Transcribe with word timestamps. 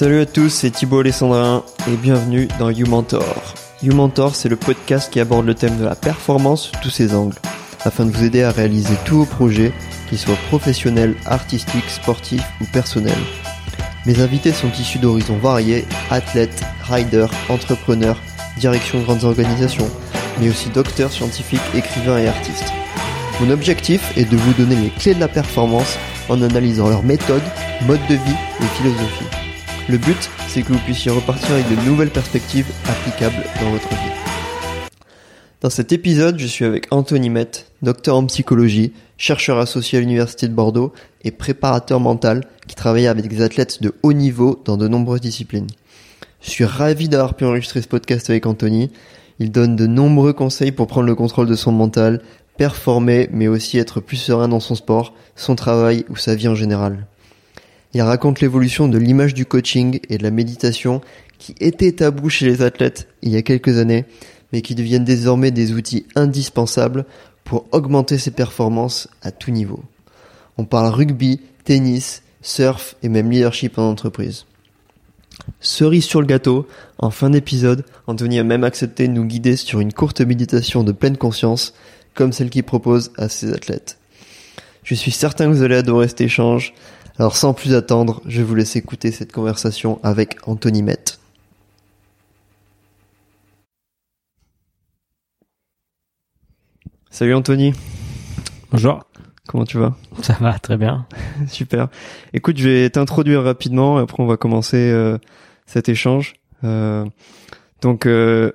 Salut 0.00 0.20
à 0.20 0.24
tous, 0.24 0.48
c'est 0.48 0.70
Thibaut 0.70 1.00
Alessandrin 1.00 1.62
et 1.86 1.94
bienvenue 1.94 2.48
dans 2.58 2.70
You 2.70 2.86
Mentor. 2.86 3.52
You 3.82 3.94
Mentor, 3.94 4.34
c'est 4.34 4.48
le 4.48 4.56
podcast 4.56 5.12
qui 5.12 5.20
aborde 5.20 5.44
le 5.44 5.54
thème 5.54 5.76
de 5.76 5.84
la 5.84 5.94
performance 5.94 6.70
sous 6.70 6.80
tous 6.82 6.88
ses 6.88 7.14
angles, 7.14 7.36
afin 7.84 8.06
de 8.06 8.10
vous 8.10 8.24
aider 8.24 8.42
à 8.42 8.50
réaliser 8.50 8.94
tous 9.04 9.18
vos 9.18 9.24
projets, 9.26 9.74
qu'ils 10.08 10.16
soient 10.16 10.38
professionnels, 10.48 11.16
artistiques, 11.26 11.90
sportifs 11.90 12.46
ou 12.62 12.64
personnels. 12.72 13.12
Mes 14.06 14.22
invités 14.22 14.52
sont 14.52 14.70
issus 14.80 15.00
d'horizons 15.00 15.36
variés, 15.36 15.84
athlètes, 16.10 16.64
riders, 16.84 17.30
entrepreneurs, 17.50 18.18
direction 18.56 19.00
de 19.00 19.04
grandes 19.04 19.24
organisations, 19.24 19.90
mais 20.40 20.48
aussi 20.48 20.70
docteurs, 20.70 21.12
scientifiques, 21.12 21.60
écrivains 21.74 22.20
et 22.20 22.28
artistes. 22.28 22.72
Mon 23.38 23.50
objectif 23.50 24.16
est 24.16 24.24
de 24.24 24.36
vous 24.38 24.54
donner 24.54 24.76
les 24.76 24.88
clés 24.88 25.14
de 25.14 25.20
la 25.20 25.28
performance 25.28 25.98
en 26.30 26.40
analysant 26.40 26.88
leurs 26.88 27.02
méthodes, 27.02 27.42
modes 27.86 28.00
de 28.08 28.14
vie 28.14 28.38
et 28.62 28.66
philosophie. 28.78 29.39
Le 29.88 29.98
but, 29.98 30.30
c'est 30.48 30.62
que 30.62 30.72
vous 30.72 30.78
puissiez 30.80 31.10
repartir 31.10 31.50
avec 31.52 31.68
de 31.68 31.88
nouvelles 31.88 32.10
perspectives 32.10 32.66
applicables 32.88 33.44
dans 33.60 33.70
votre 33.70 33.88
vie. 33.88 34.30
Dans 35.60 35.70
cet 35.70 35.92
épisode, 35.92 36.38
je 36.38 36.46
suis 36.46 36.64
avec 36.64 36.86
Anthony 36.90 37.28
Met, 37.28 37.50
docteur 37.82 38.16
en 38.16 38.24
psychologie, 38.26 38.92
chercheur 39.18 39.58
associé 39.58 39.98
à 39.98 40.00
l'Université 40.00 40.48
de 40.48 40.54
Bordeaux 40.54 40.92
et 41.24 41.30
préparateur 41.30 42.00
mental 42.00 42.46
qui 42.66 42.74
travaille 42.74 43.06
avec 43.06 43.28
des 43.28 43.42
athlètes 43.42 43.82
de 43.82 43.94
haut 44.02 44.12
niveau 44.12 44.60
dans 44.64 44.76
de 44.76 44.88
nombreuses 44.88 45.20
disciplines. 45.20 45.66
Je 46.40 46.50
suis 46.50 46.64
ravi 46.64 47.08
d'avoir 47.08 47.34
pu 47.34 47.44
enregistrer 47.44 47.82
ce 47.82 47.88
podcast 47.88 48.30
avec 48.30 48.46
Anthony. 48.46 48.90
Il 49.38 49.50
donne 49.50 49.76
de 49.76 49.86
nombreux 49.86 50.32
conseils 50.32 50.72
pour 50.72 50.86
prendre 50.86 51.06
le 51.06 51.14
contrôle 51.14 51.46
de 51.46 51.56
son 51.56 51.72
mental, 51.72 52.22
performer, 52.56 53.28
mais 53.32 53.48
aussi 53.48 53.78
être 53.78 54.00
plus 54.00 54.16
serein 54.16 54.48
dans 54.48 54.60
son 54.60 54.74
sport, 54.74 55.14
son 55.36 55.56
travail 55.56 56.04
ou 56.08 56.16
sa 56.16 56.34
vie 56.34 56.48
en 56.48 56.54
général. 56.54 57.06
Il 57.92 58.02
raconte 58.02 58.40
l'évolution 58.40 58.88
de 58.88 58.98
l'image 58.98 59.34
du 59.34 59.46
coaching 59.46 60.00
et 60.08 60.18
de 60.18 60.22
la 60.22 60.30
méditation 60.30 61.00
qui 61.38 61.54
étaient 61.58 61.92
tabous 61.92 62.30
chez 62.30 62.46
les 62.46 62.62
athlètes 62.62 63.08
il 63.22 63.30
y 63.30 63.36
a 63.36 63.42
quelques 63.42 63.78
années, 63.78 64.04
mais 64.52 64.62
qui 64.62 64.74
deviennent 64.74 65.04
désormais 65.04 65.50
des 65.50 65.72
outils 65.72 66.06
indispensables 66.14 67.04
pour 67.44 67.66
augmenter 67.72 68.18
ses 68.18 68.30
performances 68.30 69.08
à 69.22 69.32
tout 69.32 69.50
niveau. 69.50 69.82
On 70.56 70.64
parle 70.64 70.92
rugby, 70.92 71.40
tennis, 71.64 72.22
surf 72.42 72.94
et 73.02 73.08
même 73.08 73.30
leadership 73.30 73.78
en 73.78 73.90
entreprise. 73.90 74.44
Cerise 75.60 76.04
sur 76.04 76.20
le 76.20 76.26
gâteau, 76.26 76.68
en 76.98 77.10
fin 77.10 77.30
d'épisode, 77.30 77.84
Anthony 78.06 78.38
a 78.38 78.44
même 78.44 78.64
accepté 78.64 79.08
de 79.08 79.12
nous 79.12 79.24
guider 79.24 79.56
sur 79.56 79.80
une 79.80 79.92
courte 79.92 80.20
méditation 80.20 80.84
de 80.84 80.92
pleine 80.92 81.16
conscience, 81.16 81.74
comme 82.14 82.32
celle 82.32 82.50
qu'il 82.50 82.62
propose 82.62 83.10
à 83.16 83.28
ses 83.28 83.52
athlètes. 83.52 83.98
Je 84.84 84.94
suis 84.94 85.10
certain 85.10 85.46
que 85.46 85.52
vous 85.52 85.62
allez 85.62 85.76
adorer 85.76 86.08
cet 86.08 86.20
échange, 86.20 86.74
alors 87.20 87.36
sans 87.36 87.52
plus 87.52 87.74
attendre, 87.74 88.22
je 88.24 88.40
vous 88.40 88.54
laisse 88.54 88.76
écouter 88.76 89.10
cette 89.10 89.30
conversation 89.30 90.00
avec 90.02 90.38
Anthony 90.48 90.82
Met. 90.82 91.18
Salut 97.10 97.34
Anthony. 97.34 97.74
Bonjour. 98.70 99.04
Comment 99.46 99.66
tu 99.66 99.76
vas? 99.76 99.94
Ça 100.22 100.38
va, 100.40 100.58
très 100.58 100.78
bien. 100.78 101.06
Super. 101.46 101.88
Écoute, 102.32 102.56
je 102.56 102.66
vais 102.66 102.88
t'introduire 102.88 103.42
rapidement, 103.42 103.98
et 103.98 104.02
après 104.02 104.22
on 104.22 104.26
va 104.26 104.38
commencer 104.38 104.78
euh, 104.78 105.18
cet 105.66 105.90
échange. 105.90 106.36
Euh, 106.64 107.04
donc, 107.82 108.06
euh, 108.06 108.52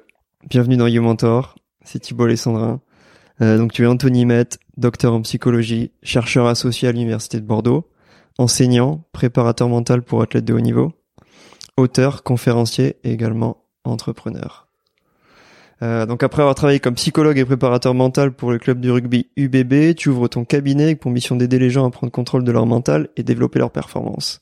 bienvenue 0.49 0.77
dans 0.77 0.87
You 0.87 1.03
Mentor, 1.03 1.53
c'est 1.83 1.99
Thibault 1.99 2.23
Alessandrin. 2.23 2.81
donc 3.39 3.73
tu 3.73 3.83
es 3.83 3.85
Anthony 3.85 4.25
Met, 4.25 4.57
docteur 4.75 5.13
en 5.13 5.21
psychologie, 5.21 5.91
chercheur 6.01 6.47
associé 6.47 6.87
à 6.87 6.91
l'Université 6.91 7.39
de 7.39 7.45
Bordeaux, 7.45 7.87
enseignant, 8.37 9.03
préparateur 9.11 9.69
mental 9.69 10.01
pour 10.01 10.21
athlètes 10.21 10.45
de 10.45 10.53
haut 10.53 10.59
niveau, 10.59 10.93
auteur, 11.77 12.23
conférencier 12.23 12.97
et 13.03 13.11
également 13.11 13.63
entrepreneur. 13.83 14.67
Euh, 15.81 16.05
donc 16.05 16.23
après 16.23 16.41
avoir 16.41 16.55
travaillé 16.55 16.79
comme 16.79 16.95
psychologue 16.95 17.37
et 17.37 17.45
préparateur 17.45 17.93
mental 17.93 18.31
pour 18.31 18.51
le 18.51 18.59
club 18.59 18.79
du 18.79 18.91
rugby 18.91 19.27
UBB, 19.35 19.95
tu 19.95 20.09
ouvres 20.09 20.27
ton 20.27 20.45
cabinet 20.45 20.95
pour 20.95 21.11
mission 21.11 21.35
d'aider 21.35 21.59
les 21.59 21.69
gens 21.69 21.85
à 21.85 21.91
prendre 21.91 22.11
contrôle 22.11 22.43
de 22.43 22.51
leur 22.51 22.65
mental 22.65 23.09
et 23.17 23.23
développer 23.23 23.59
leur 23.59 23.71
performance. 23.71 24.41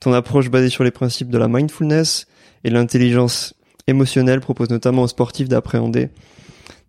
Ton 0.00 0.12
approche 0.12 0.50
basée 0.50 0.68
sur 0.68 0.84
les 0.84 0.90
principes 0.90 1.30
de 1.30 1.38
la 1.38 1.48
mindfulness 1.48 2.26
et 2.64 2.70
l'intelligence 2.70 3.54
émotionnelle 3.86 4.40
propose 4.40 4.70
notamment 4.70 5.02
aux 5.02 5.08
sportifs 5.08 5.48
d'appréhender, 5.48 6.10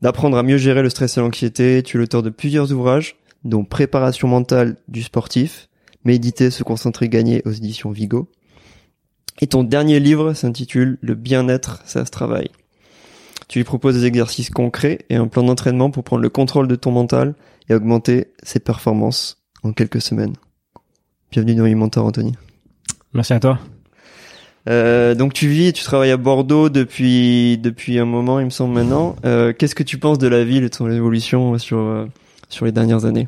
d'apprendre 0.02 0.38
à 0.38 0.44
mieux 0.44 0.58
gérer 0.58 0.82
le 0.82 0.90
stress 0.90 1.18
et 1.18 1.22
l'anxiété. 1.22 1.82
Tu 1.84 1.98
es 1.98 2.00
l'auteur 2.00 2.24
de 2.24 2.30
plusieurs 2.30 2.72
ouvrages, 2.72 3.18
dont 3.44 3.64
Préparation 3.64 4.28
mentale 4.28 4.78
du 4.88 5.02
sportif, 5.02 5.70
Méditer, 6.04 6.50
se 6.50 6.64
concentrer, 6.64 7.10
gagner 7.10 7.42
aux 7.46 7.52
éditions 7.52 7.92
Vigo. 7.92 8.30
Et 9.40 9.48
ton 9.48 9.64
dernier 9.64 10.00
livre 10.00 10.34
s'intitule 10.34 10.98
Le 11.02 11.16
bien-être, 11.16 11.82
ça 11.86 12.06
se 12.06 12.12
travaille. 12.12 12.50
Tu 13.48 13.60
lui 13.60 13.64
proposes 13.64 13.96
des 13.96 14.06
exercices 14.06 14.50
concrets 14.50 15.00
et 15.10 15.16
un 15.16 15.28
plan 15.28 15.44
d'entraînement 15.44 15.92
pour 15.92 16.04
prendre 16.04 16.22
le 16.22 16.30
contrôle 16.30 16.68
de 16.68 16.76
ton 16.76 16.92
mental 16.92 17.36
et 17.70 17.74
augmenter 17.74 18.28
ses 18.44 18.60
performances 18.60 19.44
en 19.64 19.74
quelques 19.74 20.02
semaines. 20.02 20.34
Bienvenue 21.32 21.56
dans 21.56 21.78
Mentor, 21.78 22.06
Anthony. 22.06 22.34
Merci 23.14 23.34
à 23.34 23.40
toi. 23.40 23.60
Euh, 24.70 25.16
donc 25.16 25.34
tu 25.34 25.48
vis 25.48 25.68
et 25.68 25.74
tu 25.74 25.84
travailles 25.84 26.12
à 26.12 26.18
Bordeaux 26.18 26.70
depuis 26.70 27.58
depuis 27.58 27.98
un 27.98 28.06
moment, 28.06 28.40
il 28.40 28.46
me 28.46 28.52
semble 28.52 28.74
maintenant. 28.76 29.16
Euh, 29.26 29.54
Qu'est-ce 29.58 29.76
que 29.76 29.84
tu 29.84 29.98
penses 29.98 30.20
de 30.20 30.28
la 30.28 30.44
ville 30.44 30.64
et 30.64 30.70
de 30.70 30.76
son 30.76 30.90
évolution 30.90 31.58
sur 31.58 31.80
euh, 31.80 32.06
sur 32.50 32.66
les 32.66 32.72
dernières 32.72 33.06
années? 33.06 33.28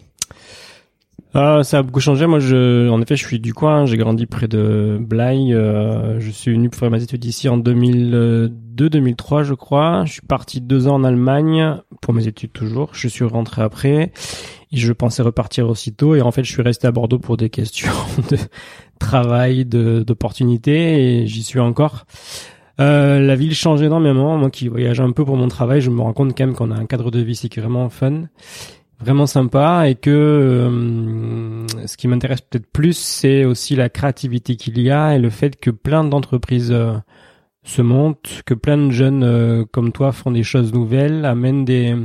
Euh, 1.35 1.63
ça 1.63 1.79
a 1.79 1.83
beaucoup 1.83 1.99
changé. 1.99 2.27
Moi, 2.27 2.39
je, 2.39 2.89
en 2.89 3.01
effet, 3.01 3.15
je 3.15 3.25
suis 3.25 3.39
du 3.39 3.53
coin. 3.53 3.85
J'ai 3.85 3.97
grandi 3.97 4.25
près 4.27 4.47
de 4.47 4.97
Blaye. 4.99 5.53
Euh, 5.53 6.19
je 6.19 6.29
suis 6.29 6.53
venu 6.53 6.69
pour 6.69 6.79
faire 6.79 6.91
mes 6.91 7.01
études 7.01 7.25
ici 7.25 7.49
en 7.49 7.57
2002-2003, 7.57 9.43
je 9.43 9.53
crois. 9.55 10.05
Je 10.05 10.13
suis 10.13 10.21
parti 10.21 10.61
deux 10.61 10.87
ans 10.87 10.95
en 10.95 11.03
Allemagne 11.03 11.77
pour 12.01 12.13
mes 12.13 12.27
études 12.27 12.51
toujours. 12.51 12.89
Je 12.93 13.07
suis 13.07 13.25
rentré 13.25 13.63
après. 13.63 14.11
Et 14.71 14.77
je 14.77 14.93
pensais 14.93 15.23
repartir 15.23 15.67
aussitôt. 15.67 16.13
Et 16.15 16.21
en 16.21 16.31
fait, 16.31 16.43
je 16.43 16.51
suis 16.51 16.61
resté 16.61 16.85
à 16.85 16.91
Bordeaux 16.91 17.19
pour 17.19 17.37
des 17.37 17.49
questions 17.49 17.91
de 18.29 18.37
travail, 18.99 19.65
d'opportunités. 19.65 21.21
Et 21.21 21.27
j'y 21.27 21.41
suis 21.41 21.59
encore. 21.59 22.05
Euh, 22.79 23.19
la 23.19 23.35
ville 23.35 23.55
change 23.55 23.81
énormément. 23.81 24.37
Moi 24.37 24.51
qui 24.51 24.67
voyage 24.67 24.99
un 24.99 25.11
peu 25.11 25.25
pour 25.25 25.37
mon 25.37 25.47
travail, 25.47 25.81
je 25.81 25.89
me 25.89 26.01
rends 26.01 26.13
compte 26.13 26.37
quand 26.37 26.45
même 26.45 26.55
qu'on 26.55 26.71
a 26.71 26.75
un 26.75 26.85
cadre 26.85 27.09
de 27.09 27.19
vie 27.19 27.35
qui 27.35 27.59
est 27.59 27.61
vraiment 27.61 27.89
fun 27.89 28.23
vraiment 29.03 29.27
sympa 29.27 29.89
et 29.89 29.95
que 29.95 30.09
euh, 30.09 31.67
ce 31.85 31.97
qui 31.97 32.07
m'intéresse 32.07 32.41
peut-être 32.41 32.71
plus, 32.71 32.97
c'est 32.97 33.45
aussi 33.45 33.75
la 33.75 33.89
créativité 33.89 34.55
qu'il 34.55 34.79
y 34.79 34.89
a 34.89 35.15
et 35.15 35.19
le 35.19 35.29
fait 35.29 35.59
que 35.59 35.69
plein 35.69 36.03
d'entreprises 36.03 36.71
euh, 36.71 36.93
se 37.63 37.81
montent, 37.81 38.41
que 38.45 38.53
plein 38.53 38.77
de 38.77 38.91
jeunes 38.91 39.23
euh, 39.23 39.65
comme 39.71 39.91
toi 39.91 40.11
font 40.11 40.31
des 40.31 40.43
choses 40.43 40.73
nouvelles, 40.73 41.25
amènent 41.25 41.65
des 41.65 41.95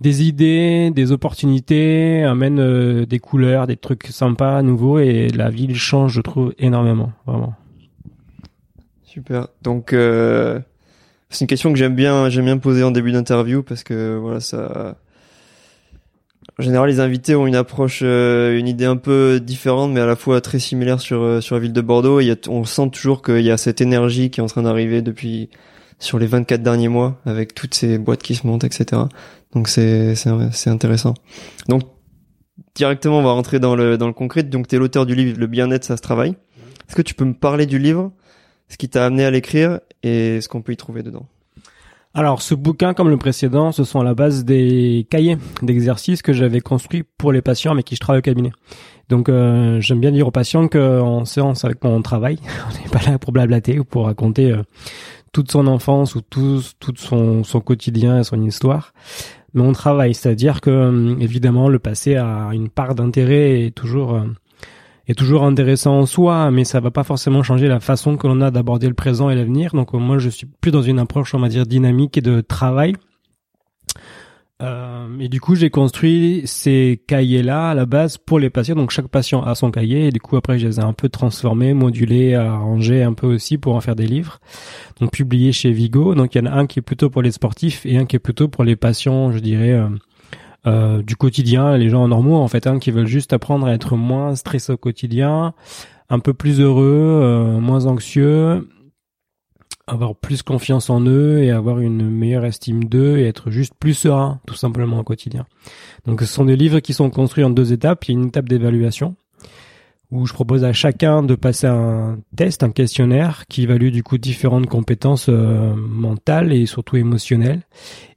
des 0.00 0.24
idées, 0.24 0.90
des 0.90 1.12
opportunités, 1.12 2.24
amènent 2.24 3.04
des 3.04 3.18
couleurs, 3.20 3.66
des 3.66 3.76
trucs 3.76 4.08
sympas, 4.08 4.60
nouveaux 4.60 4.98
et 4.98 5.28
la 5.28 5.48
ville 5.48 5.76
change, 5.76 6.12
je 6.12 6.20
trouve, 6.20 6.52
énormément, 6.58 7.12
vraiment. 7.26 7.54
Super. 9.04 9.46
Donc 9.62 9.90
c'est 9.92 11.40
une 11.40 11.46
question 11.46 11.72
que 11.72 11.78
j'aime 11.78 11.94
bien, 11.94 12.28
j'aime 12.28 12.44
bien 12.44 12.58
poser 12.58 12.82
en 12.82 12.90
début 12.90 13.12
d'interview 13.12 13.62
parce 13.62 13.82
que 13.82 14.18
voilà 14.18 14.40
ça 14.40 14.96
en 16.58 16.62
général, 16.62 16.88
les 16.88 17.00
invités 17.00 17.34
ont 17.34 17.46
une 17.46 17.56
approche, 17.56 18.00
euh, 18.04 18.56
une 18.56 18.68
idée 18.68 18.84
un 18.84 18.96
peu 18.96 19.40
différente, 19.40 19.92
mais 19.92 20.00
à 20.00 20.06
la 20.06 20.14
fois 20.14 20.40
très 20.40 20.60
similaire 20.60 21.00
sur 21.00 21.20
euh, 21.20 21.40
sur 21.40 21.56
la 21.56 21.60
ville 21.60 21.72
de 21.72 21.80
Bordeaux. 21.80 22.20
Il 22.20 22.26
y 22.26 22.30
a, 22.30 22.36
on 22.48 22.64
sent 22.64 22.90
toujours 22.92 23.22
qu'il 23.22 23.40
y 23.40 23.50
a 23.50 23.56
cette 23.56 23.80
énergie 23.80 24.30
qui 24.30 24.40
est 24.40 24.42
en 24.42 24.46
train 24.46 24.62
d'arriver 24.62 25.02
depuis 25.02 25.50
sur 25.98 26.18
les 26.18 26.26
24 26.26 26.62
derniers 26.62 26.88
mois, 26.88 27.20
avec 27.26 27.54
toutes 27.54 27.74
ces 27.74 27.98
boîtes 27.98 28.22
qui 28.22 28.36
se 28.36 28.46
montent, 28.46 28.62
etc. 28.62 29.02
Donc 29.52 29.68
c'est 29.68 30.14
c'est 30.14 30.70
intéressant. 30.70 31.14
Donc 31.68 31.82
directement, 32.76 33.18
on 33.18 33.22
va 33.22 33.32
rentrer 33.32 33.58
dans 33.58 33.74
le 33.74 33.98
dans 33.98 34.06
le 34.06 34.12
concret. 34.12 34.44
Donc 34.44 34.68
tu 34.68 34.76
es 34.76 34.78
l'auteur 34.78 35.06
du 35.06 35.16
livre 35.16 35.38
Le 35.38 35.46
bien-être, 35.48 35.84
ça 35.84 35.96
se 35.96 36.02
travaille. 36.02 36.36
Est-ce 36.88 36.94
que 36.94 37.02
tu 37.02 37.14
peux 37.14 37.24
me 37.24 37.34
parler 37.34 37.66
du 37.66 37.78
livre, 37.80 38.12
ce 38.68 38.76
qui 38.76 38.88
t'a 38.88 39.06
amené 39.06 39.24
à 39.24 39.30
l'écrire 39.32 39.80
et 40.04 40.40
ce 40.40 40.48
qu'on 40.48 40.62
peut 40.62 40.72
y 40.72 40.76
trouver 40.76 41.02
dedans? 41.02 41.26
Alors, 42.16 42.42
ce 42.42 42.54
bouquin, 42.54 42.94
comme 42.94 43.10
le 43.10 43.16
précédent, 43.16 43.72
ce 43.72 43.82
sont 43.82 43.98
à 43.98 44.04
la 44.04 44.14
base 44.14 44.44
des 44.44 45.04
cahiers 45.10 45.36
d'exercices 45.62 46.22
que 46.22 46.32
j'avais 46.32 46.60
construits 46.60 47.02
pour 47.18 47.32
les 47.32 47.42
patients 47.42 47.72
avec 47.72 47.86
qui 47.86 47.96
je 47.96 48.00
travaille 48.00 48.20
au 48.20 48.22
cabinet. 48.22 48.52
Donc, 49.08 49.28
euh, 49.28 49.80
j'aime 49.80 49.98
bien 49.98 50.12
dire 50.12 50.28
aux 50.28 50.30
patients 50.30 50.68
qu'en 50.68 51.24
séance 51.24 51.64
avec 51.64 51.82
mon 51.82 52.02
travail, 52.02 52.38
on 52.70 52.82
n'est 52.82 52.88
pas 52.88 53.10
là 53.10 53.18
pour 53.18 53.32
blablater 53.32 53.80
ou 53.80 53.84
pour 53.84 54.04
raconter 54.04 54.52
euh, 54.52 54.62
toute 55.32 55.50
son 55.50 55.66
enfance 55.66 56.14
ou 56.14 56.20
tout, 56.20 56.62
tout 56.78 56.94
son, 56.96 57.42
son 57.42 57.60
quotidien 57.60 58.20
et 58.20 58.24
son 58.24 58.40
histoire. 58.42 58.94
Mais 59.52 59.62
on 59.62 59.72
travaille, 59.72 60.14
c'est-à-dire 60.14 60.60
que, 60.60 60.70
euh, 60.70 61.16
évidemment, 61.18 61.68
le 61.68 61.80
passé 61.80 62.14
a 62.14 62.50
une 62.52 62.68
part 62.68 62.94
d'intérêt 62.94 63.62
et 63.62 63.70
toujours 63.72 64.22
est 65.06 65.14
toujours 65.14 65.44
intéressant 65.44 65.98
en 65.98 66.06
soi, 66.06 66.50
mais 66.50 66.64
ça 66.64 66.80
va 66.80 66.90
pas 66.90 67.04
forcément 67.04 67.42
changer 67.42 67.68
la 67.68 67.80
façon 67.80 68.16
que 68.16 68.26
l'on 68.26 68.40
a 68.40 68.50
d'aborder 68.50 68.88
le 68.88 68.94
présent 68.94 69.30
et 69.30 69.34
l'avenir. 69.34 69.72
Donc 69.72 69.92
moi, 69.92 70.18
je 70.18 70.30
suis 70.30 70.46
plus 70.46 70.70
dans 70.70 70.82
une 70.82 70.98
approche, 70.98 71.34
on 71.34 71.40
va 71.40 71.48
dire, 71.48 71.66
dynamique 71.66 72.16
et 72.18 72.22
de 72.22 72.40
travail. 72.40 72.94
Euh, 74.62 75.18
et 75.18 75.28
du 75.28 75.40
coup, 75.40 75.56
j'ai 75.56 75.68
construit 75.68 76.42
ces 76.46 77.02
cahiers-là 77.06 77.70
à 77.70 77.74
la 77.74 77.86
base 77.86 78.18
pour 78.18 78.38
les 78.38 78.50
patients. 78.50 78.76
Donc 78.76 78.90
chaque 78.90 79.08
patient 79.08 79.42
a 79.42 79.54
son 79.54 79.70
cahier 79.70 80.06
et 80.06 80.10
du 80.10 80.20
coup 80.20 80.36
après 80.36 80.58
je 80.58 80.66
les 80.66 80.80
ai 80.80 80.82
un 80.82 80.92
peu 80.92 81.08
transformés, 81.08 81.74
modulés, 81.74 82.34
arrangés 82.34 83.02
un 83.02 83.14
peu 83.14 83.26
aussi 83.26 83.58
pour 83.58 83.74
en 83.74 83.80
faire 83.80 83.96
des 83.96 84.06
livres. 84.06 84.38
Donc 85.00 85.10
publiés 85.10 85.52
chez 85.52 85.72
Vigo. 85.72 86.14
Donc 86.14 86.34
il 86.34 86.38
y 86.38 86.40
en 86.40 86.46
a 86.46 86.54
un 86.54 86.66
qui 86.66 86.78
est 86.78 86.82
plutôt 86.82 87.10
pour 87.10 87.22
les 87.22 87.32
sportifs 87.32 87.84
et 87.84 87.98
un 87.98 88.06
qui 88.06 88.16
est 88.16 88.20
plutôt 88.20 88.48
pour 88.48 88.64
les 88.64 88.76
patients, 88.76 89.32
je 89.32 89.38
dirais. 89.40 89.72
Euh, 89.72 89.88
euh, 90.66 91.02
du 91.02 91.16
quotidien, 91.16 91.76
les 91.76 91.88
gens 91.88 92.06
normaux 92.08 92.36
en 92.36 92.48
fait, 92.48 92.66
hein, 92.66 92.78
qui 92.78 92.90
veulent 92.90 93.06
juste 93.06 93.32
apprendre 93.32 93.66
à 93.66 93.72
être 93.74 93.96
moins 93.96 94.34
stressés 94.34 94.72
au 94.72 94.76
quotidien, 94.76 95.54
un 96.08 96.18
peu 96.18 96.34
plus 96.34 96.60
heureux, 96.60 97.20
euh, 97.22 97.60
moins 97.60 97.86
anxieux, 97.86 98.68
avoir 99.86 100.14
plus 100.14 100.42
confiance 100.42 100.88
en 100.88 101.02
eux 101.02 101.42
et 101.42 101.50
avoir 101.50 101.80
une 101.80 102.08
meilleure 102.08 102.44
estime 102.44 102.84
d'eux 102.84 103.18
et 103.18 103.26
être 103.26 103.50
juste 103.50 103.74
plus 103.78 103.94
serein 103.94 104.40
tout 104.46 104.54
simplement 104.54 104.98
au 105.00 105.04
quotidien. 105.04 105.46
Donc 106.06 106.20
ce 106.20 106.26
sont 106.26 106.46
des 106.46 106.56
livres 106.56 106.80
qui 106.80 106.94
sont 106.94 107.10
construits 107.10 107.44
en 107.44 107.50
deux 107.50 107.72
étapes. 107.72 108.04
Il 108.04 108.12
y 108.12 108.16
a 108.16 108.20
une 108.20 108.28
étape 108.28 108.48
d'évaluation 108.48 109.16
où 110.14 110.26
je 110.26 110.32
propose 110.32 110.64
à 110.64 110.72
chacun 110.72 111.22
de 111.22 111.34
passer 111.34 111.66
un 111.66 112.18
test, 112.36 112.62
un 112.62 112.70
questionnaire 112.70 113.44
qui 113.48 113.62
évalue 113.62 113.88
du 113.88 114.02
coup 114.02 114.18
différentes 114.18 114.66
compétences 114.66 115.26
euh, 115.28 115.74
mentales 115.74 116.52
et 116.52 116.66
surtout 116.66 116.96
émotionnelles. 116.96 117.62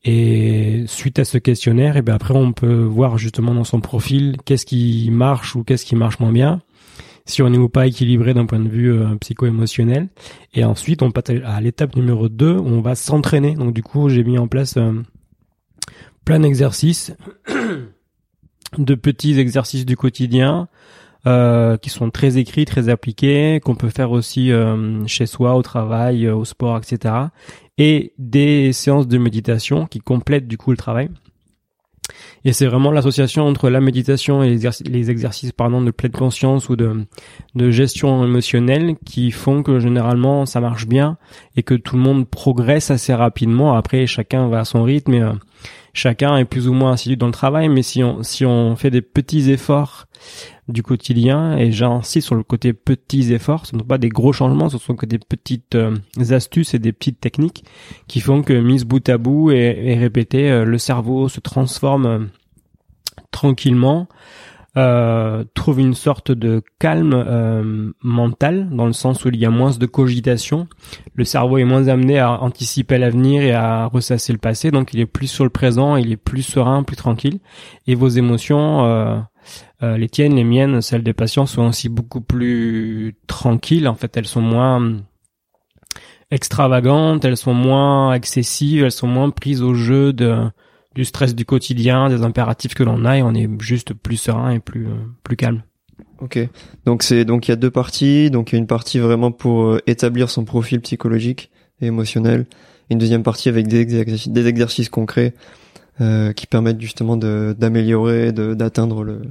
Et 0.05 0.83
suite 0.87 1.19
à 1.19 1.25
ce 1.25 1.37
questionnaire, 1.37 1.95
et 1.95 1.99
eh 1.99 2.01
bien 2.01 2.15
après 2.15 2.35
on 2.35 2.53
peut 2.53 2.83
voir 2.83 3.17
justement 3.17 3.53
dans 3.53 3.63
son 3.63 3.81
profil 3.81 4.37
qu'est-ce 4.45 4.65
qui 4.65 5.09
marche 5.11 5.55
ou 5.55 5.63
qu'est-ce 5.63 5.85
qui 5.85 5.95
marche 5.95 6.19
moins 6.19 6.31
bien 6.31 6.61
si 7.27 7.41
on 7.41 7.49
n'est 7.49 7.69
pas 7.69 7.85
équilibré 7.87 8.33
d'un 8.33 8.45
point 8.45 8.59
de 8.59 8.69
vue 8.69 8.91
euh, 8.91 9.15
psycho-émotionnel. 9.17 10.07
Et 10.53 10.63
ensuite, 10.63 11.03
on 11.03 11.11
passe 11.11 11.35
à 11.43 11.59
l'étape 11.59 11.95
numéro 11.95 12.29
2, 12.29 12.53
où 12.53 12.67
on 12.67 12.81
va 12.81 12.95
s'entraîner. 12.95 13.53
Donc 13.55 13.73
du 13.73 13.83
coup, 13.83 14.07
j'ai 14.07 14.23
mis 14.23 14.37
en 14.37 14.47
place 14.47 14.77
euh, 14.77 14.93
plein 16.25 16.39
d'exercices, 16.39 17.13
de 18.77 18.95
petits 18.95 19.39
exercices 19.39 19.85
du 19.85 19.97
quotidien, 19.97 20.69
euh, 21.25 21.77
qui 21.77 21.89
sont 21.89 22.09
très 22.09 22.37
écrits, 22.37 22.65
très 22.65 22.89
appliqués, 22.89 23.59
qu'on 23.63 23.75
peut 23.75 23.89
faire 23.89 24.11
aussi 24.11 24.51
chez 25.07 25.25
soi, 25.25 25.55
au 25.55 25.61
travail, 25.61 26.29
au 26.29 26.45
sport, 26.45 26.77
etc. 26.77 27.13
Et 27.77 28.13
des 28.17 28.73
séances 28.73 29.07
de 29.07 29.17
méditation 29.17 29.85
qui 29.85 29.99
complètent 29.99 30.47
du 30.47 30.57
coup 30.57 30.71
le 30.71 30.77
travail. 30.77 31.09
Et 32.45 32.53
c'est 32.53 32.65
vraiment 32.65 32.91
l'association 32.91 33.47
entre 33.47 33.69
la 33.69 33.81
méditation 33.81 34.43
et 34.43 34.49
les, 34.49 35.09
exercices, 35.11 35.51
pardon, 35.51 35.81
de 35.81 35.91
pleine 35.91 36.11
conscience 36.11 36.69
ou 36.69 36.75
de, 36.75 37.05
de 37.55 37.71
gestion 37.71 38.23
émotionnelle 38.23 38.95
qui 39.05 39.31
font 39.31 39.63
que 39.63 39.79
généralement 39.79 40.45
ça 40.45 40.59
marche 40.59 40.87
bien 40.87 41.17
et 41.55 41.63
que 41.63 41.73
tout 41.73 41.95
le 41.95 42.01
monde 42.01 42.27
progresse 42.27 42.91
assez 42.91 43.13
rapidement. 43.13 43.73
Après, 43.75 44.05
chacun 44.07 44.47
va 44.47 44.59
à 44.59 44.65
son 44.65 44.83
rythme 44.83 45.13
et 45.13 45.21
euh, 45.21 45.33
chacun 45.93 46.37
est 46.37 46.45
plus 46.45 46.67
ou 46.67 46.73
moins 46.73 46.93
assidu 46.93 47.17
dans 47.17 47.25
le 47.25 47.31
travail. 47.33 47.69
Mais 47.69 47.81
si 47.81 48.03
on, 48.03 48.23
si 48.23 48.45
on 48.45 48.75
fait 48.75 48.91
des 48.91 49.01
petits 49.01 49.51
efforts 49.51 50.05
du 50.67 50.83
quotidien 50.83 51.57
et 51.57 51.71
j'insiste 51.71 52.27
sur 52.27 52.35
le 52.35 52.43
côté 52.43 52.73
petits 52.73 53.33
efforts, 53.33 53.65
ce 53.65 53.75
ne 53.75 53.81
sont 53.81 53.87
pas 53.87 53.97
des 53.97 54.09
gros 54.09 54.33
changements, 54.33 54.69
ce 54.69 54.77
sont 54.77 54.95
que 54.95 55.05
des 55.05 55.19
petites 55.19 55.75
euh, 55.75 55.95
astuces 56.29 56.73
et 56.73 56.79
des 56.79 56.91
petites 56.91 57.19
techniques 57.19 57.63
qui 58.07 58.19
font 58.19 58.41
que 58.41 58.53
mise 58.53 58.85
bout 58.85 59.07
à 59.09 59.17
bout 59.17 59.51
et, 59.51 59.75
et 59.85 59.95
répété, 59.95 60.49
euh, 60.49 60.65
le 60.65 60.77
cerveau 60.77 61.29
se 61.29 61.39
transforme 61.39 62.29
euh, 63.37 63.41
tranquillement, 63.41 64.07
trouve 65.53 65.79
une 65.79 65.93
sorte 65.93 66.31
de 66.31 66.61
calme 66.79 67.93
mental 68.03 68.69
dans 68.71 68.85
le 68.85 68.93
sens 68.93 69.25
où 69.25 69.29
il 69.29 69.37
y 69.37 69.45
a 69.45 69.49
moins 69.49 69.71
de 69.71 69.85
cogitation, 69.85 70.67
le 71.15 71.25
cerveau 71.25 71.57
est 71.57 71.63
moins 71.63 71.87
amené 71.87 72.19
à 72.19 72.41
anticiper 72.41 72.97
l'avenir 72.97 73.41
et 73.41 73.53
à 73.53 73.85
ressasser 73.85 74.33
le 74.33 74.39
passé, 74.39 74.69
donc 74.69 74.93
il 74.93 74.99
est 74.99 75.07
plus 75.07 75.27
sur 75.27 75.43
le 75.43 75.49
présent, 75.49 75.95
il 75.95 76.11
est 76.11 76.17
plus 76.17 76.43
serein, 76.43 76.83
plus 76.83 76.97
tranquille, 76.97 77.39
et 77.87 77.95
vos 77.95 78.09
émotions 78.09 79.23
euh, 79.83 79.97
les 79.97 80.09
tiennes, 80.09 80.35
les 80.35 80.43
miennes, 80.43 80.81
celles 80.81 81.03
des 81.03 81.13
patients 81.13 81.45
sont 81.45 81.67
aussi 81.67 81.89
beaucoup 81.89 82.21
plus 82.21 83.15
tranquilles. 83.27 83.87
En 83.87 83.95
fait, 83.95 84.17
elles 84.17 84.27
sont 84.27 84.41
moins 84.41 84.97
extravagantes, 86.31 87.23
elles 87.25 87.37
sont 87.37 87.53
moins 87.53 88.13
excessives, 88.13 88.83
elles 88.83 88.91
sont 88.91 89.07
moins 89.07 89.29
prises 89.29 89.61
au 89.61 89.73
jeu 89.73 90.13
de, 90.13 90.49
du 90.97 91.05
stress 91.05 91.33
du 91.33 91.45
quotidien, 91.45 92.09
des 92.09 92.23
impératifs 92.23 92.73
que 92.73 92.83
l'on 92.83 93.05
a 93.05 93.17
et 93.17 93.21
on 93.21 93.33
est 93.33 93.47
juste 93.61 93.93
plus 93.93 94.17
serein 94.17 94.51
et 94.51 94.59
plus, 94.59 94.87
plus 95.23 95.37
calme. 95.37 95.61
Ok. 96.19 96.39
Donc 96.85 97.03
c'est 97.03 97.23
donc 97.23 97.47
il 97.47 97.51
y 97.51 97.53
a 97.53 97.55
deux 97.55 97.71
parties. 97.71 98.29
Donc 98.31 98.51
il 98.51 98.55
y 98.55 98.57
a 98.57 98.59
une 98.59 98.67
partie 98.67 98.99
vraiment 98.99 99.31
pour 99.31 99.65
euh, 99.65 99.79
établir 99.87 100.29
son 100.29 100.43
profil 100.43 100.81
psychologique 100.81 101.51
et 101.79 101.85
émotionnel. 101.85 102.47
une 102.89 102.97
deuxième 102.97 103.23
partie 103.23 103.49
avec 103.49 103.67
des 103.67 103.81
exercices, 103.81 104.29
des 104.29 104.47
exercices 104.47 104.89
concrets 104.89 105.33
euh, 106.01 106.33
qui 106.33 106.47
permettent 106.47 106.81
justement 106.81 107.17
d'améliorer, 107.17 108.31
d'atteindre 108.31 109.03
le, 109.03 109.21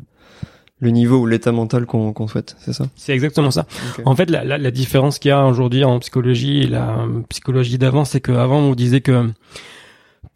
le 0.80 0.90
niveau 0.90 1.18
ou 1.18 1.26
l'état 1.26 1.52
mental 1.52 1.86
qu'on 1.86 2.28
souhaite, 2.28 2.56
c'est 2.58 2.72
ça? 2.72 2.86
C'est 2.96 3.12
exactement 3.12 3.50
ça. 3.50 3.66
En 4.04 4.14
fait, 4.16 4.30
la, 4.30 4.44
la, 4.44 4.58
la 4.58 4.70
différence 4.70 5.18
qu'il 5.18 5.30
y 5.30 5.32
a 5.32 5.46
aujourd'hui 5.46 5.84
en 5.84 5.98
psychologie 6.00 6.62
et 6.62 6.66
la 6.66 7.06
psychologie 7.28 7.78
d'avant, 7.78 8.04
c'est 8.04 8.20
qu'avant 8.20 8.58
on 8.58 8.74
disait 8.74 9.00
que 9.00 9.30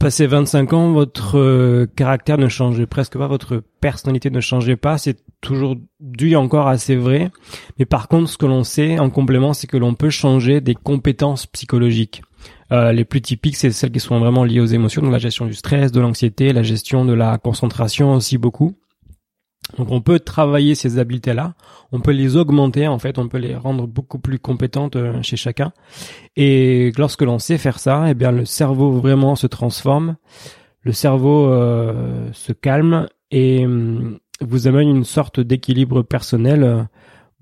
passé 0.00 0.26
25 0.26 0.72
ans, 0.72 0.92
votre 0.92 1.38
euh, 1.38 1.86
caractère 1.94 2.38
ne 2.38 2.48
changeait 2.48 2.86
presque 2.86 3.18
pas, 3.18 3.28
votre 3.28 3.62
personnalité 3.80 4.30
ne 4.30 4.40
changeait 4.40 4.76
pas. 4.76 4.96
C'est 4.98 5.18
toujours 5.42 5.76
dû 6.00 6.34
encore 6.36 6.68
assez 6.68 6.96
vrai. 6.96 7.30
Mais 7.78 7.84
par 7.84 8.08
contre, 8.08 8.30
ce 8.30 8.38
que 8.38 8.46
l'on 8.46 8.64
sait 8.64 8.98
en 8.98 9.10
complément, 9.10 9.52
c'est 9.52 9.66
que 9.66 9.76
l'on 9.76 9.94
peut 9.94 10.10
changer 10.10 10.62
des 10.62 10.74
compétences 10.74 11.46
psychologiques. 11.46 12.22
Euh, 12.72 12.92
les 12.92 13.04
plus 13.04 13.20
typiques, 13.20 13.56
c'est 13.56 13.70
celles 13.72 13.92
qui 13.92 14.00
sont 14.00 14.18
vraiment 14.18 14.42
liées 14.42 14.60
aux 14.60 14.66
émotions, 14.66 15.02
donc 15.02 15.12
la 15.12 15.18
gestion 15.18 15.44
du 15.44 15.54
stress, 15.54 15.92
de 15.92 16.00
l'anxiété, 16.00 16.52
la 16.52 16.62
gestion 16.62 17.04
de 17.04 17.12
la 17.12 17.36
concentration 17.36 18.14
aussi 18.14 18.38
beaucoup. 18.38 18.76
Donc 19.76 19.90
on 19.90 20.00
peut 20.00 20.18
travailler 20.18 20.74
ces 20.74 20.98
habiletés-là, 20.98 21.54
on 21.92 22.00
peut 22.00 22.12
les 22.12 22.36
augmenter 22.36 22.88
en 22.88 22.98
fait, 22.98 23.18
on 23.18 23.28
peut 23.28 23.38
les 23.38 23.54
rendre 23.54 23.86
beaucoup 23.86 24.18
plus 24.18 24.38
compétentes 24.38 24.96
euh, 24.96 25.22
chez 25.22 25.36
chacun. 25.36 25.72
Et 26.36 26.92
lorsque 26.96 27.22
l'on 27.22 27.38
sait 27.38 27.58
faire 27.58 27.78
ça, 27.78 28.06
eh 28.08 28.14
bien 28.14 28.32
le 28.32 28.44
cerveau 28.44 28.92
vraiment 28.92 29.36
se 29.36 29.46
transforme, 29.46 30.16
le 30.82 30.92
cerveau 30.92 31.46
euh, 31.46 32.28
se 32.32 32.52
calme 32.52 33.08
et 33.30 33.64
hum, 33.64 34.18
vous 34.40 34.66
amène 34.66 34.88
une 34.88 35.04
sorte 35.04 35.40
d'équilibre 35.40 36.02
personnel 36.02 36.88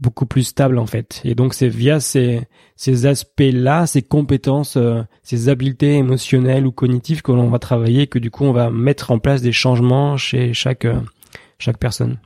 beaucoup 0.00 0.26
plus 0.26 0.44
stable 0.44 0.78
en 0.78 0.86
fait. 0.86 1.20
Et 1.25 1.34
donc 1.34 1.54
c'est 1.54 1.69
via 1.69 2.00
ces, 2.00 2.42
ces 2.76 3.06
aspects-là, 3.06 3.86
ces 3.86 4.02
compétences, 4.02 4.76
euh, 4.76 5.02
ces 5.22 5.48
habiletés 5.48 5.94
émotionnelles 5.94 6.66
ou 6.66 6.72
cognitives 6.72 7.22
que 7.22 7.32
l'on 7.32 7.48
va 7.48 7.58
travailler, 7.58 8.06
que 8.06 8.19
du 8.19 8.30
coup 8.30 8.44
on 8.44 8.52
va 8.52 8.70
mettre 8.70 9.10
en 9.10 9.19
place 9.19 9.42
des 9.42 9.52
changements 9.52 10.16
chez 10.16 10.54
chaque 10.54 10.84
euh, 10.84 11.00
chaque 11.58 11.78
personne. 11.78 12.19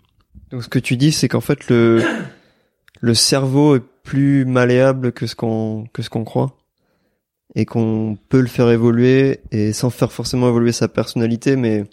Donc 0.50 0.64
ce 0.64 0.68
que 0.68 0.78
tu 0.78 0.96
dis, 0.96 1.12
c'est 1.12 1.28
qu'en 1.28 1.40
fait 1.40 1.68
le 1.68 2.02
le 3.00 3.14
cerveau 3.14 3.76
est 3.76 3.82
plus 4.02 4.44
malléable 4.44 5.12
que 5.12 5.26
ce 5.26 5.34
qu'on 5.34 5.86
que 5.92 6.02
ce 6.02 6.10
qu'on 6.10 6.24
croit 6.24 6.56
et 7.54 7.66
qu'on 7.66 8.16
peut 8.28 8.40
le 8.40 8.46
faire 8.46 8.70
évoluer 8.70 9.40
et 9.50 9.72
sans 9.72 9.90
faire 9.90 10.12
forcément 10.12 10.48
évoluer 10.48 10.72
sa 10.72 10.88
personnalité, 10.88 11.56
mais 11.56 11.84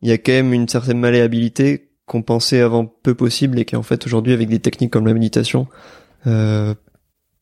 il 0.00 0.08
y 0.08 0.12
a 0.12 0.18
quand 0.18 0.32
même 0.32 0.52
une 0.52 0.68
certaine 0.68 0.98
malléabilité 0.98 1.90
qu'on 2.06 2.22
pensait 2.22 2.60
avant 2.60 2.84
peu 2.86 3.14
possible 3.14 3.58
et 3.60 3.64
qui 3.64 3.76
en 3.76 3.82
fait 3.82 4.04
aujourd'hui 4.06 4.32
avec 4.32 4.48
des 4.48 4.58
techniques 4.58 4.90
comme 4.90 5.06
la 5.06 5.14
méditation 5.14 5.68
euh, 6.26 6.74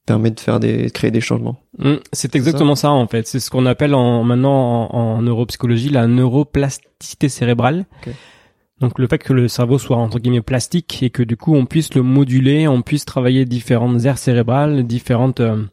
permet 0.06 0.30
de 0.30 0.40
faire 0.40 0.60
des 0.60 0.90
créer 0.90 1.10
des 1.10 1.20
changements. 1.20 1.60
Mmh, 1.78 1.94
c'est 2.12 2.34
exactement 2.34 2.74
ça, 2.74 2.90
en 2.90 3.06
fait. 3.06 3.26
C'est 3.26 3.40
ce 3.40 3.50
qu'on 3.50 3.66
appelle 3.66 3.94
en, 3.94 4.24
maintenant 4.24 4.88
en, 4.90 5.22
neuropsychologie 5.22 5.88
la 5.88 6.06
neuroplasticité 6.06 7.28
cérébrale. 7.28 7.86
Donc 8.80 8.98
le 8.98 9.06
fait 9.06 9.18
que 9.18 9.34
le 9.34 9.46
cerveau 9.46 9.78
soit 9.78 9.98
entre 9.98 10.18
guillemets 10.18 10.40
plastique 10.40 11.02
et 11.02 11.10
que 11.10 11.22
du 11.22 11.36
coup 11.36 11.54
on 11.54 11.66
puisse 11.66 11.94
le 11.94 12.02
moduler, 12.02 12.66
on 12.66 12.80
puisse 12.80 13.04
travailler 13.04 13.44
différentes 13.44 14.04
aires 14.06 14.16
cérébrales, 14.16 14.86
différentes 14.86 15.40
euh, 15.40 15.64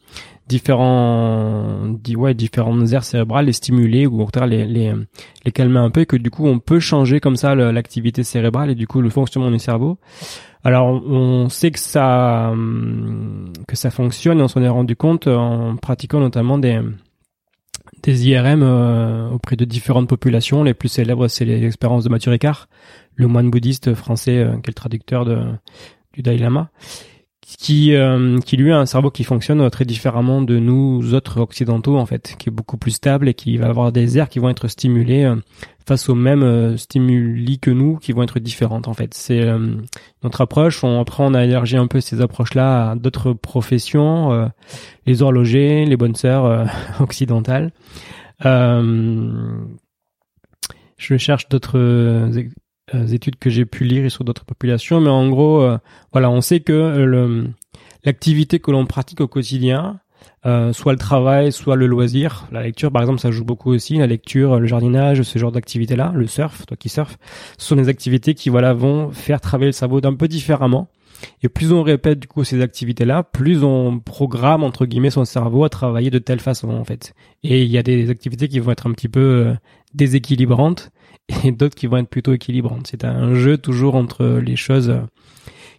différents 0.48 1.96
ouais 2.16 2.34
différentes 2.34 2.92
aires 2.92 3.04
cérébrales 3.04 3.46
les 3.46 3.54
stimuler 3.54 4.08
ou 4.08 4.22
au 4.22 4.26
contraire 4.26 4.48
les, 4.48 4.66
les 4.66 4.94
les 5.46 5.52
calmer 5.52 5.80
un 5.80 5.90
peu 5.90 6.02
et 6.02 6.06
que 6.06 6.18
du 6.18 6.30
coup 6.30 6.48
on 6.48 6.60
peut 6.60 6.80
changer 6.80 7.20
comme 7.20 7.38
ça 7.38 7.56
l'activité 7.56 8.24
cérébrale 8.24 8.72
et 8.72 8.76
du 8.76 8.88
coup 8.88 9.02
le 9.02 9.10
fonctionnement 9.10 9.52
du 9.52 9.60
cerveau. 9.60 9.98
Alors 10.66 10.88
on 10.88 11.48
sait 11.48 11.72
que 11.72 11.80
ça 11.80 12.54
que 13.68 13.78
ça 13.78 13.90
fonctionne 13.90 14.40
et 14.40 14.44
on 14.44 14.48
s'en 14.50 14.62
est 14.62 14.68
rendu 14.68 14.98
compte 14.98 15.28
en 15.28 15.78
pratiquant 15.78 16.20
notamment 16.20 16.58
des 16.58 16.82
des 18.04 18.28
IRM 18.30 18.64
euh, 18.64 19.30
auprès 19.30 19.56
de 19.56 19.66
différentes 19.66 20.08
populations. 20.08 20.64
Les 20.64 20.74
plus 20.74 20.90
célèbres 20.90 21.28
c'est 21.28 21.46
les 21.46 21.64
expériences 21.66 22.04
de 22.04 22.10
Mathieu 22.10 22.32
Ricard 22.32 22.68
le 23.16 23.28
moine 23.28 23.50
bouddhiste 23.50 23.94
français 23.94 24.38
euh, 24.38 24.52
qui 24.54 24.68
est 24.68 24.70
le 24.70 24.74
traducteur 24.74 25.26
de 25.26 25.40
du 26.14 26.22
Dalai 26.22 26.38
Lama 26.38 26.70
qui 27.48 27.96
euh, 27.96 28.40
qui 28.40 28.58
lui 28.58 28.72
a 28.72 28.78
un 28.78 28.86
cerveau 28.86 29.10
qui 29.10 29.24
fonctionne 29.24 29.70
très 29.70 29.86
différemment 29.86 30.42
de 30.42 30.60
nous 30.60 31.14
autres 31.14 31.40
occidentaux 31.40 31.98
en 31.98 32.06
fait, 32.06 32.36
qui 32.38 32.50
est 32.50 32.52
beaucoup 32.52 32.78
plus 32.78 32.92
stable 32.92 33.30
et 33.30 33.34
qui 33.34 33.58
va 33.58 33.68
avoir 33.68 33.92
des 33.92 34.18
aires 34.18 34.28
qui 34.28 34.40
vont 34.40 34.50
être 34.50 34.68
stimulées 34.68 35.24
euh, 35.24 35.36
face 35.88 36.10
aux 36.10 36.16
mêmes 36.16 36.44
euh, 36.44 36.76
stimuli 36.78 37.60
que 37.60 37.72
nous, 37.72 37.98
qui 37.98 38.12
vont 38.12 38.24
être 38.24 38.40
différentes 38.40 38.88
en 38.88 38.94
fait. 38.94 39.14
C'est 39.14 39.46
notre 40.24 40.42
approche. 40.42 40.84
On, 40.84 41.00
après, 41.00 41.24
on 41.24 41.34
a 41.34 41.46
élargi 41.46 41.78
un 41.78 41.88
peu 41.88 42.02
ces 42.02 42.22
approches-là 42.22 42.92
à 42.92 42.96
d'autres 42.96 43.34
professions, 43.34 44.50
les 45.06 45.22
horlogers, 45.22 45.86
les 45.86 45.98
bonnes 45.98 46.16
sœurs 46.16 46.68
occidentales. 47.00 47.72
je 48.44 49.58
cherche 51.18 51.48
d'autres 51.50 51.80
euh, 52.94 53.08
études 53.08 53.38
que 53.38 53.50
j'ai 53.50 53.66
pu 53.66 53.84
lire 53.84 54.10
sur 54.12 54.24
d'autres 54.24 54.46
populations, 54.46 55.02
mais 55.02 55.10
en 55.10 55.30
gros, 55.30 55.68
voilà, 56.12 56.30
on 56.30 56.42
sait 56.42 56.60
que 56.60 57.48
l'activité 58.04 58.60
que 58.60 58.72
l'on 58.72 58.86
pratique 58.86 59.22
au 59.22 59.28
quotidien, 59.28 60.00
euh, 60.46 60.74
soit 60.74 60.94
le 60.94 60.98
travail, 60.98 61.52
soit 61.52 61.76
le 61.76 61.88
loisir. 61.88 62.48
La 62.52 62.64
lecture, 62.64 62.92
par 62.92 63.02
exemple, 63.02 63.20
ça 63.20 63.32
joue 63.32 63.44
beaucoup 63.44 63.72
aussi. 63.72 63.98
La 63.98 64.08
lecture, 64.08 64.60
le 64.60 64.68
jardinage, 64.68 65.22
ce 65.22 65.40
genre 65.40 65.52
d'activités-là, 65.52 66.12
le 66.16 66.28
surf, 66.28 66.66
toi 66.66 66.78
qui 66.78 66.90
surf, 66.90 67.18
ce 67.58 67.68
sont 67.68 67.76
des 67.76 67.90
activités 67.90 68.34
qui, 68.34 68.50
voilà, 68.50 68.74
vont 68.74 69.12
faire 69.12 69.42
travailler 69.42 69.70
le 69.70 69.74
cerveau 69.74 70.02
d'un 70.02 70.14
peu 70.14 70.28
différemment. 70.28 70.90
Et 71.44 71.50
plus 71.50 71.72
on 71.72 71.84
répète 71.84 72.20
du 72.20 72.28
coup 72.28 72.44
ces 72.44 72.62
activités-là, 72.62 73.24
plus 73.24 73.64
on 73.64 74.00
programme 74.00 74.64
entre 74.64 74.86
guillemets 74.86 75.10
son 75.10 75.26
cerveau 75.26 75.64
à 75.64 75.70
travailler 75.70 76.10
de 76.10 76.20
telle 76.20 76.40
façon 76.40 76.70
en 76.70 76.84
fait. 76.84 77.14
Et 77.44 77.64
il 77.64 77.70
y 77.70 77.78
a 77.78 77.84
des 77.84 78.10
activités 78.10 78.48
qui 78.48 78.60
vont 78.60 78.72
être 78.72 78.88
un 78.88 78.92
petit 78.92 79.10
peu 79.10 79.20
euh, 79.20 79.54
déséquilibrantes 79.94 80.92
et 81.44 81.52
d'autres 81.52 81.76
qui 81.76 81.88
vont 81.88 81.98
être 81.98 82.10
plutôt 82.10 82.34
équilibrantes. 82.34 82.88
C'est 82.88 83.06
un 83.06 83.34
jeu 83.36 83.58
toujours 83.58 83.96
entre 83.96 84.40
les 84.44 84.56
choses 84.56 84.90
euh, 84.90 85.02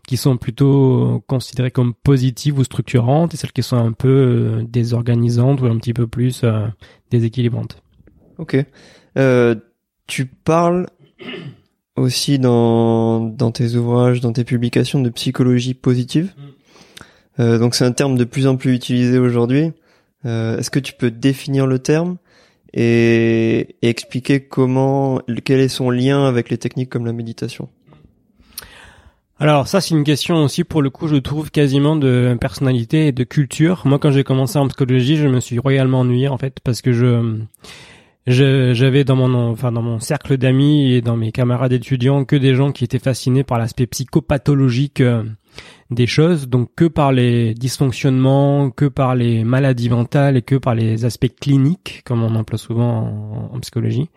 qui 0.09 0.17
sont 0.17 0.39
plutôt 0.39 1.23
considérées 1.27 1.71
comme 1.71 1.93
positives 1.93 2.59
ou 2.59 2.65
structurantes 2.65 3.35
et 3.35 3.37
celles 3.37 3.53
qui 3.53 3.63
sont 3.63 3.77
un 3.77 3.93
peu 3.93 4.09
euh, 4.09 4.65
désorganisantes 4.67 5.61
ou 5.61 5.67
un 5.67 5.77
petit 5.77 5.93
peu 5.93 6.07
plus 6.07 6.41
euh, 6.45 6.67
déséquilibrantes. 7.11 7.83
Ok. 8.39 8.57
Euh, 9.19 9.55
tu 10.07 10.25
parles 10.25 10.87
aussi 11.95 12.39
dans, 12.39 13.21
dans 13.21 13.51
tes 13.51 13.75
ouvrages, 13.75 14.23
dans 14.23 14.33
tes 14.33 14.45
publications 14.45 15.03
de 15.03 15.11
psychologie 15.11 15.75
positive. 15.75 16.33
Mm. 16.39 17.41
Euh, 17.41 17.59
donc 17.59 17.75
c'est 17.75 17.85
un 17.85 17.93
terme 17.93 18.17
de 18.17 18.25
plus 18.25 18.47
en 18.47 18.57
plus 18.57 18.75
utilisé 18.75 19.19
aujourd'hui. 19.19 19.73
Euh, 20.25 20.57
Est-ce 20.57 20.71
que 20.71 20.81
tu 20.81 20.95
peux 20.95 21.11
définir 21.11 21.67
le 21.67 21.81
terme 21.81 22.17
et, 22.73 23.77
et 23.83 23.89
expliquer 23.91 24.41
comment, 24.41 25.21
quel 25.45 25.61
est 25.61 25.69
son 25.69 25.91
lien 25.91 26.25
avec 26.27 26.49
les 26.49 26.57
techniques 26.57 26.89
comme 26.89 27.05
la 27.05 27.13
méditation? 27.13 27.69
Alors 29.41 29.69
ça 29.69 29.81
c'est 29.81 29.95
une 29.95 30.05
question 30.05 30.37
aussi 30.43 30.65
pour 30.65 30.83
le 30.83 30.91
coup 30.91 31.07
je 31.07 31.17
trouve 31.17 31.51
quasiment 31.51 31.95
de 31.95 32.37
personnalité 32.41 33.09
et 33.09 33.13
de 33.13 33.25
culture. 33.25 33.83
Moi 33.85 33.99
quand 33.99 34.11
j'ai 34.11 34.25
commencé 34.25 34.59
en 34.59 34.67
psychologie 34.67 35.17
je 35.17 35.29
me 35.29 35.41
suis 35.41 35.59
royalement 35.59 36.01
ennuyé 36.01 36.29
en 36.29 36.39
fait 36.39 36.59
parce 36.65 36.83
que 36.83 36.93
je 36.93 37.39
j'avais 38.27 39.05
dans 39.05 39.17
mon 39.17 39.51
enfin 39.51 39.73
dans 39.73 39.83
mon 39.83 40.01
cercle 40.01 40.37
d'amis 40.37 40.93
et 40.93 41.01
dans 41.01 41.17
mes 41.17 41.33
camarades 41.33 41.73
étudiants 41.73 42.25
que 42.25 42.37
des 42.37 42.55
gens 42.55 42.73
qui 42.73 42.85
étaient 42.85 42.99
fascinés 42.99 43.45
par 43.45 43.59
l'aspect 43.59 43.87
psychopathologique 43.87 45.01
euh, 45.01 45.23
des 45.91 46.07
choses, 46.07 46.49
donc 46.49 46.71
que 46.77 46.85
par 46.85 47.13
les 47.13 47.55
dysfonctionnements, 47.55 48.71
que 48.71 48.85
par 48.85 49.15
les 49.15 49.45
maladies 49.45 49.89
mentales 49.89 50.37
et 50.37 50.43
que 50.43 50.57
par 50.57 50.75
les 50.75 51.05
aspects 51.05 51.33
cliniques, 51.41 52.03
comme 52.05 52.23
on 52.23 52.35
emploie 52.35 52.59
souvent 52.59 53.51
en 53.53 53.61
psychologie. 53.61 54.11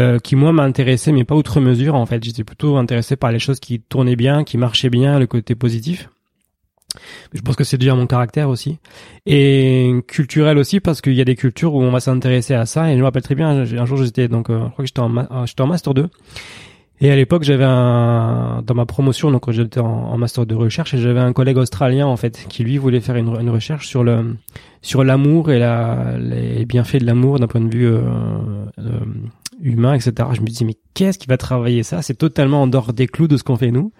Euh, 0.00 0.18
qui 0.18 0.34
moi 0.34 0.50
m'intéressait 0.52 1.12
mais 1.12 1.22
pas 1.22 1.36
outre 1.36 1.60
mesure 1.60 1.94
en 1.94 2.04
fait. 2.04 2.22
J'étais 2.22 2.42
plutôt 2.42 2.76
intéressé 2.76 3.14
par 3.14 3.30
les 3.30 3.38
choses 3.38 3.60
qui 3.60 3.80
tournaient 3.80 4.16
bien 4.16 4.42
qui 4.42 4.58
marchaient 4.58 4.90
bien 4.90 5.20
le 5.20 5.26
côté 5.26 5.54
positif. 5.54 6.08
Je 7.32 7.40
pense 7.40 7.56
que 7.56 7.64
c'est 7.64 7.78
déjà 7.78 7.94
mon 7.94 8.06
caractère 8.06 8.48
aussi. 8.48 8.78
Et 9.26 9.92
culturel 10.08 10.58
aussi 10.58 10.80
parce 10.80 11.00
qu'il 11.00 11.14
y 11.14 11.20
a 11.20 11.24
des 11.24 11.36
cultures 11.36 11.74
où 11.74 11.82
on 11.82 11.90
va 11.90 12.00
s'intéresser 12.00 12.54
à 12.54 12.66
ça. 12.66 12.90
Et 12.90 12.94
je 12.94 12.98
me 12.98 13.04
rappelle 13.04 13.22
très 13.22 13.36
bien 13.36 13.50
un 13.50 13.86
jour 13.86 13.96
j'étais 14.02 14.26
donc 14.26 14.50
euh, 14.50 14.64
je 14.64 14.70
crois 14.70 14.84
que 14.84 14.86
j'étais 14.86 15.00
en, 15.00 15.16
euh, 15.16 15.46
j'étais 15.46 15.62
en 15.62 15.66
master 15.68 15.94
2 15.94 16.10
et 17.00 17.10
à 17.10 17.16
l'époque, 17.16 17.42
j'avais 17.42 17.64
un 17.64 18.62
dans 18.64 18.74
ma 18.74 18.86
promotion, 18.86 19.30
donc 19.30 19.50
j'étais 19.50 19.80
en, 19.80 20.16
master 20.16 20.46
de 20.46 20.54
recherche, 20.54 20.94
et 20.94 20.98
j'avais 20.98 21.20
un 21.20 21.32
collègue 21.32 21.56
australien 21.56 22.06
en 22.06 22.16
fait 22.16 22.46
qui 22.48 22.62
lui 22.62 22.78
voulait 22.78 23.00
faire 23.00 23.16
une, 23.16 23.36
une 23.40 23.50
recherche 23.50 23.88
sur 23.88 24.04
le 24.04 24.36
sur 24.80 25.02
l'amour 25.02 25.50
et 25.50 25.58
la 25.58 26.16
les 26.18 26.64
bienfaits 26.64 26.98
de 26.98 27.06
l'amour 27.06 27.40
d'un 27.40 27.46
point 27.48 27.60
de 27.60 27.74
vue 27.74 27.86
euh, 27.86 28.00
humain, 29.64 29.94
etc. 29.94 30.28
Je 30.32 30.40
me 30.40 30.46
dis 30.46 30.64
mais 30.64 30.76
qu'est-ce 30.94 31.18
qui 31.18 31.26
va 31.26 31.36
travailler 31.36 31.82
ça? 31.82 32.02
C'est 32.02 32.14
totalement 32.14 32.62
en 32.62 32.66
dehors 32.66 32.92
des 32.92 33.08
clous 33.08 33.26
de 33.26 33.36
ce 33.36 33.42
qu'on 33.42 33.56
fait 33.56 33.72
nous. 33.72 33.92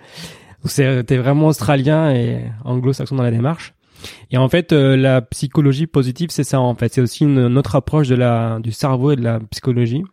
C'était 0.67 1.17
vraiment 1.17 1.49
australien 1.49 2.11
et 2.15 2.45
anglo-saxon 2.65 3.17
dans 3.17 3.23
la 3.23 3.31
démarche. 3.31 3.75
Et 4.31 4.39
en 4.39 4.49
fait, 4.49 4.73
euh, 4.73 4.97
la 4.97 5.23
psychologie 5.23 5.87
positive, 5.87 6.31
c'est 6.31 6.45
ça 6.45 6.61
en 6.61 6.75
fait. 6.75 6.95
C'est 6.95 7.01
aussi 7.01 7.25
une, 7.25 7.59
autre 7.59 7.77
approche 7.77 8.09
de 8.09 8.15
la 8.15 8.59
du 8.61 8.73
cerveau 8.73 9.13
et 9.13 9.17
de 9.17 9.23
la 9.23 9.41
psychologie 9.51 10.05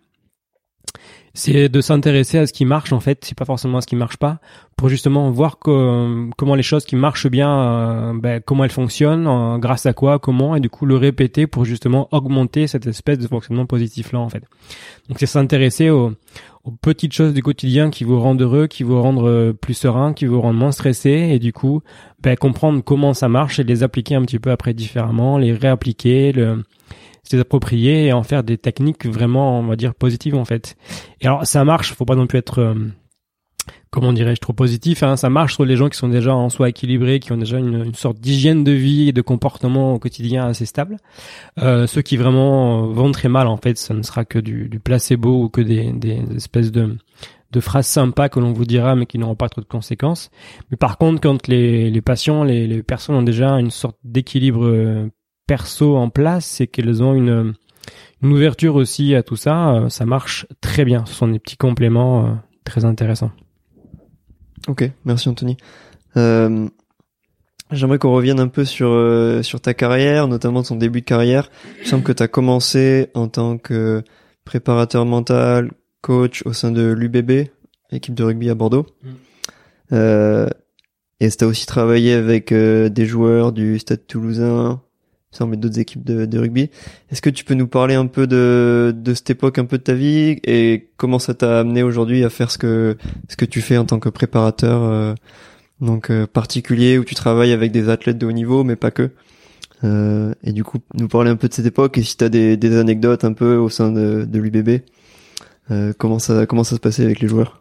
c'est 1.33 1.69
de 1.69 1.81
s'intéresser 1.81 2.37
à 2.37 2.47
ce 2.47 2.53
qui 2.53 2.65
marche 2.65 2.91
en 2.91 2.99
fait, 2.99 3.23
c'est 3.23 3.37
pas 3.37 3.45
forcément 3.45 3.77
à 3.77 3.81
ce 3.81 3.87
qui 3.87 3.95
marche 3.95 4.17
pas, 4.17 4.39
pour 4.75 4.89
justement 4.89 5.29
voir 5.31 5.59
comment 5.59 6.55
les 6.55 6.63
choses 6.63 6.85
qui 6.85 6.95
marchent 6.95 7.29
bien, 7.29 7.49
euh, 7.49 8.13
ben, 8.15 8.41
comment 8.45 8.63
elles 8.63 8.71
fonctionnent, 8.71 9.59
grâce 9.59 9.85
à 9.85 9.93
quoi, 9.93 10.19
comment, 10.19 10.55
et 10.55 10.59
du 10.59 10.69
coup 10.69 10.85
le 10.85 10.97
répéter 10.97 11.47
pour 11.47 11.65
justement 11.65 12.09
augmenter 12.11 12.67
cette 12.67 12.87
espèce 12.87 13.19
de 13.19 13.27
fonctionnement 13.27 13.65
positif 13.65 14.11
là 14.11 14.19
en 14.19 14.29
fait. 14.29 14.43
Donc 15.07 15.19
c'est 15.19 15.25
s'intéresser 15.25 15.89
aux, 15.89 16.13
petites 16.81 17.13
choses 17.13 17.33
du 17.33 17.41
quotidien 17.41 17.89
qui 17.89 18.03
vous 18.03 18.19
rendent 18.19 18.41
heureux, 18.41 18.67
qui 18.67 18.83
vous 18.83 19.01
rendent 19.01 19.25
euh, 19.25 19.53
plus 19.53 19.73
serein, 19.73 20.13
qui 20.13 20.25
vous 20.25 20.41
rendent 20.41 20.57
moins 20.57 20.71
stressé, 20.71 21.09
et 21.09 21.39
du 21.39 21.53
coup 21.53 21.81
ben, 22.21 22.35
comprendre 22.35 22.83
comment 22.83 23.13
ça 23.13 23.29
marche 23.29 23.59
et 23.59 23.63
les 23.63 23.83
appliquer 23.83 24.15
un 24.15 24.21
petit 24.23 24.39
peu 24.39 24.51
après 24.51 24.73
différemment, 24.73 25.37
les 25.37 25.53
réappliquer, 25.53 26.33
le 26.33 26.63
c'est 27.23 27.39
approprier 27.39 28.07
et 28.07 28.13
en 28.13 28.23
faire 28.23 28.43
des 28.43 28.57
techniques 28.57 29.05
vraiment, 29.05 29.59
on 29.59 29.63
va 29.63 29.75
dire, 29.75 29.93
positives 29.95 30.35
en 30.35 30.45
fait. 30.45 30.75
Et 31.21 31.27
alors 31.27 31.45
ça 31.45 31.63
marche, 31.63 31.93
faut 31.93 32.05
pas 32.05 32.15
non 32.15 32.27
plus 32.27 32.39
être, 32.39 32.59
euh, 32.59 32.73
comment 33.89 34.13
dirais-je, 34.13 34.41
trop 34.41 34.53
positif. 34.53 35.03
Hein. 35.03 35.15
Ça 35.17 35.29
marche 35.29 35.55
sur 35.55 35.65
les 35.65 35.75
gens 35.75 35.89
qui 35.89 35.97
sont 35.97 36.09
déjà 36.09 36.33
en 36.33 36.49
soi 36.49 36.69
équilibrés, 36.69 37.19
qui 37.19 37.31
ont 37.31 37.37
déjà 37.37 37.57
une, 37.59 37.85
une 37.85 37.93
sorte 37.93 38.19
d'hygiène 38.19 38.63
de 38.63 38.71
vie 38.71 39.09
et 39.09 39.13
de 39.13 39.21
comportement 39.21 39.93
au 39.93 39.99
quotidien 39.99 40.47
assez 40.47 40.65
stable. 40.65 40.97
Euh, 41.59 41.87
ceux 41.87 42.01
qui 42.01 42.17
vraiment 42.17 42.87
vont 42.87 43.11
très 43.11 43.29
mal, 43.29 43.47
en 43.47 43.57
fait, 43.57 43.77
ça 43.77 43.93
ne 43.93 44.01
sera 44.01 44.25
que 44.25 44.39
du, 44.39 44.67
du 44.67 44.79
placebo 44.79 45.43
ou 45.43 45.49
que 45.49 45.61
des, 45.61 45.91
des 45.93 46.21
espèces 46.35 46.71
de 46.71 46.97
de 47.51 47.59
phrases 47.59 47.87
sympas 47.87 48.29
que 48.29 48.39
l'on 48.39 48.53
vous 48.53 48.65
dira 48.65 48.95
mais 48.95 49.05
qui 49.05 49.17
n'auront 49.17 49.35
pas 49.35 49.49
trop 49.49 49.61
de 49.61 49.65
conséquences. 49.65 50.29
Mais 50.69 50.77
par 50.77 50.97
contre, 50.97 51.19
quand 51.21 51.47
les, 51.47 51.89
les 51.91 52.01
patients, 52.01 52.43
les, 52.43 52.65
les 52.67 52.81
personnes 52.81 53.15
ont 53.15 53.23
déjà 53.23 53.59
une 53.59 53.71
sorte 53.71 53.97
d'équilibre 54.03 54.65
euh, 54.65 55.09
perso 55.51 55.97
en 55.97 56.09
place, 56.09 56.45
c'est 56.45 56.67
qu'elles 56.67 57.03
ont 57.03 57.13
une, 57.13 57.55
une, 58.23 58.31
ouverture 58.31 58.75
aussi 58.75 59.15
à 59.15 59.21
tout 59.21 59.35
ça. 59.35 59.73
Euh, 59.73 59.89
ça 59.89 60.05
marche 60.05 60.47
très 60.61 60.85
bien. 60.85 61.05
Ce 61.05 61.13
sont 61.13 61.27
des 61.27 61.39
petits 61.39 61.57
compléments 61.57 62.25
euh, 62.25 62.29
très 62.63 62.85
intéressants. 62.85 63.31
Ok, 64.69 64.89
merci 65.03 65.27
Anthony. 65.27 65.57
Euh, 66.15 66.69
J'aimerais 67.69 67.99
qu'on 67.99 68.13
revienne 68.13 68.39
un 68.39 68.47
peu 68.47 68.63
sur 68.63 68.91
euh, 68.91 69.43
sur 69.43 69.59
ta 69.59 69.73
carrière, 69.73 70.29
notamment 70.29 70.63
ton 70.63 70.77
début 70.77 71.01
de 71.01 71.05
carrière. 71.05 71.51
Il 71.81 71.87
semble 71.87 72.03
que 72.03 72.13
tu 72.13 72.23
as 72.23 72.29
commencé 72.29 73.09
en 73.13 73.27
tant 73.27 73.57
que 73.57 74.03
préparateur 74.45 75.05
mental, 75.05 75.71
coach 75.99 76.43
au 76.45 76.53
sein 76.53 76.71
de 76.71 76.93
l'UBB, 76.93 77.49
équipe 77.91 78.15
de 78.15 78.23
rugby 78.23 78.49
à 78.49 78.55
Bordeaux. 78.55 78.85
Mm. 79.03 79.09
Euh, 79.91 80.47
et 81.19 81.29
tu 81.29 81.43
as 81.43 81.47
aussi 81.47 81.65
travaillé 81.65 82.13
avec 82.13 82.53
des 82.53 83.05
joueurs 83.05 83.51
du 83.51 83.79
Stade 83.79 84.07
Toulousain, 84.07 84.81
semble 85.31 85.57
d'autres 85.57 85.79
équipes 85.79 86.03
de, 86.03 86.25
de 86.25 86.39
rugby. 86.39 86.69
Est-ce 87.09 87.21
que 87.21 87.29
tu 87.29 87.45
peux 87.45 87.53
nous 87.53 87.67
parler 87.67 87.95
un 87.95 88.07
peu 88.07 88.27
de, 88.27 88.93
de 88.95 89.13
cette 89.13 89.29
époque, 89.29 89.57
un 89.59 89.65
peu 89.65 89.77
de 89.77 89.83
ta 89.83 89.93
vie 89.93 90.39
et 90.43 90.89
comment 90.97 91.19
ça 91.19 91.33
t'a 91.33 91.59
amené 91.61 91.83
aujourd'hui 91.83 92.23
à 92.23 92.29
faire 92.29 92.51
ce 92.51 92.57
que 92.57 92.97
ce 93.29 93.37
que 93.37 93.45
tu 93.45 93.61
fais 93.61 93.77
en 93.77 93.85
tant 93.85 93.99
que 93.99 94.09
préparateur 94.09 94.83
euh, 94.83 95.13
donc 95.81 96.09
euh, 96.09 96.27
particulier 96.27 96.97
où 96.97 97.03
tu 97.03 97.15
travailles 97.15 97.51
avec 97.51 97.71
des 97.71 97.89
athlètes 97.89 98.17
de 98.17 98.27
haut 98.27 98.31
niveau, 98.31 98.63
mais 98.63 98.75
pas 98.75 98.91
que. 98.91 99.09
Euh, 99.83 100.33
et 100.43 100.51
du 100.51 100.63
coup, 100.63 100.77
nous 100.93 101.07
parler 101.07 101.31
un 101.31 101.35
peu 101.35 101.47
de 101.47 101.53
cette 101.53 101.65
époque 101.65 101.97
et 101.97 102.03
si 102.03 102.15
tu 102.15 102.23
as 102.23 102.29
des, 102.29 102.55
des 102.55 102.77
anecdotes 102.77 103.23
un 103.25 103.33
peu 103.33 103.55
au 103.55 103.69
sein 103.69 103.91
de, 103.91 104.25
de 104.25 104.39
l'UBB, 104.39 104.81
euh, 105.71 105.93
comment 105.97 106.19
ça 106.19 106.45
comment 106.45 106.63
ça 106.63 106.75
se 106.75 106.81
passait 106.81 107.03
avec 107.03 107.19
les 107.19 107.27
joueurs? 107.27 107.60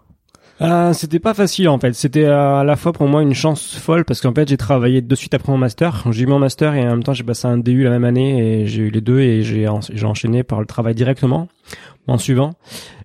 Euh, 0.61 0.93
c'était 0.93 1.19
pas 1.19 1.35
facile 1.35 1.69
en 1.69 1.79
fait. 1.79 1.93
C'était 1.95 2.26
à 2.26 2.64
la 2.64 2.76
fois 2.76 2.93
pour 2.93 3.09
moi 3.09 3.23
une 3.23 3.35
chance 3.35 3.76
folle 3.76 4.05
parce 4.05 4.21
qu'en 4.21 4.35
fait 4.35 4.49
j'ai 4.49 4.57
travaillé 4.57 5.00
de 5.00 5.14
suite 5.14 5.33
après 5.35 5.52
mon 5.52 5.59
master. 5.59 6.05
J'ai 6.11 6.25
eu 6.25 6.26
mon 6.26 6.38
master 6.38 6.75
et 6.75 6.83
en 6.83 6.90
même 6.90 7.02
temps 7.02 7.14
j'ai 7.14 7.25
passé 7.25 7.47
un 7.47 7.57
DU 7.57 7.85
la 7.85 7.90
même 7.90 8.05
année 8.05 8.62
et 8.62 8.67
j'ai 8.67 8.83
eu 8.83 8.90
les 8.90 9.00
deux 9.00 9.21
et 9.21 9.43
j'ai 9.43 9.67
j'ai 9.93 10.07
enchaîné 10.07 10.43
par 10.43 10.61
le 10.61 10.67
travail 10.67 10.95
directement 10.95 11.49
en 12.07 12.19
suivant 12.19 12.52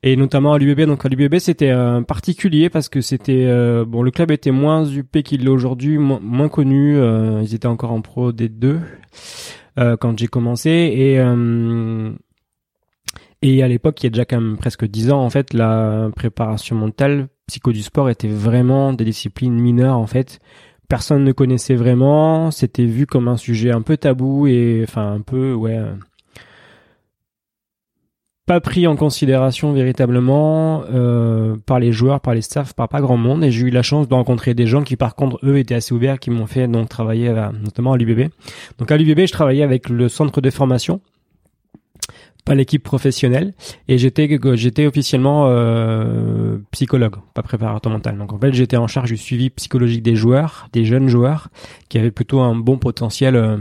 et 0.03 0.15
notamment 0.17 0.53
à 0.53 0.57
l'UBB. 0.57 0.81
Donc 0.81 1.05
à 1.05 1.09
l'UBB 1.09 1.37
c'était 1.39 1.71
euh, 1.71 2.01
particulier 2.01 2.69
parce 2.69 2.89
que 2.89 2.99
c'était 3.01 3.45
euh, 3.45 3.85
bon 3.85 4.01
le 4.01 4.11
club 4.11 4.31
était 4.31 4.51
moins 4.51 4.85
up 4.85 5.23
qu'il 5.23 5.43
l'est 5.43 5.49
aujourd'hui, 5.49 5.97
moins, 5.97 6.49
connu. 6.49 6.97
Euh, 6.97 7.41
ils 7.41 7.55
étaient 7.55 7.67
encore 7.67 7.91
en 7.91 8.01
pro 8.01 8.31
des 8.31 8.49
deux 8.49 8.79
quand 9.77 10.17
j'ai 10.17 10.27
commencé 10.27 10.69
et 10.69 11.19
et 13.41 13.61
à 13.61 13.67
l'époque, 13.67 14.01
il 14.01 14.05
y 14.05 14.07
a 14.07 14.09
déjà 14.09 14.25
quand 14.25 14.41
même 14.41 14.57
presque 14.57 14.85
dix 14.85 15.11
ans, 15.11 15.21
en 15.21 15.29
fait, 15.29 15.53
la 15.53 16.09
préparation 16.15 16.75
mentale, 16.75 17.27
psycho 17.47 17.71
du 17.71 17.83
sport 17.83 18.09
était 18.09 18.27
vraiment 18.27 18.93
des 18.93 19.05
disciplines 19.05 19.53
mineures, 19.53 19.97
en 19.97 20.07
fait. 20.07 20.39
Personne 20.87 21.23
ne 21.23 21.31
connaissait 21.31 21.75
vraiment, 21.75 22.51
c'était 22.51 22.85
vu 22.85 23.07
comme 23.07 23.27
un 23.27 23.37
sujet 23.37 23.71
un 23.71 23.81
peu 23.81 23.97
tabou 23.97 24.47
et, 24.47 24.83
enfin, 24.87 25.13
un 25.13 25.21
peu, 25.21 25.53
ouais, 25.53 25.79
pas 28.45 28.59
pris 28.59 28.85
en 28.85 28.95
considération 28.95 29.73
véritablement 29.73 30.83
euh, 30.93 31.55
par 31.65 31.79
les 31.79 31.91
joueurs, 31.91 32.21
par 32.21 32.35
les 32.35 32.41
staffs, 32.41 32.73
par 32.73 32.87
pas 32.87 33.01
grand 33.01 33.17
monde. 33.17 33.43
Et 33.43 33.51
j'ai 33.51 33.63
eu 33.63 33.69
la 33.71 33.81
chance 33.81 34.07
de 34.07 34.13
rencontrer 34.13 34.53
des 34.53 34.67
gens 34.67 34.83
qui, 34.83 34.95
par 34.95 35.15
contre, 35.15 35.39
eux, 35.43 35.57
étaient 35.57 35.73
assez 35.75 35.93
ouverts, 35.93 36.19
qui 36.19 36.29
m'ont 36.29 36.45
fait 36.45 36.67
donc 36.67 36.87
travailler, 36.89 37.33
notamment 37.63 37.93
à 37.93 37.97
l'UBB. 37.97 38.29
Donc 38.77 38.91
à 38.91 38.97
l'UBB, 38.97 39.25
je 39.25 39.31
travaillais 39.31 39.63
avec 39.63 39.89
le 39.89 40.09
centre 40.09 40.41
de 40.41 40.49
formation 40.51 41.01
pas 42.45 42.55
l'équipe 42.55 42.83
professionnelle. 42.83 43.53
Et 43.87 43.97
j'étais 43.97 44.39
j'étais 44.53 44.85
officiellement 44.85 45.47
euh, 45.49 46.59
psychologue 46.71 47.15
pas 47.33 47.41
préparateur 47.41 47.91
mental. 47.91 48.17
Donc 48.17 48.31
en 48.31 48.39
fait 48.39 48.53
j'étais 48.53 48.77
en 48.77 48.87
charge 48.87 49.09
du 49.09 49.17
suivi 49.17 49.49
psychologique 49.49 50.03
des 50.03 50.15
joueurs 50.15 50.69
des 50.71 50.85
jeunes 50.85 51.09
joueurs 51.09 51.49
qui 51.89 51.97
avaient 51.97 52.11
plutôt 52.11 52.39
un 52.39 52.55
bon 52.55 52.77
potentiel 52.77 53.35
euh, 53.35 53.57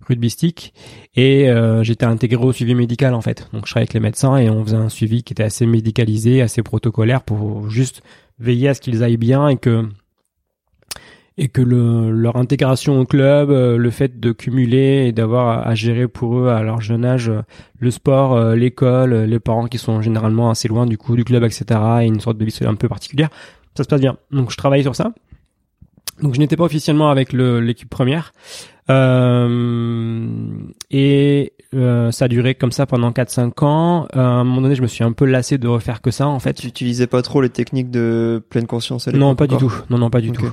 rugbystique. 0.00 0.72
Et 1.14 1.50
euh, 1.50 1.84
j'étais 1.84 2.06
intégré 2.06 2.42
au 2.42 2.52
suivi 2.52 2.74
médical 2.74 3.14
en 3.14 3.20
fait. 3.20 3.48
Donc 3.52 3.66
je 3.66 3.70
travaillais 3.70 3.84
avec 3.84 3.94
les 3.94 4.00
médecins 4.00 4.36
et 4.38 4.48
on 4.50 4.64
faisait 4.64 4.76
un 4.76 4.88
suivi 4.88 5.22
qui 5.22 5.34
était 5.34 5.44
assez 5.44 5.66
médicalisé 5.66 6.40
assez 6.40 6.62
protocolaire 6.62 7.22
pour 7.22 7.68
juste 7.68 8.02
veiller 8.38 8.68
à 8.68 8.74
ce 8.74 8.80
qu'ils 8.80 9.04
aillent 9.04 9.18
bien 9.18 9.48
et 9.48 9.56
que 9.56 9.86
et 11.38 11.48
que 11.48 11.62
le, 11.62 12.10
leur 12.10 12.36
intégration 12.36 13.00
au 13.00 13.06
club, 13.06 13.50
euh, 13.50 13.76
le 13.76 13.90
fait 13.90 14.20
de 14.20 14.32
cumuler 14.32 15.06
et 15.06 15.12
d'avoir 15.12 15.66
à, 15.66 15.74
gérer 15.74 16.06
pour 16.08 16.38
eux 16.38 16.48
à 16.48 16.62
leur 16.62 16.80
jeune 16.80 17.04
âge 17.04 17.28
euh, 17.28 17.42
le 17.78 17.90
sport, 17.90 18.34
euh, 18.34 18.54
l'école, 18.54 19.14
les 19.14 19.40
parents 19.40 19.66
qui 19.66 19.78
sont 19.78 20.02
généralement 20.02 20.50
assez 20.50 20.68
loin 20.68 20.86
du 20.86 20.98
coup 20.98 21.16
du 21.16 21.24
club, 21.24 21.44
etc. 21.44 21.80
et 22.02 22.06
une 22.06 22.20
sorte 22.20 22.38
de 22.38 22.44
vie 22.44 22.56
un 22.62 22.74
peu 22.74 22.88
particulière, 22.88 23.30
ça 23.74 23.84
se 23.84 23.88
passe 23.88 24.00
bien. 24.00 24.16
Donc 24.30 24.50
je 24.50 24.56
travaille 24.56 24.82
sur 24.82 24.94
ça. 24.94 25.12
Donc 26.20 26.34
je 26.34 26.38
n'étais 26.38 26.56
pas 26.56 26.64
officiellement 26.64 27.10
avec 27.10 27.32
l'équipe 27.32 27.88
première. 27.88 28.32
Euh, 28.90 30.28
et 30.90 31.52
euh, 31.74 32.10
ça 32.10 32.24
a 32.24 32.28
duré 32.28 32.54
comme 32.54 32.72
ça 32.72 32.86
pendant 32.86 33.10
4-5 33.10 33.64
ans. 33.64 34.06
à 34.12 34.20
un 34.20 34.44
moment 34.44 34.60
donné, 34.60 34.74
je 34.74 34.82
me 34.82 34.86
suis 34.86 35.04
un 35.04 35.12
peu 35.12 35.24
lassé 35.24 35.58
de 35.58 35.68
refaire 35.68 36.00
que 36.00 36.10
ça 36.10 36.26
en 36.26 36.38
fait. 36.38 36.54
Tu 36.54 36.66
utilisais 36.66 37.06
pas 37.06 37.22
trop 37.22 37.40
les 37.40 37.50
techniques 37.50 37.90
de 37.90 38.42
pleine 38.50 38.66
conscience 38.66 39.08
à 39.08 39.12
Non, 39.12 39.34
pas 39.34 39.46
du 39.46 39.56
tout. 39.56 39.72
Non, 39.88 39.98
non, 39.98 40.10
pas 40.10 40.20
du 40.20 40.32
tout. 40.32 40.52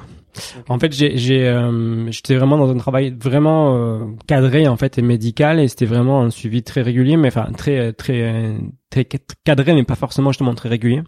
En 0.68 0.80
fait, 0.80 0.94
j'ai, 0.94 1.18
j'ai, 1.18 1.48
euh, 1.48 2.10
j'étais 2.12 2.36
vraiment 2.36 2.58
dans 2.58 2.70
un 2.70 2.78
travail 2.78 3.16
vraiment 3.20 3.76
euh, 3.76 4.00
cadré 4.28 4.68
en 4.68 4.78
fait 4.78 4.98
et 4.98 5.02
médical 5.02 5.60
et 5.60 5.68
c'était 5.68 5.86
vraiment 5.86 6.22
un 6.22 6.30
suivi 6.30 6.64
très 6.64 6.82
régulier, 6.82 7.18
mais 7.18 7.30
enfin 7.30 7.48
très, 7.58 7.94
très, 7.94 8.56
très 8.90 9.08
cadré, 9.44 9.74
mais 9.74 9.84
pas 9.84 9.96
forcément 9.96 10.32
justement 10.32 10.56
très 10.56 10.70
régulier. 10.70 11.02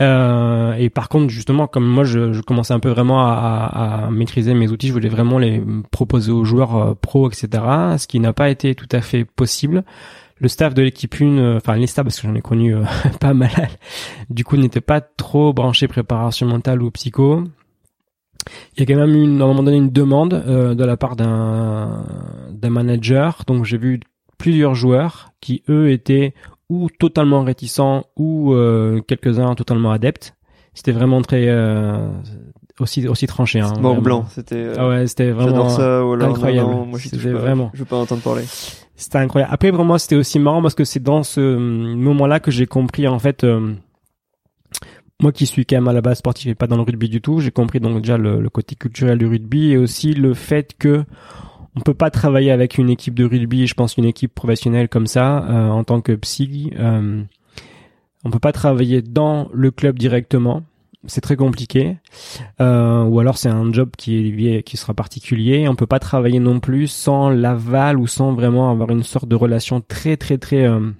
Euh, 0.00 0.74
et 0.74 0.90
par 0.90 1.08
contre, 1.08 1.30
justement, 1.30 1.66
comme 1.66 1.86
moi, 1.86 2.04
je, 2.04 2.32
je 2.32 2.42
commençais 2.42 2.74
un 2.74 2.80
peu 2.80 2.90
vraiment 2.90 3.26
à, 3.26 3.32
à, 3.32 4.06
à, 4.06 4.10
maîtriser 4.10 4.54
mes 4.54 4.70
outils, 4.70 4.88
je 4.88 4.92
voulais 4.92 5.08
vraiment 5.08 5.38
les 5.38 5.62
proposer 5.90 6.32
aux 6.32 6.44
joueurs 6.44 6.76
euh, 6.76 6.94
pros, 6.94 7.30
etc. 7.30 7.48
Ce 7.98 8.06
qui 8.06 8.20
n'a 8.20 8.32
pas 8.32 8.50
été 8.50 8.74
tout 8.74 8.88
à 8.92 9.00
fait 9.00 9.24
possible. 9.24 9.84
Le 10.38 10.48
staff 10.48 10.74
de 10.74 10.82
l'équipe 10.82 11.14
1, 11.18 11.56
enfin 11.56 11.76
les 11.76 11.86
staffs 11.86 12.04
parce 12.04 12.20
que 12.20 12.28
j'en 12.28 12.34
ai 12.34 12.42
connu 12.42 12.74
pas 13.20 13.32
mal, 13.32 13.70
du 14.28 14.44
coup 14.44 14.58
n'était 14.58 14.82
pas 14.82 15.00
trop 15.00 15.54
branché 15.54 15.88
préparation 15.88 16.46
mentale 16.46 16.82
ou 16.82 16.90
psycho. 16.90 17.44
Il 18.76 18.80
y 18.80 18.82
a 18.82 18.86
quand 18.86 19.00
même 19.00 19.14
eu, 19.14 19.24
à 19.24 19.44
un 19.44 19.46
moment 19.46 19.62
donné, 19.62 19.76
une 19.76 19.90
demande 19.90 20.34
euh, 20.34 20.74
de 20.74 20.84
la 20.84 20.96
part 20.96 21.16
d'un 21.16 22.04
d'un 22.50 22.70
manager. 22.70 23.42
Donc 23.46 23.64
j'ai 23.64 23.78
vu 23.78 24.00
plusieurs 24.38 24.74
joueurs 24.74 25.30
qui 25.40 25.62
eux 25.68 25.90
étaient 25.90 26.34
ou 26.68 26.88
totalement 26.98 27.42
réticents 27.42 28.04
ou 28.16 28.52
euh, 28.54 29.00
quelques-uns 29.06 29.54
totalement 29.54 29.90
adeptes. 29.90 30.34
C'était 30.74 30.92
vraiment 30.92 31.22
très 31.22 31.46
euh, 31.48 32.08
aussi 32.80 33.08
aussi 33.08 33.26
tranché. 33.26 33.60
Hein, 33.60 33.72
Mort 33.80 34.02
blanc, 34.02 34.26
c'était. 34.28 34.72
ah 34.76 34.88
ouais, 34.88 35.06
c'était 35.06 35.30
vraiment 35.30 35.68
ça, 35.68 36.00
incroyable. 36.00 36.70
moi, 36.70 36.98
je 36.98 37.08
c'était 37.08 37.30
vraiment. 37.30 37.70
Je 37.72 37.80
veux 37.80 37.84
pas 37.84 37.96
entendre 37.96 38.22
parler. 38.22 38.44
C'était 38.94 39.18
incroyable. 39.18 39.52
Après, 39.52 39.70
vraiment, 39.70 39.98
c'était 39.98 40.16
aussi 40.16 40.38
marrant 40.38 40.62
parce 40.62 40.74
que 40.74 40.84
c'est 40.84 41.02
dans 41.02 41.22
ce 41.22 41.40
moment-là 41.40 42.40
que 42.40 42.50
j'ai 42.50 42.66
compris 42.66 43.06
en 43.08 43.18
fait 43.18 43.44
moi 45.20 45.32
qui 45.32 45.46
suis 45.46 45.64
quand 45.64 45.76
même 45.76 45.88
à 45.88 45.92
la 45.92 46.00
base 46.00 46.18
sportif 46.18 46.48
et 46.48 46.54
pas 46.54 46.66
dans 46.66 46.76
le 46.76 46.82
rugby 46.82 47.08
du 47.08 47.20
tout, 47.20 47.40
j'ai 47.40 47.50
compris 47.50 47.80
donc 47.80 48.02
déjà 48.02 48.18
le, 48.18 48.48
côté 48.50 48.74
culturel 48.74 49.18
du 49.18 49.26
rugby 49.26 49.72
et 49.72 49.76
aussi 49.76 50.14
le 50.14 50.34
fait 50.34 50.74
que 50.78 51.04
on 51.74 51.80
peut 51.80 51.94
pas 51.94 52.10
travailler 52.10 52.50
avec 52.50 52.78
une 52.78 52.88
équipe 52.88 53.14
de 53.14 53.24
rugby, 53.24 53.66
je 53.66 53.74
pense 53.74 53.96
une 53.96 54.06
équipe 54.06 54.34
professionnelle 54.34 54.88
comme 54.88 55.06
ça 55.06 55.44
euh, 55.44 55.68
en 55.68 55.84
tant 55.84 56.00
que 56.00 56.12
psy. 56.12 56.72
Euh, 56.78 57.22
on 58.24 58.30
peut 58.30 58.38
pas 58.38 58.52
travailler 58.52 59.02
dans 59.02 59.48
le 59.52 59.70
club 59.70 59.98
directement, 59.98 60.62
c'est 61.06 61.20
très 61.20 61.36
compliqué. 61.36 61.96
Euh, 62.60 63.04
ou 63.04 63.20
alors 63.20 63.38
c'est 63.38 63.48
un 63.48 63.72
job 63.72 63.90
qui 63.96 64.48
est 64.48 64.62
qui 64.62 64.76
sera 64.76 64.94
particulier. 64.94 65.68
On 65.68 65.76
peut 65.76 65.86
pas 65.86 65.98
travailler 65.98 66.40
non 66.40 66.60
plus 66.60 66.88
sans 66.88 67.30
l'aval 67.30 67.98
ou 67.98 68.06
sans 68.06 68.32
vraiment 68.32 68.70
avoir 68.70 68.90
une 68.90 69.02
sorte 69.02 69.28
de 69.28 69.36
relation 69.36 69.80
très 69.80 70.16
très 70.16 70.38
très 70.38 70.66
euh, 70.66 70.90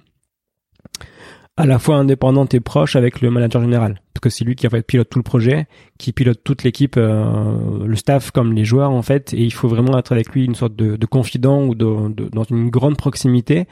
à 1.57 1.65
la 1.65 1.79
fois 1.79 1.95
indépendante 1.95 2.53
et 2.53 2.59
proche 2.59 2.95
avec 2.95 3.21
le 3.21 3.31
manager 3.31 3.61
général. 3.61 3.99
Parce 4.13 4.21
que 4.21 4.29
c'est 4.29 4.45
lui 4.45 4.55
qui 4.55 4.67
en 4.67 4.69
fait 4.69 4.83
pilote 4.83 5.09
tout 5.09 5.19
le 5.19 5.23
projet, 5.23 5.67
qui 5.97 6.13
pilote 6.13 6.39
toute 6.43 6.63
l'équipe, 6.63 6.95
euh, 6.97 7.85
le 7.85 7.95
staff 7.95 8.31
comme 8.31 8.53
les 8.53 8.63
joueurs 8.63 8.91
en 8.91 9.01
fait, 9.01 9.33
et 9.33 9.41
il 9.41 9.53
faut 9.53 9.67
vraiment 9.67 9.97
être 9.97 10.11
avec 10.11 10.29
lui 10.29 10.45
une 10.45 10.55
sorte 10.55 10.75
de, 10.75 10.95
de 10.95 11.05
confident 11.05 11.63
ou 11.63 11.75
de, 11.75 12.09
de, 12.13 12.29
dans 12.29 12.43
une 12.43 12.69
grande 12.69 12.97
proximité, 12.97 13.67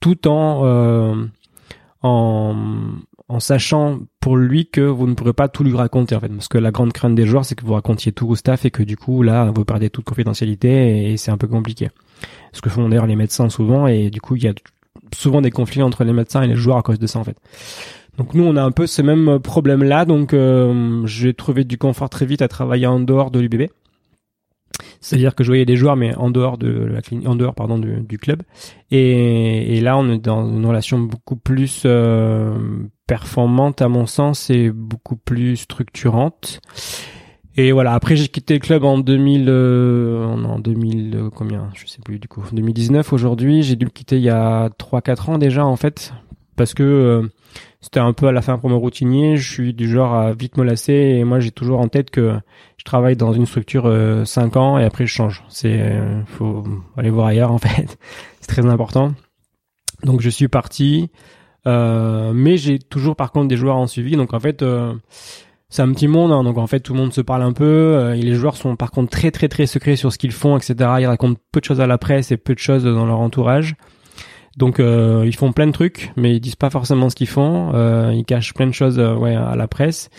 tout 0.00 0.28
en, 0.28 0.62
euh, 0.64 1.14
en 2.02 2.54
en 3.30 3.38
sachant 3.38 4.00
pour 4.18 4.36
lui 4.36 4.66
que 4.66 4.80
vous 4.80 5.06
ne 5.06 5.14
pourrez 5.14 5.32
pas 5.32 5.46
tout 5.46 5.62
lui 5.62 5.72
raconter 5.72 6.16
en 6.16 6.20
fait. 6.20 6.28
Parce 6.28 6.48
que 6.48 6.58
la 6.58 6.72
grande 6.72 6.92
crainte 6.92 7.14
des 7.14 7.26
joueurs 7.26 7.44
c'est 7.44 7.54
que 7.54 7.64
vous 7.64 7.74
racontiez 7.74 8.10
tout 8.10 8.28
au 8.28 8.34
staff 8.34 8.64
et 8.64 8.72
que 8.72 8.82
du 8.82 8.96
coup 8.96 9.22
là 9.22 9.52
vous 9.54 9.64
perdez 9.64 9.88
toute 9.88 10.04
confidentialité 10.04 11.12
et 11.12 11.16
c'est 11.16 11.30
un 11.30 11.38
peu 11.38 11.46
compliqué. 11.46 11.90
Ce 12.52 12.60
que 12.60 12.68
font 12.70 12.88
d'ailleurs 12.88 13.06
les 13.06 13.14
médecins 13.14 13.48
souvent 13.48 13.86
et 13.86 14.10
du 14.10 14.20
coup 14.20 14.34
il 14.34 14.42
y 14.42 14.48
a 14.48 14.52
souvent 15.14 15.40
des 15.40 15.50
conflits 15.50 15.82
entre 15.82 16.04
les 16.04 16.12
médecins 16.12 16.42
et 16.42 16.46
les 16.46 16.56
joueurs 16.56 16.76
à 16.76 16.82
cause 16.82 16.98
de 16.98 17.06
ça 17.06 17.18
en 17.18 17.24
fait. 17.24 17.36
Donc 18.18 18.34
nous 18.34 18.44
on 18.44 18.56
a 18.56 18.62
un 18.62 18.72
peu 18.72 18.86
ce 18.86 19.02
même 19.02 19.38
problème 19.38 19.82
là 19.82 20.04
donc 20.04 20.34
euh, 20.34 21.06
j'ai 21.06 21.32
trouvé 21.34 21.64
du 21.64 21.78
confort 21.78 22.10
très 22.10 22.26
vite 22.26 22.42
à 22.42 22.48
travailler 22.48 22.86
en 22.86 23.00
dehors 23.00 23.30
de 23.30 23.40
l'UBB. 23.40 23.70
C'est-à-dire 25.00 25.34
que 25.34 25.44
je 25.44 25.48
voyais 25.48 25.64
des 25.64 25.76
joueurs 25.76 25.96
mais 25.96 26.14
en 26.16 26.30
dehors 26.30 26.58
de 26.58 26.68
la 26.68 27.02
clinique, 27.02 27.28
en 27.28 27.34
dehors 27.34 27.54
pardon 27.54 27.78
du, 27.78 28.00
du 28.00 28.18
club 28.18 28.42
et, 28.90 29.76
et, 29.76 29.80
là 29.80 29.96
on 29.96 30.10
est 30.10 30.18
dans 30.18 30.48
une 30.48 30.64
relation 30.64 30.98
beaucoup 30.98 31.36
plus 31.36 31.82
euh, 31.86 32.54
performante 33.06 33.82
à 33.82 33.88
mon 33.88 34.06
sens 34.06 34.50
et 34.50 34.70
beaucoup 34.70 35.16
plus 35.16 35.56
structurante 35.56 36.60
et 37.60 37.72
voilà, 37.72 37.92
après 37.92 38.16
j'ai 38.16 38.28
quitté 38.28 38.54
le 38.54 38.60
club 38.60 38.84
en 38.84 38.98
2000, 38.98 39.46
euh, 39.48 40.24
en 40.24 40.58
2000 40.58 41.14
euh, 41.14 41.30
combien, 41.30 41.68
je 41.74 41.86
sais 41.86 42.00
plus 42.02 42.18
du 42.18 42.26
coup, 42.26 42.42
2019 42.52 43.12
aujourd'hui. 43.12 43.62
J'ai 43.62 43.76
dû 43.76 43.84
le 43.84 43.90
quitter 43.90 44.16
il 44.16 44.22
y 44.22 44.30
a 44.30 44.70
3-4 44.70 45.30
ans 45.32 45.38
déjà 45.38 45.66
en 45.66 45.76
fait, 45.76 46.14
parce 46.56 46.72
que 46.72 46.82
euh, 46.82 47.28
c'était 47.82 48.00
un 48.00 48.14
peu 48.14 48.28
à 48.28 48.32
la 48.32 48.40
fin 48.40 48.56
pour 48.56 48.70
mon 48.70 48.80
routinier. 48.80 49.36
Je 49.36 49.52
suis 49.52 49.74
du 49.74 49.90
genre 49.90 50.14
à 50.14 50.32
vite 50.32 50.56
me 50.56 50.64
lasser 50.64 50.94
et 50.94 51.24
moi 51.24 51.38
j'ai 51.38 51.50
toujours 51.50 51.80
en 51.80 51.88
tête 51.88 52.10
que 52.10 52.34
je 52.78 52.84
travaille 52.84 53.16
dans 53.16 53.34
une 53.34 53.44
structure 53.44 53.92
5 54.24 54.56
ans 54.56 54.78
et 54.78 54.84
après 54.84 55.04
je 55.06 55.12
change. 55.12 55.44
C'est, 55.50 56.00
faut 56.26 56.64
aller 56.96 57.10
voir 57.10 57.26
ailleurs 57.26 57.52
en 57.52 57.58
fait. 57.58 57.98
C'est 58.40 58.48
très 58.48 58.64
important. 58.64 59.12
Donc 60.02 60.22
je 60.22 60.30
suis 60.30 60.48
parti, 60.48 61.10
mais 61.66 62.56
j'ai 62.56 62.78
toujours 62.78 63.16
par 63.16 63.32
contre 63.32 63.48
des 63.48 63.56
joueurs 63.56 63.76
en 63.76 63.86
suivi. 63.86 64.16
Donc 64.16 64.32
en 64.32 64.40
fait 64.40 64.64
c'est 65.70 65.82
un 65.82 65.92
petit 65.92 66.08
monde, 66.08 66.32
hein, 66.32 66.42
donc 66.42 66.58
en 66.58 66.66
fait 66.66 66.80
tout 66.80 66.92
le 66.92 66.98
monde 66.98 67.12
se 67.12 67.20
parle 67.20 67.42
un 67.42 67.52
peu. 67.52 67.64
Euh, 67.64 68.14
et 68.14 68.20
les 68.20 68.34
joueurs 68.34 68.56
sont 68.56 68.74
par 68.74 68.90
contre 68.90 69.10
très 69.10 69.30
très 69.30 69.48
très 69.48 69.66
secrets 69.66 69.96
sur 69.96 70.12
ce 70.12 70.18
qu'ils 70.18 70.32
font, 70.32 70.56
etc. 70.56 70.74
Ils 70.98 71.06
racontent 71.06 71.40
peu 71.52 71.60
de 71.60 71.64
choses 71.64 71.80
à 71.80 71.86
la 71.86 71.96
presse 71.96 72.32
et 72.32 72.36
peu 72.36 72.54
de 72.54 72.58
choses 72.58 72.84
dans 72.84 73.06
leur 73.06 73.20
entourage. 73.20 73.76
Donc 74.56 74.80
euh, 74.80 75.22
ils 75.24 75.36
font 75.36 75.52
plein 75.52 75.68
de 75.68 75.72
trucs, 75.72 76.12
mais 76.16 76.34
ils 76.34 76.40
disent 76.40 76.56
pas 76.56 76.70
forcément 76.70 77.08
ce 77.08 77.14
qu'ils 77.14 77.28
font. 77.28 77.70
Euh, 77.74 78.12
ils 78.12 78.24
cachent 78.24 78.52
plein 78.52 78.66
de 78.66 78.74
choses 78.74 78.98
ouais, 78.98 79.36
à 79.36 79.54
la 79.54 79.68
presse. 79.68 80.10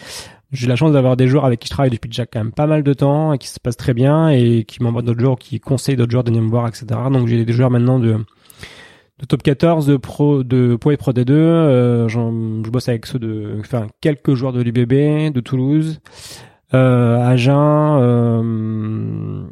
J'ai 0.53 0.67
la 0.67 0.75
chance 0.77 0.93
d'avoir 0.93 1.17
des 1.17 1.27
joueurs 1.27 1.45
avec 1.45 1.59
qui 1.59 1.67
je 1.67 1.71
travaille 1.71 1.91
depuis 1.91 2.09
déjà 2.09 2.25
quand 2.25 2.39
même 2.39 2.51
pas 2.53 2.67
mal 2.67 2.83
de 2.83 2.93
temps 2.93 3.33
et 3.33 3.37
qui 3.37 3.47
se 3.47 3.59
passent 3.59 3.77
très 3.77 3.93
bien 3.93 4.29
et 4.29 4.63
qui 4.65 4.81
m'envoient 4.81 5.01
d'autres 5.01 5.19
joueurs, 5.19 5.37
qui 5.37 5.59
conseillent 5.59 5.95
d'autres 5.95 6.11
joueurs 6.11 6.23
de 6.23 6.29
venir 6.29 6.43
me 6.43 6.49
voir, 6.49 6.67
etc. 6.67 6.85
Donc 7.11 7.27
j'ai 7.27 7.43
des 7.43 7.53
joueurs 7.53 7.69
maintenant 7.69 7.99
de 7.99 8.17
de 9.21 9.25
top 9.25 9.43
14 9.43 9.85
de 9.85 9.97
pro 9.97 10.43
de 10.43 10.75
Pro 10.75 10.91
et 10.91 10.97
Pro 10.97 11.13
D2 11.13 11.31
euh, 11.31 12.07
je 12.07 12.69
bosse 12.69 12.89
avec 12.89 13.05
ceux 13.05 13.19
de 13.19 13.57
enfin 13.59 13.87
quelques 14.01 14.33
joueurs 14.33 14.53
de 14.53 14.61
l'UBB 14.61 15.31
de 15.33 15.39
Toulouse 15.39 15.99
euh, 16.73 17.17
Agen 17.17 17.97
euh, 17.99 19.43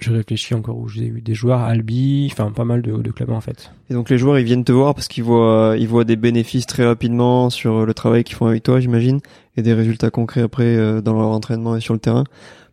je 0.00 0.10
réfléchis 0.10 0.54
encore 0.54 0.78
où 0.78 0.88
j'ai 0.88 1.06
eu 1.06 1.20
des 1.20 1.34
joueurs 1.34 1.60
Albi 1.60 2.28
enfin 2.32 2.50
pas 2.50 2.64
mal 2.64 2.80
de, 2.80 2.96
de, 2.96 3.10
clubs 3.10 3.30
en 3.30 3.40
fait. 3.40 3.72
Et 3.90 3.94
donc 3.94 4.08
les 4.08 4.16
joueurs 4.16 4.38
ils 4.38 4.44
viennent 4.44 4.64
te 4.64 4.72
voir 4.72 4.94
parce 4.94 5.06
qu'ils 5.06 5.24
voient 5.24 5.74
ils 5.78 5.86
voient 5.86 6.04
des 6.04 6.16
bénéfices 6.16 6.66
très 6.66 6.86
rapidement 6.86 7.50
sur 7.50 7.84
le 7.84 7.94
travail 7.94 8.24
qu'ils 8.24 8.36
font 8.36 8.46
avec 8.46 8.62
toi 8.62 8.80
j'imagine 8.80 9.20
et 9.56 9.62
des 9.62 9.74
résultats 9.74 10.10
concrets 10.10 10.40
après 10.40 10.76
euh, 10.76 11.02
dans 11.02 11.12
leur 11.12 11.28
entraînement 11.28 11.76
et 11.76 11.80
sur 11.80 11.92
le 11.92 12.00
terrain. 12.00 12.24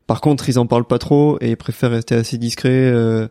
Par 0.08 0.22
contre 0.22 0.48
ils 0.48 0.60
en 0.60 0.66
parlent 0.66 0.88
pas 0.88 0.98
trop 0.98 1.38
et 1.42 1.52
ils 1.52 1.58
préfèrent 1.58 1.92
rester 1.92 2.16
assez 2.16 2.38
discrets 2.38 2.70
euh, 2.70 3.28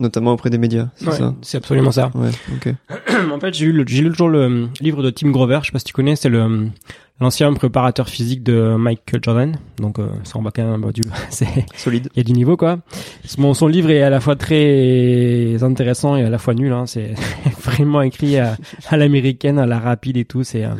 notamment 0.00 0.32
auprès 0.32 0.50
des 0.50 0.58
médias, 0.58 0.88
c'est 0.96 1.12
ça 1.12 1.34
C'est 1.42 1.58
absolument 1.58 1.92
ça. 1.92 2.10
Ouais, 2.14 2.30
ok. 2.54 2.74
en 3.32 3.40
fait, 3.40 3.54
j'ai 3.54 3.66
lu, 3.66 3.84
j'ai 3.86 4.02
lu 4.02 4.10
toujours 4.10 4.28
le 4.28 4.68
livre 4.80 5.02
de 5.02 5.10
Tim 5.10 5.30
Grover, 5.30 5.60
je 5.62 5.66
sais 5.66 5.72
pas 5.72 5.78
si 5.78 5.84
tu 5.84 5.92
connais, 5.92 6.16
c'est 6.16 6.28
le 6.28 6.70
l'ancien 7.20 7.52
préparateur 7.54 8.08
physique 8.08 8.42
de 8.42 8.76
Michael 8.76 9.20
Jordan. 9.22 9.56
Donc 9.78 9.98
euh, 9.98 10.08
ça 10.24 10.38
on 10.38 10.42
va 10.42 10.50
quand 10.50 10.64
même 10.64 10.80
bah, 10.80 10.92
du 10.92 11.02
c'est 11.30 11.66
solide. 11.76 12.08
Il 12.14 12.18
y 12.18 12.20
a 12.20 12.24
du 12.24 12.32
niveau 12.32 12.56
quoi. 12.56 12.78
Bon, 13.38 13.54
son 13.54 13.66
livre 13.66 13.90
est 13.90 14.02
à 14.02 14.10
la 14.10 14.20
fois 14.20 14.36
très 14.36 15.62
intéressant 15.62 16.16
et 16.16 16.24
à 16.24 16.30
la 16.30 16.38
fois 16.38 16.54
nul 16.54 16.72
hein. 16.72 16.86
c'est 16.86 17.14
vraiment 17.62 18.02
écrit 18.02 18.38
à, 18.38 18.56
à 18.88 18.96
l'américaine, 18.96 19.58
à 19.58 19.66
la 19.66 19.78
rapide 19.78 20.16
et 20.16 20.24
tout, 20.24 20.44
c'est 20.44 20.64
euh, 20.64 20.74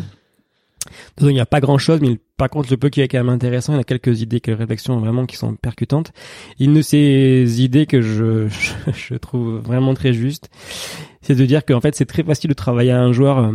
il 1.21 1.29
n'y 1.29 1.41
a 1.41 1.47
pas 1.47 1.61
grand 1.61 1.79
chose, 1.79 2.01
mais 2.01 2.19
par 2.37 2.51
contre, 2.51 2.71
le 2.71 2.77
peu 2.77 2.91
qui 2.91 3.01
est 3.01 3.09
quand 3.09 3.19
même 3.19 3.31
intéressant, 3.31 3.73
il 3.73 3.77
y 3.77 3.81
a 3.81 3.85
quelques 3.85 4.21
idées, 4.21 4.41
quelques 4.41 4.59
réflexions 4.59 4.99
vraiment 4.99 5.25
qui 5.25 5.37
sont 5.37 5.55
percutantes. 5.55 6.13
Une 6.61 6.75
de 6.75 6.83
ces 6.83 7.63
idées 7.63 7.87
que 7.87 8.01
je, 8.03 9.15
trouve 9.17 9.59
vraiment 9.59 9.95
très 9.95 10.13
juste, 10.13 10.51
c'est 11.23 11.35
de 11.35 11.47
dire 11.47 11.65
qu'en 11.65 11.81
fait, 11.81 11.95
c'est 11.95 12.05
très 12.05 12.23
facile 12.23 12.49
de 12.49 12.55
travailler 12.55 12.93
à 12.93 13.01
un 13.01 13.13
joueur 13.13 13.55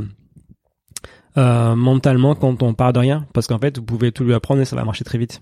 euh, 1.37 1.75
mentalement 1.75 2.33
quand 2.35 2.63
on 2.63 2.73
part 2.73 2.93
de 2.93 2.99
rien, 2.99 3.27
parce 3.33 3.47
qu'en 3.47 3.59
fait, 3.59 3.77
vous 3.77 3.85
pouvez 3.85 4.11
tout 4.11 4.23
lui 4.23 4.33
apprendre 4.33 4.61
et 4.61 4.65
ça 4.65 4.75
va 4.75 4.83
marcher 4.83 5.03
très 5.03 5.17
vite. 5.17 5.39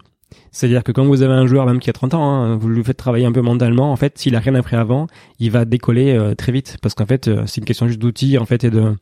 C'est-à-dire 0.51 0.83
que 0.83 0.91
quand 0.91 1.05
vous 1.05 1.21
avez 1.21 1.33
un 1.33 1.45
joueur 1.45 1.65
même 1.65 1.79
qui 1.79 1.89
a 1.89 1.93
30 1.93 2.13
ans, 2.13 2.23
hein, 2.23 2.55
vous 2.55 2.69
lui 2.69 2.83
faites 2.83 2.97
travailler 2.97 3.25
un 3.25 3.31
peu 3.31 3.41
mentalement, 3.41 3.91
en 3.91 3.95
fait, 3.95 4.17
s'il 4.17 4.35
a 4.35 4.39
rien 4.39 4.55
appris 4.55 4.75
avant, 4.75 5.07
il 5.39 5.51
va 5.51 5.65
décoller 5.65 6.13
euh, 6.15 6.35
très 6.35 6.51
vite 6.51 6.77
parce 6.81 6.95
qu'en 6.95 7.05
fait, 7.05 7.27
euh, 7.27 7.43
c'est 7.45 7.61
une 7.61 7.65
question 7.65 7.87
juste 7.87 7.99
d'outils 7.99 8.37
en 8.37 8.45
fait 8.45 8.63
et 8.63 8.69
de 8.69 8.95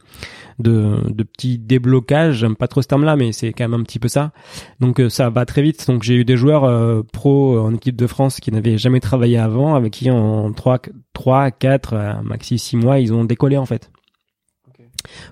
de, 0.59 1.23
petits 1.23 1.59
déblocages. 1.59 2.45
Pas 2.57 2.67
trop 2.67 2.81
ce 2.81 2.87
terme-là, 2.87 3.15
mais 3.15 3.31
c'est 3.31 3.53
quand 3.53 3.67
même 3.67 3.79
un 3.79 3.83
petit 3.83 3.99
peu 3.99 4.07
ça. 4.07 4.31
Donc 4.79 4.99
euh, 4.99 5.09
ça 5.09 5.29
va 5.29 5.45
très 5.45 5.61
vite. 5.61 5.85
Donc 5.87 6.03
j'ai 6.03 6.15
eu 6.15 6.25
des 6.25 6.37
joueurs 6.37 7.03
pro 7.13 7.59
en 7.59 7.73
équipe 7.73 7.95
de 7.95 8.07
France 8.07 8.39
qui 8.39 8.51
n'avaient 8.51 8.77
jamais 8.77 8.99
travaillé 8.99 9.37
avant, 9.37 9.75
avec 9.75 9.93
qui 9.93 10.09
en 10.09 10.51
3 10.51 10.79
3 11.13 11.51
4 11.51 12.21
maxi 12.23 12.57
6 12.57 12.77
mois, 12.77 12.99
ils 12.99 13.13
ont 13.13 13.23
décollé 13.23 13.57
en 13.57 13.65
fait 13.65 13.91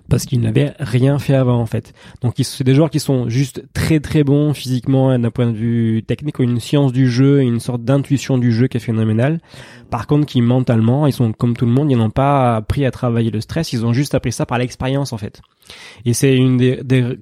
parce 0.09 0.25
qu'ils 0.25 0.41
n'avaient 0.41 0.73
rien 0.79 1.19
fait 1.19 1.35
avant 1.35 1.59
en 1.59 1.65
fait. 1.65 1.93
Donc 2.21 2.35
c'est 2.37 2.63
des 2.63 2.75
joueurs 2.75 2.89
qui 2.89 2.99
sont 2.99 3.29
juste 3.29 3.63
très 3.73 3.99
très 3.99 4.23
bons 4.23 4.53
physiquement 4.53 5.17
d'un 5.17 5.31
point 5.31 5.47
de 5.47 5.57
vue 5.57 6.03
technique, 6.03 6.39
une 6.39 6.59
science 6.59 6.91
du 6.91 7.09
jeu, 7.09 7.41
une 7.41 7.59
sorte 7.59 7.83
d'intuition 7.83 8.37
du 8.37 8.51
jeu 8.51 8.67
qui 8.67 8.77
est 8.77 8.79
phénoménale. 8.79 9.39
Par 9.89 10.07
contre, 10.07 10.25
qui 10.25 10.41
mentalement, 10.41 11.07
ils 11.07 11.13
sont 11.13 11.31
comme 11.31 11.55
tout 11.55 11.65
le 11.65 11.71
monde, 11.71 11.91
ils 11.91 11.97
n'ont 11.97 12.09
pas 12.09 12.55
appris 12.55 12.85
à 12.85 12.91
travailler 12.91 13.31
le 13.31 13.41
stress, 13.41 13.73
ils 13.73 13.85
ont 13.85 13.93
juste 13.93 14.15
appris 14.15 14.31
ça 14.31 14.45
par 14.45 14.57
l'expérience 14.57 15.13
en 15.13 15.17
fait. 15.17 15.41
Et 16.05 16.13
c'est 16.13 16.35
une 16.35 16.57
des, 16.57 16.83
des, 16.83 17.17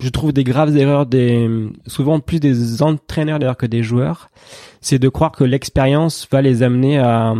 je 0.00 0.08
trouve 0.08 0.32
des 0.32 0.44
graves 0.44 0.76
erreurs 0.76 1.06
des 1.06 1.48
souvent 1.86 2.20
plus 2.20 2.40
des 2.40 2.82
entraîneurs 2.82 3.38
d'ailleurs 3.38 3.56
que 3.56 3.66
des 3.66 3.82
joueurs, 3.82 4.30
c'est 4.80 4.98
de 4.98 5.08
croire 5.08 5.32
que 5.32 5.44
l'expérience 5.44 6.26
va 6.30 6.42
les 6.42 6.62
amener 6.62 6.98
à 6.98 7.34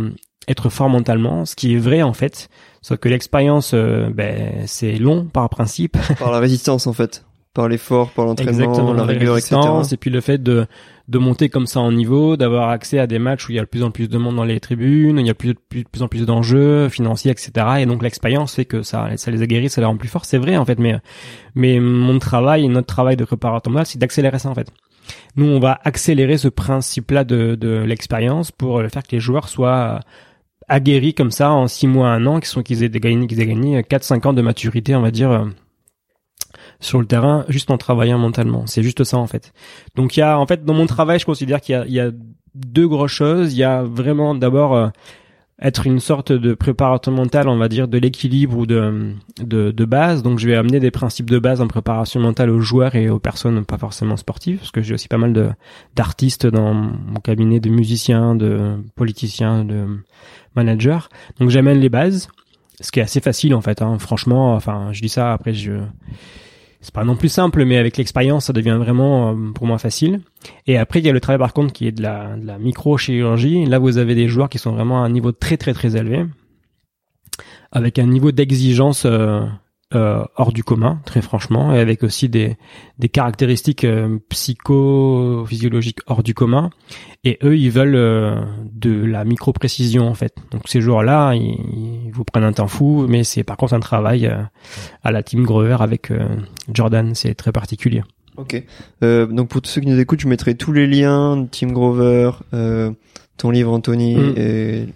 être 0.47 0.69
fort 0.69 0.89
mentalement, 0.89 1.45
ce 1.45 1.55
qui 1.55 1.73
est 1.73 1.79
vrai 1.79 2.01
en 2.01 2.13
fait, 2.13 2.49
Sauf 2.81 2.97
que 2.97 3.09
l'expérience, 3.09 3.73
euh, 3.73 4.09
ben, 4.11 4.63
c'est 4.65 4.97
long 4.97 5.25
par 5.25 5.49
principe. 5.49 5.97
Par 6.19 6.31
la 6.31 6.39
résistance 6.39 6.87
en 6.87 6.93
fait, 6.93 7.23
par 7.53 7.67
l'effort, 7.67 8.09
par 8.11 8.25
l'entraînement, 8.25 8.93
la 8.93 9.03
rigueur, 9.03 9.37
etc. 9.37 9.57
Et 9.91 9.97
puis 9.97 10.09
le 10.09 10.21
fait 10.21 10.41
de 10.41 10.65
de 11.07 11.17
monter 11.17 11.49
comme 11.49 11.67
ça 11.67 11.81
en 11.81 11.91
niveau, 11.91 12.37
d'avoir 12.37 12.69
accès 12.69 12.97
à 12.97 13.05
des 13.05 13.19
matchs 13.19 13.49
où 13.49 13.51
il 13.51 13.55
y 13.55 13.59
a 13.59 13.63
de 13.63 13.67
plus 13.67 13.83
en 13.83 13.91
plus 13.91 14.07
de 14.07 14.17
monde 14.17 14.37
dans 14.37 14.45
les 14.45 14.61
tribunes, 14.61 15.19
il 15.19 15.27
y 15.27 15.29
a 15.29 15.33
plus, 15.33 15.55
plus, 15.55 15.83
plus 15.83 16.01
en 16.01 16.07
plus 16.07 16.25
d'enjeux 16.25 16.87
financiers, 16.87 17.31
etc. 17.31 17.51
Et 17.79 17.85
donc 17.85 18.01
l'expérience 18.01 18.55
fait 18.55 18.63
que 18.63 18.81
ça, 18.81 19.09
ça 19.17 19.29
les 19.29 19.41
aguerrit, 19.41 19.69
ça 19.69 19.81
les 19.81 19.87
rend 19.87 19.97
plus 19.97 20.07
forts. 20.07 20.23
C'est 20.23 20.37
vrai 20.37 20.55
en 20.55 20.63
fait, 20.63 20.79
mais 20.79 20.95
mais 21.53 21.79
mon 21.79 22.17
travail, 22.19 22.67
notre 22.69 22.87
travail 22.87 23.17
de 23.17 23.25
préparateur 23.25 23.71
mental, 23.71 23.85
c'est 23.85 23.99
d'accélérer 23.99 24.39
ça 24.39 24.49
en 24.49 24.55
fait. 24.55 24.71
Nous, 25.35 25.45
on 25.45 25.59
va 25.59 25.79
accélérer 25.83 26.37
ce 26.37 26.47
principe-là 26.47 27.25
de, 27.25 27.55
de 27.55 27.83
l'expérience 27.83 28.51
pour 28.51 28.81
faire 28.89 29.03
que 29.03 29.11
les 29.11 29.19
joueurs 29.19 29.49
soient 29.49 29.99
aguerris 30.71 31.13
comme 31.13 31.31
ça 31.31 31.51
en 31.51 31.67
six 31.67 31.85
mois, 31.85 32.09
un 32.09 32.25
an, 32.25 32.39
qui 32.39 32.47
sont 32.47 32.63
qu'ils 32.63 32.83
aient 32.83 32.89
gagné, 32.89 33.27
qu'ils 33.27 33.41
aient 33.41 33.45
gagné 33.45 33.81
4-5 33.81 34.27
ans 34.27 34.33
de 34.33 34.41
maturité, 34.41 34.95
on 34.95 35.01
va 35.01 35.11
dire, 35.11 35.29
euh, 35.29 35.45
sur 36.79 36.99
le 36.99 37.05
terrain, 37.05 37.45
juste 37.49 37.69
en 37.69 37.77
travaillant 37.77 38.17
mentalement. 38.17 38.65
C'est 38.67 38.81
juste 38.81 39.03
ça 39.03 39.17
en 39.17 39.27
fait. 39.27 39.53
Donc 39.95 40.15
il 40.15 40.21
y 40.21 40.23
a, 40.23 40.39
en 40.39 40.47
fait, 40.47 40.63
dans 40.63 40.73
mon 40.73 40.87
travail, 40.87 41.19
je 41.19 41.25
considère 41.25 41.61
qu'il 41.61 41.73
y 41.73 41.77
a, 41.77 41.85
il 41.85 41.93
y 41.93 41.99
a 41.99 42.09
deux 42.55 42.87
grosses 42.87 43.11
choses. 43.11 43.53
Il 43.53 43.57
y 43.57 43.63
a 43.63 43.83
vraiment 43.83 44.33
d'abord 44.33 44.75
euh, 44.75 44.87
être 45.61 45.85
une 45.85 45.99
sorte 45.99 46.31
de 46.31 46.53
préparateur 46.53 47.13
mental, 47.13 47.47
on 47.47 47.57
va 47.57 47.67
dire, 47.67 47.87
de 47.87 47.97
l'équilibre 47.97 48.57
ou 48.57 48.65
de, 48.65 49.13
de, 49.39 49.71
de, 49.71 49.85
base. 49.85 50.23
Donc 50.23 50.39
je 50.39 50.47
vais 50.47 50.55
amener 50.55 50.79
des 50.79 50.89
principes 50.89 51.29
de 51.29 51.37
base 51.37 51.61
en 51.61 51.67
préparation 51.67 52.19
mentale 52.19 52.49
aux 52.49 52.61
joueurs 52.61 52.95
et 52.95 53.09
aux 53.09 53.19
personnes 53.19 53.63
pas 53.63 53.77
forcément 53.77 54.17
sportives, 54.17 54.57
parce 54.57 54.71
que 54.71 54.81
j'ai 54.81 54.95
aussi 54.95 55.07
pas 55.07 55.19
mal 55.19 55.33
de 55.33 55.49
d'artistes 55.95 56.47
dans 56.47 56.73
mon 56.73 57.19
cabinet, 57.23 57.59
de 57.59 57.69
musiciens, 57.69 58.35
de 58.35 58.77
politiciens, 58.95 59.63
de 59.63 59.85
manager. 60.55 61.09
Donc 61.39 61.49
j'amène 61.49 61.79
les 61.79 61.89
bases, 61.89 62.29
ce 62.79 62.91
qui 62.91 62.99
est 62.99 63.03
assez 63.03 63.21
facile 63.21 63.53
en 63.53 63.61
fait. 63.61 63.81
Hein. 63.83 63.99
Franchement, 63.99 64.55
enfin, 64.55 64.89
je 64.93 65.01
dis 65.01 65.09
ça 65.09 65.31
après, 65.31 65.53
je 65.53 65.73
c'est 66.81 66.93
pas 66.93 67.03
non 67.03 67.15
plus 67.15 67.29
simple, 67.29 67.63
mais 67.63 67.77
avec 67.77 67.97
l'expérience, 67.97 68.45
ça 68.45 68.53
devient 68.53 68.77
vraiment 68.79 69.31
euh, 69.31 69.51
pour 69.53 69.67
moi 69.67 69.77
facile. 69.77 70.21
Et 70.65 70.77
après, 70.77 70.99
il 70.99 71.05
y 71.05 71.09
a 71.09 71.13
le 71.13 71.19
travail 71.19 71.39
par 71.39 71.53
contre 71.53 71.73
qui 71.73 71.87
est 71.87 71.91
de 71.91 72.01
la, 72.01 72.35
de 72.35 72.45
la 72.45 72.57
micro-chirurgie. 72.57 73.65
Là, 73.65 73.77
vous 73.77 73.99
avez 73.99 74.15
des 74.15 74.27
joueurs 74.27 74.49
qui 74.49 74.57
sont 74.57 74.71
vraiment 74.71 75.03
à 75.03 75.05
un 75.05 75.09
niveau 75.09 75.31
très 75.31 75.57
très 75.57 75.73
très 75.73 75.95
élevé, 75.95 76.25
avec 77.71 77.99
un 77.99 78.07
niveau 78.07 78.31
d'exigence 78.31 79.03
euh, 79.05 79.45
euh, 79.93 80.23
hors 80.35 80.53
du 80.53 80.63
commun, 80.63 81.01
très 81.05 81.21
franchement, 81.21 81.73
et 81.73 81.79
avec 81.79 82.03
aussi 82.03 82.29
des, 82.29 82.57
des 82.99 83.09
caractéristiques 83.09 83.83
euh, 83.83 84.19
psychophysiologiques 84.29 85.99
hors 86.07 86.23
du 86.23 86.33
commun. 86.33 86.69
Et 87.23 87.37
eux, 87.43 87.57
ils 87.57 87.71
veulent 87.71 87.95
euh, 87.95 88.41
de 88.71 89.03
la 89.03 89.25
micro-précision, 89.25 90.07
en 90.07 90.13
fait. 90.13 90.35
Donc 90.51 90.63
ces 90.67 90.81
jours-là, 90.81 91.33
ils, 91.33 92.11
vous 92.13 92.23
prennent 92.23 92.43
un 92.43 92.53
temps 92.53 92.67
fou, 92.67 93.05
mais 93.09 93.23
c'est 93.23 93.43
par 93.43 93.57
contre 93.57 93.73
un 93.73 93.79
travail 93.79 94.27
euh, 94.27 94.41
à 95.03 95.11
la 95.11 95.23
Team 95.23 95.43
Grover 95.43 95.77
avec 95.79 96.11
Jordan. 96.71 97.13
C'est 97.15 97.33
très 97.35 97.51
particulier. 97.51 98.03
Ok. 98.37 98.63
donc 99.01 99.49
pour 99.49 99.61
tous 99.61 99.69
ceux 99.69 99.81
qui 99.81 99.87
nous 99.87 99.99
écoutent, 99.99 100.21
je 100.21 100.27
mettrai 100.27 100.55
tous 100.55 100.71
les 100.71 100.87
liens, 100.87 101.45
Team 101.51 101.73
Grover, 101.73 102.31
ton 103.37 103.49
livre 103.49 103.71
Anthony 103.71 104.15
mm. 104.15 104.33
et 104.37 104.87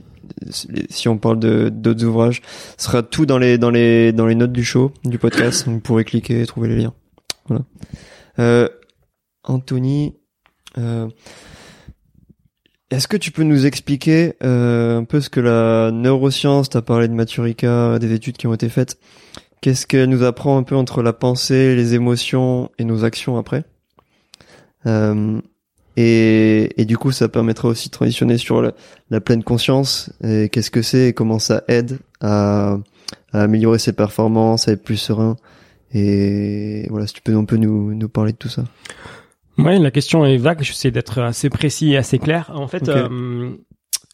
si 0.50 1.08
on 1.08 1.18
parle 1.18 1.40
de 1.40 1.70
d'autres 1.70 2.04
ouvrages, 2.04 2.42
sera 2.78 3.04
tout 3.04 3.26
dans 3.26 3.38
les 3.38 3.58
dans 3.58 3.70
les 3.70 4.12
dans 4.12 4.26
les 4.26 4.36
notes 4.36 4.52
du 4.52 4.64
show 4.64 4.92
du 5.04 5.18
podcast. 5.18 5.68
vous 5.68 5.80
pourrez 5.80 6.04
cliquer 6.04 6.42
et 6.42 6.46
trouver 6.46 6.70
les 6.70 6.78
liens. 6.78 6.94
Voilà. 7.48 7.64
Euh, 8.40 8.70
Anthony, 9.44 10.16
euh, 10.78 11.08
est-ce 12.92 13.08
que 13.08 13.18
tu 13.18 13.32
peux 13.32 13.44
nous 13.44 13.66
expliquer 13.66 14.34
euh, 14.44 15.00
un 15.00 15.04
peu 15.04 15.20
ce 15.20 15.30
que 15.30 15.40
la 15.40 15.92
neuroscience, 15.92 16.70
tu 16.70 16.82
parlé 16.82 17.08
de 17.08 17.14
Maturika, 17.14 17.98
des 18.00 18.14
études 18.14 18.38
qui 18.38 18.48
ont 18.48 18.54
été 18.54 18.70
faites, 18.70 18.98
qu'est-ce 19.62 19.88
qu'elle 19.88 20.10
nous 20.10 20.24
apprend 20.24 20.58
un 20.58 20.64
peu 20.64 20.76
entre 20.76 21.02
la 21.02 21.14
pensée, 21.14 21.76
les 21.76 21.94
émotions 21.94 22.70
et 22.78 22.84
nos 22.84 23.04
actions 23.04 23.38
après? 23.38 23.66
Euh, 24.86 25.42
et, 25.98 26.82
et, 26.82 26.86
du 26.86 26.98
coup, 26.98 27.12
ça 27.12 27.30
permettra 27.30 27.70
aussi 27.70 27.90
de 27.90 27.94
transitionner 27.94 28.38
sur 28.38 28.62
la, 28.62 29.22
pleine 29.22 29.44
conscience. 29.44 30.12
Et 30.24 30.50
qu'est-ce 30.50 30.72
que 30.72 30.82
c'est 30.82 31.10
et 31.10 31.14
comment 31.14 31.40
ça 31.40 31.64
aide 31.68 32.00
à, 32.22 32.78
à, 33.32 33.42
améliorer 33.42 33.80
ses 33.80 33.94
performances, 33.94 34.68
à 34.68 34.74
être 34.74 34.84
plus 34.84 34.98
serein. 34.98 35.38
Et 35.94 36.88
voilà, 36.90 37.08
si 37.08 37.14
tu 37.14 37.22
peux 37.22 37.36
un 37.36 37.46
peu 37.46 37.56
nous, 37.56 37.94
nous 37.94 38.10
parler 38.10 38.34
de 38.34 38.38
tout 38.38 38.50
ça. 38.50 38.66
Ouais, 39.58 39.80
la 39.80 39.92
question 39.92 40.26
est 40.26 40.38
vague. 40.38 40.62
J'essaie 40.62 40.92
d'être 40.92 41.22
assez 41.22 41.50
précis 41.50 41.94
et 41.94 41.98
assez 41.98 42.20
clair. 42.20 42.52
En 42.54 42.68
fait, 42.68 42.90
euh, 42.90 43.56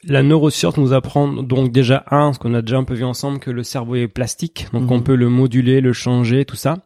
la 0.03 0.23
neuroscience 0.23 0.77
nous 0.77 0.93
apprend 0.93 1.27
donc 1.27 1.71
déjà 1.71 2.03
un, 2.11 2.33
ce 2.33 2.39
qu'on 2.39 2.53
a 2.53 2.61
déjà 2.61 2.77
un 2.77 2.83
peu 2.83 2.93
vu 2.93 3.03
ensemble, 3.03 3.39
que 3.39 3.51
le 3.51 3.63
cerveau 3.63 3.95
est 3.95 4.07
plastique, 4.07 4.67
donc 4.73 4.83
mhm. 4.83 4.91
on 4.91 5.01
peut 5.01 5.15
le 5.15 5.29
moduler, 5.29 5.81
le 5.81 5.93
changer, 5.93 6.45
tout 6.45 6.55
ça. 6.55 6.77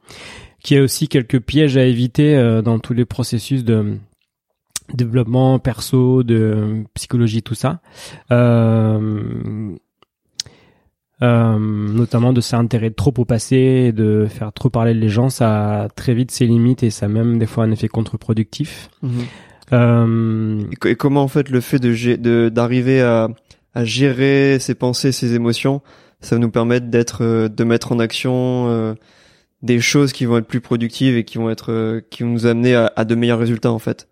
Qu'il 0.63 0.77
y 0.77 0.79
a 0.79 0.83
aussi 0.83 1.07
quelques 1.07 1.39
pièges 1.39 1.77
à 1.77 1.85
éviter 1.85 2.35
euh, 2.35 2.61
dans 2.61 2.79
tous 2.79 2.93
les 2.93 3.05
processus 3.05 3.63
de 3.63 3.97
développement 4.93 5.59
perso, 5.59 6.23
de 6.23 6.83
psychologie, 6.93 7.43
tout 7.43 7.55
ça. 7.55 7.79
Euh, 8.31 9.75
euh, 11.21 11.57
notamment 11.57 12.33
de 12.33 12.41
s'intéresser 12.41 12.93
trop 12.93 13.13
au 13.17 13.25
passé 13.25 13.55
et 13.55 13.91
de 13.93 14.27
faire 14.29 14.51
trop 14.51 14.69
parler 14.69 14.93
les 14.93 15.07
gens, 15.07 15.29
ça 15.29 15.83
a 15.83 15.89
très 15.89 16.13
vite 16.13 16.31
ses 16.31 16.45
limites 16.45 16.83
et 16.83 16.89
ça 16.89 17.05
a 17.05 17.09
même 17.09 17.39
des 17.39 17.45
fois 17.45 17.63
un 17.63 17.71
effet 17.71 17.87
contre-productif. 17.87 18.89
Mhm. 19.01 19.11
Euh, 19.73 20.63
et, 20.85 20.95
comment 20.95 21.23
en 21.23 21.27
fait 21.27 21.49
le 21.49 21.59
fait 21.59 21.79
de 21.79 22.49
d'arriver 22.49 23.01
à, 23.01 23.29
à 23.73 23.83
gérer 23.83 24.59
ses 24.59 24.75
pensées, 24.75 25.11
ses 25.11 25.33
émotions, 25.33 25.81
ça 26.21 26.35
va 26.35 26.39
nous 26.39 26.51
permettre 26.51 26.87
d'être, 26.87 27.23
euh, 27.23 27.47
de 27.47 27.63
mettre 27.63 27.91
en 27.91 27.99
action 27.99 28.67
euh, 28.67 28.93
des 29.61 29.79
choses 29.79 30.13
qui 30.13 30.25
vont 30.25 30.37
être 30.37 30.47
plus 30.47 30.61
productives 30.61 31.17
et 31.17 31.23
qui 31.23 31.37
vont 31.37 31.49
être, 31.49 32.01
qui 32.09 32.23
vont 32.23 32.29
nous 32.29 32.45
amener 32.45 32.75
à, 32.75 32.91
à 32.95 33.05
de 33.05 33.15
meilleurs 33.15 33.39
résultats 33.39 33.71
en 33.71 33.79
fait. 33.79 34.07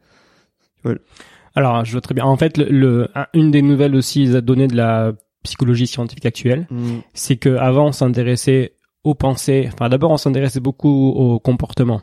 Alors, 1.56 1.86
je 1.86 1.92
vois 1.92 2.02
très 2.02 2.16
bien. 2.16 2.26
En 2.26 2.38
fait, 2.38 2.58
le, 2.58 3.08
une 3.34 3.52
des 3.52 3.62
nouvelles 3.62 3.96
aussi 3.96 4.28
données 4.42 4.68
de 4.68 4.76
la 4.76 5.14
psychologie 5.44 5.88
scientifique 5.88 6.26
actuelle, 6.26 6.68
mm. 6.72 7.00
c'est 7.14 7.36
que 7.36 7.56
avant 7.58 7.88
on 7.88 7.92
s'intéressait 7.92 8.74
aux 9.04 9.16
pensées. 9.16 9.70
Enfin, 9.72 9.90
d'abord, 9.90 10.12
on 10.12 10.18
s'intéressait 10.18 10.62
beaucoup 10.62 11.10
au 11.10 11.40
comportement, 11.40 12.02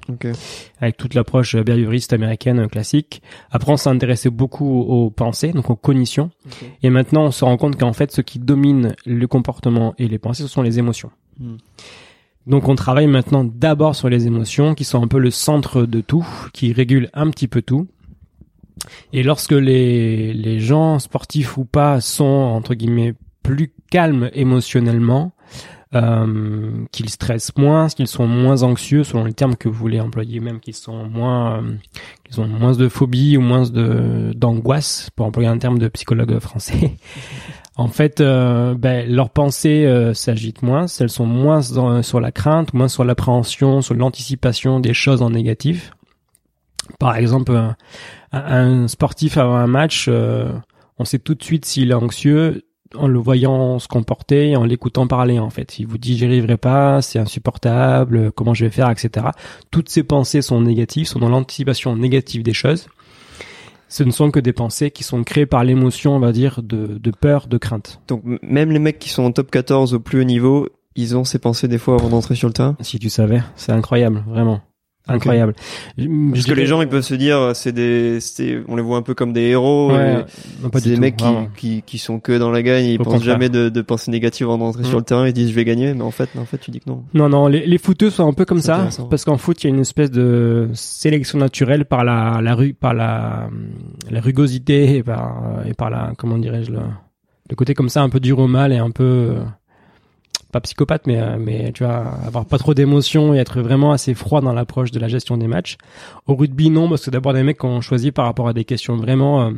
avec 0.80 0.96
toute 0.96 1.14
l'approche 1.14 1.56
behavioriste 1.56 2.12
américaine 2.12 2.68
classique. 2.68 3.22
Après, 3.50 3.72
on 3.72 3.76
s'intéressait 3.76 4.30
beaucoup 4.30 4.80
aux 4.80 5.10
pensées, 5.10 5.52
donc 5.52 5.70
aux 5.70 5.76
cognitions. 5.76 6.30
Et 6.82 6.90
maintenant, 6.90 7.24
on 7.24 7.30
se 7.30 7.44
rend 7.44 7.56
compte 7.56 7.78
qu'en 7.78 7.94
fait, 7.94 8.12
ce 8.12 8.20
qui 8.20 8.38
domine 8.38 8.94
le 9.06 9.26
comportement 9.26 9.94
et 9.98 10.08
les 10.08 10.18
pensées, 10.18 10.42
ce 10.42 10.48
sont 10.48 10.62
les 10.62 10.78
émotions. 10.78 11.10
Mm. 11.38 11.56
Donc, 12.46 12.68
on 12.68 12.74
travaille 12.74 13.06
maintenant 13.06 13.44
d'abord 13.44 13.94
sur 13.94 14.08
les 14.08 14.26
émotions, 14.26 14.74
qui 14.74 14.84
sont 14.84 15.02
un 15.02 15.08
peu 15.08 15.18
le 15.18 15.30
centre 15.30 15.82
de 15.82 16.00
tout, 16.00 16.26
qui 16.52 16.72
régulent 16.72 17.10
un 17.14 17.30
petit 17.30 17.48
peu 17.48 17.62
tout. 17.62 17.86
Et 19.12 19.22
lorsque 19.22 19.52
les, 19.52 20.32
les 20.32 20.60
gens, 20.60 20.98
sportifs 20.98 21.56
ou 21.56 21.64
pas, 21.64 22.00
sont, 22.00 22.24
entre 22.24 22.74
guillemets, 22.74 23.14
plus 23.42 23.72
calmes 23.90 24.30
émotionnellement, 24.32 25.32
euh, 25.94 26.86
qu'ils 26.92 27.08
stressent 27.08 27.56
moins, 27.56 27.88
qu'ils 27.88 28.06
sont 28.06 28.26
moins 28.26 28.62
anxieux 28.62 29.02
selon 29.02 29.24
les 29.24 29.32
termes 29.32 29.56
que 29.56 29.68
vous 29.68 29.74
voulez 29.74 30.00
employer, 30.00 30.38
même 30.40 30.60
qu'ils 30.60 30.74
sont 30.74 31.04
moins, 31.04 31.58
euh, 31.58 31.74
qu'ils 32.24 32.40
ont 32.40 32.46
moins 32.46 32.72
de 32.72 32.88
phobie 32.88 33.36
ou 33.36 33.40
moins 33.40 33.68
de 33.68 34.32
d'angoisse, 34.36 35.10
pour 35.16 35.26
employer 35.26 35.48
un 35.48 35.58
terme 35.58 35.78
de 35.78 35.88
psychologue 35.88 36.38
français. 36.38 36.96
en 37.76 37.88
fait, 37.88 38.20
euh, 38.20 38.74
ben, 38.74 39.10
leurs 39.10 39.30
pensées 39.30 39.84
euh, 39.84 40.14
s'agitent 40.14 40.62
moins, 40.62 40.86
elles 40.86 41.10
sont 41.10 41.26
moins 41.26 41.62
sur 42.02 42.20
la 42.20 42.30
crainte, 42.30 42.72
moins 42.72 42.88
sur 42.88 43.04
l'appréhension, 43.04 43.82
sur 43.82 43.94
l'anticipation 43.94 44.78
des 44.78 44.94
choses 44.94 45.22
en 45.22 45.30
négatif. 45.30 45.90
Par 46.98 47.16
exemple, 47.16 47.74
un, 48.32 48.88
sportif 48.88 49.36
avant 49.38 49.56
un 49.56 49.66
match, 49.66 50.08
on 50.08 51.04
sait 51.04 51.18
tout 51.18 51.34
de 51.34 51.42
suite 51.42 51.64
s'il 51.64 51.90
est 51.90 51.94
anxieux 51.94 52.62
en 52.94 53.06
le 53.06 53.18
voyant 53.18 53.78
se 53.78 53.88
comporter, 53.88 54.56
en 54.56 54.64
l'écoutant 54.64 55.06
parler 55.06 55.38
en 55.38 55.50
fait. 55.50 55.78
Il 55.78 55.86
vous 55.86 55.98
dit 55.98 56.16
j'y 56.16 56.24
arriverai 56.24 56.56
pas, 56.56 57.02
c'est 57.02 57.18
insupportable, 57.18 58.32
comment 58.32 58.54
je 58.54 58.64
vais 58.64 58.70
faire, 58.70 58.90
etc. 58.90 59.26
Toutes 59.70 59.88
ces 59.88 60.02
pensées 60.02 60.42
sont 60.42 60.60
négatives, 60.60 61.06
sont 61.06 61.18
dans 61.18 61.28
l'anticipation 61.28 61.96
négative 61.96 62.42
des 62.42 62.52
choses. 62.52 62.88
Ce 63.88 64.04
ne 64.04 64.10
sont 64.10 64.30
que 64.30 64.38
des 64.38 64.52
pensées 64.52 64.90
qui 64.90 65.02
sont 65.02 65.24
créées 65.24 65.46
par 65.46 65.64
l'émotion, 65.64 66.14
on 66.14 66.20
va 66.20 66.30
dire, 66.30 66.62
de, 66.62 66.98
de 66.98 67.10
peur, 67.10 67.48
de 67.48 67.58
crainte. 67.58 68.00
Donc 68.06 68.22
même 68.42 68.70
les 68.70 68.78
mecs 68.78 68.98
qui 68.98 69.08
sont 69.08 69.24
en 69.24 69.32
top 69.32 69.50
14 69.50 69.94
au 69.94 70.00
plus 70.00 70.20
haut 70.20 70.24
niveau, 70.24 70.68
ils 70.94 71.16
ont 71.16 71.24
ces 71.24 71.38
pensées 71.38 71.68
des 71.68 71.78
fois 71.78 71.94
avant 71.94 72.08
d'entrer 72.08 72.34
sur 72.34 72.48
le 72.48 72.54
terrain? 72.54 72.76
Si 72.80 72.98
tu 72.98 73.10
savais, 73.10 73.42
c'est 73.56 73.72
incroyable, 73.72 74.24
vraiment 74.28 74.60
incroyable. 75.14 75.54
Parce 75.96 76.46
que 76.46 76.52
les 76.52 76.66
gens 76.66 76.82
ils 76.82 76.88
peuvent 76.88 77.02
se 77.02 77.14
dire 77.14 77.52
c'est 77.54 77.72
des 77.72 78.18
on 78.68 78.76
les 78.76 78.82
voit 78.82 78.96
un 78.96 79.02
peu 79.02 79.14
comme 79.14 79.32
des 79.32 79.42
héros 79.42 79.92
ouais, 79.92 80.24
c'est 80.74 80.88
des 80.88 80.96
mecs 80.96 81.16
qui, 81.16 81.24
qui, 81.56 81.82
qui 81.82 81.98
sont 81.98 82.20
que 82.20 82.36
dans 82.38 82.50
la 82.50 82.62
gagne 82.62 82.86
ils 82.86 82.98
pensent 82.98 83.22
jamais 83.22 83.48
de, 83.48 83.68
de 83.68 83.82
penser 83.82 84.10
négative 84.10 84.46
avant 84.46 84.58
d'entrer 84.58 84.84
sur 84.84 84.94
mm. 84.94 84.98
le 84.98 85.04
terrain 85.04 85.26
ils 85.26 85.32
disent 85.32 85.50
je 85.50 85.54
vais 85.54 85.64
gagner 85.64 85.94
mais 85.94 86.02
en 86.02 86.10
fait 86.10 86.30
en 86.38 86.44
fait 86.44 86.58
tu 86.58 86.70
dis 86.70 86.80
que 86.80 86.88
non. 86.88 87.04
Non 87.14 87.28
non 87.28 87.46
les 87.46 87.66
les 87.66 87.78
footeux 87.78 88.10
sont 88.10 88.26
un 88.26 88.32
peu 88.32 88.44
comme 88.44 88.60
ça 88.60 88.88
parce 89.08 89.24
qu'en 89.24 89.36
foot 89.36 89.62
il 89.62 89.68
y 89.68 89.70
a 89.70 89.74
une 89.74 89.80
espèce 89.80 90.10
de 90.10 90.68
sélection 90.74 91.38
naturelle 91.38 91.84
par 91.84 92.04
la 92.04 92.40
la 92.42 92.54
rue 92.54 92.74
par 92.74 92.94
la 92.94 93.48
la 94.10 94.20
rugosité 94.20 94.96
et 94.96 95.02
par 95.02 95.62
et 95.66 95.74
par 95.74 95.90
la 95.90 96.12
comment 96.16 96.38
dirais-je 96.38 96.72
le 96.72 96.80
le 97.48 97.56
côté 97.56 97.74
comme 97.74 97.88
ça 97.88 98.02
un 98.02 98.08
peu 98.08 98.20
dur 98.20 98.38
au 98.38 98.46
mal 98.46 98.72
et 98.72 98.78
un 98.78 98.90
peu 98.90 99.34
pas 100.50 100.60
psychopathe, 100.60 101.06
mais, 101.06 101.20
euh, 101.20 101.36
mais 101.38 101.72
tu 101.72 101.84
vois, 101.84 102.04
avoir 102.26 102.44
pas 102.44 102.58
trop 102.58 102.74
d'émotions 102.74 103.34
et 103.34 103.38
être 103.38 103.60
vraiment 103.60 103.92
assez 103.92 104.14
froid 104.14 104.40
dans 104.40 104.52
l'approche 104.52 104.90
de 104.90 104.98
la 104.98 105.08
gestion 105.08 105.36
des 105.36 105.46
matchs. 105.46 105.76
Au 106.26 106.34
rugby, 106.34 106.70
non, 106.70 106.88
parce 106.88 107.04
que 107.04 107.10
d'abord 107.10 107.32
des 107.32 107.42
mecs 107.42 107.58
qu'on 107.58 107.80
choisit 107.80 108.12
par 108.12 108.24
rapport 108.24 108.48
à 108.48 108.52
des 108.52 108.64
questions 108.64 108.96
vraiment, 108.96 109.42
euh, 109.42 109.50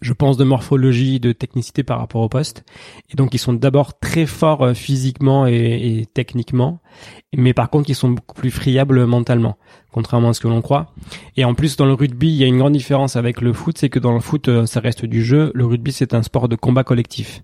je 0.00 0.12
pense, 0.12 0.36
de 0.36 0.44
morphologie, 0.44 1.20
de 1.20 1.32
technicité 1.32 1.82
par 1.82 1.98
rapport 1.98 2.22
au 2.22 2.28
poste. 2.28 2.64
Et 3.10 3.16
donc, 3.16 3.34
ils 3.34 3.38
sont 3.38 3.52
d'abord 3.52 3.98
très 3.98 4.26
forts 4.26 4.62
euh, 4.62 4.74
physiquement 4.74 5.46
et, 5.46 6.06
techniquement, 6.14 6.80
mais 7.36 7.54
par 7.54 7.70
contre, 7.70 7.90
ils 7.90 7.94
sont 7.94 8.10
beaucoup 8.10 8.34
plus 8.34 8.50
friables 8.50 9.04
mentalement, 9.06 9.58
contrairement 9.92 10.30
à 10.30 10.34
ce 10.34 10.40
que 10.40 10.48
l'on 10.48 10.62
croit. 10.62 10.92
Et 11.36 11.44
en 11.44 11.54
plus, 11.54 11.76
dans 11.76 11.86
le 11.86 11.94
rugby, 11.94 12.28
il 12.28 12.36
y 12.36 12.44
a 12.44 12.46
une 12.46 12.58
grande 12.58 12.72
différence 12.72 13.16
avec 13.16 13.40
le 13.40 13.52
foot, 13.52 13.78
c'est 13.78 13.88
que 13.88 13.98
dans 13.98 14.14
le 14.14 14.20
foot, 14.20 14.48
euh, 14.48 14.66
ça 14.66 14.80
reste 14.80 15.04
du 15.04 15.24
jeu. 15.24 15.52
Le 15.54 15.66
rugby, 15.66 15.92
c'est 15.92 16.14
un 16.14 16.22
sport 16.22 16.48
de 16.48 16.56
combat 16.56 16.84
collectif. 16.84 17.42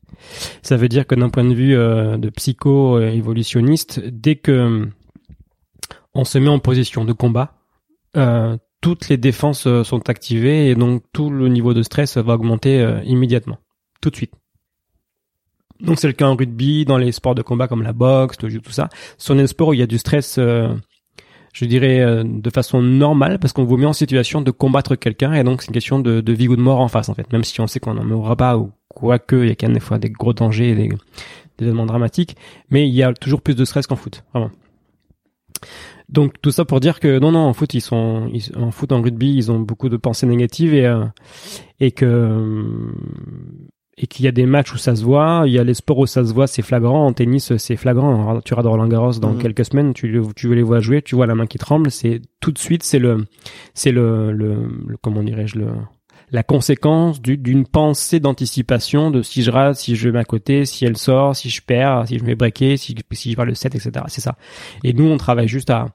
Ça 0.62 0.76
veut 0.76 0.88
dire 0.88 1.06
que 1.06 1.14
d'un 1.14 1.28
point 1.28 1.44
de 1.44 1.54
vue 1.54 1.76
euh, 1.76 2.16
de 2.16 2.30
psycho-évolutionniste, 2.30 4.00
dès 4.06 4.36
que 4.36 4.88
on 6.14 6.24
se 6.24 6.38
met 6.38 6.48
en 6.48 6.58
position 6.58 7.04
de 7.04 7.12
combat, 7.12 7.52
euh, 8.16 8.56
toutes 8.86 9.08
les 9.08 9.16
défenses 9.16 9.66
euh, 9.66 9.82
sont 9.82 10.08
activées 10.08 10.70
et 10.70 10.76
donc 10.76 11.02
tout 11.12 11.28
le 11.28 11.48
niveau 11.48 11.74
de 11.74 11.82
stress 11.82 12.18
va 12.18 12.34
augmenter 12.34 12.80
euh, 12.80 13.02
immédiatement, 13.02 13.58
tout 14.00 14.10
de 14.10 14.14
suite. 14.14 14.30
Donc 15.80 15.98
c'est 15.98 16.06
le 16.06 16.12
cas 16.12 16.28
en 16.28 16.36
rugby, 16.36 16.84
dans 16.84 16.96
les 16.96 17.10
sports 17.10 17.34
de 17.34 17.42
combat 17.42 17.66
comme 17.66 17.82
la 17.82 17.92
boxe, 17.92 18.36
tout 18.36 18.48
ça. 18.70 18.88
Ce 19.18 19.26
sont 19.26 19.34
des 19.34 19.48
sports 19.48 19.68
où 19.70 19.72
il 19.72 19.80
y 19.80 19.82
a 19.82 19.88
du 19.88 19.98
stress, 19.98 20.36
euh, 20.38 20.72
je 21.52 21.64
dirais, 21.64 22.22
de 22.24 22.50
façon 22.50 22.80
normale 22.80 23.40
parce 23.40 23.52
qu'on 23.52 23.64
vous 23.64 23.76
met 23.76 23.86
en 23.86 23.92
situation 23.92 24.40
de 24.40 24.52
combattre 24.52 24.94
quelqu'un 24.94 25.32
et 25.32 25.42
donc 25.42 25.62
c'est 25.62 25.68
une 25.68 25.74
question 25.74 25.98
de, 25.98 26.20
de, 26.20 26.32
vie 26.32 26.46
ou 26.46 26.54
de 26.54 26.62
mort 26.62 26.78
en 26.78 26.86
face 26.86 27.08
en 27.08 27.14
fait. 27.14 27.32
Même 27.32 27.42
si 27.42 27.60
on 27.60 27.66
sait 27.66 27.80
qu'on 27.80 27.94
n'en 27.94 28.04
mourra 28.04 28.36
pas 28.36 28.56
ou 28.56 28.70
quoique 28.88 29.34
il 29.34 29.48
y 29.48 29.50
a 29.50 29.56
quand 29.56 29.66
même 29.66 29.74
des 29.74 29.80
fois 29.80 29.98
des 29.98 30.10
gros 30.10 30.32
dangers 30.32 30.70
et 30.70 30.74
des, 30.76 30.90
des 31.58 31.64
événements 31.64 31.86
dramatiques, 31.86 32.36
mais 32.70 32.88
il 32.88 32.94
y 32.94 33.02
a 33.02 33.12
toujours 33.14 33.40
plus 33.42 33.56
de 33.56 33.64
stress 33.64 33.88
qu'en 33.88 33.96
foot, 33.96 34.22
vraiment. 34.32 34.52
Donc 36.08 36.40
tout 36.40 36.50
ça 36.50 36.64
pour 36.64 36.80
dire 36.80 37.00
que 37.00 37.18
non 37.18 37.32
non 37.32 37.40
en 37.40 37.52
foot 37.52 37.74
ils 37.74 37.80
sont 37.80 38.30
en 38.56 38.70
foot 38.70 38.92
en 38.92 39.02
rugby 39.02 39.34
ils 39.34 39.50
ont 39.50 39.58
beaucoup 39.58 39.88
de 39.88 39.96
pensées 39.96 40.26
négatives 40.26 40.72
et 40.72 40.86
euh, 40.86 41.04
et 41.80 41.90
que 41.90 42.92
et 43.98 44.06
qu'il 44.06 44.24
y 44.24 44.28
a 44.28 44.32
des 44.32 44.44
matchs 44.44 44.74
où 44.74 44.76
ça 44.76 44.94
se 44.94 45.02
voit, 45.02 45.44
il 45.46 45.52
y 45.52 45.58
a 45.58 45.64
les 45.64 45.72
sports 45.72 45.98
où 45.98 46.06
ça 46.06 46.24
se 46.24 46.34
voit, 46.34 46.46
c'est 46.46 46.60
flagrant. 46.60 47.06
En 47.06 47.14
tennis, 47.14 47.56
c'est 47.56 47.76
flagrant. 47.76 48.40
Tu 48.44 48.52
regardes 48.52 48.66
Roland 48.66 48.88
Garros 48.88 49.12
dans 49.12 49.32
mhm. 49.32 49.38
quelques 49.38 49.64
semaines, 49.64 49.94
tu, 49.94 50.22
tu 50.36 50.48
veux 50.48 50.54
les 50.54 50.62
voir 50.62 50.82
jouer, 50.82 51.00
tu 51.00 51.14
vois 51.14 51.26
la 51.26 51.34
main 51.34 51.46
qui 51.46 51.56
tremble, 51.56 51.90
c'est 51.90 52.20
tout 52.40 52.52
de 52.52 52.58
suite, 52.58 52.82
c'est 52.82 52.98
le, 52.98 53.24
c'est 53.72 53.92
le, 53.92 54.32
le, 54.32 54.68
comment 55.00 55.22
dirais-je, 55.22 55.58
le, 55.58 55.68
la 56.32 56.42
conséquence 56.42 57.20
d'une 57.22 57.66
pensée 57.66 58.20
d'anticipation 58.20 59.10
de 59.10 59.22
si 59.22 59.42
je 59.42 59.50
rate, 59.50 59.76
si 59.76 59.96
je 59.96 60.08
mets 60.08 60.18
à 60.18 60.24
côté, 60.24 60.64
si 60.64 60.84
elle 60.84 60.96
sort, 60.96 61.36
si 61.36 61.50
je 61.50 61.62
perds, 61.62 62.04
si 62.08 62.18
je 62.18 62.24
mets 62.24 62.34
breaker, 62.34 62.76
si, 62.76 62.94
si 63.12 63.30
je 63.30 63.36
vois 63.36 63.44
le 63.44 63.54
7, 63.54 63.74
etc. 63.74 64.04
C'est 64.08 64.20
ça. 64.20 64.36
Et 64.82 64.92
nous, 64.92 65.04
on 65.04 65.16
travaille 65.16 65.48
juste 65.48 65.70
à, 65.70 65.86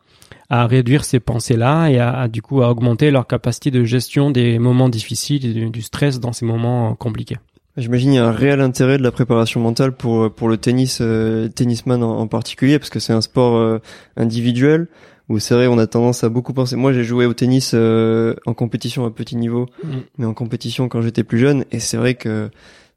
à 0.51 0.67
réduire 0.67 1.05
ces 1.05 1.21
pensées-là 1.21 1.87
et 1.87 1.99
à, 1.99 2.27
du 2.27 2.41
coup 2.41 2.61
à 2.61 2.69
augmenter 2.69 3.09
leur 3.09 3.25
capacité 3.25 3.71
de 3.71 3.85
gestion 3.85 4.31
des 4.31 4.59
moments 4.59 4.89
difficiles 4.89 5.45
et 5.45 5.69
du, 5.69 5.81
stress 5.81 6.19
dans 6.19 6.33
ces 6.33 6.45
moments 6.45 6.93
compliqués. 6.95 7.37
J'imagine 7.77 8.11
il 8.11 8.15
y 8.15 8.19
a 8.19 8.25
un 8.25 8.33
réel 8.33 8.59
intérêt 8.59 8.97
de 8.97 9.03
la 9.03 9.13
préparation 9.13 9.61
mentale 9.61 9.93
pour 9.93 10.29
pour 10.33 10.49
le 10.49 10.57
tennis 10.57 10.99
euh, 10.99 11.47
tennisman 11.47 12.03
en, 12.03 12.27
particulier 12.27 12.79
parce 12.79 12.89
que 12.89 12.99
c'est 12.99 13.13
un 13.13 13.21
sport 13.21 13.55
euh, 13.55 13.79
individuel 14.17 14.89
où 15.31 15.39
c'est 15.39 15.53
vrai 15.53 15.67
on 15.67 15.77
a 15.77 15.87
tendance 15.87 16.23
à 16.23 16.29
beaucoup 16.29 16.53
penser. 16.53 16.75
Moi 16.75 16.93
j'ai 16.93 17.03
joué 17.03 17.25
au 17.25 17.33
tennis 17.33 17.71
euh, 17.73 18.35
en 18.45 18.53
compétition 18.53 19.05
à 19.05 19.11
petit 19.11 19.35
niveau, 19.35 19.67
mm. 19.83 19.89
mais 20.17 20.25
en 20.25 20.33
compétition 20.33 20.89
quand 20.89 21.01
j'étais 21.01 21.23
plus 21.23 21.39
jeune 21.39 21.65
et 21.71 21.79
c'est 21.79 21.97
vrai 21.97 22.15
que 22.15 22.49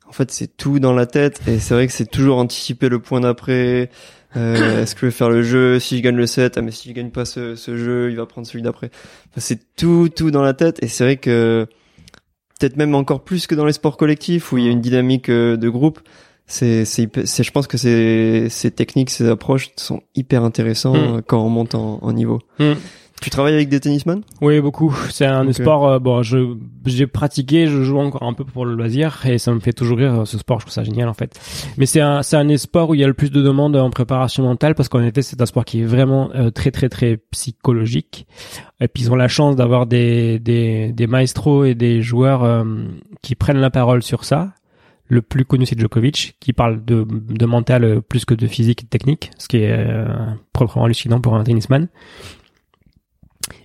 en 0.09 0.13
fait 0.13 0.31
c'est 0.31 0.57
tout 0.57 0.79
dans 0.79 0.93
la 0.93 1.07
tête 1.07 1.41
et 1.47 1.59
c'est 1.59 1.75
vrai 1.75 1.87
que 1.87 1.93
c'est 1.93 2.11
toujours 2.11 2.39
anticiper 2.39 2.89
le 2.89 2.99
point 2.99 3.21
d'après, 3.21 3.91
euh, 4.37 4.83
est-ce 4.83 4.95
que 4.95 5.03
je 5.03 5.07
vais 5.07 5.13
faire 5.13 5.31
le 5.31 5.43
jeu 5.43 5.79
Si 5.79 5.97
je 5.97 6.03
gagne 6.03 6.17
le 6.17 6.27
set, 6.27 6.59
ah 6.59 6.63
mais 6.63 6.71
si 6.71 6.89
je 6.89 6.95
gagne 6.95 7.11
pas 7.11 7.25
ce, 7.25 7.55
ce 7.55 7.77
jeu, 7.77 8.11
il 8.11 8.17
va 8.17 8.27
prendre 8.27 8.47
celui 8.47 8.63
d'après. 8.63 8.91
Enfin, 9.31 9.41
c'est 9.41 9.61
tout, 9.77 10.09
tout 10.15 10.31
dans 10.31 10.43
la 10.43 10.55
tête. 10.55 10.83
Et 10.83 10.89
c'est 10.89 11.05
vrai 11.05 11.17
que 11.17 11.67
peut-être 12.59 12.77
même 12.77 12.95
encore 12.95 13.25
plus 13.25 13.47
que 13.47 13.55
dans 13.55 13.67
les 13.67 13.73
sports 13.73 13.97
collectifs 13.97 14.53
où 14.53 14.59
il 14.59 14.65
y 14.65 14.69
a 14.69 14.71
une 14.71 14.81
dynamique 14.81 15.29
euh, 15.29 15.57
de 15.57 15.69
groupe. 15.69 16.01
C'est, 16.47 16.85
c'est, 16.85 17.09
je 17.43 17.51
pense 17.51 17.67
que 17.67 17.79
ces, 17.79 18.49
ces 18.51 18.71
techniques, 18.71 19.11
ces 19.11 19.29
approches 19.29 19.71
sont 19.77 20.03
hyper 20.15 20.45
intéressantes 20.45 21.19
mm. 21.19 21.23
quand 21.27 21.43
on 21.43 21.49
monte 21.49 21.75
en, 21.75 21.99
en 22.03 22.13
niveau. 22.13 22.41
Mm. 22.59 22.73
Tu 23.21 23.31
travailles 23.31 23.55
avec 23.55 23.69
des 23.69 23.81
tennisman? 23.81 24.23
Oui, 24.43 24.61
beaucoup. 24.61 24.95
C'est 25.11 25.25
un 25.25 25.51
sport. 25.53 25.89
Euh, 25.89 25.99
bon, 25.99 26.23
je 26.23 26.57
j'ai 26.85 27.07
pratiqué, 27.07 27.69
je 27.69 27.83
joue 27.83 27.99
encore 27.99 28.25
un 28.25 28.35
peu 28.35 28.45
pour 28.45 28.67
le 28.67 28.75
loisir 28.75 29.25
et 29.25 29.39
ça 29.39 29.53
me 29.53 29.61
fait 29.61 29.73
toujours 29.73 29.97
rire 29.97 30.27
ce 30.27 30.37
sport. 30.37 30.59
Je 30.61 30.67
trouve 30.67 30.75
ça 30.75 30.85
génial 30.85 31.09
en 31.09 31.15
fait. 31.15 31.39
Mais 31.79 31.87
c'est 31.87 32.01
un 32.01 32.23
c'est 32.23 32.37
un 32.37 32.57
sport 32.59 32.91
où 32.91 32.95
il 32.95 33.01
y 33.01 33.05
a 33.05 33.07
le 33.07 33.15
plus 33.15 33.31
de 33.31 33.41
demandes 33.41 33.77
en 33.77 33.89
préparation 33.89 34.43
mentale 34.43 34.75
parce 34.75 34.91
qu'en 34.91 35.01
effet 35.01 35.23
c'est 35.23 35.41
un 35.41 35.47
sport 35.47 35.65
qui 35.65 35.81
est 35.81 35.85
vraiment 35.85 36.31
euh, 36.35 36.51
très 36.51 36.71
très 36.71 36.91
très 36.91 37.17
psychologique. 37.31 38.27
Et 38.81 38.89
puis 38.89 39.05
ils 39.05 39.13
ont 39.13 39.17
la 39.17 39.29
chance 39.29 39.57
d'avoir 39.57 39.87
des 39.87 40.39
des 40.39 40.93
des 40.93 41.07
maestros 41.07 41.65
et 41.65 41.75
des 41.75 42.03
joueurs 42.03 42.43
euh, 42.45 42.65
qui 43.23 43.37
prennent 43.37 43.61
la 43.61 43.71
parole 43.71 44.03
sur 44.03 44.25
ça. 44.25 44.53
Le 45.09 45.21
plus 45.23 45.45
connu, 45.45 45.67
c'est 45.67 45.79
Djokovic, 45.79 46.37
qui 46.41 46.53
parle 46.53 46.85
de, 46.85 47.07
de 47.07 47.47
mental 47.47 48.01
plus 48.03 48.25
que 48.25 48.35
de 48.35 48.47
physique 48.47 48.83
et 48.83 48.85
de 48.85 48.89
technique, 48.89 49.31
ce 49.37 49.49
qui 49.49 49.59
est 49.59 49.87
proprement 50.53 50.87
hallucinant 50.87 51.21
pour 51.21 51.35
un 51.35 51.45
tennisman 51.45 51.89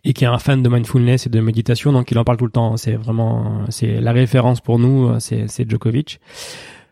et 0.03 0.13
qui 0.13 0.25
est 0.25 0.27
un 0.27 0.37
fan 0.37 0.61
de 0.61 0.69
mindfulness 0.69 1.27
et 1.27 1.29
de 1.29 1.39
méditation, 1.39 1.91
donc 1.93 2.11
il 2.11 2.17
en 2.17 2.23
parle 2.23 2.37
tout 2.37 2.45
le 2.45 2.51
temps. 2.51 2.77
C'est 2.77 2.95
vraiment, 2.95 3.65
c'est 3.69 4.01
la 4.01 4.11
référence 4.11 4.61
pour 4.61 4.79
nous, 4.79 5.19
c'est, 5.19 5.47
c'est 5.47 5.69
Djokovic. 5.69 6.19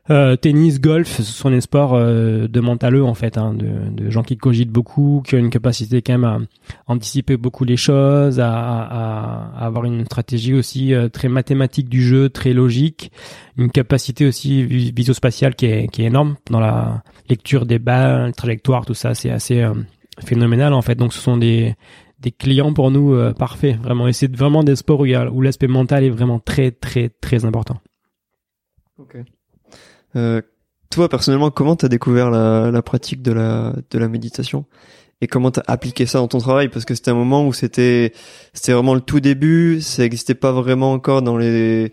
Euh, 0.09 0.37
tennis, 0.37 0.79
golf, 0.79 1.07
ce 1.07 1.23
sont 1.23 1.49
des 1.49 1.59
sports 1.59 1.93
euh, 1.93 2.47
de 2.47 2.59
mentaleux 2.61 3.03
en 3.03 3.13
fait, 3.13 3.37
hein, 3.37 3.53
de, 3.53 3.67
de, 3.91 4.09
gens 4.09 4.23
qui 4.23 4.37
cogitent 4.37 4.71
beaucoup, 4.71 5.21
qui 5.25 5.35
ont 5.35 5.39
une 5.39 5.49
capacité 5.49 6.01
quand 6.01 6.13
même 6.13 6.23
à 6.23 6.39
anticiper 6.87 7.35
beaucoup 7.35 7.65
les 7.65 7.75
choses, 7.75 8.39
à, 8.39 8.49
à, 8.49 9.51
à 9.53 9.65
avoir 9.65 9.83
une 9.83 10.05
stratégie 10.05 10.53
aussi 10.53 10.93
euh, 10.93 11.09
très 11.09 11.27
mathématique 11.27 11.89
du 11.89 12.01
jeu, 12.01 12.29
très 12.29 12.53
logique, 12.53 13.11
une 13.57 13.69
capacité 13.69 14.25
aussi 14.25 14.63
visospatiale 14.63 15.55
qui 15.55 15.65
est, 15.65 15.87
qui 15.89 16.03
est 16.03 16.05
énorme 16.05 16.37
dans 16.49 16.61
la 16.61 17.03
lecture 17.29 17.65
des 17.65 17.79
balles, 17.79 18.31
trajectoires, 18.33 18.85
tout 18.85 18.93
ça, 18.93 19.13
c'est 19.13 19.29
assez 19.29 19.61
euh, 19.61 19.73
phénoménal 20.23 20.73
en 20.73 20.81
fait. 20.81 20.95
Donc 20.95 21.13
ce 21.13 21.19
sont 21.19 21.35
des 21.37 21.75
des 22.19 22.31
clients 22.31 22.73
pour 22.73 22.91
nous 22.91 23.13
euh, 23.13 23.33
parfaits, 23.33 23.77
vraiment. 23.77 24.07
Et 24.07 24.13
c'est 24.13 24.33
vraiment 24.35 24.63
des 24.63 24.75
sports 24.75 25.01
où, 25.01 25.05
où 25.05 25.41
l'aspect 25.41 25.67
mental 25.67 26.03
est 26.03 26.09
vraiment 26.09 26.39
très, 26.39 26.71
très, 26.71 27.09
très 27.09 27.45
important. 27.45 27.77
Ok. 28.97 29.17
Euh, 30.15 30.41
toi, 30.89 31.09
personnellement, 31.09 31.51
comment 31.51 31.75
t'as 31.75 31.89
découvert 31.89 32.29
la, 32.29 32.71
la 32.71 32.81
pratique 32.81 33.21
de 33.21 33.31
la, 33.31 33.75
de 33.89 33.99
la 33.99 34.07
méditation 34.07 34.65
et 35.19 35.27
comment 35.27 35.51
t'as 35.51 35.63
appliqué 35.67 36.05
ça 36.05 36.19
dans 36.19 36.27
ton 36.27 36.37
travail? 36.39 36.69
Parce 36.69 36.85
que 36.85 36.95
c'était 36.95 37.11
un 37.11 37.15
moment 37.15 37.45
où 37.45 37.53
c'était, 37.53 38.13
c'était 38.53 38.73
vraiment 38.73 38.93
le 38.93 39.01
tout 39.01 39.19
début, 39.19 39.81
ça 39.81 40.03
n'existait 40.03 40.35
pas 40.35 40.51
vraiment 40.51 40.93
encore 40.93 41.21
dans 41.21 41.37
les, 41.37 41.91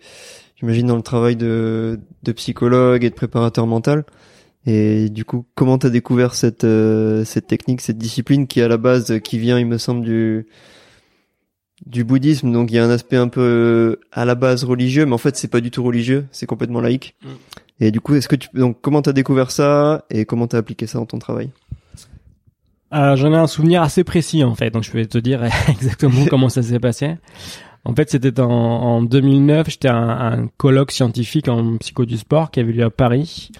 j'imagine 0.56 0.86
dans 0.86 0.96
le 0.96 1.02
travail 1.02 1.36
de, 1.36 1.98
de 2.22 2.32
psychologue 2.32 3.04
et 3.04 3.10
de 3.10 3.14
préparateur 3.14 3.66
mental. 3.66 4.04
Et 4.66 5.10
du 5.10 5.24
coup, 5.26 5.44
comment 5.54 5.76
t'as 5.76 5.90
découvert 5.90 6.34
cette 6.34 6.64
euh, 6.64 7.24
cette 7.24 7.46
technique, 7.46 7.82
cette 7.82 7.98
discipline 7.98 8.46
qui 8.46 8.62
à 8.62 8.68
la 8.68 8.78
base 8.78 9.20
qui 9.20 9.38
vient, 9.38 9.58
il 9.58 9.66
me 9.66 9.76
semble 9.76 10.04
du 10.04 10.46
du 11.84 12.02
bouddhisme, 12.02 12.50
donc 12.50 12.70
il 12.70 12.76
y 12.76 12.78
a 12.78 12.84
un 12.84 12.88
aspect 12.88 13.16
un 13.16 13.28
peu 13.28 14.00
à 14.10 14.24
la 14.24 14.34
base 14.34 14.64
religieux, 14.64 15.04
mais 15.04 15.12
en 15.12 15.18
fait 15.18 15.36
c'est 15.36 15.48
pas 15.48 15.60
du 15.60 15.70
tout 15.70 15.82
religieux, 15.82 16.26
c'est 16.30 16.46
complètement 16.46 16.80
laïque. 16.80 17.14
Et 17.80 17.90
du 17.90 18.00
coup, 18.00 18.14
est-ce 18.14 18.28
que 18.28 18.36
tu 18.36 18.48
donc 18.54 18.80
comment 18.80 19.02
t'as 19.02 19.12
découvert 19.12 19.50
ça 19.50 20.04
et 20.10 20.24
comment 20.24 20.46
t'as 20.46 20.58
appliqué 20.58 20.86
ça 20.86 20.98
dans 20.98 21.06
ton 21.06 21.18
travail? 21.18 21.50
Euh, 22.92 23.16
J'en 23.16 23.32
ai 23.32 23.36
un 23.36 23.48
souvenir 23.48 23.82
assez 23.82 24.04
précis 24.04 24.44
en 24.44 24.54
fait, 24.54 24.70
donc 24.70 24.84
je 24.84 24.92
vais 24.92 25.06
te 25.06 25.18
dire 25.18 25.42
exactement 25.68 26.26
comment 26.30 26.48
ça 26.48 26.62
s'est 26.62 26.78
passé. 26.78 27.16
En 27.86 27.94
fait, 27.94 28.08
c'était 28.10 28.40
en, 28.40 28.48
en 28.48 29.02
2009, 29.02 29.68
j'étais 29.68 29.88
à 29.88 29.96
un, 29.96 30.46
colloque 30.56 30.90
scientifique 30.90 31.48
en 31.48 31.76
psycho 31.76 32.06
du 32.06 32.16
sport 32.16 32.50
qui 32.50 32.60
avait 32.60 32.72
lieu 32.72 32.84
à 32.84 32.90
Paris. 32.90 33.50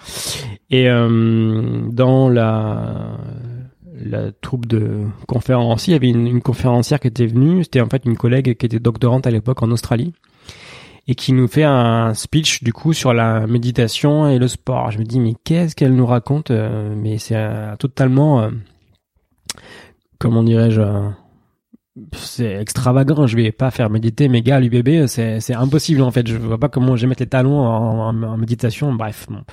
Et 0.71 0.89
euh, 0.89 1.81
dans 1.91 2.27
la, 2.27 3.17
la 4.03 4.31
troupe 4.31 4.65
de 4.65 5.03
conférenciers, 5.27 5.91
il 5.91 5.93
y 5.93 5.97
avait 5.97 6.27
une 6.27 6.41
conférencière 6.41 6.99
qui 6.99 7.07
était 7.07 7.27
venue. 7.27 7.63
C'était 7.65 7.81
en 7.81 7.89
fait 7.89 8.03
une 8.05 8.17
collègue 8.17 8.57
qui 8.57 8.65
était 8.65 8.79
doctorante 8.79 9.27
à 9.27 9.31
l'époque 9.31 9.61
en 9.61 9.69
Australie 9.69 10.13
et 11.07 11.15
qui 11.15 11.33
nous 11.33 11.47
fait 11.47 11.63
un 11.63 12.13
speech 12.13 12.63
du 12.63 12.73
coup 12.73 12.93
sur 12.93 13.13
la 13.13 13.45
méditation 13.47 14.27
et 14.27 14.39
le 14.39 14.47
sport. 14.47 14.91
Je 14.91 14.99
me 14.99 15.03
dis 15.03 15.19
mais 15.19 15.35
qu'est-ce 15.43 15.75
qu'elle 15.75 15.95
nous 15.95 16.05
raconte 16.05 16.51
euh, 16.51 16.95
Mais 16.97 17.17
c'est 17.17 17.35
euh, 17.35 17.75
totalement, 17.75 18.41
euh, 18.41 18.49
comment 20.19 20.43
dirais-je 20.43 20.81
c'est 22.11 22.55
extravagant. 22.55 23.25
Je 23.25 23.37
vais 23.37 23.53
pas 23.53 23.71
faire 23.71 23.89
méditer 23.89 24.27
mes 24.27 24.41
gars 24.41 24.57
à 24.57 24.59
l'UBB. 24.59 25.07
C'est, 25.07 25.39
c'est 25.39 25.53
impossible 25.53 26.01
en 26.01 26.11
fait. 26.11 26.27
Je 26.27 26.35
vois 26.35 26.57
pas 26.57 26.67
comment 26.67 26.97
je 26.97 27.03
vais 27.03 27.07
mettre 27.07 27.21
les 27.21 27.29
talons 27.29 27.57
en, 27.57 28.09
en, 28.09 28.23
en 28.23 28.37
méditation. 28.37 28.93
Bref. 28.93 29.27
Bon. 29.29 29.43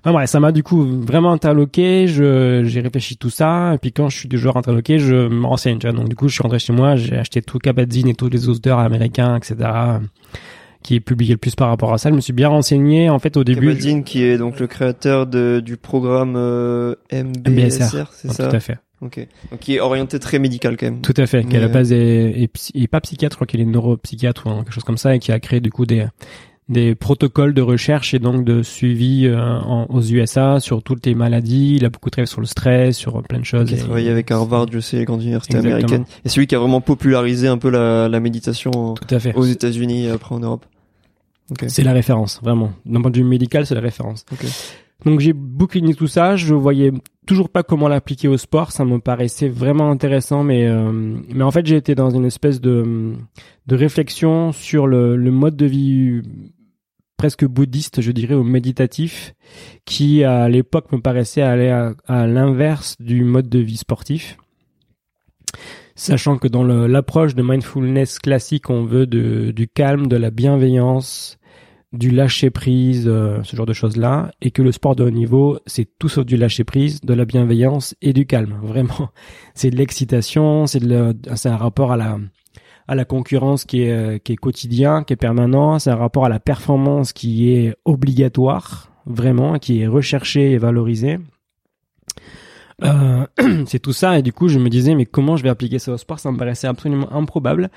Enfin 0.00 0.12
bref, 0.12 0.28
ça 0.28 0.38
m'a 0.38 0.52
du 0.52 0.62
coup 0.62 0.84
vraiment 0.84 1.32
interloqué. 1.32 2.06
Je, 2.06 2.64
j'ai 2.64 2.82
réfléchi 2.82 3.16
tout 3.16 3.30
ça. 3.30 3.72
Et 3.74 3.78
puis 3.78 3.92
quand 3.92 4.10
je 4.10 4.18
suis 4.18 4.28
du 4.28 4.36
genre 4.36 4.58
interloqué, 4.58 4.98
je 4.98 5.28
me 5.28 5.46
renseigne. 5.46 5.78
Tu 5.78 5.88
vois. 5.88 5.96
Donc 5.96 6.10
du 6.10 6.16
coup, 6.16 6.28
je 6.28 6.34
suis 6.34 6.42
rentré 6.42 6.58
chez 6.58 6.74
moi. 6.74 6.96
J'ai 6.96 7.16
acheté 7.16 7.40
tout 7.40 7.58
Kabat-Zinn 7.58 8.08
et 8.08 8.14
tous 8.14 8.28
les 8.28 8.50
auteurs 8.50 8.78
américains, 8.78 9.36
etc 9.36 10.00
qui 10.86 10.94
est 10.94 11.00
publié 11.00 11.32
le 11.34 11.38
plus 11.38 11.56
par 11.56 11.68
rapport 11.68 11.92
à 11.92 11.98
ça. 11.98 12.10
Je 12.10 12.14
me 12.14 12.20
suis 12.20 12.32
bien 12.32 12.48
renseigné 12.48 13.10
en 13.10 13.18
fait 13.18 13.36
au 13.36 13.42
début. 13.42 13.66
Kabat-Zinn 13.74 14.04
qui 14.04 14.22
est 14.22 14.38
donc 14.38 14.60
le 14.60 14.68
créateur 14.68 15.26
de, 15.26 15.60
du 15.64 15.76
programme 15.76 16.34
euh, 16.36 16.94
MBSR, 17.12 17.50
MBSR 17.50 18.10
c'est 18.12 18.32
ça? 18.32 18.48
Tout 18.48 18.54
à 18.56 18.60
fait. 18.60 18.78
Ok. 19.02 19.26
Donc 19.50 19.60
qui 19.60 19.74
est 19.74 19.80
orienté 19.80 20.18
très 20.20 20.38
médical 20.38 20.76
quand 20.76 20.86
même. 20.86 21.00
Tout 21.00 21.12
à 21.16 21.26
fait. 21.26 21.44
Qui 21.44 21.56
à 21.56 21.60
la 21.60 21.68
base 21.68 21.92
est, 21.92 22.48
est, 22.74 22.86
pas 22.88 23.00
psychiatre, 23.00 23.34
je 23.34 23.36
crois 23.36 23.46
qu'il 23.48 23.60
est 23.60 23.64
neuropsychiatre 23.66 24.46
ou 24.46 24.50
quelque 24.62 24.72
chose 24.72 24.84
comme 24.84 24.96
ça, 24.96 25.14
et 25.14 25.18
qui 25.18 25.32
a 25.32 25.40
créé 25.40 25.60
du 25.60 25.70
coup 25.70 25.86
des 25.86 26.06
des 26.68 26.96
protocoles 26.96 27.54
de 27.54 27.62
recherche 27.62 28.12
et 28.14 28.18
donc 28.18 28.44
de 28.44 28.62
suivi 28.62 29.26
euh, 29.26 29.38
en- 29.40 29.86
aux 29.88 30.02
USA 30.02 30.58
sur 30.60 30.82
toutes 30.82 31.06
les 31.06 31.14
maladies. 31.14 31.74
Il 31.76 31.84
a 31.84 31.90
beaucoup 31.90 32.10
travaillé 32.10 32.26
sur 32.26 32.40
le 32.40 32.46
stress, 32.46 32.96
sur 32.96 33.22
plein 33.22 33.38
de 33.38 33.44
choses. 33.44 33.68
Qui 33.68 33.74
a 33.74 33.78
travaillé 33.78 34.10
avec 34.10 34.30
Harvard, 34.32 34.66
je 34.72 34.80
sais, 34.80 34.96
les 34.98 35.04
grandes 35.04 35.22
universités 35.22 35.58
Exactement. 35.58 35.76
américaines. 35.86 36.04
Et 36.24 36.28
celui 36.28 36.46
qui 36.48 36.54
a 36.56 36.58
vraiment 36.58 36.80
popularisé 36.80 37.46
un 37.48 37.58
peu 37.58 37.70
la, 37.70 38.08
la 38.08 38.18
méditation 38.20 38.94
Tout 38.94 39.14
à 39.14 39.20
fait. 39.20 39.32
aux 39.34 39.44
États-Unis 39.44 40.06
et 40.06 40.10
après 40.10 40.34
en 40.34 40.40
Europe. 40.40 40.66
C'est 41.68 41.84
la 41.84 41.92
référence, 41.92 42.40
vraiment. 42.42 42.72
D'un 42.84 43.00
point 43.00 43.10
de 43.10 43.18
vue 43.18 43.24
médical, 43.24 43.66
c'est 43.66 43.74
la 43.74 43.80
référence. 43.80 44.24
Donc 45.04 45.20
j'ai 45.20 45.34
boucliné 45.34 45.94
tout 45.94 46.06
ça, 46.06 46.36
je 46.36 46.54
voyais 46.54 46.90
toujours 47.26 47.50
pas 47.50 47.62
comment 47.62 47.86
l'appliquer 47.86 48.28
au 48.28 48.38
sport, 48.38 48.72
ça 48.72 48.84
me 48.84 48.98
paraissait 48.98 49.48
vraiment 49.48 49.90
intéressant, 49.90 50.42
mais 50.42 50.66
euh, 50.66 50.90
mais 51.28 51.44
en 51.44 51.50
fait 51.50 51.66
j'ai 51.66 51.76
été 51.76 51.94
dans 51.94 52.08
une 52.08 52.24
espèce 52.24 52.62
de 52.62 53.12
de 53.66 53.76
réflexion 53.76 54.52
sur 54.52 54.86
le, 54.86 55.16
le 55.16 55.30
mode 55.30 55.54
de 55.54 55.66
vie 55.66 56.22
presque 57.18 57.44
bouddhiste, 57.44 58.00
je 58.00 58.10
dirais, 58.10 58.34
ou 58.34 58.42
méditatif, 58.42 59.34
qui 59.84 60.24
à 60.24 60.48
l'époque 60.48 60.90
me 60.92 61.00
paraissait 61.00 61.42
aller 61.42 61.68
à, 61.68 61.94
à 62.06 62.26
l'inverse 62.26 62.96
du 62.98 63.22
mode 63.22 63.48
de 63.48 63.58
vie 63.58 63.76
sportif. 63.76 64.38
Sachant 65.94 66.36
que 66.36 66.46
dans 66.46 66.62
l'approche 66.62 67.34
de 67.34 67.42
mindfulness 67.42 68.18
classique, 68.18 68.68
on 68.68 68.84
veut 68.84 69.06
de, 69.06 69.50
du 69.50 69.66
calme, 69.66 70.08
de 70.08 70.16
la 70.16 70.30
bienveillance, 70.30 71.35
du 71.96 72.10
lâcher 72.10 72.50
prise, 72.50 73.06
euh, 73.06 73.42
ce 73.42 73.56
genre 73.56 73.66
de 73.66 73.72
choses 73.72 73.96
là, 73.96 74.30
et 74.40 74.50
que 74.50 74.62
le 74.62 74.72
sport 74.72 74.96
de 74.96 75.04
haut 75.04 75.10
niveau, 75.10 75.58
c'est 75.66 75.88
tout 75.98 76.08
sauf 76.08 76.24
du 76.24 76.36
lâcher 76.36 76.64
prise, 76.64 77.00
de 77.00 77.14
la 77.14 77.24
bienveillance 77.24 77.94
et 78.02 78.12
du 78.12 78.26
calme. 78.26 78.58
Vraiment, 78.62 79.10
c'est 79.54 79.70
de 79.70 79.76
l'excitation, 79.76 80.66
c'est 80.66 80.80
c'est 81.34 81.48
un 81.48 81.56
rapport 81.56 81.92
à 81.92 81.96
la 81.96 82.18
à 82.88 82.94
la 82.94 83.04
concurrence 83.04 83.64
qui 83.64 83.82
est 83.82 83.92
euh, 83.92 84.18
qui 84.18 84.32
est 84.32 84.36
quotidien, 84.36 85.02
qui 85.04 85.12
est 85.12 85.16
permanent, 85.16 85.78
c'est 85.78 85.90
un 85.90 85.96
rapport 85.96 86.24
à 86.24 86.28
la 86.28 86.40
performance 86.40 87.12
qui 87.12 87.50
est 87.50 87.74
obligatoire, 87.84 88.90
vraiment, 89.06 89.58
qui 89.58 89.80
est 89.80 89.86
recherché 89.86 90.52
et 90.52 90.58
valorisé. 90.58 91.18
Euh, 92.84 93.26
c'est 93.66 93.78
tout 93.78 93.94
ça 93.94 94.18
et 94.18 94.22
du 94.22 94.34
coup 94.34 94.48
je 94.48 94.58
me 94.58 94.68
disais 94.68 94.94
mais 94.94 95.06
comment 95.06 95.38
je 95.38 95.42
vais 95.42 95.48
appliquer 95.48 95.78
ça 95.78 95.92
au 95.92 95.96
sport? 95.96 96.18
Ça 96.18 96.30
me 96.30 96.36
paraissait 96.36 96.66
absolument 96.66 97.10
improbable 97.12 97.70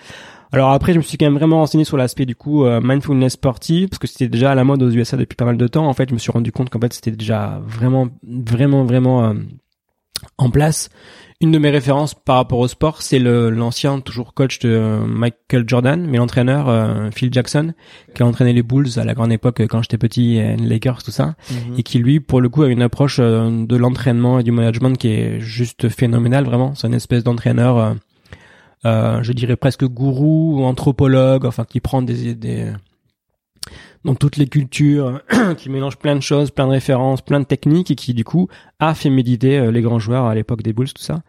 alors 0.51 0.71
après 0.71 0.93
je 0.93 0.97
me 0.97 1.03
suis 1.03 1.17
quand 1.17 1.25
même 1.25 1.37
vraiment 1.37 1.57
renseigné 1.57 1.83
sur 1.83 1.97
l'aspect 1.97 2.25
du 2.25 2.35
coup 2.35 2.65
euh, 2.65 2.81
mindfulness 2.83 3.33
sportif 3.33 3.89
parce 3.89 3.99
que 3.99 4.07
c'était 4.07 4.27
déjà 4.27 4.51
à 4.51 4.55
la 4.55 4.63
mode 4.63 4.81
aux 4.81 4.89
USA 4.89 5.15
depuis 5.17 5.35
pas 5.35 5.45
mal 5.45 5.57
de 5.57 5.67
temps. 5.67 5.87
En 5.87 5.93
fait 5.93 6.09
je 6.09 6.13
me 6.13 6.19
suis 6.19 6.31
rendu 6.31 6.51
compte 6.51 6.69
qu'en 6.69 6.79
fait 6.79 6.93
c'était 6.93 7.11
déjà 7.11 7.61
vraiment 7.65 8.07
vraiment 8.23 8.83
vraiment 8.83 9.25
euh, 9.25 9.33
en 10.37 10.49
place. 10.49 10.89
Une 11.41 11.51
de 11.53 11.57
mes 11.59 11.69
références 11.69 12.13
par 12.13 12.35
rapport 12.35 12.59
au 12.59 12.67
sport 12.67 13.01
c'est 13.01 13.19
le 13.19 13.49
l'ancien 13.49 14.01
toujours 14.01 14.33
coach 14.33 14.59
de 14.59 14.69
euh, 14.69 15.05
Michael 15.05 15.63
Jordan 15.67 16.05
mais 16.05 16.17
l'entraîneur 16.17 16.67
euh, 16.67 17.09
Phil 17.11 17.31
Jackson 17.31 17.73
qui 18.13 18.23
a 18.23 18.25
entraîné 18.25 18.51
les 18.51 18.61
Bulls 18.63 18.97
à 18.97 19.05
la 19.05 19.13
grande 19.13 19.31
époque 19.31 19.61
quand 19.69 19.81
j'étais 19.81 19.97
petit 19.97 20.35
et 20.35 20.57
les 20.57 20.65
Lakers 20.67 21.01
tout 21.03 21.11
ça 21.11 21.35
Mhm. 21.51 21.75
et 21.77 21.83
qui 21.83 21.99
lui 21.99 22.19
pour 22.19 22.41
le 22.41 22.49
coup 22.49 22.63
a 22.63 22.67
une 22.67 22.81
approche 22.81 23.19
de 23.19 23.75
l'entraînement 23.77 24.39
et 24.39 24.43
du 24.43 24.51
management 24.51 24.97
qui 24.97 25.07
est 25.09 25.39
juste 25.39 25.87
phénoménale 25.87 26.43
vraiment. 26.43 26.75
C'est 26.75 26.87
une 26.87 26.93
espèce 26.95 27.23
d'entraîneur 27.23 27.95
je 28.83 29.31
dirais 29.33 29.55
presque 29.55 29.85
gourou 29.85 30.59
ou 30.59 30.63
anthropologue 30.63 31.45
enfin 31.45 31.65
qui 31.65 31.79
prend 31.79 32.01
des, 32.01 32.35
des 32.35 32.71
dans 34.05 34.15
toutes 34.15 34.37
les 34.37 34.47
cultures 34.47 35.21
qui 35.57 35.69
mélange 35.69 35.97
plein 35.97 36.15
de 36.15 36.21
choses 36.21 36.51
plein 36.51 36.67
de 36.67 36.71
références 36.71 37.21
plein 37.21 37.39
de 37.39 37.45
techniques 37.45 37.91
et 37.91 37.95
qui 37.95 38.13
du 38.13 38.23
coup 38.23 38.47
a 38.79 38.93
fait 38.93 39.09
méditer 39.09 39.57
euh, 39.57 39.71
les 39.71 39.81
grands 39.81 39.99
joueurs 39.99 40.25
à 40.25 40.35
l'époque 40.35 40.61
des 40.61 40.73
Bulls 40.73 40.93
tout 40.93 41.03
ça 41.03 41.21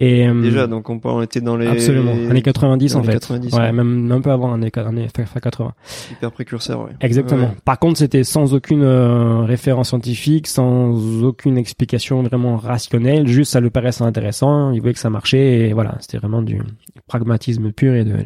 et 0.00 0.26
euh, 0.26 0.42
Déjà, 0.42 0.66
donc 0.66 0.90
on, 0.90 1.00
on 1.04 1.22
était 1.22 1.40
dans 1.40 1.56
les 1.56 1.66
absolument 1.66 2.12
années 2.12 2.42
90 2.42 2.96
en 2.96 3.02
fait 3.02 3.12
90, 3.12 3.52
ouais, 3.52 3.60
ouais. 3.60 3.72
même 3.72 4.10
un 4.10 4.20
peu 4.20 4.30
avant 4.30 4.52
années, 4.52 4.70
années 4.74 5.08
fin 5.08 5.40
80 5.40 5.74
hyper 6.10 6.32
précurseurs. 6.32 6.84
Ouais. 6.84 6.90
Exactement. 7.00 7.48
Ouais. 7.48 7.56
Par 7.64 7.78
contre, 7.78 7.98
c'était 7.98 8.24
sans 8.24 8.54
aucune 8.54 8.82
euh, 8.82 9.40
référence 9.40 9.88
scientifique, 9.88 10.46
sans 10.46 11.22
aucune 11.22 11.58
explication 11.58 12.22
vraiment 12.22 12.56
rationnelle. 12.56 13.26
Juste, 13.26 13.52
ça 13.52 13.60
lui 13.60 13.70
paraissait 13.70 14.04
intéressant. 14.04 14.72
Il 14.72 14.80
voyait 14.80 14.94
que 14.94 15.00
ça 15.00 15.10
marchait 15.10 15.68
et 15.68 15.72
voilà, 15.72 15.96
c'était 16.00 16.18
vraiment 16.18 16.42
du 16.42 16.60
pragmatisme 17.06 17.72
pur 17.72 17.94
et 17.94 18.04
de. 18.04 18.16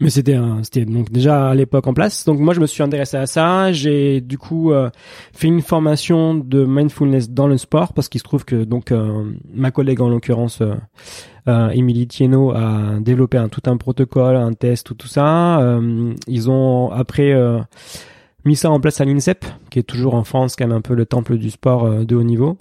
Mais 0.00 0.10
c'était 0.10 0.38
c'était 0.62 0.84
donc 0.84 1.10
déjà 1.10 1.48
à 1.48 1.54
l'époque 1.54 1.86
en 1.86 1.94
place. 1.94 2.24
Donc 2.24 2.38
moi, 2.38 2.54
je 2.54 2.60
me 2.60 2.66
suis 2.66 2.82
intéressé 2.82 3.16
à 3.16 3.26
ça. 3.26 3.72
J'ai 3.72 4.20
du 4.20 4.38
coup 4.38 4.72
euh, 4.72 4.90
fait 5.32 5.48
une 5.48 5.62
formation 5.62 6.34
de 6.34 6.64
mindfulness 6.64 7.30
dans 7.30 7.46
le 7.46 7.58
sport 7.58 7.92
parce 7.92 8.08
qu'il 8.08 8.18
se 8.18 8.24
trouve 8.24 8.44
que 8.44 8.64
donc 8.64 8.90
euh, 8.92 9.30
ma 9.54 9.70
collègue 9.70 10.00
en 10.00 10.08
l'occurrence. 10.08 10.60
euh, 10.60 10.74
euh, 11.48 11.70
Émilie 11.70 12.06
Thienot 12.06 12.52
a 12.52 13.00
développé 13.00 13.36
un, 13.36 13.48
tout 13.48 13.62
un 13.66 13.76
protocole, 13.76 14.36
un 14.36 14.52
test, 14.52 14.86
tout, 14.86 14.94
tout 14.94 15.08
ça. 15.08 15.60
Euh, 15.60 16.14
ils 16.28 16.50
ont 16.50 16.90
après 16.92 17.32
euh, 17.32 17.58
mis 18.44 18.54
ça 18.54 18.70
en 18.70 18.78
place 18.78 19.00
à 19.00 19.04
l'INSEP, 19.04 19.44
qui 19.70 19.80
est 19.80 19.82
toujours 19.82 20.14
en 20.14 20.24
France 20.24 20.54
quand 20.56 20.66
même 20.66 20.76
un 20.76 20.80
peu 20.80 20.94
le 20.94 21.04
temple 21.04 21.38
du 21.38 21.50
sport 21.50 21.84
euh, 21.84 22.04
de 22.04 22.14
haut 22.14 22.22
niveau. 22.22 22.56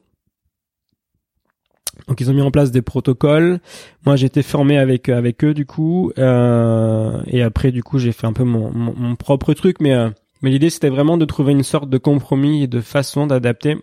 Donc 2.07 2.21
ils 2.21 2.29
ont 2.29 2.33
mis 2.33 2.41
en 2.41 2.51
place 2.51 2.71
des 2.71 2.81
protocoles. 2.81 3.59
Moi 4.05 4.19
été 4.19 4.43
formé 4.43 4.77
avec 4.77 5.09
avec 5.09 5.43
eux 5.43 5.53
du 5.53 5.65
coup, 5.65 6.11
euh, 6.17 7.21
et 7.27 7.41
après 7.41 7.71
du 7.71 7.83
coup 7.83 7.99
j'ai 7.99 8.11
fait 8.11 8.27
un 8.27 8.33
peu 8.33 8.43
mon, 8.43 8.71
mon, 8.71 9.15
propre 9.15 9.53
truc, 9.53 9.77
mais 9.79 9.93
euh, 9.93 10.09
mais 10.41 10.49
l'idée 10.49 10.69
c'était 10.69 10.89
vraiment 10.89 11.17
de 11.17 11.25
trouver 11.25 11.51
une 11.51 11.63
sorte 11.63 11.89
de 11.89 11.97
compromis 11.97 12.63
et 12.63 12.67
de 12.67 12.81
façon 12.81 13.27
d'adapter 13.27 13.77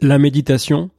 la 0.00 0.18
méditation 0.18 0.90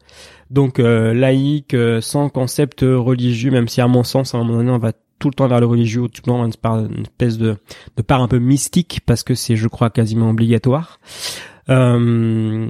donc 0.49 0.79
euh, 0.79 1.13
laïque, 1.13 1.73
euh, 1.73 2.01
sans 2.01 2.29
concept 2.29 2.81
religieux, 2.81 3.51
même 3.51 3.67
si 3.67 3.81
à 3.81 3.87
mon 3.87 4.03
sens, 4.03 4.33
à 4.33 4.37
un 4.37 4.43
moment 4.43 4.57
donné, 4.57 4.71
on 4.71 4.77
va 4.77 4.93
tout 5.17 5.29
le 5.29 5.33
temps 5.33 5.47
vers 5.47 5.59
le 5.59 5.65
religieux, 5.65 6.01
ou 6.01 6.07
tout 6.07 6.21
le 6.25 6.31
temps 6.31 6.49
par 6.61 6.79
une 6.79 7.01
espèce 7.01 7.37
de, 7.37 7.57
de 7.95 8.01
part 8.01 8.21
un 8.21 8.27
peu 8.27 8.39
mystique, 8.39 9.01
parce 9.05 9.23
que 9.23 9.33
c'est, 9.33 9.55
je 9.55 9.67
crois, 9.67 9.89
quasiment 9.89 10.29
obligatoire. 10.29 10.99
Euh, 11.69 12.67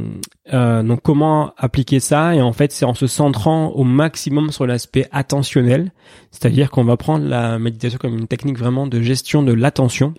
euh, 0.53 0.83
donc 0.83 1.01
comment 1.01 1.53
appliquer 1.57 1.99
ça 1.99 2.35
Et 2.35 2.41
en 2.41 2.53
fait, 2.53 2.71
c'est 2.71 2.85
en 2.85 2.93
se 2.93 3.07
centrant 3.07 3.69
au 3.69 3.83
maximum 3.83 4.51
sur 4.51 4.65
l'aspect 4.65 5.07
attentionnel, 5.11 5.91
c'est-à-dire 6.31 6.71
qu'on 6.71 6.83
va 6.83 6.97
prendre 6.97 7.25
la 7.25 7.59
méditation 7.59 7.99
comme 7.99 8.17
une 8.17 8.27
technique 8.27 8.57
vraiment 8.57 8.87
de 8.87 9.01
gestion 9.01 9.43
de 9.43 9.53
l'attention 9.53 10.13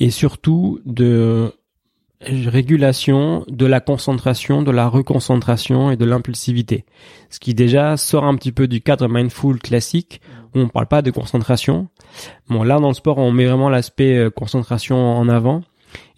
et 0.00 0.10
surtout 0.10 0.80
de 0.84 1.52
régulation 2.20 3.44
de 3.48 3.66
la 3.66 3.80
concentration, 3.80 4.62
de 4.62 4.72
la 4.72 4.88
reconcentration 4.88 5.90
et 5.90 5.96
de 5.96 6.04
l'impulsivité. 6.04 6.84
Ce 7.30 7.38
qui 7.38 7.54
déjà 7.54 7.96
sort 7.96 8.24
un 8.24 8.34
petit 8.34 8.52
peu 8.52 8.66
du 8.66 8.80
cadre 8.80 9.08
mindful 9.08 9.60
classique 9.60 10.20
où 10.54 10.60
on 10.60 10.68
parle 10.68 10.86
pas 10.86 11.02
de 11.02 11.10
concentration. 11.10 11.88
Bon 12.48 12.64
là 12.64 12.80
dans 12.80 12.88
le 12.88 12.94
sport 12.94 13.18
on 13.18 13.30
met 13.30 13.46
vraiment 13.46 13.68
l'aspect 13.68 14.16
euh, 14.16 14.30
concentration 14.30 15.16
en 15.16 15.28
avant, 15.28 15.62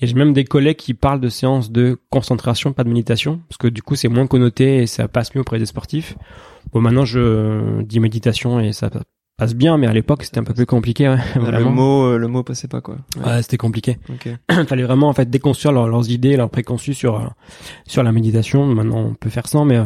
Et 0.00 0.06
j'ai 0.06 0.14
même 0.14 0.32
des 0.32 0.44
collègues 0.44 0.76
qui 0.76 0.94
parlent 0.94 1.20
de 1.20 1.28
séances 1.28 1.70
de 1.70 1.98
concentration, 2.10 2.72
pas 2.72 2.84
de 2.84 2.88
méditation, 2.88 3.40
parce 3.48 3.58
que 3.58 3.68
du 3.68 3.82
coup 3.82 3.96
c'est 3.96 4.08
moins 4.08 4.26
connoté 4.26 4.78
et 4.78 4.86
ça 4.86 5.08
passe 5.08 5.34
mieux 5.34 5.40
auprès 5.40 5.58
des 5.58 5.66
sportifs. 5.66 6.16
Bon, 6.72 6.80
maintenant 6.80 7.04
je 7.04 7.82
dis 7.82 8.00
méditation 8.00 8.60
et 8.60 8.72
ça 8.72 8.90
passe 9.40 9.54
bien, 9.54 9.78
mais 9.78 9.86
à 9.86 9.92
l'époque 9.92 10.22
c'était 10.22 10.38
un 10.38 10.44
peu 10.44 10.52
plus 10.52 10.66
compliqué. 10.66 11.08
Ouais, 11.08 11.16
le 11.36 11.64
mot, 11.64 12.04
euh, 12.04 12.18
le 12.18 12.28
mot 12.28 12.42
passait 12.42 12.68
pas 12.68 12.82
quoi. 12.82 12.96
Ouais, 13.24 13.40
c'était 13.40 13.56
compliqué. 13.56 13.98
Okay. 14.12 14.36
Fallait 14.66 14.82
vraiment 14.82 15.08
en 15.08 15.14
fait 15.14 15.30
déconstruire 15.30 15.72
leurs 15.72 16.10
idées, 16.10 16.36
leurs 16.36 16.50
préconçus 16.50 16.92
sur 16.92 17.16
euh, 17.16 17.26
sur 17.86 18.02
la 18.02 18.12
méditation. 18.12 18.66
Maintenant 18.66 18.98
on 18.98 19.14
peut 19.14 19.30
faire 19.30 19.48
sans, 19.48 19.64
mais 19.64 19.78
euh, 19.78 19.84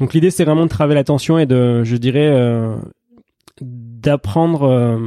donc 0.00 0.14
l'idée 0.14 0.32
c'est 0.32 0.44
vraiment 0.44 0.64
de 0.64 0.68
travailler 0.68 0.96
l'attention 0.96 1.38
et 1.38 1.46
de, 1.46 1.84
je 1.84 1.96
dirais, 1.96 2.36
d'apprendre 3.60 4.98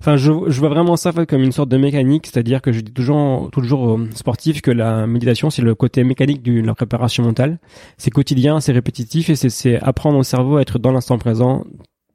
Enfin, 0.00 0.16
je, 0.16 0.32
je, 0.46 0.60
vois 0.60 0.68
vraiment 0.68 0.96
ça 0.96 1.12
comme 1.12 1.42
une 1.42 1.52
sorte 1.52 1.68
de 1.68 1.76
mécanique, 1.76 2.26
c'est-à-dire 2.26 2.62
que 2.62 2.72
je 2.72 2.80
dis 2.80 2.92
toujours, 2.92 3.50
toujours 3.50 3.82
aux 3.82 4.00
sportifs 4.14 4.62
que 4.62 4.70
la 4.70 5.06
méditation, 5.06 5.50
c'est 5.50 5.62
le 5.62 5.74
côté 5.74 6.04
mécanique 6.04 6.42
de 6.42 6.60
la 6.60 6.74
préparation 6.74 7.24
mentale. 7.24 7.58
C'est 7.98 8.10
quotidien, 8.10 8.60
c'est 8.60 8.72
répétitif 8.72 9.28
et 9.30 9.34
c'est 9.34 9.80
apprendre 9.80 10.18
au 10.18 10.22
cerveau 10.22 10.56
à 10.56 10.62
être 10.62 10.78
dans 10.78 10.92
l'instant 10.92 11.18
présent, 11.18 11.64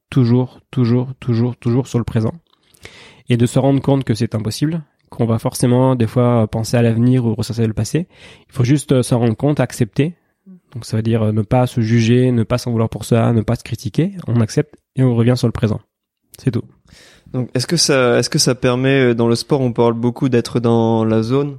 toujours, 0.09 0.61
toujours, 0.71 1.13
toujours, 1.19 1.57
toujours 1.57 1.87
sur 1.87 1.99
le 1.99 2.05
présent. 2.05 2.33
Et 3.29 3.35
de 3.35 3.45
se 3.45 3.59
rendre 3.59 3.81
compte 3.81 4.05
que 4.05 4.13
c'est 4.13 4.33
impossible, 4.35 4.83
qu'on 5.09 5.25
va 5.25 5.37
forcément 5.37 5.95
des 5.95 6.07
fois 6.07 6.47
penser 6.47 6.77
à 6.77 6.81
l'avenir 6.81 7.25
ou 7.25 7.35
ressasser 7.35 7.67
le 7.67 7.73
passé. 7.73 8.07
Il 8.49 8.53
faut 8.53 8.63
juste 8.63 9.01
se 9.01 9.13
rendre 9.13 9.35
compte, 9.35 9.59
accepter. 9.59 10.15
Donc 10.73 10.85
ça 10.85 10.95
veut 10.95 11.03
dire 11.03 11.33
ne 11.33 11.41
pas 11.41 11.67
se 11.67 11.81
juger, 11.81 12.31
ne 12.31 12.43
pas 12.43 12.57
s'en 12.57 12.71
vouloir 12.71 12.89
pour 12.89 13.03
ça, 13.03 13.33
ne 13.33 13.41
pas 13.41 13.55
se 13.55 13.63
critiquer. 13.63 14.13
On 14.27 14.39
accepte 14.39 14.75
et 14.95 15.03
on 15.03 15.15
revient 15.15 15.35
sur 15.35 15.47
le 15.47 15.51
présent. 15.51 15.81
C'est 16.37 16.51
tout. 16.51 16.63
Donc, 17.33 17.49
est-ce 17.53 17.67
que 17.67 17.77
ça, 17.77 18.17
est-ce 18.19 18.29
que 18.29 18.39
ça 18.39 18.55
permet 18.55 19.11
euh, 19.11 19.13
dans 19.13 19.27
le 19.27 19.35
sport, 19.35 19.61
on 19.61 19.73
parle 19.73 19.93
beaucoup 19.93 20.29
d'être 20.29 20.59
dans 20.59 21.03
la 21.03 21.21
zone, 21.23 21.57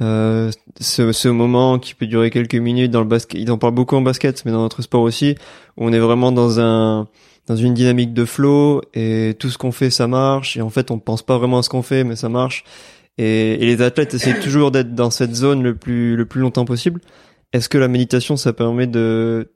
euh, 0.00 0.50
ce, 0.80 1.12
ce 1.12 1.28
moment 1.28 1.78
qui 1.78 1.94
peut 1.94 2.06
durer 2.06 2.30
quelques 2.30 2.54
minutes 2.54 2.90
dans 2.90 3.00
le 3.00 3.06
basket. 3.06 3.40
Ils 3.40 3.50
en 3.50 3.58
parlent 3.58 3.74
beaucoup 3.74 3.96
en 3.96 4.02
basket, 4.02 4.44
mais 4.44 4.50
dans 4.52 4.62
notre 4.62 4.82
sport 4.82 5.02
aussi, 5.02 5.36
où 5.76 5.86
on 5.86 5.92
est 5.92 5.98
vraiment 5.98 6.32
dans 6.32 6.58
un, 6.58 7.06
dans 7.46 7.56
une 7.56 7.74
dynamique 7.74 8.14
de 8.14 8.24
flow 8.24 8.80
et 8.94 9.36
tout 9.38 9.50
ce 9.50 9.58
qu'on 9.58 9.72
fait, 9.72 9.90
ça 9.90 10.08
marche. 10.08 10.56
Et 10.56 10.62
en 10.62 10.70
fait, 10.70 10.90
on 10.90 10.98
pense 10.98 11.22
pas 11.22 11.38
vraiment 11.38 11.58
à 11.58 11.62
ce 11.62 11.68
qu'on 11.68 11.82
fait, 11.82 12.02
mais 12.02 12.16
ça 12.16 12.28
marche. 12.28 12.64
Et, 13.18 13.52
et 13.54 13.66
les 13.66 13.82
athlètes 13.82 14.14
essaient 14.14 14.40
toujours 14.40 14.72
d'être 14.72 14.94
dans 14.94 15.10
cette 15.10 15.34
zone 15.34 15.62
le 15.62 15.76
plus, 15.76 16.16
le 16.16 16.26
plus 16.26 16.40
longtemps 16.40 16.64
possible. 16.64 17.00
Est-ce 17.52 17.68
que 17.68 17.78
la 17.78 17.86
méditation, 17.86 18.36
ça 18.36 18.52
permet 18.52 18.88
de, 18.88 19.52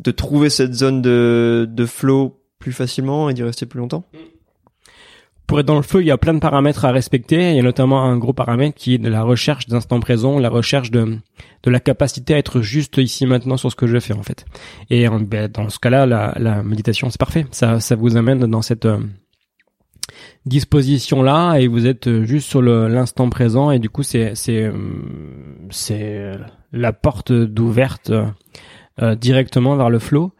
de 0.00 0.10
trouver 0.10 0.48
cette 0.48 0.72
zone 0.72 1.02
de, 1.02 1.68
de 1.70 1.86
flow 1.86 2.40
plus 2.58 2.72
facilement 2.72 3.28
et 3.28 3.34
d'y 3.34 3.42
rester 3.42 3.66
plus 3.66 3.80
longtemps? 3.80 4.06
Pour 5.46 5.60
être 5.60 5.66
dans 5.66 5.76
le 5.76 5.82
feu, 5.82 6.00
il 6.00 6.06
y 6.06 6.10
a 6.10 6.18
plein 6.18 6.34
de 6.34 6.38
paramètres 6.38 6.84
à 6.84 6.92
respecter. 6.92 7.50
Il 7.50 7.56
y 7.56 7.60
a 7.60 7.62
notamment 7.62 8.02
un 8.04 8.16
gros 8.16 8.32
paramètre 8.32 8.76
qui 8.76 8.94
est 8.94 8.98
de 8.98 9.08
la 9.08 9.22
recherche 9.22 9.66
d'instant 9.66 10.00
présent, 10.00 10.38
la 10.38 10.48
recherche 10.48 10.90
de, 10.90 11.18
de 11.62 11.70
la 11.70 11.80
capacité 11.80 12.34
à 12.34 12.38
être 12.38 12.60
juste 12.60 12.98
ici 12.98 13.26
maintenant 13.26 13.56
sur 13.56 13.70
ce 13.70 13.76
que 13.76 13.86
je 13.86 13.98
fais 14.00 14.14
en 14.14 14.22
fait. 14.22 14.46
Et 14.90 15.06
ben, 15.08 15.48
dans 15.48 15.68
ce 15.68 15.78
cas-là, 15.78 16.06
la, 16.06 16.34
la 16.38 16.62
méditation 16.62 17.10
c'est 17.10 17.20
parfait. 17.20 17.46
Ça, 17.50 17.80
ça 17.80 17.94
vous 17.94 18.16
amène 18.16 18.40
dans 18.46 18.62
cette 18.62 18.86
euh, 18.86 18.98
disposition 20.46 21.22
là 21.22 21.56
et 21.56 21.66
vous 21.66 21.86
êtes 21.86 22.24
juste 22.24 22.48
sur 22.48 22.62
l'instant 22.62 23.30
présent 23.30 23.70
et 23.70 23.78
du 23.78 23.88
coup 23.88 24.02
c'est 24.02 24.34
c'est 24.34 24.64
euh, 24.64 24.72
c'est 25.70 26.32
la 26.72 26.92
porte 26.92 27.32
d'ouverte 27.32 28.12
euh, 29.02 29.16
directement 29.16 29.74
vers 29.74 29.90
le 29.90 29.98
flow. 29.98 30.32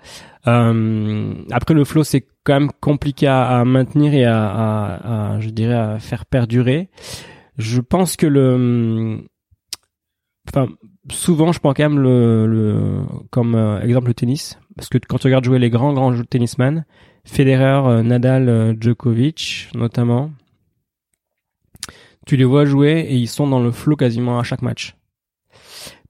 Euh, 0.47 1.35
après 1.51 1.75
le 1.75 1.85
flow, 1.85 2.05
c'est 2.05 2.27
quand 2.45 2.61
même 2.61 2.71
compliqué 2.81 3.27
à, 3.27 3.65
maintenir 3.65 4.15
et 4.15 4.25
à, 4.25 5.39
je 5.41 5.49
dirais, 5.51 5.75
à 5.75 5.99
faire 5.99 6.27
perdurer. 6.27 6.91
Je 7.57 7.81
pense 7.81 8.17
que 8.17 8.27
le, 8.27 9.25
enfin, 10.49 10.69
souvent, 11.11 11.53
je 11.53 11.61
prends 11.61 11.73
quand 11.73 11.89
même 11.89 12.01
le, 12.01 13.05
comme 13.31 13.55
euh, 13.55 13.81
exemple 13.81 14.09
le 14.09 14.15
tennis, 14.15 14.59
parce 14.77 14.89
que 14.89 14.99
quand 14.99 15.19
tu 15.19 15.29
regardes 15.29 15.45
jouer 15.45 15.59
les 15.59 15.71
grands 15.71 15.93
grands 15.93 16.15
tennisman, 16.25 16.85
Federer, 17.25 17.89
euh, 17.89 18.03
Nadal, 18.03 18.77
Djokovic, 18.81 19.71
notamment, 19.75 20.31
tu 22.27 22.37
les 22.37 22.45
vois 22.45 22.65
jouer 22.65 23.07
et 23.09 23.15
ils 23.15 23.29
sont 23.29 23.47
dans 23.47 23.63
le 23.63 23.71
flow 23.71 23.97
quasiment 23.97 24.39
à 24.39 24.43
chaque 24.43 24.63
match 24.63 24.97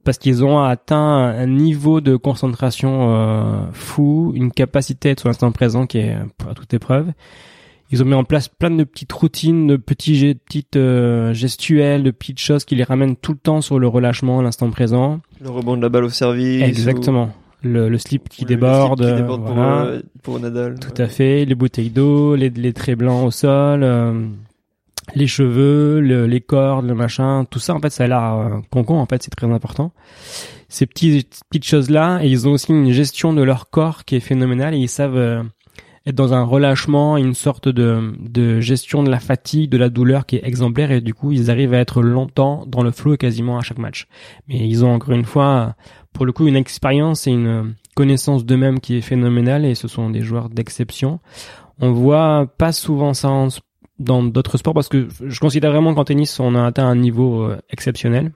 parce 0.05 0.19
qu'ils 0.19 0.45
ont 0.45 0.63
atteint 0.63 0.97
un 0.97 1.47
niveau 1.47 2.01
de 2.01 2.17
concentration 2.17 3.15
euh, 3.15 3.65
fou, 3.73 4.33
une 4.35 4.53
capacité 4.53 5.11
d'être 5.11 5.21
sur 5.21 5.29
l'instant 5.29 5.51
présent 5.51 5.87
qui 5.87 5.99
est 5.99 6.17
à 6.49 6.55
toute 6.55 6.73
épreuve. 6.75 7.13
Ils 7.91 8.03
ont 8.03 8.07
mis 8.07 8.15
en 8.15 8.25
place 8.25 8.49
plein 8.49 8.71
de 8.71 8.85
petites 8.85 9.13
routines, 9.13 9.67
de 9.67 9.77
petits 9.77 10.35
petites 10.47 10.77
euh, 10.77 11.33
gestuelles, 11.33 12.03
de 12.03 12.11
petites 12.11 12.41
choses 12.41 12.65
qui 12.65 12.75
les 12.75 12.85
ramènent 12.85 13.17
tout 13.17 13.33
le 13.33 13.39
temps 13.39 13.61
sur 13.61 13.79
le 13.79 13.87
relâchement, 13.87 14.43
l'instant 14.43 14.71
présent. 14.71 15.21
Le 15.41 15.51
rebond 15.51 15.77
de 15.77 15.83
la 15.83 15.89
balle 15.89 16.05
au 16.05 16.09
service. 16.09 16.63
Exactement. 16.63 17.31
Le, 17.63 17.89
le, 17.89 17.99
slip 17.99 18.29
qui 18.29 18.45
déborde, 18.45 19.01
le 19.01 19.07
slip 19.07 19.17
qui 19.17 19.23
déborde 19.23 19.47
pour, 19.47 19.59
euh, 19.59 20.01
pour, 20.23 20.41
Nadal. 20.41 20.79
Tout 20.79 21.01
à 21.01 21.07
fait. 21.07 21.45
Les 21.47 21.55
bouteilles 21.55 21.91
d'eau, 21.91 22.37
les, 22.37 22.51
les 22.51 22.73
traits 22.75 22.99
blancs 22.99 23.27
au 23.27 23.31
sol 23.31 23.83
les 25.15 25.27
cheveux, 25.27 25.99
les 26.01 26.41
cordes, 26.41 26.87
le 26.87 26.95
machin, 26.95 27.45
tout 27.51 27.59
ça 27.59 27.75
en 27.75 27.81
fait 27.81 27.91
ça 27.91 28.05
a 28.05 28.07
l'air 28.07 28.25
euh, 28.25 28.61
concon 28.71 28.97
en 28.97 29.07
fait 29.07 29.23
c'est 29.23 29.31
très 29.31 29.51
important. 29.51 29.93
Ces 30.69 30.87
petites 30.87 31.41
petites 31.51 31.67
choses 31.67 31.91
là 31.91 32.21
et 32.23 32.29
ils 32.29 32.49
ont 32.49 32.53
aussi 32.53 32.73
une 32.73 32.91
gestion 32.91 33.33
de 33.33 33.43
leur 33.43 33.71
corps 33.71 34.05
qui 34.05 34.17
est 34.17 34.21
phénoménale 34.21 34.75
et 34.75 34.79
ils 34.79 34.89
savent 34.89 35.17
euh, 35.17 35.43
être 36.07 36.15
dans 36.15 36.35
un 36.35 36.43
relâchement, 36.43 37.17
une 37.17 37.35
sorte 37.35 37.69
de, 37.69 38.15
de 38.19 38.61
gestion 38.61 39.03
de 39.03 39.11
la 39.11 39.21
fatigue, 39.21 39.71
de 39.71 39.79
la 39.79 39.89
douleur 39.89 40.27
qui 40.27 40.37
est 40.37 40.47
exemplaire 40.47 40.91
et 40.91 41.01
du 41.01 41.15
coup 41.15 41.33
ils 41.33 41.51
arrivent 41.51 41.75
à 41.75 41.79
être 41.79 42.03
longtemps 42.03 42.65
dans 42.67 42.83
le 42.83 42.91
flow 42.91 43.17
quasiment 43.17 43.59
à 43.59 43.63
chaque 43.63 43.79
match. 43.79 44.07
Mais 44.49 44.69
ils 44.69 44.85
ont 44.85 44.93
encore 44.93 45.15
une 45.15 45.25
fois 45.25 45.77
pour 46.13 46.27
le 46.27 46.33
coup 46.33 46.47
une 46.47 46.57
expérience 46.57 47.27
et 47.27 47.31
une 47.31 47.75
connaissance 47.95 48.45
d'eux-mêmes 48.45 48.81
qui 48.81 48.97
est 48.97 49.03
phénoménale 49.03 49.65
et 49.65 49.75
ce 49.75 49.89
sont 49.89 50.11
des 50.11 50.23
joueurs 50.23 50.49
d'exception. 50.49 51.21
On 51.81 51.93
voit 51.93 52.47
pas 52.59 52.73
souvent 52.73 53.15
ça 53.15 53.31
en 53.31 53.49
dans 53.99 54.23
d'autres 54.23 54.59
sports 54.59 54.75
parce 54.75 54.89
que 54.89 55.09
je 55.25 55.41
considère 55.41 55.71
vraiment 55.71 55.95
qu'en 55.95 56.05
tennis 56.05 56.41
on 56.41 56.55
a 56.55 56.65
atteint 56.65 56.87
un 56.87 56.97
niveau 56.97 57.45
euh, 57.45 57.59
exceptionnel. 57.71 58.33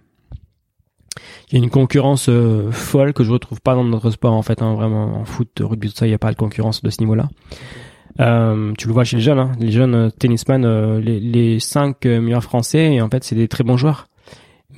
Il 1.50 1.58
y 1.58 1.60
a 1.60 1.64
une 1.64 1.70
concurrence 1.70 2.28
euh, 2.28 2.70
folle 2.70 3.12
que 3.12 3.24
je 3.24 3.32
retrouve 3.32 3.60
pas 3.60 3.74
dans 3.74 3.84
d'autres 3.84 4.10
sports 4.10 4.34
en 4.34 4.42
fait, 4.42 4.62
hein, 4.62 4.74
vraiment 4.74 5.20
en 5.20 5.24
foot, 5.24 5.48
rugby 5.60 5.88
tout 5.88 5.96
ça, 5.96 6.06
il 6.06 6.10
n'y 6.10 6.14
a 6.14 6.18
pas 6.18 6.30
de 6.30 6.36
concurrence 6.36 6.82
de 6.82 6.90
ce 6.90 7.00
niveau-là. 7.00 7.28
Euh, 8.20 8.72
tu 8.76 8.88
le 8.88 8.92
vois 8.92 9.04
chez 9.04 9.16
les 9.16 9.22
jeunes, 9.22 9.38
hein, 9.38 9.52
les 9.58 9.70
jeunes 9.70 9.94
euh, 9.94 10.10
tennisman, 10.10 10.98
les, 10.98 11.20
les 11.20 11.60
cinq 11.60 12.04
meilleurs 12.04 12.42
français, 12.42 12.94
et 12.94 13.00
en 13.00 13.08
fait 13.08 13.24
c'est 13.24 13.34
des 13.34 13.48
très 13.48 13.64
bons 13.64 13.76
joueurs. 13.76 14.08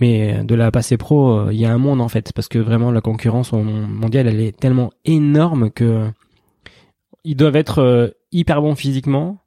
Mais 0.01 0.45
de 0.45 0.55
la 0.55 0.71
passée 0.71 0.97
pro, 0.97 1.51
il 1.51 1.59
y 1.59 1.67
a 1.67 1.73
un 1.73 1.79
monde 1.79 2.01
en 2.01 2.09
fait, 2.09 2.33
parce 2.33 2.49
que 2.49 2.59
vraiment 2.59 2.91
la 2.91 3.03
concurrence 3.03 3.53
mondiale, 3.53 4.29
elle 4.29 4.41
est 4.41 4.59
tellement 4.59 4.91
énorme 5.05 5.71
que 5.71 6.09
ils 7.23 7.37
doivent 7.37 7.57
être 7.57 8.15
hyper 8.33 8.63
bons 8.63 8.77
physiquement, 8.77 9.43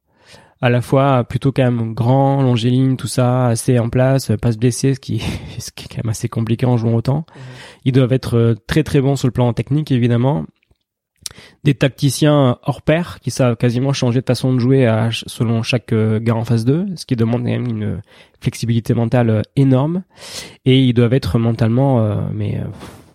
à 0.64 0.70
la 0.70 0.80
fois 0.80 1.26
plutôt 1.26 1.52
quand 1.52 1.70
même 1.70 1.94
grand, 1.94 2.42
longéline, 2.42 2.96
tout 2.96 3.08
ça, 3.08 3.48
assez 3.48 3.78
en 3.80 3.90
place, 3.90 4.32
pas 4.42 4.54
se 4.54 4.58
blesser, 4.58 4.94
ce 4.94 5.00
qui, 5.02 5.20
ce 5.60 5.72
qui 5.72 5.84
est 5.84 5.88
quand 5.90 6.06
même 6.06 6.10
assez 6.10 6.30
compliqué 6.30 6.66
en 6.66 6.78
jouant 6.78 6.96
autant. 6.96 7.26
Mhm. 7.36 7.42
Ils 7.84 7.92
doivent 7.92 8.14
être 8.14 8.38
euh, 8.38 8.56
très 8.66 8.82
très 8.84 9.02
bons 9.02 9.18
sur 9.18 9.28
le 9.28 9.34
plan 9.34 9.52
technique 9.52 9.92
évidemment. 9.92 10.46
Des 11.66 11.74
tacticiens 11.74 12.60
hors 12.64 12.82
pair 12.82 13.20
qui 13.20 13.30
savent 13.30 13.58
quasiment 13.58 13.92
changer 13.92 14.22
de 14.22 14.26
façon 14.26 14.54
de 14.54 14.60
jouer 14.60 14.88
à, 14.88 15.10
selon 15.12 15.64
chaque 15.64 15.92
euh, 15.92 16.22
gars 16.22 16.36
en 16.36 16.46
phase 16.46 16.64
2, 16.64 16.86
ce 16.96 17.06
qui 17.06 17.18
demande 17.18 17.42
quand 17.42 17.50
même 17.50 17.68
une 17.68 18.02
flexibilité 18.40 18.94
mentale 18.94 19.30
euh, 19.30 19.42
énorme. 19.58 20.04
Et 20.64 20.82
ils 20.82 20.94
doivent 20.94 21.14
être 21.14 21.40
mentalement, 21.40 22.30
mais 22.32 22.62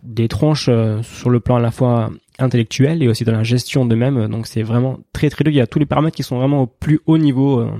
des 0.02 0.28
tronches 0.28 0.68
sur 1.02 1.30
le 1.30 1.40
plan 1.40 1.56
à 1.56 1.60
la 1.60 1.70
fois 1.70 2.10
intellectuel 2.38 3.02
et 3.02 3.08
aussi 3.08 3.24
dans 3.24 3.32
la 3.32 3.42
gestion 3.42 3.84
d'eux-mêmes. 3.84 4.28
Donc 4.28 4.46
c'est 4.46 4.62
vraiment 4.62 4.98
très 5.12 5.30
très 5.30 5.44
dur. 5.44 5.52
Il 5.52 5.56
y 5.56 5.60
a 5.60 5.66
tous 5.66 5.78
les 5.78 5.86
paramètres 5.86 6.16
qui 6.16 6.22
sont 6.22 6.38
vraiment 6.38 6.62
au 6.62 6.66
plus 6.66 7.00
haut 7.06 7.18
niveau 7.18 7.60
euh, 7.60 7.70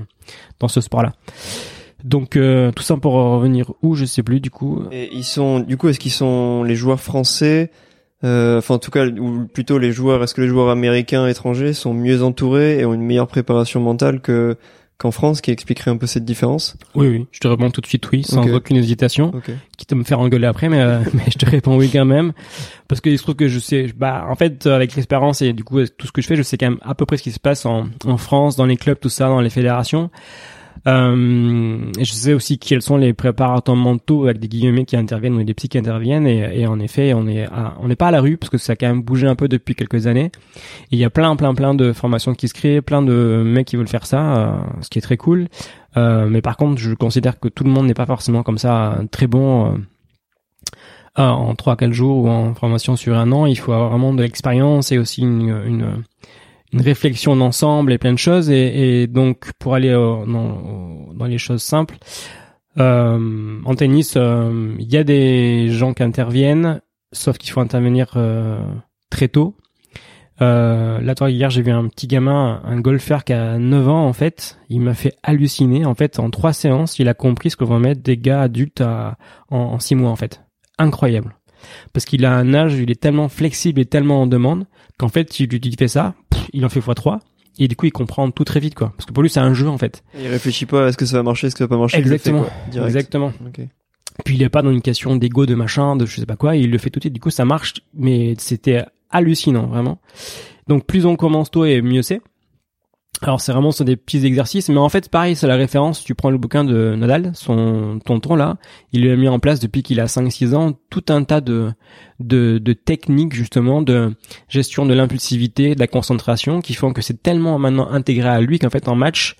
dans 0.59 0.67
ce 0.67 0.81
sport-là. 0.81 1.13
Donc 2.03 2.35
euh, 2.35 2.71
tout 2.71 2.83
ça 2.83 2.95
pour 2.97 3.13
revenir 3.13 3.73
où 3.81 3.95
je 3.95 4.05
sais 4.05 4.23
plus 4.23 4.39
du 4.39 4.49
coup. 4.51 4.83
Et 4.91 5.09
ils 5.13 5.23
sont 5.23 5.59
du 5.59 5.77
coup 5.77 5.89
est-ce 5.89 5.99
qu'ils 5.99 6.11
sont 6.11 6.63
les 6.63 6.75
joueurs 6.75 7.01
français 7.01 7.71
euh, 8.25 8.57
enfin 8.57 8.75
en 8.75 8.79
tout 8.79 8.91
cas 8.91 9.07
ou 9.07 9.45
plutôt 9.45 9.77
les 9.77 9.93
joueurs 9.93 10.21
est-ce 10.21 10.33
que 10.33 10.41
les 10.41 10.49
joueurs 10.49 10.69
américains 10.69 11.25
étrangers 11.27 11.71
sont 11.71 11.93
mieux 11.93 12.21
entourés 12.21 12.79
et 12.79 12.85
ont 12.85 12.93
une 12.93 13.01
meilleure 13.01 13.27
préparation 13.27 13.79
mentale 13.79 14.19
que 14.19 14.57
qu'en 14.99 15.11
France, 15.11 15.39
qui 15.39 15.49
expliquerait 15.49 15.91
un 15.91 15.97
peu 15.97 16.07
cette 16.07 16.25
différence 16.25 16.75
Oui, 16.93 17.07
oui, 17.07 17.27
je 17.31 17.39
te 17.39 17.47
réponds 17.47 17.71
tout 17.71 17.79
de 17.79 17.87
suite 17.87 18.07
oui, 18.11 18.23
sans 18.23 18.45
aucune 18.53 18.75
hésitation. 18.75 19.31
Quitte 19.77 19.93
à 19.93 19.95
me 19.95 20.03
faire 20.03 20.19
engueuler 20.19 20.45
après, 20.45 20.67
mais, 20.67 20.81
euh, 20.81 20.99
mais 21.13 21.23
je 21.31 21.37
te 21.37 21.49
réponds 21.49 21.77
oui 21.77 21.89
quand 21.91 22.05
même. 22.05 22.33
Parce 22.89 22.99
que 22.99 23.09
il 23.09 23.17
se 23.17 23.23
trouve 23.23 23.35
que 23.35 23.47
je 23.47 23.59
sais, 23.59 23.87
bah, 23.95 24.27
en 24.29 24.35
fait, 24.35 24.67
avec 24.67 24.95
l'expérience 24.95 25.41
et 25.41 25.53
du 25.53 25.63
coup, 25.63 25.83
tout 25.85 26.05
ce 26.05 26.11
que 26.11 26.21
je 26.21 26.27
fais, 26.27 26.35
je 26.35 26.43
sais 26.43 26.57
quand 26.57 26.69
même 26.69 26.79
à 26.81 26.95
peu 26.95 27.05
près 27.05 27.15
ce 27.15 27.23
qui 27.23 27.31
se 27.31 27.39
passe 27.39 27.65
en, 27.65 27.87
en 28.05 28.17
France, 28.17 28.57
dans 28.57 28.65
les 28.65 28.75
clubs, 28.75 28.99
tout 28.99 29.09
ça, 29.09 29.27
dans 29.27 29.41
les 29.41 29.49
fédérations. 29.49 30.11
Euh, 30.87 31.91
je 31.99 32.11
sais 32.11 32.33
aussi 32.33 32.57
quels 32.57 32.81
sont 32.81 32.97
les 32.97 33.13
préparateurs 33.13 33.75
mentaux 33.75 34.25
avec 34.25 34.39
des 34.39 34.47
guillemets 34.47 34.85
qui 34.85 34.95
interviennent 34.95 35.35
ou 35.35 35.43
des 35.43 35.53
psys 35.53 35.69
qui 35.69 35.77
interviennent. 35.77 36.27
Et, 36.27 36.61
et 36.61 36.67
en 36.67 36.79
effet, 36.79 37.13
on 37.13 37.27
est 37.27 37.47
on 37.79 37.87
n'est 37.87 37.95
pas 37.95 38.07
à 38.07 38.11
la 38.11 38.21
rue 38.21 38.37
parce 38.37 38.49
que 38.49 38.57
ça 38.57 38.73
a 38.73 38.75
quand 38.75 38.87
même 38.87 39.01
bougé 39.01 39.27
un 39.27 39.35
peu 39.35 39.47
depuis 39.47 39.75
quelques 39.75 40.07
années. 40.07 40.31
il 40.91 40.99
y 40.99 41.05
a 41.05 41.09
plein, 41.09 41.35
plein, 41.35 41.53
plein 41.53 41.73
de 41.73 41.93
formations 41.93 42.33
qui 42.33 42.47
se 42.47 42.53
créent, 42.53 42.81
plein 42.81 43.01
de 43.01 43.43
mecs 43.45 43.67
qui 43.67 43.75
veulent 43.75 43.87
faire 43.87 44.05
ça, 44.05 44.35
euh, 44.35 44.51
ce 44.81 44.89
qui 44.89 44.99
est 44.99 45.01
très 45.01 45.17
cool. 45.17 45.47
Euh, 45.97 46.27
mais 46.29 46.41
par 46.41 46.57
contre, 46.57 46.79
je 46.79 46.93
considère 46.93 47.39
que 47.39 47.47
tout 47.47 47.63
le 47.63 47.71
monde 47.71 47.87
n'est 47.87 47.93
pas 47.93 48.05
forcément 48.05 48.43
comme 48.43 48.57
ça 48.57 48.99
très 49.11 49.27
bon. 49.27 49.73
Euh, 49.73 49.77
en 51.17 51.53
3-4 51.53 51.91
jours 51.91 52.23
ou 52.23 52.29
en 52.29 52.53
formation 52.53 52.95
sur 52.95 53.17
un 53.17 53.31
an, 53.33 53.45
il 53.45 53.57
faut 53.57 53.73
avoir 53.73 53.89
vraiment 53.89 54.13
de 54.13 54.21
l'expérience 54.21 54.91
et 54.93 54.97
aussi 54.97 55.21
une, 55.21 55.49
une, 55.65 56.03
une 56.73 56.81
réflexion 56.81 57.35
d'ensemble 57.35 57.93
et 57.93 57.97
plein 57.97 58.13
de 58.13 58.17
choses. 58.17 58.49
Et, 58.49 59.01
et 59.01 59.07
donc, 59.07 59.51
pour 59.59 59.75
aller 59.75 59.91
dans, 59.91 60.25
dans, 60.25 61.25
les 61.25 61.37
choses 61.37 61.63
simples, 61.63 61.97
euh, 62.77 63.59
en 63.65 63.75
tennis, 63.75 64.13
euh, 64.15 64.75
il 64.79 64.91
y 64.91 64.97
a 64.97 65.03
des 65.03 65.69
gens 65.69 65.93
qui 65.93 66.03
interviennent, 66.03 66.81
sauf 67.11 67.37
qu'il 67.37 67.51
faut 67.51 67.61
intervenir 67.61 68.13
euh, 68.15 68.59
très 69.09 69.27
tôt. 69.27 69.55
Euh, 70.41 71.01
là, 71.01 71.15
toi, 71.15 71.29
hier, 71.29 71.49
j'ai 71.49 71.61
vu 71.61 71.71
un 71.71 71.87
petit 71.87 72.07
gamin, 72.07 72.61
un 72.63 72.79
golfeur 72.79 73.25
qui 73.25 73.33
a 73.33 73.57
9 73.57 73.89
ans, 73.89 74.05
en 74.05 74.13
fait. 74.13 74.57
Il 74.69 74.81
m'a 74.81 74.93
fait 74.93 75.15
halluciner. 75.21 75.85
En 75.85 75.95
fait, 75.95 76.19
en 76.19 76.29
trois 76.29 76.53
séances, 76.53 76.99
il 76.99 77.09
a 77.09 77.13
compris 77.13 77.49
ce 77.49 77.57
que 77.57 77.65
vont 77.65 77.79
mettre 77.79 78.01
des 78.01 78.17
gars 78.17 78.41
adultes 78.41 78.81
à, 78.81 79.17
en, 79.49 79.57
en 79.57 79.79
six 79.79 79.95
mois, 79.95 80.11
en 80.11 80.15
fait. 80.15 80.41
Incroyable. 80.77 81.35
Parce 81.93 82.05
qu'il 82.05 82.25
a 82.25 82.33
un 82.35 82.53
âge, 82.53 82.75
il 82.75 82.91
est 82.91 82.99
tellement 82.99 83.29
flexible 83.29 83.81
et 83.81 83.85
tellement 83.85 84.21
en 84.21 84.27
demande 84.27 84.65
qu'en 84.97 85.09
fait, 85.09 85.31
si 85.31 85.47
lui 85.47 85.75
fait 85.77 85.87
ça, 85.87 86.15
il 86.53 86.65
en 86.65 86.69
fait 86.69 86.79
x3 86.79 87.19
et 87.59 87.67
du 87.67 87.75
coup 87.75 87.85
il 87.85 87.91
comprend 87.91 88.31
tout 88.31 88.45
très 88.45 88.59
vite 88.59 88.73
quoi. 88.73 88.93
Parce 88.95 89.05
que 89.05 89.13
pour 89.13 89.21
lui 89.21 89.29
c'est 89.29 89.39
un 89.39 89.53
jeu 89.53 89.67
en 89.67 89.77
fait. 89.77 90.03
Il 90.17 90.27
réfléchit 90.27 90.65
pas 90.65 90.85
à 90.85 90.91
ce 90.91 90.97
que 90.97 91.05
ça 91.05 91.17
va 91.17 91.23
marcher 91.23 91.47
est-ce 91.47 91.55
que 91.55 91.59
ça 91.59 91.65
va 91.65 91.75
pas 91.75 91.77
marcher 91.77 91.97
exactement. 91.97 92.45
exactement. 92.73 93.33
Puis 94.25 94.35
il 94.35 94.43
est 94.43 94.49
pas 94.49 94.61
dans 94.61 94.71
une 94.71 94.81
question 94.81 95.15
d'ego 95.15 95.45
de 95.45 95.55
machin 95.55 95.95
de 95.95 96.05
je 96.05 96.19
sais 96.19 96.25
pas 96.25 96.35
quoi 96.35 96.55
il 96.55 96.71
le 96.71 96.77
fait 96.77 96.89
tout 96.89 96.99
de 96.99 97.03
suite. 97.03 97.13
Du 97.13 97.19
coup 97.19 97.29
ça 97.29 97.45
marche 97.45 97.75
mais 97.93 98.35
c'était 98.37 98.85
hallucinant 99.11 99.67
vraiment. 99.67 99.99
Donc 100.67 100.85
plus 100.85 101.05
on 101.05 101.15
commence 101.15 101.51
tôt 101.51 101.65
et 101.65 101.81
mieux 101.81 102.01
c'est 102.01 102.21
alors 103.21 103.41
c'est 103.41 103.51
vraiment 103.51 103.71
sur 103.71 103.83
des 103.83 103.97
petits 103.97 104.25
exercices, 104.25 104.69
mais 104.69 104.77
en 104.77 104.87
fait 104.87 105.09
pareil, 105.09 105.35
c'est 105.35 105.47
la 105.47 105.55
référence. 105.55 106.03
Tu 106.03 106.15
prends 106.15 106.29
le 106.29 106.37
bouquin 106.37 106.63
de 106.63 106.95
Nadal, 106.95 107.31
son 107.33 107.99
tonton 108.05 108.35
là, 108.35 108.57
il 108.93 109.01
lui 109.01 109.11
a 109.11 109.15
mis 109.15 109.27
en 109.27 109.39
place 109.39 109.59
depuis 109.59 109.83
qu'il 109.83 109.99
a 109.99 110.05
5-6 110.05 110.55
ans 110.55 110.73
tout 110.89 111.03
un 111.09 111.23
tas 111.23 111.41
de, 111.41 111.71
de, 112.19 112.59
de 112.59 112.73
techniques 112.73 113.33
justement 113.33 113.81
de 113.81 114.15
gestion 114.47 114.85
de 114.85 114.93
l'impulsivité, 114.93 115.75
de 115.75 115.79
la 115.79 115.87
concentration, 115.87 116.61
qui 116.61 116.73
font 116.73 116.93
que 116.93 117.01
c'est 117.01 117.21
tellement 117.21 117.59
maintenant 117.59 117.89
intégré 117.89 118.29
à 118.29 118.39
lui 118.39 118.57
qu'en 118.57 118.69
fait 118.69 118.87
en 118.87 118.95
match, 118.95 119.35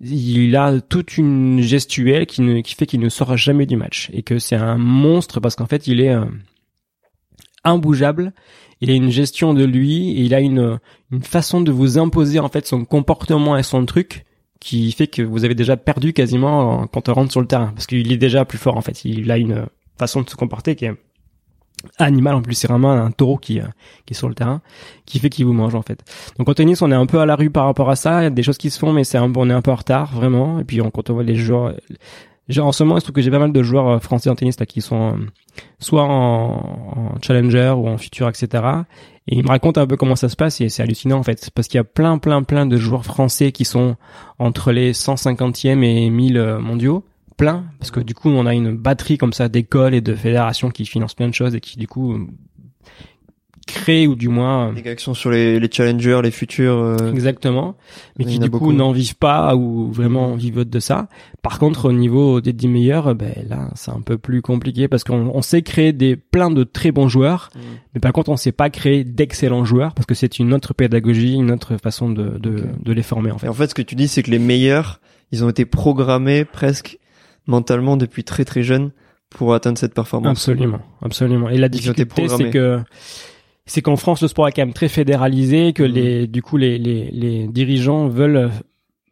il 0.00 0.56
a 0.56 0.80
toute 0.80 1.16
une 1.16 1.60
gestuelle 1.60 2.26
qui, 2.26 2.40
ne, 2.42 2.60
qui 2.62 2.74
fait 2.74 2.86
qu'il 2.86 3.00
ne 3.00 3.08
sort 3.08 3.36
jamais 3.36 3.66
du 3.66 3.76
match 3.76 4.10
et 4.12 4.22
que 4.22 4.38
c'est 4.38 4.56
un 4.56 4.76
monstre 4.76 5.40
parce 5.40 5.54
qu'en 5.54 5.66
fait 5.66 5.86
il 5.86 6.00
est 6.00 6.14
euh, 6.14 6.24
imbougeable 7.64 8.32
il 8.80 8.90
a 8.90 8.94
une 8.94 9.10
gestion 9.10 9.54
de 9.54 9.64
lui 9.64 10.10
et 10.10 10.22
il 10.22 10.34
a 10.34 10.40
une, 10.40 10.78
une 11.12 11.22
façon 11.22 11.60
de 11.60 11.70
vous 11.70 11.98
imposer 11.98 12.38
en 12.38 12.48
fait 12.48 12.66
son 12.66 12.84
comportement 12.84 13.56
et 13.56 13.62
son 13.62 13.84
truc 13.84 14.24
qui 14.60 14.92
fait 14.92 15.06
que 15.06 15.22
vous 15.22 15.44
avez 15.44 15.54
déjà 15.54 15.76
perdu 15.76 16.12
quasiment 16.12 16.86
quand 16.86 17.08
on 17.08 17.14
rentre 17.14 17.32
sur 17.32 17.40
le 17.40 17.46
terrain. 17.46 17.72
Parce 17.74 17.86
qu'il 17.86 18.12
est 18.12 18.18
déjà 18.18 18.44
plus 18.44 18.58
fort 18.58 18.76
en 18.76 18.82
fait. 18.82 19.04
Il 19.04 19.30
a 19.30 19.38
une 19.38 19.66
façon 19.98 20.20
de 20.20 20.28
se 20.28 20.36
comporter 20.36 20.76
qui 20.76 20.84
est 20.84 20.94
animal 21.98 22.34
en 22.34 22.42
plus. 22.42 22.54
C'est 22.54 22.68
vraiment 22.68 22.92
un 22.92 23.10
taureau 23.10 23.38
qui 23.38 23.60
qui 24.06 24.12
est 24.12 24.16
sur 24.16 24.28
le 24.28 24.34
terrain 24.34 24.60
qui 25.06 25.18
fait 25.18 25.30
qu'il 25.30 25.46
vous 25.46 25.54
mange 25.54 25.74
en 25.74 25.82
fait. 25.82 26.02
Donc 26.38 26.48
en 26.48 26.54
tennis 26.54 26.82
on 26.82 26.90
est 26.90 26.94
un 26.94 27.06
peu 27.06 27.20
à 27.20 27.26
la 27.26 27.36
rue 27.36 27.50
par 27.50 27.64
rapport 27.64 27.90
à 27.90 27.96
ça. 27.96 28.20
Il 28.20 28.24
y 28.24 28.26
a 28.26 28.30
des 28.30 28.42
choses 28.42 28.58
qui 28.58 28.70
se 28.70 28.78
font 28.78 28.92
mais 28.92 29.04
c'est 29.04 29.18
on 29.18 29.50
est 29.50 29.52
un 29.52 29.62
peu 29.62 29.70
en 29.70 29.76
retard 29.76 30.14
vraiment. 30.14 30.60
Et 30.60 30.64
puis 30.64 30.80
on, 30.82 30.90
quand 30.90 31.08
on 31.10 31.14
voit 31.14 31.22
les 31.22 31.36
joueurs 31.36 31.74
en 32.58 32.72
ce 32.72 32.82
moment, 32.82 32.96
il 32.96 33.00
se 33.00 33.04
trouve 33.04 33.14
que 33.14 33.22
j'ai 33.22 33.30
pas 33.30 33.38
mal 33.38 33.52
de 33.52 33.62
joueurs 33.62 33.88
euh, 33.88 33.98
français 33.98 34.30
en 34.30 34.34
tennis 34.34 34.58
là, 34.58 34.66
qui 34.66 34.80
sont 34.80 35.12
euh, 35.12 35.26
soit 35.78 36.04
en, 36.04 37.14
challenger 37.22 37.74
ou 37.76 37.86
en 37.88 37.98
futur, 37.98 38.28
etc. 38.28 38.48
Et 39.28 39.36
ils 39.36 39.42
me 39.44 39.48
racontent 39.48 39.80
un 39.80 39.86
peu 39.86 39.96
comment 39.96 40.16
ça 40.16 40.28
se 40.28 40.36
passe 40.36 40.60
et 40.60 40.68
c'est 40.68 40.82
hallucinant 40.82 41.18
en 41.18 41.22
fait, 41.22 41.50
parce 41.54 41.68
qu'il 41.68 41.78
y 41.78 41.80
a 41.80 41.84
plein, 41.84 42.18
plein, 42.18 42.42
plein 42.42 42.66
de 42.66 42.76
joueurs 42.76 43.04
français 43.04 43.52
qui 43.52 43.64
sont 43.64 43.96
entre 44.38 44.72
les 44.72 44.92
150e 44.92 45.82
et 45.82 46.10
1000 46.10 46.36
euh, 46.38 46.58
mondiaux, 46.58 47.04
plein, 47.36 47.64
parce 47.78 47.90
que 47.90 48.00
du 48.00 48.14
coup, 48.14 48.30
on 48.30 48.46
a 48.46 48.54
une 48.54 48.76
batterie 48.76 49.18
comme 49.18 49.32
ça 49.32 49.48
d'écoles 49.48 49.94
et 49.94 50.00
de 50.00 50.14
fédérations 50.14 50.70
qui 50.70 50.86
financent 50.86 51.14
plein 51.14 51.28
de 51.28 51.34
choses 51.34 51.54
et 51.54 51.60
qui 51.60 51.78
du 51.78 51.86
coup 51.86 52.26
créer 53.70 54.06
ou 54.06 54.14
du 54.14 54.28
moins 54.28 54.72
des 54.72 54.88
actions 54.88 55.14
sur 55.14 55.30
les, 55.30 55.58
les 55.58 55.68
challengers, 55.70 56.20
les 56.22 56.30
futurs. 56.30 56.76
Euh, 56.76 57.12
Exactement, 57.12 57.76
mais 58.18 58.24
qui 58.24 58.38
du 58.38 58.50
coup 58.50 58.72
n'en 58.72 58.92
vivent 58.92 59.16
pas 59.16 59.54
ou 59.56 59.90
vraiment 59.90 60.34
vivent 60.34 60.68
de 60.68 60.80
ça. 60.80 61.08
Par 61.42 61.58
contre, 61.58 61.88
au 61.88 61.92
niveau 61.92 62.40
des 62.40 62.52
10 62.52 62.68
meilleurs, 62.68 63.14
ben 63.14 63.32
là, 63.48 63.70
c'est 63.74 63.90
un 63.90 64.00
peu 64.00 64.18
plus 64.18 64.42
compliqué 64.42 64.88
parce 64.88 65.04
qu'on 65.04 65.30
on 65.34 65.42
sait 65.42 65.62
créer 65.62 65.92
des 65.92 66.16
plein 66.16 66.50
de 66.50 66.64
très 66.64 66.92
bons 66.92 67.08
joueurs, 67.08 67.50
mm. 67.54 67.58
mais 67.94 68.00
par 68.00 68.12
contre, 68.12 68.30
on 68.30 68.36
sait 68.36 68.52
pas 68.52 68.70
créer 68.70 69.04
d'excellents 69.04 69.64
joueurs 69.64 69.94
parce 69.94 70.06
que 70.06 70.14
c'est 70.14 70.38
une 70.38 70.52
autre 70.52 70.74
pédagogie, 70.74 71.34
une 71.34 71.50
autre 71.50 71.76
façon 71.76 72.10
de 72.10 72.38
de, 72.38 72.64
de 72.82 72.92
les 72.92 73.02
former 73.02 73.30
en 73.30 73.38
fait. 73.38 73.46
Et 73.46 73.50
en 73.50 73.54
fait, 73.54 73.68
ce 73.68 73.74
que 73.74 73.82
tu 73.82 73.94
dis, 73.94 74.08
c'est 74.08 74.22
que 74.22 74.30
les 74.30 74.38
meilleurs, 74.38 75.00
ils 75.32 75.44
ont 75.44 75.48
été 75.48 75.64
programmés 75.64 76.44
presque 76.44 76.98
mentalement 77.46 77.96
depuis 77.96 78.24
très 78.24 78.44
très 78.44 78.62
jeunes 78.62 78.90
pour 79.30 79.54
atteindre 79.54 79.78
cette 79.78 79.94
performance. 79.94 80.48
Absolument, 80.48 80.80
absolument. 81.02 81.48
Et 81.48 81.58
la 81.58 81.68
difficulté, 81.68 82.28
c'est 82.28 82.50
que 82.50 82.80
c'est 83.70 83.82
qu'en 83.82 83.94
France 83.94 84.20
le 84.20 84.26
sport 84.26 84.48
est 84.48 84.52
quand 84.52 84.62
même 84.62 84.72
très 84.72 84.88
fédéralisé, 84.88 85.72
que 85.72 85.84
mmh. 85.84 85.86
les 85.86 86.26
du 86.26 86.42
coup 86.42 86.56
les, 86.56 86.76
les, 86.76 87.08
les 87.12 87.46
dirigeants 87.46 88.08
veulent 88.08 88.50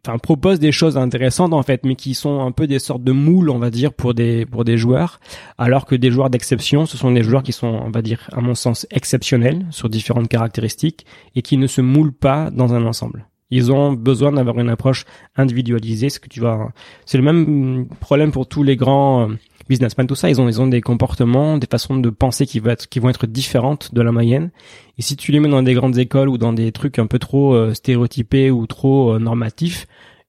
enfin 0.05 0.19
proposent 0.19 0.59
des 0.59 0.73
choses 0.73 0.97
intéressantes 0.97 1.53
en 1.53 1.63
fait 1.63 1.85
mais 1.85 1.95
qui 1.95 2.15
sont 2.15 2.41
un 2.41 2.51
peu 2.51 2.67
des 2.67 2.81
sortes 2.81 3.05
de 3.05 3.13
moules 3.13 3.51
on 3.51 3.61
va 3.61 3.71
dire 3.71 3.93
pour 3.93 4.15
des 4.15 4.47
pour 4.47 4.65
des 4.65 4.77
joueurs 4.77 5.21
alors 5.59 5.87
que 5.87 5.95
des 5.95 6.11
joueurs 6.11 6.29
d'exception 6.29 6.87
ce 6.87 6.97
sont 6.97 7.13
des 7.13 7.23
joueurs 7.23 7.45
qui 7.45 7.53
sont 7.53 7.69
on 7.69 7.91
va 7.91 8.03
dire 8.03 8.29
à 8.33 8.41
mon 8.41 8.57
sens 8.57 8.85
exceptionnels 8.91 9.65
sur 9.71 9.89
différentes 9.89 10.29
caractéristiques 10.29 11.07
et 11.37 11.43
qui 11.43 11.57
ne 11.57 11.69
se 11.69 11.81
moulent 11.81 12.13
pas 12.13 12.51
dans 12.51 12.75
un 12.75 12.85
ensemble 12.85 13.27
ils 13.51 13.71
ont 13.71 13.93
besoin 13.93 14.33
d'avoir 14.33 14.59
une 14.59 14.71
approche 14.71 15.05
individualisée 15.37 16.11
ce 16.11 16.19
que 16.19 16.29
tu 16.29 16.41
vas 16.41 16.69
c'est 17.07 17.19
le 17.19 17.25
même 17.25 17.87
problème 18.01 18.33
pour 18.33 18.49
tous 18.49 18.65
les 18.65 18.77
grands 18.77 19.29
euh, 19.31 19.35
businessmen, 19.69 20.07
tout 20.07 20.15
ça, 20.15 20.31
ils 20.31 20.41
ont, 20.41 20.49
ils 20.49 20.61
ont 20.61 20.67
des 20.67 20.81
comportements, 20.81 21.59
des 21.59 21.67
façons 21.71 21.97
de 21.97 22.11
penser 22.11 22.47
qui 22.47 22.61
vont 22.61 22.71
être, 22.71 22.89
qui 22.89 22.99
vont 22.99 23.09
être 23.09 23.27
différentes 23.27 23.95
de 23.95 24.03
la 24.03 24.13
moyenne. 24.13 24.51
Et 24.97 25.03
si 25.03 25.17
tu 25.17 25.33
les 25.33 25.41
mets 25.41 25.49
dans 25.49 25.63
des 25.63 25.75
grandes 25.75 25.99
écoles 25.99 26.29
ou 26.29 26.39
dans 26.39 26.53
des 26.53 26.73
trucs 26.73 26.99
un 26.99 27.07
peu 27.07 27.19
trop 27.19 27.55
euh, 27.55 27.75
stéréotypés 27.75 28.51
ou 28.51 28.67
trop 28.67 29.15
euh, 29.15 29.19
normatifs, 29.19 29.87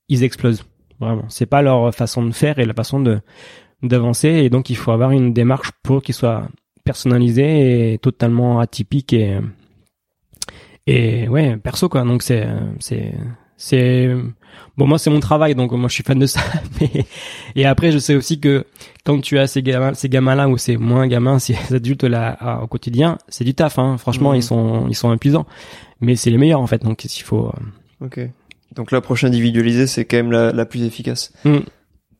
ils 0.07 0.23
explosent. 0.23 0.63
Vraiment. 0.99 1.25
C'est 1.29 1.45
pas 1.45 1.61
leur 1.61 1.93
façon 1.95 2.25
de 2.25 2.31
faire 2.31 2.59
et 2.59 2.65
la 2.65 2.73
façon 2.73 2.99
de, 2.99 3.19
d'avancer. 3.81 4.29
Et 4.29 4.49
donc, 4.49 4.69
il 4.69 4.75
faut 4.75 4.91
avoir 4.91 5.11
une 5.11 5.33
démarche 5.33 5.71
pour 5.83 6.01
qu'ils 6.03 6.15
soient 6.15 6.47
personnalisés 6.83 7.93
et 7.93 7.97
totalement 7.99 8.59
atypiques 8.59 9.13
et, 9.13 9.39
et 10.87 11.27
ouais, 11.29 11.55
perso, 11.57 11.87
quoi. 11.87 12.03
Donc, 12.03 12.23
c'est, 12.23 12.47
c'est, 12.79 13.13
c'est 13.59 14.09
bon 14.77 14.87
moi 14.87 14.97
c'est 14.97 15.09
mon 15.09 15.19
travail 15.19 15.53
donc 15.53 15.71
moi 15.73 15.89
je 15.89 15.93
suis 15.93 16.03
fan 16.03 16.17
de 16.17 16.25
ça 16.25 16.39
mais 16.81 17.05
et 17.55 17.65
après 17.65 17.91
je 17.91 17.97
sais 17.97 18.15
aussi 18.15 18.39
que 18.39 18.65
quand 19.05 19.19
tu 19.19 19.37
as 19.37 19.47
ces 19.47 19.61
gamins 19.61 19.93
ces 19.93 20.07
gamins 20.07 20.33
là 20.33 20.47
ou 20.47 20.57
ces 20.57 20.77
moins 20.77 21.07
gamins 21.07 21.37
ces 21.39 21.57
adultes 21.73 22.05
là 22.05 22.61
au 22.63 22.67
quotidien 22.67 23.17
c'est 23.27 23.43
du 23.43 23.53
taf 23.53 23.77
hein 23.77 23.97
franchement 23.97 24.33
ils 24.33 24.37
mhm. 24.37 24.41
sont 24.41 24.87
ils 24.87 24.95
sont 24.95 25.13
épuisants 25.13 25.45
mais 25.99 26.15
c'est 26.15 26.29
les 26.29 26.37
meilleurs 26.37 26.61
en 26.61 26.67
fait 26.67 26.81
donc 26.81 27.03
il 27.03 27.23
faut 27.23 27.47
euh, 27.47 28.05
ok 28.05 28.29
donc 28.75 28.91
l'approche 28.91 29.25
individualisée 29.25 29.87
c'est 29.87 30.05
quand 30.05 30.17
même 30.17 30.31
la, 30.31 30.51
la 30.53 30.65
plus 30.65 30.83
efficace 30.83 31.33
mm. 31.43 31.57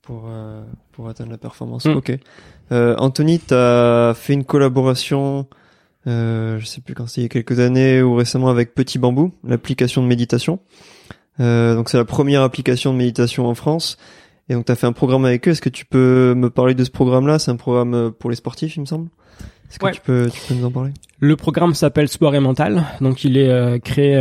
pour 0.02 0.26
euh, 0.28 0.62
pour 0.92 1.08
atteindre 1.08 1.32
la 1.32 1.38
performance 1.38 1.86
mm. 1.86 1.92
ok 1.96 2.20
euh, 2.74 2.96
Anthony 2.98 3.40
t'as 3.40 4.14
fait 4.14 4.34
une 4.34 4.44
collaboration 4.44 5.48
euh, 6.08 6.60
je 6.60 6.66
sais 6.66 6.82
plus 6.82 6.96
quand 6.96 7.08
c'est 7.08 7.22
il 7.22 7.24
y 7.24 7.26
a 7.26 7.30
quelques 7.30 7.60
années 7.60 8.02
ou 8.02 8.16
récemment 8.16 8.50
avec 8.50 8.74
Petit 8.74 9.00
Bambou 9.00 9.32
l'application 9.44 10.02
de 10.02 10.08
méditation 10.08 10.60
euh, 11.40 11.76
donc 11.76 11.90
c'est 11.90 11.98
la 11.98 12.06
première 12.06 12.42
application 12.42 12.94
de 12.94 12.98
méditation 12.98 13.48
en 13.48 13.56
France. 13.56 13.98
Et 14.50 14.54
donc 14.54 14.66
tu 14.66 14.72
as 14.72 14.76
fait 14.76 14.88
un 14.88 14.94
programme 14.94 15.26
avec 15.26 15.48
eux. 15.48 15.52
Est-ce 15.52 15.62
que 15.62 15.70
tu 15.70 15.86
peux 15.86 16.34
me 16.36 16.50
parler 16.50 16.74
de 16.74 16.84
ce 16.84 16.92
programme-là? 16.92 17.40
C'est 17.40 17.52
un 17.52 17.56
programme 17.56 17.94
euh, 17.94 18.10
pour 18.10 18.30
les 18.30 18.36
sportifs, 18.36 18.76
il 18.78 18.82
me 18.82 18.86
semble? 18.86 19.10
Est-ce 19.70 19.78
que 19.78 19.92
tu, 19.92 20.02
peux, 20.02 20.30
tu 20.32 20.42
peux 20.48 20.56
nous 20.56 20.66
en 20.66 20.72
parler? 20.72 20.92
Le 21.20 21.36
programme 21.36 21.76
s'appelle 21.76 22.08
Sport 22.08 22.34
et 22.34 22.40
Mental. 22.40 22.86
Donc 23.02 23.24
il 23.24 23.38
est 23.38 23.50
euh, 23.50 23.78
créé 23.78 24.20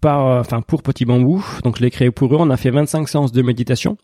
par, 0.00 0.40
enfin 0.40 0.62
pour 0.62 0.82
Petit 0.82 1.04
Bambou. 1.04 1.44
Donc 1.64 1.76
je 1.76 1.82
l'ai 1.82 1.90
créé 1.90 2.10
pour 2.10 2.34
eux. 2.34 2.38
On 2.40 2.50
a 2.50 2.56
fait 2.56 2.70
25 2.70 3.08
séances 3.08 3.32
de 3.32 3.42
méditation. 3.42 3.98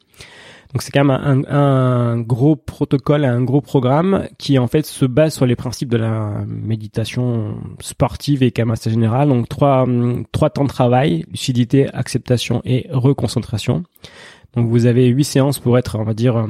Donc 0.72 0.82
c'est 0.82 0.90
quand 0.90 1.04
même 1.04 1.10
un, 1.10 1.44
un, 1.50 2.20
gros 2.20 2.54
protocole, 2.54 3.24
un 3.24 3.42
gros 3.42 3.62
programme 3.62 4.28
qui 4.36 4.58
en 4.58 4.66
fait 4.66 4.84
se 4.84 5.06
base 5.06 5.34
sur 5.34 5.46
les 5.46 5.56
principes 5.56 5.88
de 5.88 5.96
la 5.96 6.44
méditation 6.46 7.56
sportive 7.80 8.42
et 8.42 8.52
assez 8.70 8.90
général. 8.90 9.28
Donc 9.28 9.48
trois 9.48 9.86
trois 10.30 10.50
temps 10.50 10.64
de 10.64 10.68
travail, 10.68 11.24
lucidité, 11.30 11.88
acceptation 11.94 12.60
et 12.64 12.86
reconcentration. 12.90 13.84
Donc 14.54 14.68
vous 14.68 14.86
avez 14.86 15.06
huit 15.06 15.24
séances 15.24 15.58
pour 15.58 15.78
être, 15.78 15.98
on 15.98 16.04
va 16.04 16.14
dire, 16.14 16.46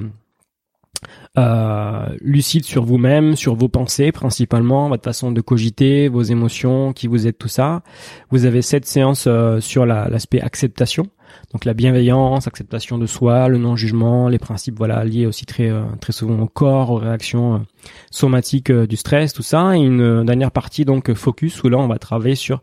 euh, 1.38 2.06
lucide 2.20 2.64
sur 2.64 2.84
vous-même, 2.84 3.36
sur 3.36 3.54
vos 3.54 3.68
pensées 3.68 4.10
principalement, 4.10 4.88
votre 4.88 5.04
façon 5.04 5.30
de 5.30 5.40
cogiter, 5.40 6.08
vos 6.08 6.22
émotions, 6.22 6.92
qui 6.92 7.06
vous 7.06 7.26
êtes, 7.26 7.38
tout 7.38 7.48
ça. 7.48 7.82
Vous 8.30 8.44
avez 8.44 8.62
sept 8.62 8.86
séances 8.86 9.26
euh, 9.28 9.60
sur 9.60 9.86
l'aspect 9.86 10.40
acceptation. 10.40 11.06
Donc 11.52 11.64
la 11.64 11.74
bienveillance, 11.74 12.46
acceptation 12.46 12.98
de 12.98 13.06
soi, 13.06 13.48
le 13.48 13.58
non-jugement, 13.58 14.28
les 14.28 14.38
principes 14.38 14.76
voilà 14.76 15.04
liés 15.04 15.26
aussi 15.26 15.46
très 15.46 15.70
euh, 15.70 15.84
très 16.00 16.12
souvent 16.12 16.38
au 16.40 16.46
corps, 16.46 16.90
aux 16.90 16.96
réactions 16.96 17.64
euh, 17.88 18.06
somatiques 18.10 18.70
du 18.72 18.96
stress, 18.96 19.32
tout 19.32 19.42
ça. 19.42 19.76
Et 19.76 19.80
une 19.80 20.24
dernière 20.24 20.50
partie 20.50 20.84
donc 20.84 21.12
focus 21.14 21.62
où 21.62 21.68
là 21.68 21.78
on 21.78 21.88
va 21.88 21.98
travailler 21.98 22.36
sur 22.36 22.62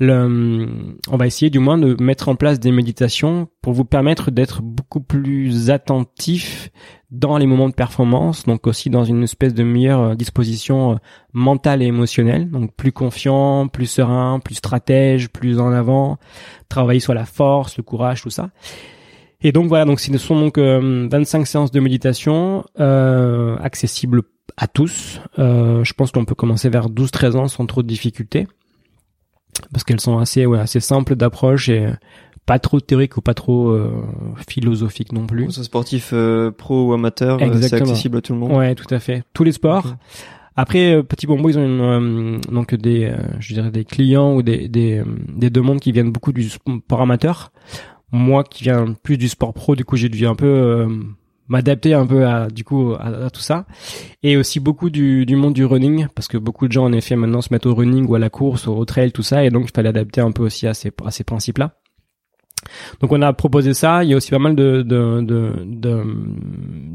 le, 0.00 0.68
on 1.08 1.16
va 1.16 1.26
essayer 1.26 1.50
du 1.50 1.58
moins 1.58 1.78
de 1.78 1.96
mettre 2.02 2.28
en 2.28 2.34
place 2.34 2.58
des 2.58 2.72
méditations 2.72 3.48
pour 3.62 3.72
vous 3.72 3.84
permettre 3.84 4.30
d'être 4.30 4.60
beaucoup 4.62 5.00
plus 5.00 5.70
attentif 5.70 6.70
dans 7.14 7.38
les 7.38 7.46
moments 7.46 7.68
de 7.68 7.74
performance, 7.74 8.44
donc 8.44 8.66
aussi 8.66 8.90
dans 8.90 9.04
une 9.04 9.22
espèce 9.22 9.54
de 9.54 9.62
meilleure 9.62 10.00
euh, 10.00 10.14
disposition 10.16 10.92
euh, 10.92 10.96
mentale 11.32 11.80
et 11.80 11.86
émotionnelle, 11.86 12.50
donc 12.50 12.74
plus 12.74 12.90
confiant, 12.90 13.68
plus 13.68 13.86
serein, 13.86 14.40
plus 14.40 14.56
stratège, 14.56 15.28
plus 15.28 15.60
en 15.60 15.70
avant, 15.70 16.18
travailler 16.68 17.00
sur 17.00 17.14
la 17.14 17.24
force, 17.24 17.76
le 17.76 17.84
courage, 17.84 18.22
tout 18.22 18.30
ça. 18.30 18.50
Et 19.42 19.52
donc 19.52 19.68
voilà, 19.68 19.84
donc 19.84 20.00
ce 20.00 20.16
sont 20.18 20.38
donc 20.38 20.58
25 20.58 20.62
euh, 20.62 21.44
séances 21.44 21.70
de 21.70 21.80
méditation 21.80 22.64
euh, 22.80 23.56
accessibles 23.58 24.22
à 24.56 24.66
tous. 24.66 25.20
Euh, 25.38 25.84
je 25.84 25.92
pense 25.92 26.12
qu'on 26.12 26.24
peut 26.24 26.34
commencer 26.34 26.68
vers 26.68 26.88
12-13 26.88 27.36
ans 27.36 27.48
sans 27.48 27.66
trop 27.66 27.82
de 27.82 27.88
difficultés 27.88 28.46
parce 29.72 29.84
qu'elles 29.84 30.00
sont 30.00 30.18
assez 30.18 30.46
ouais, 30.46 30.58
assez 30.58 30.80
simples 30.80 31.16
d'approche 31.16 31.68
et 31.68 31.88
pas 32.46 32.58
trop 32.58 32.80
théorique 32.80 33.16
ou 33.16 33.20
pas 33.20 33.34
trop 33.34 33.70
euh, 33.70 33.90
philosophique 34.48 35.12
non 35.12 35.26
plus. 35.26 35.50
C'est 35.50 35.62
sportif 35.62 36.10
euh, 36.12 36.50
pro 36.50 36.88
ou 36.88 36.92
amateur, 36.92 37.40
euh, 37.42 37.60
c'est 37.60 37.74
accessible 37.74 38.18
à 38.18 38.20
tout 38.20 38.34
le 38.34 38.38
monde. 38.38 38.52
Ouais, 38.52 38.74
tout 38.74 38.92
à 38.92 38.98
fait. 38.98 39.22
Tous 39.32 39.44
les 39.44 39.52
sports. 39.52 39.94
Après, 40.56 41.02
Petit 41.02 41.26
Bombo, 41.26 41.48
ils 41.48 41.58
ont 41.58 41.64
une, 41.64 42.40
donc 42.42 42.76
des, 42.76 43.12
je 43.40 43.54
dirais 43.54 43.72
des 43.72 43.84
clients 43.84 44.36
ou 44.36 44.42
des, 44.42 44.68
des, 44.68 45.02
des 45.28 45.50
demandes 45.50 45.80
qui 45.80 45.90
viennent 45.90 46.12
beaucoup 46.12 46.32
du 46.32 46.48
sport 46.48 47.00
amateur. 47.00 47.50
Moi, 48.14 48.44
qui 48.44 48.64
viens 48.64 48.94
plus 49.02 49.18
du 49.18 49.28
sport 49.28 49.52
pro, 49.52 49.76
du 49.76 49.84
coup, 49.84 49.96
j'ai 49.96 50.08
dû 50.08 50.26
un 50.26 50.34
peu 50.34 50.86
m'adapter 51.48 51.92
un 51.92 52.06
peu 52.06 52.26
à 52.26 52.48
du 52.48 52.64
coup 52.64 52.94
à, 52.98 53.28
tout 53.28 53.42
ça 53.42 53.66
et 54.22 54.38
aussi 54.38 54.60
beaucoup 54.60 54.88
du, 54.88 55.26
du 55.26 55.36
monde 55.36 55.52
du 55.52 55.66
running 55.66 56.06
parce 56.14 56.26
que 56.26 56.38
beaucoup 56.38 56.68
de 56.68 56.72
gens 56.72 56.84
en 56.84 56.92
effet 56.94 57.16
maintenant 57.16 57.42
se 57.42 57.52
mettent 57.52 57.66
au 57.66 57.74
running 57.74 58.06
ou 58.06 58.14
à 58.14 58.18
la 58.18 58.30
course 58.30 58.66
au 58.66 58.82
trail 58.86 59.12
tout 59.12 59.22
ça 59.22 59.44
et 59.44 59.50
donc 59.50 59.66
il 59.68 59.70
fallait 59.74 59.90
adapter 59.90 60.22
un 60.22 60.32
peu 60.32 60.42
aussi 60.42 60.66
à 60.66 60.72
ces 60.72 60.90
à 61.04 61.10
ces 61.10 61.22
principes 61.22 61.58
là 61.58 61.74
donc 63.00 63.12
on 63.12 63.22
a 63.22 63.32
proposé 63.32 63.74
ça. 63.74 64.04
Il 64.04 64.10
y 64.10 64.14
a 64.14 64.16
aussi 64.16 64.30
pas 64.30 64.38
mal 64.38 64.54
de, 64.54 64.82
de, 64.82 65.20
de, 65.20 66.02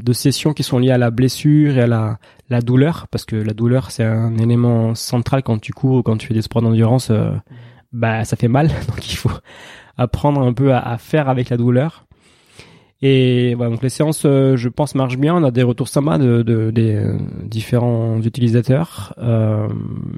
de, 0.02 0.12
sessions 0.12 0.52
qui 0.52 0.62
sont 0.62 0.78
liées 0.78 0.90
à 0.90 0.98
la 0.98 1.10
blessure 1.10 1.76
et 1.78 1.82
à 1.82 1.86
la, 1.86 2.18
la 2.48 2.60
douleur, 2.60 3.06
parce 3.08 3.24
que 3.24 3.36
la 3.36 3.52
douleur 3.52 3.90
c'est 3.90 4.04
un 4.04 4.36
élément 4.38 4.94
central 4.94 5.42
quand 5.42 5.58
tu 5.58 5.72
cours 5.72 5.98
ou 5.98 6.02
quand 6.02 6.16
tu 6.16 6.26
fais 6.26 6.34
des 6.34 6.42
sports 6.42 6.62
d'endurance. 6.62 7.10
Euh, 7.10 7.30
bah 7.92 8.24
ça 8.24 8.36
fait 8.36 8.48
mal, 8.48 8.68
donc 8.88 9.12
il 9.12 9.16
faut 9.16 9.30
apprendre 10.00 10.40
un 10.42 10.52
peu 10.52 10.74
à, 10.74 10.98
faire 10.98 11.28
avec 11.28 11.50
la 11.50 11.56
douleur. 11.56 12.06
Et 13.02 13.54
voilà, 13.54 13.70
donc 13.70 13.82
les 13.82 13.88
séances, 13.88 14.24
euh, 14.26 14.56
je 14.56 14.68
pense, 14.68 14.94
marchent 14.94 15.16
bien. 15.16 15.34
On 15.34 15.44
a 15.44 15.50
des 15.50 15.62
retours 15.62 15.88
sympas 15.88 16.18
de, 16.18 16.42
de 16.42 16.70
des 16.70 16.96
euh, 16.96 17.16
différents 17.44 18.20
utilisateurs. 18.20 19.14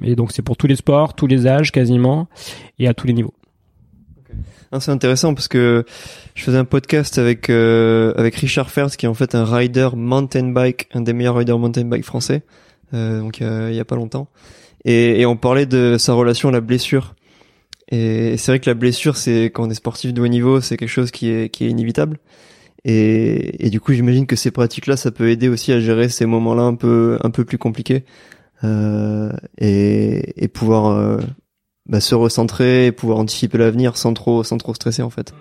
et 0.03 0.15
donc 0.15 0.31
c'est 0.31 0.41
pour 0.41 0.57
tous 0.57 0.67
les 0.67 0.75
sports, 0.75 1.13
tous 1.13 1.27
les 1.27 1.47
âges 1.47 1.71
quasiment, 1.71 2.27
et 2.79 2.87
à 2.87 2.93
tous 2.93 3.07
les 3.07 3.13
niveaux 3.13 3.33
c'est 4.79 4.91
intéressant 4.91 5.33
parce 5.33 5.47
que 5.47 5.85
je 6.35 6.43
faisais 6.43 6.57
un 6.57 6.65
podcast 6.65 7.17
avec 7.17 7.49
euh, 7.49 8.13
avec 8.17 8.35
Richard 8.35 8.69
Fers 8.69 8.95
qui 8.97 9.05
est 9.05 9.09
en 9.09 9.13
fait 9.13 9.35
un 9.35 9.45
rider 9.45 9.89
mountain 9.95 10.49
bike, 10.49 10.89
un 10.93 11.01
des 11.01 11.13
meilleurs 11.13 11.35
riders 11.35 11.59
mountain 11.59 11.85
bike 11.85 12.05
français, 12.05 12.43
euh, 12.93 13.19
donc 13.19 13.39
il 13.39 13.73
y 13.73 13.79
a 13.79 13.85
pas 13.85 13.95
longtemps, 13.95 14.27
et, 14.85 15.21
et 15.21 15.25
on 15.25 15.35
parlait 15.35 15.65
de 15.65 15.97
sa 15.97 16.13
relation 16.13 16.49
à 16.49 16.51
la 16.51 16.61
blessure. 16.61 17.15
Et 17.89 18.37
c'est 18.37 18.51
vrai 18.51 18.59
que 18.59 18.69
la 18.69 18.73
blessure, 18.73 19.17
c'est 19.17 19.45
quand 19.45 19.67
on 19.67 19.69
est 19.69 19.75
sportif 19.75 20.13
de 20.13 20.21
haut 20.21 20.27
niveau, 20.27 20.61
c'est 20.61 20.77
quelque 20.77 20.89
chose 20.89 21.11
qui 21.11 21.29
est 21.29 21.49
qui 21.49 21.65
est 21.65 21.69
inévitable. 21.69 22.19
Et, 22.85 23.65
et 23.65 23.69
du 23.69 23.79
coup, 23.79 23.93
j'imagine 23.93 24.25
que 24.27 24.35
ces 24.35 24.51
pratiques-là, 24.51 24.97
ça 24.97 25.11
peut 25.11 25.29
aider 25.29 25.47
aussi 25.47 25.71
à 25.71 25.79
gérer 25.79 26.09
ces 26.09 26.25
moments-là 26.25 26.63
un 26.63 26.75
peu 26.75 27.17
un 27.23 27.29
peu 27.29 27.45
plus 27.45 27.57
compliqués 27.57 28.03
euh, 28.63 29.31
et, 29.57 30.43
et 30.43 30.47
pouvoir 30.47 30.87
euh, 30.87 31.19
bah, 31.87 31.99
se 31.99 32.15
recentrer 32.15 32.87
et 32.87 32.91
pouvoir 32.91 33.19
anticiper 33.19 33.57
l'avenir 33.57 33.97
sans 33.97 34.13
trop 34.13 34.43
sans 34.43 34.57
trop 34.57 34.73
stresser 34.73 35.01
en 35.01 35.09
fait. 35.09 35.33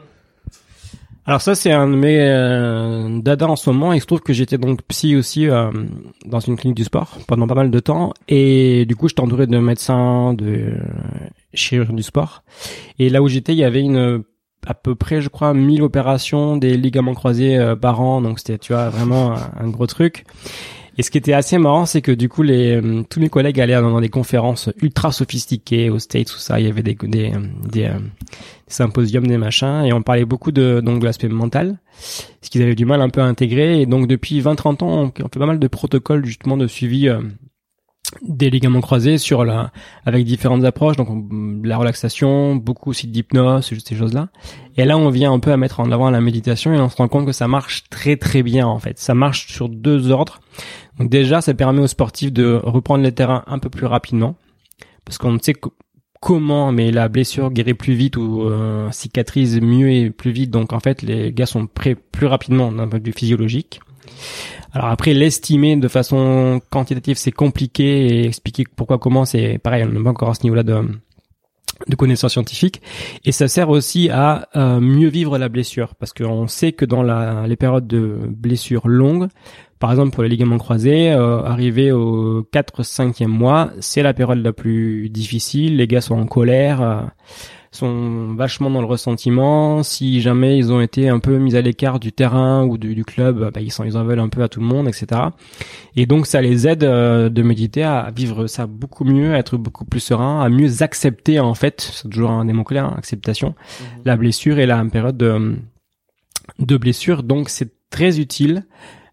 Alors 1.24 1.40
ça 1.40 1.54
c'est 1.54 1.70
un 1.70 1.86
de 1.86 1.94
mes 1.94 2.18
euh, 2.20 3.20
dada 3.20 3.46
en 3.46 3.54
ce 3.54 3.70
moment. 3.70 3.92
Il 3.92 4.00
se 4.00 4.06
trouve 4.06 4.20
que 4.20 4.32
j'étais 4.32 4.58
donc 4.58 4.82
psy 4.88 5.14
aussi 5.14 5.48
euh, 5.48 5.70
dans 6.26 6.40
une 6.40 6.56
clinique 6.56 6.76
du 6.76 6.84
sport 6.84 7.18
pendant 7.28 7.46
pas 7.46 7.54
mal 7.54 7.70
de 7.70 7.78
temps 7.78 8.12
et 8.28 8.84
du 8.86 8.96
coup 8.96 9.08
j'étais 9.08 9.20
entouré 9.20 9.46
de 9.46 9.58
médecins, 9.58 10.34
de 10.34 10.74
chirurgiens 11.54 11.94
du 11.94 12.02
sport. 12.02 12.42
Et 12.98 13.08
là 13.08 13.22
où 13.22 13.28
j'étais, 13.28 13.52
il 13.52 13.58
y 13.58 13.64
avait 13.64 13.80
une 13.80 14.24
à 14.66 14.74
peu 14.74 14.94
près, 14.94 15.20
je 15.20 15.28
crois, 15.28 15.54
1000 15.54 15.82
opérations 15.82 16.56
des 16.56 16.76
ligaments 16.76 17.14
croisés 17.14 17.58
euh, 17.58 17.76
par 17.76 18.00
an. 18.00 18.20
Donc 18.20 18.38
c'était, 18.38 18.58
tu 18.58 18.72
vois, 18.72 18.88
vraiment 18.90 19.34
un 19.34 19.68
gros 19.68 19.86
truc. 19.86 20.24
Et 20.98 21.02
ce 21.02 21.10
qui 21.10 21.16
était 21.16 21.32
assez 21.32 21.56
marrant, 21.56 21.86
c'est 21.86 22.02
que 22.02 22.12
du 22.12 22.28
coup, 22.28 22.42
les, 22.42 22.76
euh, 22.76 23.02
tous 23.08 23.18
mes 23.18 23.30
collègues 23.30 23.58
allaient 23.60 23.80
dans 23.80 24.00
des 24.00 24.10
conférences 24.10 24.68
ultra 24.82 25.10
sophistiquées 25.10 25.88
aux 25.88 25.98
States, 25.98 26.26
tout 26.26 26.38
ça. 26.38 26.60
Il 26.60 26.66
y 26.66 26.68
avait 26.68 26.82
des, 26.82 26.94
des, 26.94 27.32
des, 27.66 27.84
euh, 27.86 27.98
symposiums, 28.66 29.26
des 29.26 29.38
machins, 29.38 29.84
et 29.86 29.92
on 29.94 30.02
parlait 30.02 30.26
beaucoup 30.26 30.52
de, 30.52 30.82
donc, 30.84 31.02
l'aspect 31.02 31.28
mental, 31.28 31.78
ce 31.98 32.50
qu'ils 32.50 32.62
avaient 32.62 32.74
du 32.74 32.84
mal 32.84 33.00
un 33.00 33.08
peu 33.08 33.22
à 33.22 33.24
intégrer. 33.24 33.80
Et 33.80 33.86
donc, 33.86 34.06
depuis 34.06 34.42
20-30 34.42 34.84
ans, 34.84 35.12
on, 35.18 35.28
fait 35.28 35.38
pas 35.38 35.46
mal 35.46 35.58
de 35.58 35.66
protocoles, 35.66 36.26
justement, 36.26 36.58
de 36.58 36.66
suivi 36.66 37.08
des 38.20 38.50
ligaments 38.50 38.82
croisés 38.82 39.16
sur 39.16 39.44
la 39.44 39.72
avec 40.04 40.26
différentes 40.26 40.64
approches 40.64 40.96
donc 40.96 41.08
la 41.64 41.78
relaxation 41.78 42.56
beaucoup 42.56 42.90
aussi 42.90 43.06
d'hypnose 43.06 43.72
ces 43.84 43.96
choses 43.96 44.12
là 44.12 44.28
et 44.76 44.84
là 44.84 44.96
on 44.96 45.10
vient 45.10 45.32
un 45.32 45.38
peu 45.38 45.52
à 45.52 45.56
mettre 45.56 45.80
en 45.80 45.90
avant 45.90 46.10
la 46.10 46.20
méditation 46.20 46.72
et 46.72 46.78
on 46.78 46.88
se 46.88 46.96
rend 46.96 47.08
compte 47.08 47.26
que 47.26 47.32
ça 47.32 47.48
marche 47.48 47.84
très 47.90 48.16
très 48.16 48.42
bien 48.42 48.66
en 48.66 48.78
fait. 48.78 48.98
Ça 48.98 49.14
marche 49.14 49.52
sur 49.52 49.68
deux 49.68 50.10
ordres. 50.10 50.40
Donc 50.98 51.10
déjà 51.10 51.40
ça 51.40 51.52
permet 51.54 51.80
aux 51.80 51.86
sportifs 51.86 52.32
de 52.32 52.60
reprendre 52.62 53.04
les 53.04 53.12
terrains 53.12 53.44
un 53.46 53.58
peu 53.58 53.68
plus 53.68 53.86
rapidement. 53.86 54.36
Parce 55.04 55.18
qu'on 55.18 55.32
ne 55.32 55.38
sait 55.38 55.54
comment 56.20 56.72
mais 56.72 56.90
la 56.90 57.08
blessure 57.08 57.50
guérit 57.50 57.74
plus 57.74 57.94
vite 57.94 58.16
ou 58.16 58.42
euh, 58.42 58.90
cicatrise 58.92 59.60
mieux 59.60 59.90
et 59.90 60.10
plus 60.10 60.30
vite. 60.30 60.50
Donc 60.50 60.72
en 60.72 60.80
fait 60.80 61.02
les 61.02 61.32
gars 61.32 61.46
sont 61.46 61.66
prêts 61.66 61.94
plus 61.94 62.26
rapidement 62.26 62.72
d'un 62.72 62.88
point 62.88 62.98
de 62.98 63.04
vue 63.04 63.12
physiologique 63.12 63.80
alors 64.72 64.88
après, 64.88 65.12
l'estimer 65.12 65.76
de 65.76 65.88
façon 65.88 66.60
quantitative, 66.70 67.16
c'est 67.16 67.32
compliqué 67.32 68.06
et 68.06 68.26
expliquer 68.26 68.64
pourquoi, 68.74 68.98
comment, 68.98 69.24
c'est 69.24 69.58
pareil, 69.58 69.84
on 69.84 69.92
n'est 69.92 70.02
pas 70.02 70.10
encore 70.10 70.30
à 70.30 70.34
ce 70.34 70.44
niveau-là 70.44 70.62
de, 70.62 70.82
de 71.88 71.96
connaissances 71.96 72.32
scientifiques. 72.32 72.80
Et 73.24 73.32
ça 73.32 73.48
sert 73.48 73.68
aussi 73.68 74.08
à 74.08 74.48
euh, 74.56 74.80
mieux 74.80 75.08
vivre 75.08 75.36
la 75.36 75.50
blessure, 75.50 75.94
parce 75.94 76.14
qu'on 76.14 76.48
sait 76.48 76.72
que 76.72 76.86
dans 76.86 77.02
la, 77.02 77.46
les 77.46 77.56
périodes 77.56 77.86
de 77.86 78.18
blessure 78.26 78.88
longues, 78.88 79.28
par 79.78 79.90
exemple 79.90 80.12
pour 80.12 80.22
les 80.22 80.30
ligaments 80.30 80.58
croisés, 80.58 81.12
euh, 81.12 81.92
au 81.92 82.42
4-5e 82.52 83.26
mois, 83.26 83.72
c'est 83.80 84.02
la 84.02 84.14
période 84.14 84.42
la 84.42 84.54
plus 84.54 85.10
difficile, 85.10 85.76
les 85.76 85.86
gars 85.86 86.00
sont 86.00 86.18
en 86.18 86.26
colère. 86.26 86.80
Euh, 86.80 87.00
sont 87.72 88.34
vachement 88.34 88.70
dans 88.70 88.80
le 88.80 88.86
ressentiment. 88.86 89.82
Si 89.82 90.20
jamais 90.20 90.56
ils 90.58 90.72
ont 90.72 90.80
été 90.80 91.08
un 91.08 91.18
peu 91.18 91.38
mis 91.38 91.56
à 91.56 91.62
l'écart 91.62 91.98
du 91.98 92.12
terrain 92.12 92.64
ou 92.64 92.78
du, 92.78 93.04
club, 93.04 93.50
bah, 93.52 93.60
ils, 93.60 93.72
sont, 93.72 93.84
ils 93.84 93.96
en 93.96 94.04
veulent 94.04 94.20
un 94.20 94.28
peu 94.28 94.42
à 94.42 94.48
tout 94.48 94.60
le 94.60 94.66
monde, 94.66 94.86
etc. 94.86 95.20
Et 95.96 96.06
donc 96.06 96.26
ça 96.26 96.40
les 96.40 96.68
aide 96.68 96.84
euh, 96.84 97.28
de 97.30 97.42
méditer 97.42 97.82
à 97.82 98.12
vivre 98.14 98.46
ça 98.46 98.66
beaucoup 98.66 99.04
mieux, 99.04 99.34
à 99.34 99.38
être 99.38 99.56
beaucoup 99.56 99.84
plus 99.84 100.00
serein, 100.00 100.40
à 100.40 100.48
mieux 100.48 100.82
accepter 100.82 101.40
en 101.40 101.54
fait, 101.54 101.80
c'est 101.80 102.08
toujours 102.08 102.30
un 102.30 102.44
des 102.44 102.52
mots 102.52 102.64
clés, 102.64 102.78
hein, 102.78 102.94
acceptation, 102.96 103.48
mhm. 103.48 103.86
la 104.04 104.16
blessure 104.16 104.58
et 104.58 104.66
la 104.66 104.84
période 104.84 105.16
de, 105.16 105.56
de 106.58 106.76
blessure. 106.76 107.22
Donc 107.22 107.48
c'est 107.48 107.72
très 107.90 108.20
utile 108.20 108.64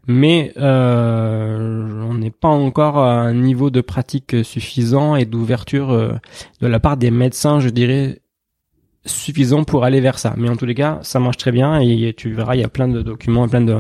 mais 0.08 0.54
euh, 0.58 2.02
on 2.02 2.16
n'est 2.16 2.32
pas 2.32 2.48
encore 2.48 2.98
à 2.98 3.12
un 3.12 3.34
niveau 3.36 3.70
de 3.70 3.80
pratique 3.80 4.44
suffisant 4.44 5.16
et 5.16 5.26
d'ouverture 5.26 5.92
euh, 5.92 6.14
de 6.62 6.68
la 6.68 6.80
part 6.80 6.98
des 6.98 7.12
médecins, 7.12 7.60
je 7.60 7.70
dirais, 7.70 8.20
suffisant 9.06 9.64
pour 9.64 9.84
aller 9.86 10.02
vers 10.02 10.20
ça. 10.20 10.34
Mais 10.38 10.50
en 10.50 10.56
tous 10.56 10.66
les 10.66 10.76
cas, 10.76 11.00
ça 11.02 11.20
marche 11.20 11.38
très 11.38 11.52
bien 11.52 11.80
et 11.80 12.14
tu 12.16 12.34
verras, 12.34 12.56
il 12.56 12.62
y 12.62 12.64
a 12.64 12.70
plein 12.70 12.88
de 12.88 13.02
documents, 13.02 13.48
plein 13.48 13.62
de, 13.62 13.80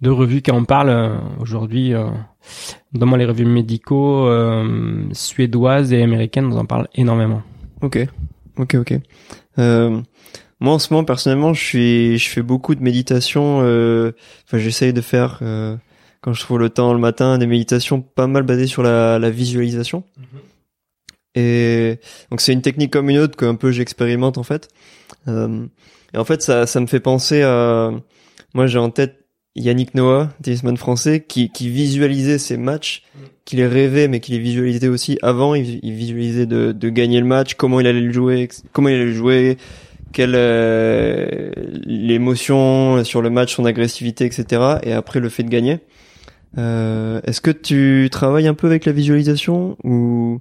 de 0.00 0.10
revues 0.10 0.42
qui 0.42 0.50
en 0.50 0.64
parlent 0.64 0.90
euh, 0.90 1.18
aujourd'hui, 1.40 1.94
euh, 1.94 2.06
notamment 2.92 3.16
les 3.16 3.24
revues 3.24 3.44
médicaux 3.44 4.26
euh, 4.26 5.04
suédoises 5.12 5.92
et 5.92 6.02
américaines 6.02 6.48
nous 6.48 6.56
en 6.56 6.64
parlent 6.64 6.88
énormément. 6.94 7.42
Ok, 7.82 7.98
ok, 8.56 8.74
ok. 8.74 8.94
Euh, 9.58 10.00
moi, 10.60 10.74
en 10.74 10.78
ce 10.78 10.92
moment, 10.92 11.04
personnellement, 11.04 11.52
je 11.52 11.62
suis, 11.62 12.18
je 12.18 12.28
fais 12.28 12.42
beaucoup 12.42 12.74
de 12.74 12.82
méditation. 12.82 13.58
Enfin, 13.58 14.58
j'essaye 14.58 14.92
de 14.92 15.00
faire 15.00 15.40
quand 16.20 16.32
je 16.32 16.40
trouve 16.40 16.58
le 16.58 16.68
temps 16.68 16.92
le 16.92 16.98
matin 16.98 17.38
des 17.38 17.46
méditations 17.46 18.00
pas 18.00 18.26
mal 18.26 18.42
basées 18.42 18.66
sur 18.66 18.82
la, 18.82 19.20
la 19.20 19.30
visualisation. 19.30 20.02
Mhm. 20.16 20.40
Et 21.34 21.98
donc 22.30 22.40
c'est 22.40 22.52
une 22.52 22.62
technique 22.62 22.92
comme 22.92 23.10
une 23.10 23.18
autre 23.18 23.36
qu'un 23.36 23.54
peu 23.54 23.70
j'expérimente 23.70 24.38
en 24.38 24.42
fait. 24.42 24.68
Euh, 25.28 25.66
et 26.14 26.18
en 26.18 26.24
fait 26.24 26.42
ça, 26.42 26.66
ça 26.66 26.80
me 26.80 26.86
fait 26.86 27.00
penser 27.00 27.42
à... 27.42 27.90
Moi 28.54 28.66
j'ai 28.66 28.78
en 28.78 28.90
tête 28.90 29.26
Yannick 29.54 29.94
Noah, 29.94 30.30
tennisman 30.42 30.76
français, 30.76 31.24
qui, 31.26 31.50
qui 31.50 31.68
visualisait 31.68 32.38
ses 32.38 32.56
matchs, 32.56 33.02
qu'il 33.44 33.58
les 33.58 33.66
rêvait 33.66 34.08
mais 34.08 34.20
qu'il 34.20 34.34
les 34.34 34.40
visualisait 34.40 34.88
aussi 34.88 35.18
avant. 35.22 35.54
Il, 35.54 35.92
visualisait 35.92 36.46
de, 36.46 36.72
de 36.72 36.88
gagner 36.88 37.20
le 37.20 37.26
match, 37.26 37.54
comment 37.54 37.80
il 37.80 37.86
allait 37.86 38.00
le 38.00 38.12
jouer, 38.12 38.48
comment 38.72 38.88
il 38.88 38.94
allait 38.94 39.04
le 39.06 39.12
jouer, 39.12 39.58
quelle 40.12 40.34
euh, 40.34 41.50
l'émotion 41.84 43.04
sur 43.04 43.22
le 43.22 43.30
match, 43.30 43.54
son 43.54 43.64
agressivité, 43.64 44.24
etc. 44.24 44.78
Et 44.82 44.92
après 44.92 45.20
le 45.20 45.28
fait 45.28 45.42
de 45.42 45.50
gagner. 45.50 45.80
Euh, 46.56 47.20
Est-ce 47.24 47.40
que 47.40 47.50
tu 47.50 48.08
travailles 48.10 48.48
un 48.48 48.54
peu 48.54 48.66
avec 48.66 48.86
la 48.86 48.92
visualisation 48.92 49.76
ou 49.84 50.40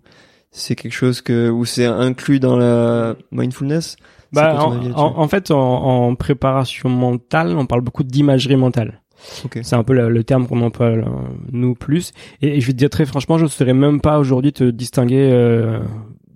c'est 0.52 0.76
quelque 0.76 0.94
chose 0.94 1.22
que 1.22 1.50
où 1.50 1.66
c'est 1.66 1.86
inclus 1.86 2.40
dans 2.40 2.58
la 2.58 3.16
mindfulness? 3.32 3.98
Bah, 4.34 4.60
en, 4.96 5.28
fait, 5.28 5.52
en, 5.52 6.16
préparation 6.16 6.90
mentale, 6.90 7.56
on 7.58 7.66
parle 7.66 7.82
beaucoup 7.82 8.04
d'imagerie 8.04 8.58
mentale. 8.58 9.02
C'est 9.62 9.76
un 9.76 9.84
peu 9.84 9.94
le, 9.94 10.24
terme 10.24 10.48
qu'on 10.48 10.62
emploie 10.62 10.88
euh, 10.88 11.04
nous 11.52 11.76
plus. 11.76 12.12
Et, 12.42 12.62
je 12.62 12.68
vais 12.68 12.74
te 12.74 12.78
dire 12.78 12.90
très 12.90 13.06
franchement, 13.06 13.38
je 13.38 13.46
ne 13.46 13.50
saurais 13.50 13.74
même 13.74 14.02
pas 14.02 14.20
aujourd'hui 14.20 14.54
te 14.54 14.66
distinguer 14.66 15.30
euh, 15.32 15.80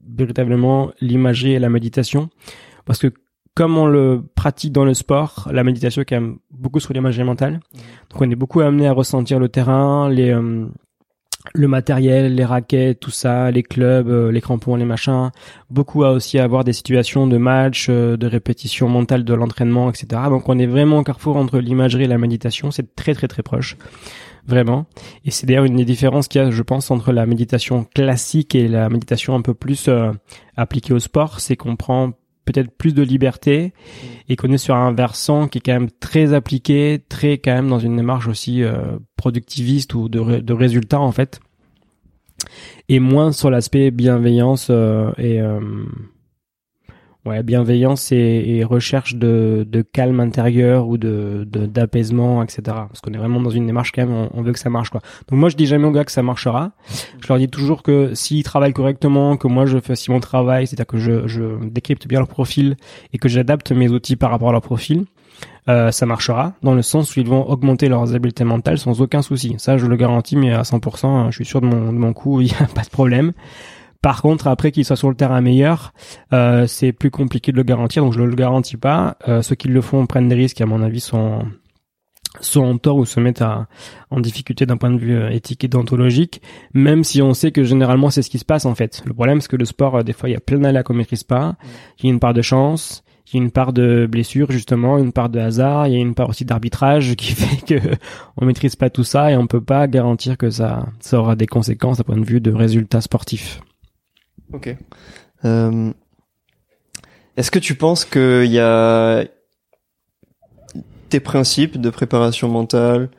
véritablement 0.10 0.92
l'imagerie 1.00 1.54
et 1.54 1.60
la 1.60 1.70
méditation, 1.70 2.30
parce 2.86 3.00
que 3.00 3.14
comme 3.54 3.78
on 3.78 3.86
le 3.86 4.24
pratique 4.36 4.72
dans 4.72 4.86
le 4.86 4.94
sport, 4.94 5.50
la 5.52 5.64
méditation 5.64 6.02
est 6.02 6.06
quand 6.06 6.20
même 6.20 6.38
beaucoup 6.50 6.80
sur 6.80 6.94
l'imagerie 6.94 7.26
mentale. 7.26 7.60
Donc 8.10 8.22
on 8.22 8.32
est 8.32 8.36
beaucoup 8.36 8.62
amené 8.62 8.88
à 8.88 8.94
ressentir 8.94 9.40
le 9.40 9.50
terrain, 9.50 10.10
les 10.10 10.32
euh, 10.32 10.66
le 11.54 11.68
matériel, 11.68 12.36
les 12.36 12.46
raquettes, 12.46 13.00
tout 13.00 13.12
ça, 13.12 13.52
les 13.52 13.64
clubs, 13.64 14.10
euh, 14.10 14.32
les 14.32 14.42
crampons, 14.42 14.76
les 14.76 14.86
machins. 14.86 15.32
Beaucoup 15.70 16.04
à 16.04 16.12
aussi 16.12 16.40
avoir 16.40 16.64
des 16.64 16.74
situations 16.74 17.28
de 17.28 17.38
match, 17.38 17.88
euh, 17.90 18.18
de 18.18 18.28
répétition 18.28 18.88
mentale 18.88 19.24
de 19.24 19.34
l'entraînement, 19.34 19.90
etc. 19.90 20.24
Donc 20.30 20.50
on 20.50 20.60
est 20.60 20.68
vraiment 20.68 21.00
au 21.00 21.04
carrefour 21.04 21.38
entre 21.38 21.60
l'imagerie 21.60 22.04
et 22.04 22.08
la 22.08 22.18
méditation. 22.18 22.72
C'est 22.72 22.96
très 22.96 23.14
très 23.14 23.28
très 23.28 23.44
proche. 23.44 23.78
Vraiment. 24.48 24.88
Et 25.24 25.30
c'est 25.30 25.46
d'ailleurs 25.46 25.66
une 25.66 25.76
des 25.76 25.86
différences 25.86 26.28
qu'il 26.28 26.42
y 26.42 26.44
a, 26.44 26.50
je 26.50 26.64
pense, 26.64 26.90
entre 26.90 27.12
la 27.12 27.28
méditation 27.28 27.86
classique 27.94 28.56
et 28.56 28.68
la 28.68 28.90
méditation 28.90 29.36
un 29.36 29.42
peu 29.42 29.54
plus 29.54 29.88
euh, 29.88 30.12
appliquée 30.58 30.94
au 30.94 31.00
sport. 31.00 31.40
C'est 31.40 31.56
qu'on 31.56 31.76
prend 31.76 32.14
peut-être 32.46 32.72
plus 32.72 32.94
de 32.94 33.04
liberté 33.04 33.74
et 34.30 34.36
qu'on 34.36 34.52
est 34.52 34.58
sur 34.58 34.76
un 34.76 34.92
versant 34.94 35.48
qui 35.48 35.60
est 35.60 35.62
quand 35.62 35.74
même 35.74 35.92
très 36.00 36.34
appliqué, 36.34 37.02
très 37.10 37.38
quand 37.38 37.54
même 37.54 37.70
dans 37.70 37.80
une 37.80 37.96
démarche 37.96 38.28
aussi 38.28 38.64
euh, 38.64 38.98
productiviste 39.16 39.94
ou 39.94 40.10
de, 40.10 40.40
de 40.40 40.54
résultats 40.54 41.00
en 41.00 41.12
fait, 41.12 41.40
et 42.90 43.00
moins 43.00 43.32
sur 43.32 43.50
l'aspect 43.50 43.92
bienveillance 43.92 44.68
euh, 44.70 45.12
et 45.18 45.42
euh, 45.42 45.60
ouais, 47.26 47.44
bienveillance 47.44 48.12
et, 48.12 48.64
recherche 48.64 49.16
de, 49.16 49.66
de, 49.70 49.82
calme 49.82 50.20
intérieur 50.20 50.88
ou 50.88 50.98
de 50.98 51.46
d'apaisement, 51.46 52.44
etc. 52.44 52.62
Parce 52.66 53.02
qu'on 53.02 53.14
est 53.14 53.18
vraiment 53.18 53.42
dans 53.42 53.50
une 53.50 53.66
démarche 53.66 53.92
quand 53.92 54.06
même, 54.06 54.30
on, 54.34 54.42
veut 54.42 54.54
que 54.54 54.60
ça 54.60 54.70
marche 54.70 54.90
quoi. 54.90 55.02
Donc 55.30 55.40
moi 55.40 55.50
je 55.50 55.56
dis 55.56 55.66
jamais 55.66 55.86
aux 55.86 55.92
gars 55.92 56.06
que 56.06 56.12
ça 56.12 56.24
marchera. 56.24 56.72
Je 57.22 57.28
leur 57.28 57.38
dis 57.38 57.50
toujours 57.50 57.84
que 57.84 58.14
s'ils 58.14 58.44
travaillent 58.44 58.74
correctement, 58.74 59.38
que 59.38 59.48
moi 59.48 59.66
je 59.66 59.80
fais 59.80 59.94
aussi 59.94 60.12
mon 60.12 60.20
travail, 60.20 60.68
c'est-à-dire 60.68 60.88
que 60.88 60.98
je, 60.98 61.28
je 61.28 61.44
décrypte 61.66 62.08
bien 62.08 62.20
leur 62.20 62.28
profil 62.28 62.78
et 63.14 63.18
que 63.18 63.30
j'adapte 63.30 63.72
mes 63.72 63.90
outils 63.90 64.16
par 64.16 64.32
rapport 64.32 64.50
à 64.50 64.54
leur 64.54 64.62
profil. 64.62 65.06
Euh, 65.70 65.92
ça 65.92 66.08
marchera 66.08 66.54
dans 66.64 66.74
le 66.74 66.82
sens 66.82 67.16
où 67.16 67.20
ils 67.20 67.28
vont 67.28 67.48
augmenter 67.48 67.88
leurs 67.88 68.16
habiletés 68.16 68.44
mentales 68.44 68.80
sans 68.80 69.00
aucun 69.02 69.22
souci. 69.22 69.56
Ça, 69.60 69.78
je 69.78 69.86
le 69.86 69.96
garantis, 69.96 70.36
mais 70.36 70.52
à 70.52 70.64
100%, 70.64 71.28
je 71.30 71.36
suis 71.36 71.46
sûr 71.46 71.62
de 71.62 71.68
mon, 71.68 71.94
de 71.94 71.98
mon 71.98 72.14
coup, 72.14 72.42
il 72.42 72.46
n'y 72.48 72.54
a 72.60 72.66
pas 72.66 72.82
de 72.82 72.90
problème. 72.90 73.34
Par 74.02 74.24
contre, 74.24 74.48
après 74.48 74.72
qu'il 74.72 74.84
soit 74.84 74.96
sur 74.96 75.10
le 75.10 75.16
terrain 75.16 75.42
meilleur, 75.42 75.94
euh, 76.34 76.66
c'est 76.66 76.92
plus 76.92 77.12
compliqué 77.12 77.52
de 77.52 77.58
le 77.58 77.64
garantir, 77.64 78.04
donc 78.04 78.14
je 78.14 78.20
ne 78.20 78.26
le 78.26 78.36
garantis 78.36 78.78
pas. 78.78 79.18
Euh, 79.28 79.44
ceux 79.44 79.56
qui 79.56 79.68
le 79.68 79.82
font 79.82 80.08
prennent 80.08 80.28
des 80.28 80.36
risques, 80.36 80.60
à 80.60 80.66
mon 80.66 80.82
avis, 80.82 81.00
sont 81.00 81.46
sont 82.40 82.62
en 82.62 82.78
tort 82.78 82.96
ou 82.96 83.06
se 83.06 83.20
mettent 83.20 83.44
en 84.10 84.20
difficulté 84.22 84.66
d'un 84.66 84.78
point 84.78 84.90
de 84.90 84.98
vue 84.98 85.18
euh, 85.18 85.30
éthique 85.30 85.66
et 85.66 85.68
déontologique, 85.68 86.42
même 86.74 87.04
si 87.04 87.22
on 87.22 87.34
sait 87.34 87.52
que 87.52 87.66
généralement 87.66 88.10
c'est 88.10 88.22
ce 88.22 88.30
qui 88.30 88.40
se 88.40 88.46
passe 88.46 88.66
en 88.66 88.74
fait. 88.74 89.04
Le 89.06 89.14
problème 89.14 89.42
c'est 89.42 89.50
que 89.50 89.58
le 89.58 89.66
sport, 89.66 90.04
des 90.04 90.14
fois, 90.14 90.30
il 90.30 90.32
y 90.32 90.36
a 90.36 90.40
plein 90.40 90.60
d'aléas 90.60 90.84
qu'on 90.84 90.94
maîtrise 90.94 91.26
pas, 91.26 91.56
il 92.00 92.06
y 92.06 92.10
a 92.10 92.14
une 92.14 92.22
part 92.22 92.34
de 92.34 92.42
chance, 92.42 93.04
il 93.28 93.36
y 93.36 93.40
a 93.40 93.44
une 93.44 93.52
part 93.52 93.74
de 93.74 94.08
blessure 94.10 94.50
justement, 94.50 94.98
une 94.98 95.12
part 95.12 95.30
de 95.30 95.40
hasard, 95.40 95.88
il 95.88 95.94
y 95.94 95.98
a 95.98 96.00
une 96.00 96.16
part 96.16 96.30
aussi 96.30 96.46
d'arbitrage 96.46 97.16
qui 97.18 97.34
fait 97.34 97.66
que 97.66 97.88
on 98.38 98.46
maîtrise 98.46 98.78
pas 98.78 98.90
tout 98.90 99.04
ça 99.04 99.30
et 99.32 99.36
on 99.36 99.46
peut 99.46 99.62
pas 99.62 99.88
garantir 99.88 100.38
que 100.38 100.50
ça, 100.50 100.88
ça 101.02 101.20
aura 101.20 101.36
des 101.36 101.48
conséquences 101.48 101.98
d'un 101.98 102.04
point 102.04 102.18
de 102.18 102.26
vue 102.26 102.42
de 102.42 102.52
résultats 102.52 103.02
sportifs. 103.02 103.62
Ok. 104.54 104.76
Euh, 105.46 105.92
est-ce 107.38 107.52
que 107.52 107.60
tu 107.60 107.76
penses 107.76 108.06
qu'il 108.06 108.52
y 108.52 108.60
a 108.60 109.24
tes 111.10 111.20
principes 111.20 111.80
de 111.80 111.90
préparation 111.90 112.48
mentale 112.48 113.10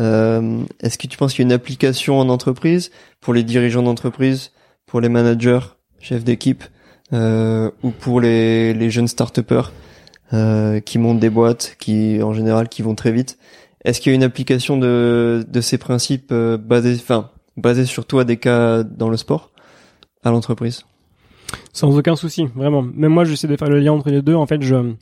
euh, 0.00 0.62
Est-ce 0.80 0.98
que 0.98 1.06
tu 1.06 1.18
penses 1.18 1.32
qu'il 1.32 1.42
y 1.42 1.44
a 1.44 1.48
une 1.48 1.52
application 1.52 2.18
en 2.18 2.28
entreprise 2.28 2.90
pour 3.20 3.34
les 3.34 3.42
dirigeants 3.42 3.82
d'entreprise, 3.82 4.52
pour 4.86 5.00
les 5.00 5.08
managers, 5.08 5.60
chefs 6.00 6.24
d'équipe, 6.24 6.64
euh, 7.12 7.70
ou 7.82 7.90
pour 7.90 8.20
les, 8.20 8.90
jeunes 8.90 9.08
start-upers 9.08 9.72
euh, 10.32 10.80
qui 10.80 10.98
montent 10.98 11.20
des 11.20 11.30
boîtes, 11.30 11.76
qui 11.78 12.22
en 12.22 12.32
général 12.32 12.68
qui 12.68 12.82
vont 12.82 12.94
très 12.94 13.12
vite? 13.12 13.38
Est-ce 13.84 14.00
qu'il 14.00 14.10
y 14.10 14.14
a 14.14 14.16
une 14.16 14.22
application 14.22 14.76
de, 14.76 15.44
de 15.46 15.60
ces 15.60 15.78
principes 15.78 16.32
basés, 16.32 16.94
enfin 16.94 17.30
basés 17.56 17.86
surtout 17.86 18.18
à 18.18 18.24
des 18.24 18.36
cas 18.36 18.82
dans 18.82 19.08
le 19.08 19.16
sport? 19.16 19.52
À 20.22 20.30
l'entreprise 20.30 20.84
Sans 21.72 21.96
aucun 21.96 22.16
souci, 22.16 22.46
vraiment. 22.54 22.82
Même 22.82 23.12
moi, 23.12 23.24
j'essaie 23.24 23.48
de 23.48 23.56
faire 23.56 23.70
le 23.70 23.78
lien 23.80 23.92
entre 23.92 24.10
les 24.10 24.22
deux. 24.22 24.34
En 24.34 24.46
fait, 24.46 24.62
je 24.62 24.94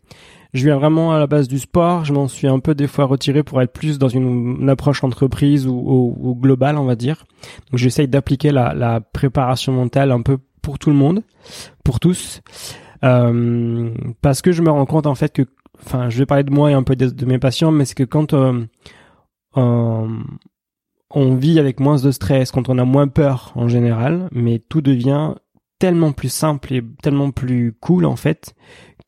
je 0.54 0.64
viens 0.64 0.78
vraiment 0.78 1.12
à 1.12 1.18
la 1.18 1.26
base 1.26 1.46
du 1.46 1.58
sport. 1.58 2.06
Je 2.06 2.14
m'en 2.14 2.26
suis 2.26 2.46
un 2.46 2.58
peu 2.58 2.74
des 2.74 2.86
fois 2.86 3.04
retiré 3.04 3.42
pour 3.42 3.60
être 3.60 3.72
plus 3.72 3.98
dans 3.98 4.08
une, 4.08 4.68
approche 4.70 5.04
entreprise 5.04 5.66
ou, 5.66 5.74
ou, 5.74 6.16
ou, 6.18 6.34
globale, 6.34 6.78
on 6.78 6.84
va 6.84 6.96
dire. 6.96 7.26
Donc, 7.70 7.78
j'essaye 7.78 8.08
d'appliquer 8.08 8.50
la, 8.50 8.72
la 8.72 9.00
préparation 9.00 9.72
mentale 9.72 10.10
un 10.10 10.22
peu 10.22 10.38
pour 10.62 10.78
tout 10.78 10.90
le 10.90 10.96
monde, 10.96 11.22
pour 11.84 12.00
tous, 12.00 12.40
euh, 13.04 13.90
parce 14.20 14.42
que 14.42 14.52
je 14.52 14.62
me 14.62 14.70
rends 14.70 14.86
compte 14.86 15.06
en 15.06 15.14
fait 15.14 15.32
que, 15.32 15.42
enfin, 15.84 16.08
je 16.08 16.18
vais 16.18 16.26
parler 16.26 16.44
de 16.44 16.50
moi 16.52 16.70
et 16.70 16.74
un 16.74 16.82
peu 16.82 16.96
de, 16.96 17.24
mes 17.24 17.38
patients, 17.38 17.70
mais 17.70 17.84
c'est 17.84 17.94
que 17.94 18.04
quand 18.04 18.34
euh, 18.34 18.64
euh, 19.56 20.08
on 21.10 21.34
vit 21.34 21.58
avec 21.58 21.80
moins 21.80 22.00
de 22.00 22.10
stress, 22.10 22.50
quand 22.50 22.68
on 22.68 22.78
a 22.78 22.84
moins 22.84 23.08
peur 23.08 23.52
en 23.54 23.68
général, 23.68 24.28
mais 24.32 24.58
tout 24.58 24.80
devient 24.80 25.34
tellement 25.78 26.12
plus 26.12 26.28
simple 26.28 26.74
et 26.74 26.82
tellement 27.02 27.30
plus 27.30 27.72
cool 27.80 28.04
en 28.04 28.16
fait 28.16 28.54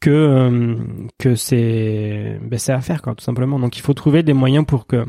que 0.00 0.10
euh, 0.10 0.76
que 1.18 1.34
c'est 1.34 2.38
ben 2.42 2.58
c'est 2.58 2.72
à 2.72 2.80
faire 2.80 3.02
quoi 3.02 3.14
tout 3.14 3.24
simplement. 3.24 3.58
Donc 3.58 3.76
il 3.76 3.82
faut 3.82 3.94
trouver 3.94 4.22
des 4.22 4.32
moyens 4.32 4.64
pour 4.64 4.86
que 4.86 5.04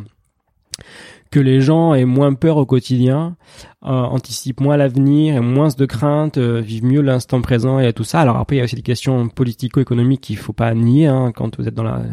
que 1.31 1.39
les 1.39 1.61
gens 1.61 1.93
aient 1.93 2.05
moins 2.05 2.33
peur 2.33 2.57
au 2.57 2.65
quotidien, 2.65 3.37
euh, 3.83 3.87
anticipent 3.87 4.59
moins 4.59 4.75
l'avenir, 4.75 5.35
aient 5.35 5.39
moins 5.39 5.69
de 5.69 5.85
craintes, 5.85 6.37
euh, 6.37 6.59
vivent 6.59 6.83
mieux 6.83 7.01
l'instant 7.01 7.41
présent 7.41 7.79
et 7.79 7.93
tout 7.93 8.03
ça. 8.03 8.19
Alors 8.19 8.35
après, 8.35 8.57
il 8.57 8.59
y 8.59 8.61
a 8.61 8.65
aussi 8.65 8.75
des 8.75 8.81
questions 8.81 9.29
politico-économiques 9.29 10.21
qu'il 10.21 10.37
faut 10.37 10.51
pas 10.51 10.73
nier. 10.73 11.07
Hein. 11.07 11.31
Quand 11.33 11.57
vous 11.57 11.67
êtes 11.69 11.73
dans 11.73 11.83
la 11.83 12.03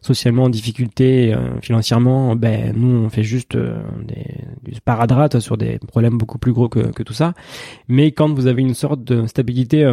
socialement 0.00 0.44
en 0.44 0.48
difficulté 0.48 1.34
euh, 1.34 1.60
financièrement, 1.60 2.36
ben 2.36 2.72
nous 2.76 3.04
on 3.04 3.08
fait 3.10 3.24
juste 3.24 3.56
euh, 3.56 3.82
des, 4.04 4.24
du 4.62 5.40
sur 5.40 5.56
des 5.56 5.78
problèmes 5.78 6.16
beaucoup 6.16 6.38
plus 6.38 6.52
gros 6.52 6.68
que, 6.68 6.92
que 6.92 7.02
tout 7.02 7.12
ça. 7.12 7.34
Mais 7.88 8.12
quand 8.12 8.32
vous 8.32 8.46
avez 8.46 8.62
une 8.62 8.74
sorte 8.74 9.02
de 9.02 9.26
stabilité 9.26 9.92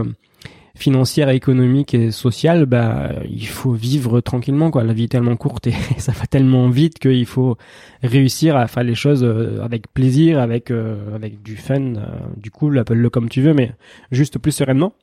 financière, 0.78 1.30
économique 1.30 1.94
et 1.94 2.12
sociale, 2.12 2.66
bah 2.66 3.12
il 3.30 3.48
faut 3.48 3.74
vivre 3.74 4.22
tranquillement 4.22 4.72
quoi. 4.72 4.84
La 4.84 4.94
vie 4.94 5.06
est 5.06 5.12
tellement 5.12 5.36
courte 5.36 5.68
et 5.68 5.74
ça 5.98 6.12
va 6.12 6.26
tellement 6.26 6.70
vite 6.70 7.00
qu'il 7.00 7.26
faut 7.26 7.58
réussir 8.04 8.56
à 8.56 8.68
faire 8.68 8.84
les 8.84 8.96
choses 8.96 9.24
euh, 9.24 9.62
avec 9.64 9.92
plaisir, 9.94 10.40
avec 10.40 10.72
euh, 10.72 11.16
avec 11.16 11.42
du 11.42 11.58
fun, 11.58 11.96
euh, 11.96 12.06
du 12.38 12.52
cool, 12.52 12.78
appelle-le 12.78 13.10
comme 13.10 13.30
tu 13.30 13.42
veux, 13.42 13.54
mais 13.54 13.72
juste 14.12 14.38
plus 14.38 14.52
sereinement. 14.52 14.94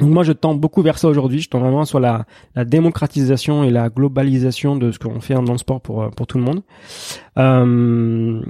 Donc 0.00 0.10
moi 0.10 0.24
je 0.24 0.32
tends 0.32 0.54
beaucoup 0.54 0.82
vers 0.82 0.98
ça 0.98 1.08
aujourd'hui, 1.08 1.40
je 1.40 1.48
tends 1.48 1.60
vraiment 1.60 1.84
sur 1.84 2.00
la, 2.00 2.26
la 2.54 2.64
démocratisation 2.64 3.62
et 3.62 3.70
la 3.70 3.90
globalisation 3.90 4.76
de 4.76 4.90
ce 4.90 4.98
qu'on 4.98 5.20
fait 5.20 5.34
dans 5.34 5.52
le 5.52 5.58
sport 5.58 5.80
pour 5.80 6.10
pour 6.10 6.26
tout 6.26 6.38
le 6.38 6.44
monde. 6.44 6.62
Euh, 7.38 8.40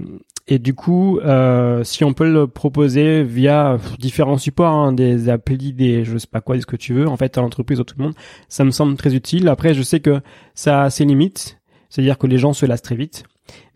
et 0.47 0.59
du 0.59 0.75
coup, 0.75 1.21
euh, 1.21 1.85
si 1.85 2.05
on 2.05 2.13
peut 2.13 2.31
le 2.31 2.47
proposer 2.47 3.23
via 3.23 3.79
différents 3.99 4.37
supports, 4.37 4.75
hein, 4.75 4.93
des 4.93 5.31
applis, 5.31 5.73
des 5.73 6.05
je 6.05 6.19
sais 6.19 6.27
pas 6.27 6.43
quoi, 6.43 6.61
ce 6.61 6.67
que 6.67 6.77
tu 6.77 6.93
veux, 6.93 7.09
en 7.09 7.17
fait 7.17 7.39
à 7.39 7.41
l'entreprise, 7.41 7.81
à 7.81 7.85
tout 7.85 7.95
le 7.97 8.05
monde, 8.05 8.15
ça 8.49 8.65
me 8.65 8.71
semble 8.71 8.97
très 8.97 9.15
utile. 9.15 9.49
Après, 9.49 9.73
je 9.73 9.83
sais 9.83 10.01
que 10.01 10.21
ça 10.55 10.83
a 10.83 10.91
ses 10.91 11.07
limites, 11.07 11.59
c'est-à-dire 11.89 12.19
que 12.19 12.27
les 12.27 12.37
gens 12.37 12.53
se 12.53 12.67
lassent 12.67 12.83
très 12.83 12.97
vite. 12.97 13.25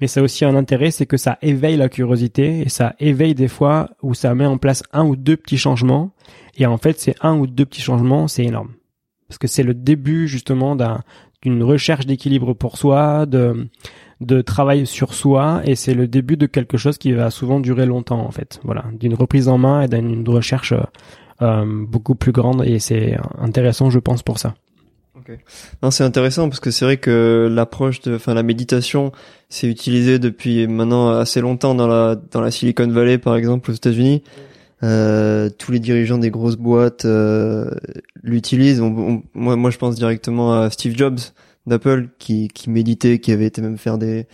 Mais 0.01 0.07
ça 0.07 0.21
a 0.21 0.23
aussi 0.23 0.45
un 0.45 0.55
intérêt, 0.55 0.91
c'est 0.91 1.07
que 1.07 1.16
ça 1.16 1.39
éveille 1.41 1.77
la 1.77 1.89
curiosité 1.89 2.61
et 2.61 2.69
ça 2.69 2.95
éveille 3.01 3.35
des 3.35 3.49
fois 3.49 3.91
où 4.03 4.14
ça 4.14 4.35
met 4.35 4.47
en 4.47 4.59
place 4.59 4.83
un 4.93 5.05
ou 5.07 5.16
deux 5.16 5.37
petits 5.37 5.59
changements. 5.59 6.11
Et 6.57 6.66
en 6.66 6.79
fait, 6.79 6.99
c'est 7.01 7.14
un 7.23 7.37
ou 7.39 7.47
deux 7.47 7.66
petits 7.66 7.83
changements, 7.83 8.29
c'est 8.29 8.45
énorme. 8.45 8.73
Parce 9.29 9.39
que 9.39 9.47
c'est 9.47 9.62
le 9.62 9.75
début 9.75 10.27
justement 10.27 10.77
d'une 11.43 11.62
recherche 11.62 12.07
d'équilibre 12.07 12.55
pour 12.55 12.79
soi, 12.79 13.27
de 13.27 13.69
de 14.21 14.41
travail 14.41 14.87
sur 14.87 15.14
soi 15.14 15.61
et 15.64 15.77
c'est 15.77 15.95
le 15.95 16.09
début 16.09 16.37
de 16.37 16.47
quelque 16.47 16.77
chose 16.77 16.99
qui 16.99 17.12
va 17.12 17.31
souvent 17.31 17.61
durer 17.61 17.87
longtemps 17.87 18.21
en 18.21 18.31
fait. 18.31 18.61
Voilà, 18.64 18.85
d'une 18.93 19.14
reprise 19.14 19.49
en 19.49 19.59
main 19.59 19.83
et 19.83 19.89
d'une 19.89 20.29
recherche 20.29 20.75
euh, 21.41 21.64
beaucoup 21.66 22.14
plus 22.14 22.33
grande 22.33 22.64
et 22.64 22.79
c'est 22.79 23.16
intéressant 23.39 23.91
je 23.91 23.99
pense 23.99 24.23
pour 24.23 24.39
ça. 24.39 24.55
Okay. 25.21 25.39
Non, 25.83 25.91
c'est 25.91 26.05
intéressant 26.05 26.49
parce 26.49 26.61
que 26.61 26.71
c'est 26.71 26.85
vrai 26.85 26.97
que 26.97 27.49
l'approche 27.51 28.01
de, 28.03 28.14
enfin, 28.14 28.35
la 28.35 28.45
méditation, 28.45 29.12
c'est 29.49 29.66
utilisé 29.66 30.19
depuis 30.19 30.66
maintenant 30.69 31.11
assez 31.11 31.41
longtemps 31.41 31.75
dans 31.75 31.89
la 31.89 32.16
dans 32.31 32.41
la 32.41 32.51
Silicon 32.51 32.87
Valley, 32.87 33.19
par 33.19 33.37
exemple, 33.37 33.71
aux 33.71 33.75
États-Unis. 33.75 34.23
Euh, 34.85 35.51
tous 35.51 35.73
les 35.73 35.81
dirigeants 35.81 36.19
des 36.19 36.31
grosses 36.31 36.57
boîtes 36.57 37.05
euh, 37.05 37.69
l'utilisent. 38.23 38.81
moi, 38.81 39.57
moi, 39.57 39.71
je 39.71 39.79
pense 39.79 39.97
directement 39.97 40.61
à 40.61 40.71
Steve 40.71 40.97
Jobs 40.97 41.19
d'Apple 41.69 42.09
qui, 42.19 42.49
qui 42.49 42.71
méditait, 42.71 43.19
qui 43.19 43.33
avait 43.33 43.47
été 43.47 43.62
même 43.62 43.79
faire 43.79 43.99
des, 43.99 44.27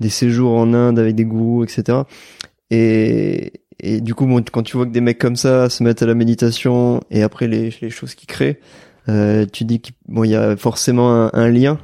des 0.00 0.08
séjours 0.08 0.52
en 0.54 0.72
Inde 0.74 0.98
avec 0.98 1.14
des 1.14 1.24
gourous, 1.24 1.64
etc. 1.64 1.98
Et, 2.70 3.52
et 3.80 4.00
du 4.00 4.14
coup, 4.14 4.26
bon, 4.26 4.42
quand 4.42 4.62
tu 4.62 4.76
vois 4.76 4.86
que 4.86 4.92
des 4.92 5.00
mecs 5.00 5.18
comme 5.18 5.36
ça 5.36 5.68
se 5.68 5.82
mettent 5.82 6.02
à 6.02 6.06
la 6.06 6.14
méditation 6.14 7.00
et 7.10 7.22
après 7.22 7.48
les, 7.48 7.74
les 7.80 7.90
choses 7.90 8.14
qu'ils 8.14 8.28
créent, 8.28 8.60
euh, 9.08 9.46
tu 9.52 9.64
dis 9.64 9.80
qu'il 9.80 9.94
bon, 10.08 10.24
y 10.24 10.36
a 10.36 10.56
forcément 10.56 11.34
un, 11.34 11.48
lien, 11.48 11.78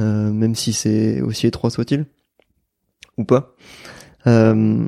euh, 0.00 0.32
même 0.32 0.54
si 0.54 0.72
c'est 0.72 1.20
aussi 1.20 1.46
étroit 1.46 1.70
soit-il, 1.70 2.06
ou 3.16 3.24
pas. 3.24 3.54
Euh, 4.26 4.86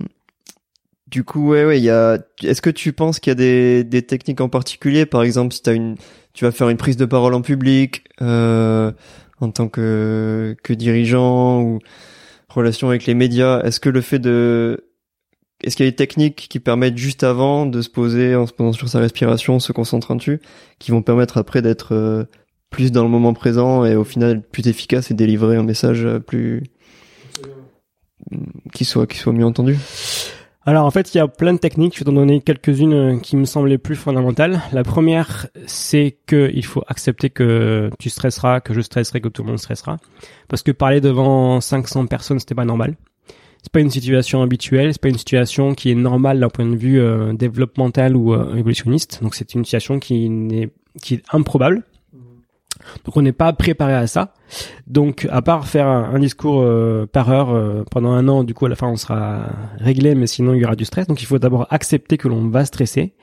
du 1.07 1.25
coup, 1.25 1.51
ouais, 1.51 1.65
ouais, 1.65 1.79
il 1.79 1.85
y 1.85 1.91
a. 1.91 2.19
Est-ce 2.43 2.63
que 2.63 2.71
tu 2.71 2.93
penses 2.93 3.19
qu'il 3.21 3.31
y 3.31 3.33
a 3.33 3.35
des, 3.35 3.85
des 3.85 4.03
techniques 4.03 4.41
en 4.41 4.49
particulier, 4.49 5.07
par 5.07 5.23
exemple, 5.23 5.55
si 5.55 5.63
t'as 5.63 5.75
une, 5.75 5.97
tu 6.33 6.45
vas 6.45 6.53
faire 6.53 6.69
une 6.69 6.77
prise 6.77 6.97
de 6.97 7.05
parole 7.05 7.35
en 7.35 7.43
public, 7.43 8.05
euh, 8.23 8.93
en 9.41 9.51
tant 9.51 9.69
que 9.69 10.57
que 10.63 10.73
dirigeant 10.73 11.63
ou 11.63 11.79
relation 12.49 12.89
avec 12.89 13.07
les 13.07 13.15
médias, 13.15 13.61
est-ce 13.63 13.81
que 13.81 13.89
le 13.89 14.01
fait 14.01 14.19
de 14.19 14.85
est-ce 15.63 15.77
qu'il 15.77 15.85
y 15.85 15.89
a 15.89 15.91
des 15.91 15.97
techniques 15.97 16.47
qui 16.49 16.59
permettent 16.59 16.97
juste 16.97 17.23
avant 17.23 17.67
de 17.67 17.83
se 17.83 17.91
poser 17.91 18.35
en 18.35 18.47
se 18.47 18.53
posant 18.53 18.73
sur 18.73 18.89
sa 18.89 18.99
respiration, 18.99 19.61
se 19.61 19.73
concentrant 19.73 20.17
dessus, 20.17 20.41
qui 20.79 20.91
vont 20.91 21.03
permettre 21.03 21.37
après 21.37 21.61
d'être 21.61 21.95
euh, 21.95 22.25
plus 22.71 22.93
dans 22.93 23.03
le 23.03 23.11
moment 23.11 23.35
présent 23.35 23.85
et 23.85 23.95
au 23.95 24.05
final 24.05 24.43
plus 24.43 24.69
efficace 24.69 25.11
et 25.11 25.15
délivrer 25.15 25.57
un 25.57 25.63
message 25.63 26.07
plus 26.27 26.63
qui 28.73 28.85
soit 28.85 29.07
qui 29.07 29.19
soit 29.19 29.33
mieux 29.33 29.45
entendu? 29.45 29.77
Alors 30.67 30.85
en 30.85 30.91
fait, 30.91 31.15
il 31.15 31.19
y 31.19 31.21
a 31.21 31.29
plein 31.29 31.55
de 31.55 31.59
techniques. 31.59 31.95
Je 31.95 32.01
vais 32.01 32.05
t'en 32.05 32.13
donner 32.13 32.41
quelques-unes 32.41 32.93
euh, 32.93 33.19
qui 33.19 33.37
me 33.37 33.45
semblent 33.45 33.69
les 33.69 33.79
plus 33.79 33.97
fondamentales. 33.97 34.61
La 34.73 34.83
première, 34.83 35.47
c'est 35.67 36.19
que 36.27 36.51
il 36.53 36.65
faut 36.65 36.83
accepter 36.87 37.31
que 37.31 37.91
tu 37.99 38.11
stresseras, 38.11 38.61
que 38.61 38.75
je 38.75 38.81
stresserai, 38.81 39.21
que 39.21 39.29
tout 39.29 39.43
le 39.43 39.49
monde 39.49 39.59
stressera, 39.59 39.97
parce 40.49 40.63
que 40.63 40.71
parler 40.71 41.01
devant 41.01 41.61
500 41.61 42.07
personnes, 42.07 42.39
c'était 42.39 42.55
pas 42.55 42.65
normal 42.65 42.97
c'est 43.63 43.73
pas 43.73 43.81
une 43.81 43.91
situation 43.91 44.43
habituelle, 44.43 44.93
c'est 44.93 45.03
pas 45.03 45.09
une 45.09 45.19
situation 45.19 45.75
qui 45.75 45.91
est 45.91 45.95
normale 45.95 46.41
d'un 46.41 46.49
point 46.49 46.67
de 46.67 46.77
vue 46.77 47.01
euh, 47.01 47.33
développemental 47.33 48.17
ou 48.17 48.33
euh, 48.33 48.55
évolutionniste. 48.55 49.21
Donc 49.23 49.35
c'est 49.35 49.55
une 49.55 49.65
situation 49.65 49.99
qui 49.99 50.29
n'est 50.31 50.71
qui 51.03 51.15
est 51.15 51.23
improbable. 51.31 51.83
Donc 53.05 53.17
on 53.17 53.23
n'est 53.23 53.33
pas 53.33 53.53
préparé 53.53 53.95
à 53.95 54.07
ça. 54.07 54.35
Donc 54.87 55.27
à 55.31 55.43
part 55.43 55.67
faire 55.67 55.87
un, 55.87 56.19
discours 56.19 56.63
euh, 56.63 57.07
par 57.07 57.31
heure 57.31 57.85
pendant 57.91 58.11
un 58.11 58.27
an, 58.29 58.45
du 58.45 58.55
coup 58.55 58.67
à 58.67 58.69
la 58.69 58.77
fin 58.77 58.89
on 58.89 58.97
sera 58.97 59.47
réglé, 59.79 60.15
mais 60.15 60.27
sinon 60.27 60.55
il 60.55 60.61
y 60.61 60.65
aura 60.65 60.77
du 60.77 60.85
stress. 60.85 61.07
Donc 61.07 61.23
il 61.23 61.27
faut 61.27 61.39
d'abord 61.39 61.67
accepter 61.71 62.17
que 62.17 62.29
l'on 62.29 62.49
va 62.49 62.65
stresser. 62.65 63.15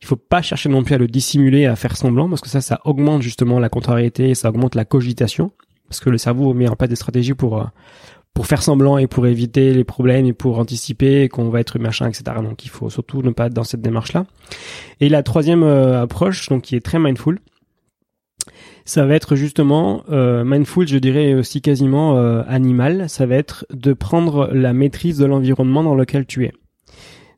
Il 0.00 0.06
faut 0.06 0.16
pas 0.16 0.42
chercher 0.42 0.68
non 0.68 0.82
plus 0.82 0.94
à 0.94 0.98
le 0.98 1.06
dissimuler, 1.06 1.66
à 1.66 1.76
faire 1.76 1.96
semblant, 1.96 2.28
parce 2.28 2.40
que 2.40 2.48
ça, 2.48 2.60
ça 2.60 2.80
augmente 2.84 3.22
justement 3.22 3.58
la 3.58 3.68
contrariété, 3.68 4.34
ça 4.34 4.48
augmente 4.48 4.74
la 4.74 4.84
cogitation, 4.84 5.52
parce 5.88 6.00
que 6.00 6.10
le 6.10 6.18
cerveau 6.18 6.54
met 6.54 6.68
en 6.68 6.74
place 6.76 6.90
des 6.90 6.96
stratégies 6.96 7.34
pour 7.34 7.64
pour 8.34 8.46
faire 8.46 8.62
semblant 8.62 8.98
et 8.98 9.06
pour 9.06 9.26
éviter 9.26 9.74
les 9.74 9.84
problèmes 9.84 10.26
et 10.26 10.32
pour 10.32 10.58
anticiper 10.58 11.28
qu'on 11.28 11.50
va 11.50 11.60
être 11.60 11.78
machin, 11.78 12.08
etc. 12.08 12.36
Donc 12.42 12.64
il 12.64 12.70
faut 12.70 12.88
surtout 12.88 13.22
ne 13.22 13.30
pas 13.30 13.46
être 13.46 13.54
dans 13.54 13.64
cette 13.64 13.82
démarche-là. 13.82 14.26
Et 15.00 15.08
la 15.08 15.22
troisième 15.22 15.62
euh, 15.62 16.02
approche, 16.02 16.48
donc 16.48 16.62
qui 16.62 16.76
est 16.76 16.80
très 16.80 16.98
mindful, 16.98 17.40
ça 18.84 19.06
va 19.06 19.14
être 19.14 19.36
justement 19.36 20.02
euh, 20.10 20.44
mindful, 20.44 20.86
je 20.86 20.98
dirais 20.98 21.34
aussi 21.34 21.60
quasiment 21.60 22.16
euh, 22.16 22.42
animal. 22.48 23.08
Ça 23.08 23.26
va 23.26 23.36
être 23.36 23.66
de 23.72 23.92
prendre 23.92 24.50
la 24.52 24.72
maîtrise 24.72 25.18
de 25.18 25.26
l'environnement 25.26 25.82
dans 25.82 25.94
lequel 25.94 26.26
tu 26.26 26.44
es. 26.44 26.52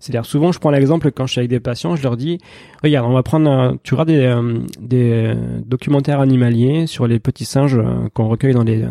C'est-à-dire 0.01 0.27
souvent, 0.27 0.53
je 0.53 0.59
prends 0.59 0.71
l'exemple 0.71 1.11
quand 1.13 1.27
je 1.27 1.33
suis 1.33 1.39
avec 1.39 1.49
des 1.49 1.61
patients, 1.61 1.97
je 1.97 2.03
leur 2.03 2.19
dis, 2.19 2.39
regarde, 2.83 3.09
on 3.09 3.15
va 3.15 3.23
prendre, 3.23 3.79
tu 3.85 3.95
auras 3.95 4.05
des, 4.05 4.37
des 4.79 5.33
documentaires 5.65 6.21
animaliers 6.21 6.87
sur 6.87 7.07
les 7.07 7.19
petits 7.19 7.47
singes 7.47 7.81
qu'on 8.13 8.29
recueille 8.29 8.53
dans 8.53 8.65
des 8.65 8.85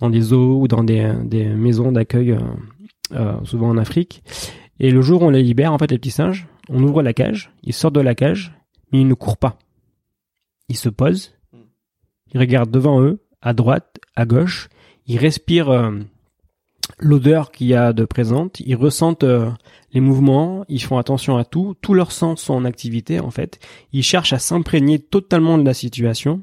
dans 0.00 0.10
des 0.10 0.20
zoos 0.20 0.60
ou 0.60 0.68
dans 0.68 0.84
des, 0.84 1.12
des 1.24 1.46
maisons 1.46 1.92
d'accueil, 1.92 2.32
euh, 2.32 2.38
euh, 3.12 3.36
souvent 3.44 3.68
en 3.68 3.78
Afrique. 3.78 4.22
Et 4.80 4.90
le 4.90 5.02
jour 5.02 5.22
où 5.22 5.26
on 5.26 5.30
les 5.30 5.42
libère, 5.42 5.72
en 5.72 5.78
fait, 5.78 5.90
les 5.90 5.98
petits 5.98 6.10
singes, 6.10 6.46
on 6.68 6.82
ouvre 6.82 7.02
la 7.02 7.12
cage, 7.12 7.52
ils 7.62 7.72
sortent 7.72 7.94
de 7.94 8.00
la 8.00 8.14
cage, 8.14 8.54
mais 8.92 9.00
ils 9.00 9.08
ne 9.08 9.14
courent 9.14 9.38
pas. 9.38 9.58
Ils 10.68 10.76
se 10.76 10.88
posent, 10.88 11.33
ils 12.34 12.40
regardent 12.40 12.70
devant 12.70 13.00
eux, 13.00 13.20
à 13.40 13.54
droite, 13.54 13.98
à 14.16 14.26
gauche, 14.26 14.68
ils 15.06 15.18
respirent 15.18 15.70
euh, 15.70 15.92
l'odeur 16.98 17.52
qu'il 17.52 17.68
y 17.68 17.74
a 17.74 17.92
de 17.92 18.04
présente, 18.04 18.60
ils 18.60 18.76
ressentent 18.76 19.24
euh, 19.24 19.50
les 19.92 20.00
mouvements, 20.00 20.64
ils 20.68 20.82
font 20.82 20.98
attention 20.98 21.36
à 21.36 21.44
tout, 21.44 21.74
tous 21.80 21.94
leurs 21.94 22.12
sens 22.12 22.42
sont 22.42 22.54
en 22.54 22.64
activité 22.64 23.20
en 23.20 23.30
fait, 23.30 23.60
ils 23.92 24.02
cherchent 24.02 24.32
à 24.32 24.38
s'imprégner 24.38 24.98
totalement 24.98 25.58
de 25.58 25.64
la 25.64 25.74
situation, 25.74 26.42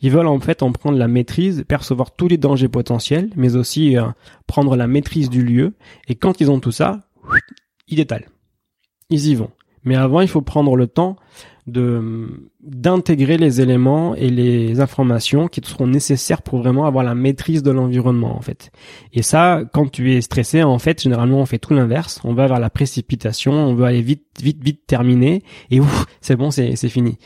ils 0.00 0.10
veulent 0.10 0.28
en 0.28 0.40
fait 0.40 0.62
en 0.62 0.72
prendre 0.72 0.98
la 0.98 1.08
maîtrise, 1.08 1.64
percevoir 1.66 2.12
tous 2.12 2.28
les 2.28 2.38
dangers 2.38 2.68
potentiels, 2.68 3.30
mais 3.36 3.56
aussi 3.56 3.96
euh, 3.96 4.04
prendre 4.46 4.76
la 4.76 4.86
maîtrise 4.86 5.30
du 5.30 5.44
lieu, 5.44 5.74
et 6.08 6.14
quand 6.14 6.40
ils 6.40 6.50
ont 6.50 6.60
tout 6.60 6.72
ça, 6.72 7.00
ils 7.88 7.96
détalent, 7.96 8.28
ils 9.10 9.28
y 9.28 9.34
vont. 9.34 9.50
Mais 9.84 9.96
avant, 9.96 10.20
il 10.20 10.28
faut 10.28 10.42
prendre 10.42 10.76
le 10.76 10.86
temps 10.86 11.16
de 11.66 12.50
d'intégrer 12.60 13.38
les 13.38 13.60
éléments 13.60 14.14
et 14.14 14.28
les 14.28 14.80
informations 14.80 15.46
qui 15.46 15.60
seront 15.64 15.86
nécessaires 15.86 16.42
pour 16.42 16.58
vraiment 16.58 16.86
avoir 16.86 17.04
la 17.04 17.14
maîtrise 17.14 17.62
de 17.62 17.70
l'environnement 17.70 18.36
en 18.36 18.40
fait. 18.40 18.72
Et 19.12 19.22
ça, 19.22 19.62
quand 19.72 19.90
tu 19.90 20.12
es 20.12 20.20
stressé, 20.20 20.62
en 20.62 20.78
fait, 20.78 21.02
généralement 21.02 21.38
on 21.38 21.46
fait 21.46 21.58
tout 21.58 21.74
l'inverse. 21.74 22.20
On 22.24 22.34
va 22.34 22.46
vers 22.46 22.58
la 22.58 22.70
précipitation, 22.70 23.52
on 23.52 23.74
veut 23.74 23.84
aller 23.84 24.02
vite, 24.02 24.26
vite, 24.42 24.62
vite 24.62 24.86
terminer 24.86 25.42
et 25.70 25.80
ouf, 25.80 26.06
c'est 26.20 26.36
bon, 26.36 26.50
c'est 26.50 26.76
c'est 26.76 26.88
fini. 26.88 27.18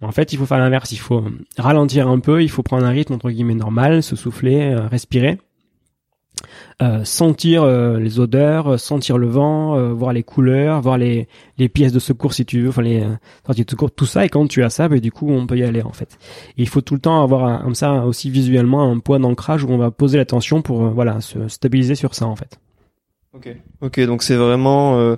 En 0.00 0.10
fait, 0.10 0.32
il 0.32 0.38
faut 0.38 0.46
faire 0.46 0.58
l'inverse. 0.58 0.90
Il 0.90 0.98
faut 0.98 1.24
ralentir 1.56 2.08
un 2.08 2.18
peu, 2.18 2.42
il 2.42 2.50
faut 2.50 2.62
prendre 2.62 2.84
un 2.84 2.90
rythme 2.90 3.14
entre 3.14 3.30
guillemets 3.30 3.54
normal, 3.54 4.02
se 4.02 4.16
souffler, 4.16 4.72
euh, 4.72 4.88
respirer 4.88 5.38
euh, 6.82 7.04
sentir 7.04 7.62
euh, 7.62 7.98
les 8.00 8.18
odeurs, 8.18 8.80
sentir 8.80 9.16
le 9.16 9.28
vent, 9.28 9.76
euh, 9.76 9.92
voir 9.92 10.12
les 10.12 10.24
couleurs, 10.24 10.80
voir 10.80 10.98
les, 10.98 11.28
les 11.58 11.68
pièces 11.68 11.92
de 11.92 12.00
secours 12.00 12.34
si 12.34 12.44
tu 12.44 12.62
veux, 12.62 12.70
enfin 12.70 12.82
les 12.82 13.04
sorties 13.46 13.64
de 13.64 13.70
secours, 13.70 13.90
tout 13.92 14.06
ça. 14.06 14.24
Et 14.24 14.28
quand 14.28 14.48
tu 14.48 14.64
as 14.64 14.70
ça, 14.70 14.88
bah, 14.88 14.98
du 14.98 15.12
coup, 15.12 15.30
on 15.30 15.46
peut 15.46 15.56
y 15.56 15.62
aller 15.62 15.82
en 15.82 15.92
fait. 15.92 16.18
il 16.56 16.68
faut 16.68 16.80
tout 16.80 16.94
le 16.94 17.00
temps 17.00 17.22
avoir 17.22 17.62
comme 17.62 17.76
ça 17.76 18.04
aussi 18.04 18.30
visuellement 18.30 18.90
un 18.90 18.98
point 18.98 19.20
d'ancrage 19.20 19.62
où 19.62 19.68
on 19.70 19.78
va 19.78 19.90
poser 19.92 20.18
l'attention 20.18 20.60
pour 20.60 20.88
voilà 20.88 21.20
se 21.20 21.46
stabiliser 21.46 21.94
sur 21.94 22.14
ça 22.14 22.26
en 22.26 22.34
fait. 22.34 22.58
Ok. 23.34 23.56
Ok, 23.80 24.00
donc 24.00 24.22
c'est 24.22 24.36
vraiment 24.36 25.16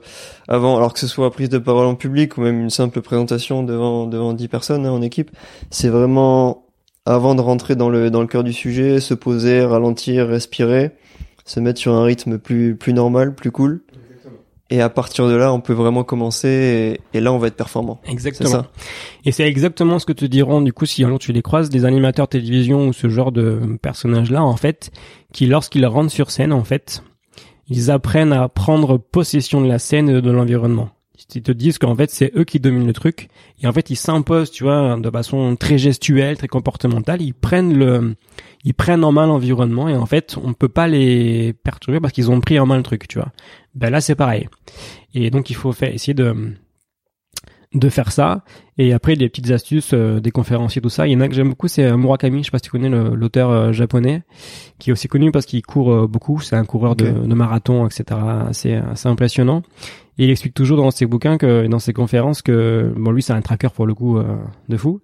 avant, 0.48 0.76
alors 0.76 0.92
que 0.92 1.00
ce 1.00 1.06
soit 1.06 1.30
prise 1.30 1.48
de 1.48 1.58
parole 1.58 1.86
en 1.86 1.94
public 1.94 2.36
ou 2.36 2.42
même 2.42 2.60
une 2.60 2.70
simple 2.70 3.00
présentation 3.00 3.62
devant 3.62 4.06
devant 4.06 4.34
dix 4.34 4.48
personnes 4.48 4.84
hein, 4.84 4.92
en 4.92 5.02
équipe, 5.02 5.30
c'est 5.70 5.88
vraiment 5.88 6.66
avant 7.06 7.34
de 7.34 7.40
rentrer 7.40 7.74
dans 7.74 7.88
le 7.88 8.10
dans 8.10 8.20
le 8.20 8.26
cœur 8.26 8.44
du 8.44 8.52
sujet, 8.52 9.00
se 9.00 9.14
poser, 9.14 9.64
ralentir, 9.64 10.28
respirer 10.28 10.92
se 11.44 11.60
mettre 11.60 11.78
sur 11.78 11.92
un 11.92 12.04
rythme 12.04 12.38
plus 12.38 12.76
plus 12.76 12.92
normal, 12.92 13.34
plus 13.34 13.50
cool. 13.50 13.82
Et 14.70 14.80
à 14.80 14.88
partir 14.88 15.28
de 15.28 15.34
là, 15.34 15.52
on 15.52 15.60
peut 15.60 15.74
vraiment 15.74 16.04
commencer 16.04 16.98
et, 17.12 17.20
là, 17.20 17.32
on 17.32 17.38
va 17.38 17.48
être 17.48 17.56
performant. 17.56 18.00
Exactement. 18.08 18.50
Ça. 18.50 18.70
Et 19.24 19.30
c'est 19.30 19.46
exactement 19.46 19.98
ce 19.98 20.06
que 20.06 20.12
te 20.12 20.24
diront 20.24 20.62
du 20.62 20.72
coup 20.72 20.86
si 20.86 21.04
un 21.04 21.08
jour 21.08 21.18
tu 21.18 21.32
les 21.32 21.42
croises 21.42 21.68
des 21.68 21.84
animateurs 21.84 22.28
télévision 22.28 22.88
ou 22.88 22.92
ce 22.92 23.08
genre 23.08 23.30
de 23.30 23.78
personnages-là, 23.82 24.42
en 24.42 24.56
fait, 24.56 24.90
qui 25.32 25.46
lorsqu'ils 25.46 25.84
rentrent 25.86 26.10
sur 26.10 26.30
scène, 26.30 26.52
en 26.52 26.64
fait, 26.64 27.04
ils 27.68 27.90
apprennent 27.90 28.32
à 28.32 28.48
prendre 28.48 28.98
possession 28.98 29.60
de 29.60 29.68
la 29.68 29.78
scène 29.78 30.08
et 30.08 30.22
de 30.22 30.30
l'environnement. 30.30 30.90
Ils 31.34 31.42
te 31.42 31.52
disent 31.52 31.78
qu'en 31.78 31.94
fait 31.94 32.10
c'est 32.10 32.32
eux 32.36 32.44
qui 32.44 32.60
dominent 32.60 32.86
le 32.86 32.92
truc 32.92 33.28
et 33.62 33.66
en 33.66 33.72
fait 33.72 33.90
ils 33.90 33.96
s'imposent, 33.96 34.50
tu 34.50 34.64
vois, 34.64 34.96
de 34.96 35.10
façon 35.10 35.56
très 35.56 35.78
gestuelle, 35.78 36.36
très 36.36 36.48
comportementale. 36.48 37.22
Ils 37.22 37.34
prennent 37.34 37.72
le, 37.72 38.14
ils 38.64 38.74
prennent 38.74 39.04
en 39.04 39.12
main 39.12 39.26
l'environnement 39.26 39.88
et 39.88 39.96
en 39.96 40.06
fait 40.06 40.36
on 40.42 40.52
peut 40.54 40.68
pas 40.68 40.88
les 40.88 41.52
perturber 41.52 42.00
parce 42.00 42.12
qu'ils 42.12 42.30
ont 42.30 42.40
pris 42.40 42.58
en 42.58 42.66
main 42.66 42.76
le 42.76 42.82
truc, 42.82 43.06
tu 43.08 43.18
vois. 43.18 43.32
Ben 43.74 43.90
là 43.90 44.00
c'est 44.00 44.14
pareil. 44.14 44.48
Et 45.14 45.30
donc 45.30 45.50
il 45.50 45.56
faut 45.56 45.72
faire 45.72 45.92
essayer 45.92 46.14
de 46.14 46.54
de 47.74 47.88
faire 47.88 48.12
ça. 48.12 48.44
Et 48.78 48.92
après, 48.92 49.16
des 49.16 49.28
petites 49.28 49.50
astuces 49.50 49.92
euh, 49.92 50.20
des 50.20 50.30
conférenciers, 50.30 50.80
tout 50.80 50.88
ça. 50.88 51.06
Il 51.06 51.12
y 51.12 51.16
en 51.16 51.20
a 51.20 51.28
que 51.28 51.34
j'aime 51.34 51.50
beaucoup, 51.50 51.68
c'est 51.68 51.84
euh, 51.84 51.96
Murakami, 51.96 52.40
je 52.40 52.44
sais 52.46 52.50
pas 52.50 52.58
si 52.58 52.64
tu 52.64 52.70
connais 52.70 52.88
l'auteur 52.88 53.50
euh, 53.50 53.72
japonais, 53.72 54.22
qui 54.78 54.90
est 54.90 54.92
aussi 54.92 55.08
connu 55.08 55.30
parce 55.32 55.46
qu'il 55.46 55.62
court 55.62 56.08
beaucoup. 56.08 56.40
C'est 56.40 56.56
un 56.56 56.64
coureur 56.64 56.96
de, 56.96 57.10
de, 57.10 57.34
marathon, 57.34 57.86
etc. 57.86 58.20
C'est 58.52 58.74
assez 58.74 59.08
impressionnant. 59.08 59.62
Et 60.18 60.24
il 60.24 60.30
explique 60.30 60.54
toujours 60.54 60.76
dans 60.76 60.90
ses 60.92 61.06
bouquins 61.06 61.38
que, 61.38 61.66
dans 61.66 61.80
ses 61.80 61.92
conférences, 61.92 62.40
que 62.42 62.92
bon, 62.96 63.10
lui, 63.10 63.22
c'est 63.22 63.32
un 63.32 63.42
tracker 63.42 63.68
pour 63.74 63.86
le 63.86 63.94
coup 63.94 64.20
de 64.68 64.76
fou. 64.76 65.00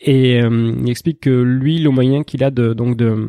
Et 0.00 0.38
il 0.38 0.88
explique 0.88 1.20
que 1.20 1.30
lui, 1.30 1.78
le 1.78 1.90
moyen 1.90 2.22
qu'il 2.22 2.42
a 2.42 2.50
de 2.50 2.72
donc 2.72 2.96
de 2.96 3.28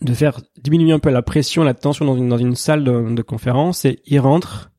de 0.00 0.14
faire 0.14 0.40
diminuer 0.62 0.92
un 0.92 0.98
peu 0.98 1.10
la 1.10 1.22
pression, 1.22 1.62
la 1.62 1.74
tension 1.74 2.04
dans 2.04 2.16
une 2.16 2.28
dans 2.28 2.38
une 2.38 2.54
salle 2.54 2.84
de, 2.84 3.14
de 3.14 3.22
conférence, 3.22 3.80
c'est 3.80 3.98
il 4.06 4.18
rentre, 4.20 4.70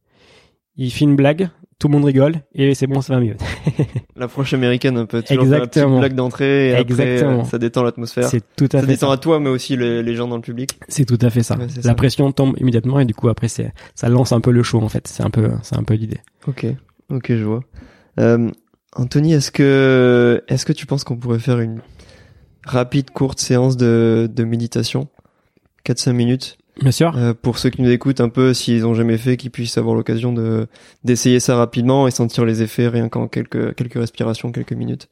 il 0.77 0.91
fait 0.91 1.05
une 1.05 1.15
blague, 1.15 1.49
tout 1.77 1.87
le 1.87 1.93
monde 1.93 2.05
rigole 2.05 2.41
et 2.53 2.73
c'est 2.73 2.87
bon, 2.87 3.01
ça 3.01 3.15
va 3.15 3.19
mieux. 3.21 3.35
L'approche 4.15 4.53
américaine 4.53 4.97
un 4.97 5.05
peu, 5.05 5.21
toujours 5.21 5.43
Exactement. 5.43 5.99
blague 5.99 6.13
d'entrée 6.13 6.69
et 6.69 6.75
après 6.75 7.23
euh, 7.23 7.43
ça 7.43 7.57
détend 7.57 7.83
l'atmosphère. 7.83 8.25
C'est 8.25 8.43
tout 8.55 8.69
à 8.71 8.79
ça 8.79 8.81
fait 8.81 8.87
détend 8.87 9.11
à 9.11 9.17
toi 9.17 9.39
mais 9.39 9.49
aussi 9.49 9.75
les, 9.77 10.15
gens 10.15 10.27
dans 10.27 10.35
le 10.35 10.41
public. 10.41 10.79
C'est 10.87 11.05
tout 11.05 11.19
à 11.21 11.29
fait 11.29 11.43
ça. 11.43 11.57
la 11.83 11.95
pression 11.95 12.31
tombe 12.31 12.55
immédiatement 12.59 12.99
et 12.99 13.05
du 13.05 13.13
coup 13.13 13.29
après 13.29 13.47
c'est 13.47 13.73
ça 13.95 14.09
lance 14.09 14.31
un 14.31 14.41
peu 14.41 14.51
le 14.51 14.63
show 14.63 14.79
en 14.79 14.89
fait. 14.89 15.07
C'est 15.07 15.23
un 15.23 15.29
peu 15.29 15.51
c'est 15.63 15.77
un 15.77 15.83
peu 15.83 15.95
l'idée. 15.95 16.21
Ok. 16.47 16.65
Ok, 17.09 17.25
je 17.29 17.43
vois. 17.43 17.61
Euh, 18.19 18.49
Anthony, 18.95 19.33
est-ce 19.33 19.51
que 19.51 20.43
est-ce 20.47 20.65
que 20.65 20.73
tu 20.73 20.85
penses 20.85 21.03
qu'on 21.03 21.15
pourrait 21.17 21.39
faire 21.39 21.59
une 21.59 21.79
rapide, 22.65 23.11
courte 23.11 23.39
séance 23.39 23.77
de, 23.77 24.29
de 24.33 24.43
méditation? 24.43 25.07
4-5 25.85 26.11
minutes? 26.13 26.57
Bien 26.81 26.91
sûr. 26.91 27.15
euh, 27.17 27.33
pour 27.39 27.57
ceux 27.57 27.69
qui 27.69 27.81
nous 27.81 27.89
écoutent 27.89 28.21
un 28.21 28.29
peu, 28.29 28.53
s'ils 28.53 28.85
ont 28.85 28.93
jamais 28.93 29.17
fait, 29.17 29.35
qu'ils 29.37 29.51
puissent 29.51 29.77
avoir 29.77 29.93
l'occasion 29.93 30.31
de 30.31 30.67
d'essayer 31.03 31.39
ça 31.39 31.55
rapidement 31.55 32.07
et 32.07 32.11
sentir 32.11 32.45
les 32.45 32.61
effets 32.63 32.87
rien 32.87 33.09
qu'en 33.09 33.27
quelques 33.27 33.75
quelques 33.75 33.95
respirations, 33.95 34.51
quelques 34.51 34.73
minutes. 34.73 35.09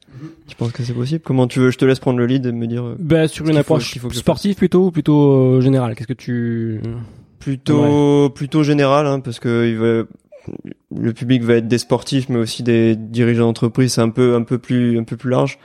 Tu 0.48 0.56
penses 0.56 0.72
que 0.72 0.82
c'est 0.82 0.94
possible? 0.94 1.22
Comment 1.24 1.46
tu 1.46 1.58
veux? 1.60 1.70
Je 1.70 1.78
te 1.78 1.84
laisse 1.84 1.98
prendre 2.00 2.18
le 2.18 2.26
lead 2.26 2.46
et 2.46 2.52
me 2.52 2.66
dire 2.66 2.96
Bah, 2.98 3.28
sur 3.28 3.46
une 3.46 3.52
faut- 3.54 3.58
approche 3.60 3.98
faut 3.98 4.10
sportive 4.10 4.54
plutôt 4.56 4.86
ou 4.86 4.90
plutôt 4.90 5.32
euh, 5.56 5.60
générale? 5.60 5.94
Qu'est-ce 5.94 6.08
que 6.08 6.12
tu 6.14 6.80
plutôt 7.38 8.30
plutôt 8.30 8.62
général, 8.62 9.06
hein, 9.06 9.20
parce 9.20 9.38
que 9.38 9.66
il 9.68 9.76
va- 9.78 10.04
le 10.94 11.12
public 11.12 11.42
va 11.42 11.54
être 11.54 11.68
des 11.68 11.78
sportifs, 11.78 12.28
mais 12.28 12.38
aussi 12.38 12.62
des 12.62 12.96
dirigeants 12.96 13.46
d'entreprise. 13.46 13.94
C'est 13.94 14.00
un 14.00 14.10
peu 14.10 14.34
un 14.34 14.42
peu 14.42 14.58
plus 14.58 14.98
un 14.98 15.04
peu 15.04 15.16
plus 15.16 15.30
large, 15.30 15.58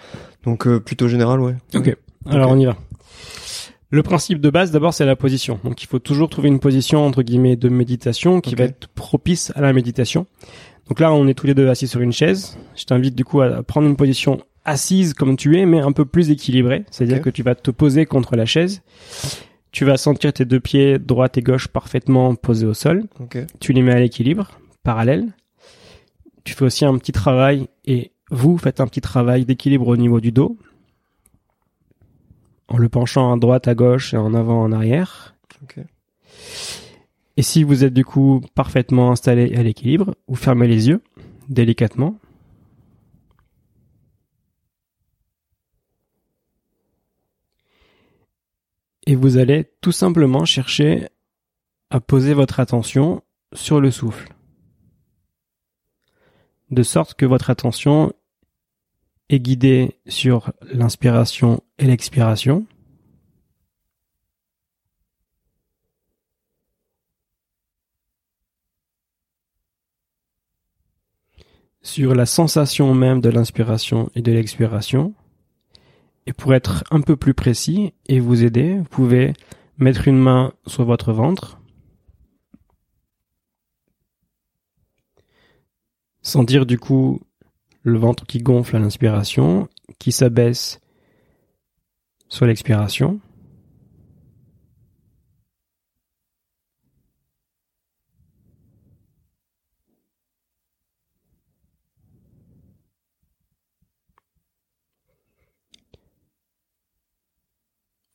donc 0.44 0.68
euh, 0.68 0.80
plutôt 0.80 1.08
général, 1.08 1.40
ouais. 1.42 1.56
Ok. 1.76 1.96
Alors 2.28 2.52
on 2.52 2.58
y 2.60 2.66
va. 2.66 2.76
Le 3.92 4.04
principe 4.04 4.42
de 4.42 4.50
base, 4.50 4.72
d'abord, 4.72 4.94
c'est 4.94 5.06
la 5.06 5.16
position. 5.16 5.60
Donc, 5.64 5.82
il 5.84 5.86
faut 5.86 6.00
toujours 6.00 6.28
trouver 6.28 6.50
une 6.50 6.60
position 6.60 7.06
entre 7.06 7.22
guillemets 7.22 7.56
de 7.56 7.70
méditation 7.70 8.42
qui 8.42 8.56
va 8.56 8.66
être 8.66 8.88
propice 8.90 9.54
à 9.56 9.62
la 9.62 9.72
méditation. 9.74 10.26
Donc 10.90 11.00
là, 11.00 11.14
on 11.14 11.28
est 11.28 11.34
tous 11.36 11.48
les 11.48 11.54
deux 11.54 11.70
assis 11.70 11.88
sur 11.88 12.02
une 12.02 12.12
chaise. 12.12 12.58
Je 12.76 12.84
t'invite 12.86 13.16
du 13.16 13.24
coup 13.24 13.42
à 13.42 13.64
prendre 13.64 13.88
une 13.88 13.96
position 13.96 14.42
assise 14.66 15.14
comme 15.14 15.38
tu 15.38 15.58
es, 15.60 15.66
mais 15.66 15.80
un 15.80 15.92
peu 15.92 16.04
plus 16.04 16.30
équilibrée. 16.32 16.84
C'est-à 16.92 17.08
dire 17.08 17.18
Ok. 17.18 17.26
que 17.26 17.30
tu 17.30 17.44
vas 17.44 17.56
te 17.56 17.72
poser 17.72 18.06
contre 18.06 18.36
la 18.36 18.46
chaise. 18.46 18.82
Tu 19.72 19.86
vas 19.86 19.98
sentir 19.98 20.34
tes 20.34 20.46
deux 20.46 20.60
pieds, 20.60 20.98
droite 21.00 21.38
et 21.38 21.42
gauche, 21.42 21.68
parfaitement 21.68 22.34
posés 22.36 22.66
au 22.66 22.74
sol. 22.74 23.04
Ok. 23.20 23.38
Tu 23.60 23.72
les 23.72 23.82
mets 23.84 23.94
à 23.94 24.00
l'équilibre, 24.00 24.52
parallèle. 24.86 25.34
Tu 26.46 26.54
fais 26.54 26.64
aussi 26.64 26.86
un 26.86 26.98
petit 26.98 27.12
travail 27.12 27.68
et 27.84 28.12
vous 28.32 28.58
faites 28.58 28.80
un 28.80 28.88
petit 28.88 29.02
travail 29.02 29.44
d'équilibre 29.44 29.88
au 29.88 29.98
niveau 29.98 30.22
du 30.22 30.32
dos. 30.32 30.58
En 32.70 32.78
le 32.78 32.88
penchant 32.88 33.34
à 33.34 33.38
droite, 33.38 33.68
à 33.68 33.76
gauche 33.76 34.14
et 34.14 34.18
en 34.18 34.34
avant, 34.34 34.62
en 34.64 34.72
arrière. 34.72 35.36
Et 37.38 37.42
si 37.42 37.64
vous 37.64 37.84
êtes 37.84 37.94
du 37.94 38.06
coup 38.06 38.42
parfaitement 38.56 39.12
installé 39.12 39.56
à 39.56 39.64
l'équilibre, 39.64 40.16
vous 40.28 40.36
fermez 40.36 40.68
les 40.68 40.88
yeux 40.88 41.02
délicatement. 41.50 42.18
Et 49.08 49.16
vous 49.16 49.38
allez 49.38 49.70
tout 49.82 49.92
simplement 49.92 50.46
chercher 50.46 51.08
à 51.92 52.00
poser 52.00 52.34
votre 52.34 52.60
attention 52.60 53.22
sur 53.54 53.80
le 53.80 53.92
souffle. 53.92 54.35
De 56.72 56.84
sorte 56.84 57.14
que 57.14 57.26
votre 57.26 57.50
attention 57.50 58.14
est 59.30 59.40
guidée 59.40 60.00
sur 60.08 60.52
l'inspiration 60.72 61.62
et 61.78 61.86
l'expiration. 61.86 62.66
sur 71.86 72.16
la 72.16 72.26
sensation 72.26 72.96
même 72.96 73.22
de 73.22 73.30
l'inspiration 73.30 74.10
et 74.16 74.22
de 74.24 74.32
l'expiration. 74.32 75.14
Et 76.26 76.34
pour 76.34 76.56
être 76.56 76.84
un 76.90 77.00
peu 77.00 77.16
plus 77.16 77.36
précis 77.36 77.94
et 78.08 78.20
vous 78.20 78.44
aider, 78.44 78.80
vous 78.80 78.90
pouvez 78.90 79.34
mettre 79.78 80.08
une 80.08 80.18
main 80.18 80.54
sur 80.66 80.84
votre 80.84 81.14
ventre, 81.14 81.60
sentir 86.26 86.66
du 86.66 86.80
coup 86.80 87.22
le 87.84 88.00
ventre 88.00 88.26
qui 88.26 88.40
gonfle 88.40 88.76
à 88.76 88.80
l'inspiration, 88.80 89.70
qui 90.00 90.12
s'abaisse 90.12 90.80
sur 92.28 92.46
l'expiration. 92.46 93.20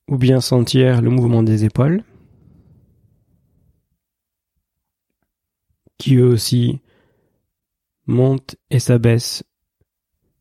ou 0.09 0.19
bien 0.19 0.41
sentir 0.41 1.03
le 1.03 1.09
mouvement 1.09 1.45
des 1.45 1.65
épaules, 1.65 2.03
qui 5.99 6.17
eux 6.17 6.27
aussi 6.27 6.81
montent 8.11 8.57
et 8.71 8.79
s'abaissent 8.79 9.45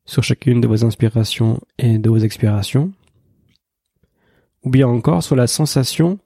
sur 0.05 0.23
chacune 0.23 0.59
de 0.59 0.67
vos 0.67 0.83
inspirations 0.83 1.61
et 1.77 1.97
de 1.97 2.09
vos 2.09 2.17
expirations, 2.17 2.91
ou 4.63 4.69
bien 4.69 4.87
encore 4.87 5.23
sur 5.23 5.35
la 5.35 5.47
sensation 5.47 6.19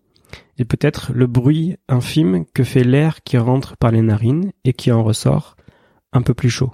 et 0.57 0.65
peut-être 0.65 1.11
le 1.13 1.27
bruit 1.27 1.77
infime 1.87 2.45
que 2.53 2.63
fait 2.63 2.83
l'air 2.83 3.23
qui 3.23 3.37
rentre 3.37 3.77
par 3.77 3.91
les 3.91 4.01
narines 4.01 4.51
et 4.63 4.73
qui 4.73 4.91
en 4.91 5.03
ressort 5.03 5.55
un 6.11 6.21
peu 6.21 6.33
plus 6.33 6.49
chaud. 6.49 6.71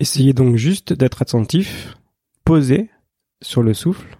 Essayez 0.00 0.32
donc 0.32 0.54
juste 0.54 0.92
d'être 0.92 1.22
attentif, 1.22 1.96
posé 2.44 2.88
sur 3.42 3.64
le 3.64 3.74
souffle. 3.74 4.16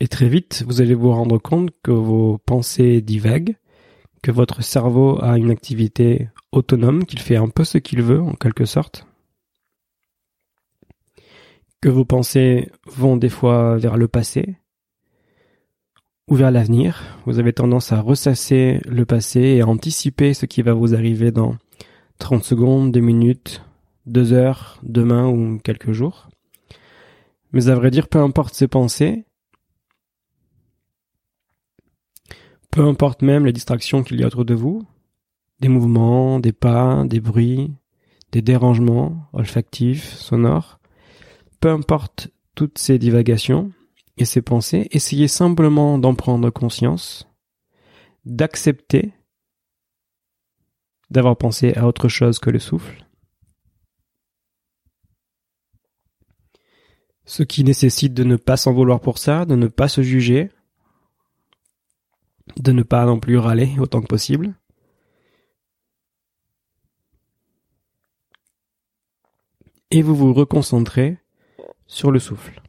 Et 0.00 0.08
très 0.08 0.28
vite, 0.28 0.64
vous 0.66 0.80
allez 0.80 0.94
vous 0.94 1.12
rendre 1.12 1.38
compte 1.38 1.70
que 1.82 1.90
vos 1.90 2.38
pensées 2.38 3.02
divaguent, 3.02 3.56
que 4.22 4.30
votre 4.30 4.62
cerveau 4.62 5.22
a 5.22 5.36
une 5.36 5.50
activité 5.50 6.30
autonome, 6.50 7.04
qu'il 7.04 7.20
fait 7.20 7.36
un 7.36 7.48
peu 7.48 7.64
ce 7.64 7.76
qu'il 7.76 8.02
veut 8.02 8.22
en 8.22 8.32
quelque 8.32 8.64
sorte, 8.64 9.06
que 11.82 11.90
vos 11.90 12.06
pensées 12.06 12.70
vont 12.86 13.18
des 13.18 13.28
fois 13.28 13.76
vers 13.76 13.98
le 13.98 14.08
passé, 14.08 14.56
ou 16.28 16.34
vers 16.34 16.50
l'avenir. 16.50 17.18
Vous 17.26 17.38
avez 17.38 17.52
tendance 17.52 17.92
à 17.92 18.00
ressasser 18.00 18.80
le 18.86 19.04
passé 19.04 19.40
et 19.40 19.60
à 19.60 19.68
anticiper 19.68 20.34
ce 20.34 20.46
qui 20.46 20.62
va 20.62 20.72
vous 20.72 20.94
arriver 20.94 21.30
dans 21.30 21.56
30 22.18 22.44
secondes, 22.44 22.92
2 22.92 23.00
minutes, 23.00 23.62
2 24.06 24.32
heures, 24.32 24.78
demain 24.82 25.28
ou 25.28 25.58
quelques 25.58 25.92
jours. 25.92 26.28
Mais 27.52 27.68
à 27.68 27.74
vrai 27.74 27.90
dire, 27.90 28.08
peu 28.08 28.18
importe 28.18 28.54
ces 28.54 28.68
pensées, 28.68 29.24
peu 32.70 32.82
importe 32.82 33.22
même 33.22 33.46
les 33.46 33.52
distractions 33.52 34.02
qu'il 34.02 34.18
y 34.18 34.24
a 34.24 34.26
autour 34.26 34.44
de 34.44 34.54
vous, 34.54 34.84
des 35.60 35.68
mouvements, 35.68 36.40
des 36.40 36.52
pas, 36.52 37.04
des 37.04 37.20
bruits, 37.20 37.72
des 38.32 38.42
dérangements 38.42 39.28
olfactifs, 39.32 40.12
sonores, 40.14 40.80
peu 41.60 41.70
importe 41.70 42.30
toutes 42.56 42.78
ces 42.78 42.98
divagations, 42.98 43.70
et 44.16 44.24
ces 44.24 44.42
pensées, 44.42 44.88
essayez 44.92 45.28
simplement 45.28 45.98
d'en 45.98 46.14
prendre 46.14 46.50
conscience, 46.50 47.28
d'accepter 48.24 49.12
d'avoir 51.10 51.36
pensé 51.36 51.74
à 51.74 51.86
autre 51.86 52.08
chose 52.08 52.38
que 52.38 52.50
le 52.50 52.58
souffle, 52.58 53.06
ce 57.24 57.42
qui 57.42 57.64
nécessite 57.64 58.14
de 58.14 58.24
ne 58.24 58.36
pas 58.36 58.56
s'en 58.56 58.72
vouloir 58.72 59.00
pour 59.00 59.18
ça, 59.18 59.44
de 59.44 59.54
ne 59.54 59.66
pas 59.66 59.88
se 59.88 60.02
juger, 60.02 60.50
de 62.56 62.72
ne 62.72 62.82
pas 62.82 63.04
non 63.06 63.18
plus 63.18 63.38
râler 63.38 63.74
autant 63.78 64.00
que 64.00 64.06
possible. 64.06 64.54
Et 69.90 70.02
vous 70.02 70.14
vous 70.14 70.34
reconcentrez 70.34 71.18
sur 71.86 72.10
le 72.10 72.18
souffle. 72.18 72.63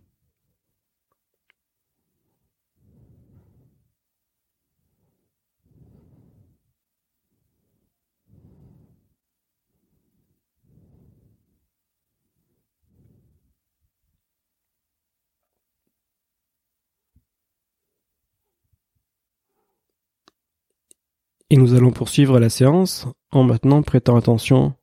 Nous 21.58 21.74
allons 21.74 21.92
poursuivre 21.92 22.38
la 22.38 22.50
séance 22.50 23.08
en 23.32 23.46
maintenant 23.46 23.82
prêtant 23.82 24.18
attention 24.18 24.74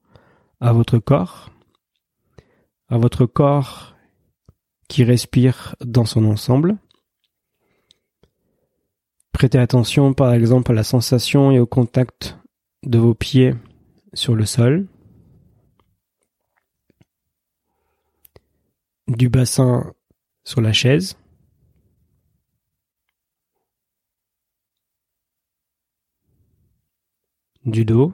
à 0.58 0.72
votre 0.72 0.98
corps, 0.98 1.50
à 2.88 2.96
votre 2.96 3.26
corps 3.26 3.94
qui 4.88 5.04
respire 5.04 5.76
dans 5.84 6.06
son 6.06 6.24
ensemble. 6.24 6.78
Prêtez 9.32 9.58
attention 9.58 10.14
par 10.14 10.32
exemple 10.32 10.72
à 10.72 10.74
la 10.74 10.82
sensation 10.82 11.50
et 11.50 11.60
au 11.60 11.66
contact 11.66 12.38
de 12.84 12.98
vos 12.98 13.14
pieds 13.14 13.54
sur 14.14 14.34
le 14.34 14.46
sol, 14.46 14.88
du 19.08 19.28
bassin 19.28 19.92
sur 20.42 20.62
la 20.62 20.72
chaise, 20.72 21.18
du 27.64 27.84
dos, 27.84 28.12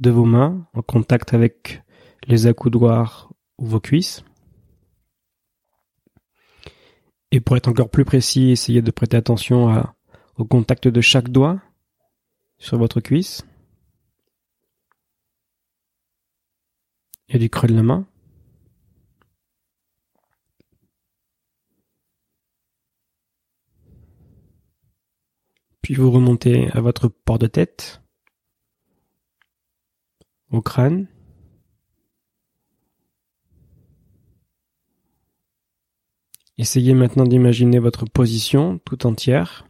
de 0.00 0.10
vos 0.10 0.24
mains 0.24 0.66
en 0.72 0.82
contact 0.82 1.34
avec 1.34 1.82
les 2.26 2.46
accoudoirs 2.46 3.32
ou 3.58 3.66
vos 3.66 3.80
cuisses. 3.80 4.24
Et 7.30 7.40
pour 7.40 7.56
être 7.56 7.68
encore 7.68 7.90
plus 7.90 8.04
précis, 8.04 8.50
essayez 8.50 8.82
de 8.82 8.90
prêter 8.90 9.16
attention 9.16 9.84
au 10.36 10.44
contact 10.44 10.88
de 10.88 11.00
chaque 11.00 11.28
doigt 11.28 11.60
sur 12.58 12.78
votre 12.78 13.00
cuisse 13.00 13.44
et 17.28 17.38
du 17.38 17.50
creux 17.50 17.68
de 17.68 17.74
la 17.74 17.82
main. 17.82 18.06
Puis 25.84 25.92
vous 25.92 26.10
remontez 26.10 26.70
à 26.72 26.80
votre 26.80 27.08
port 27.08 27.38
de 27.38 27.46
tête, 27.46 28.00
au 30.50 30.62
crâne. 30.62 31.08
Essayez 36.56 36.94
maintenant 36.94 37.24
d'imaginer 37.24 37.80
votre 37.80 38.06
position 38.06 38.80
tout 38.86 39.06
entière. 39.06 39.66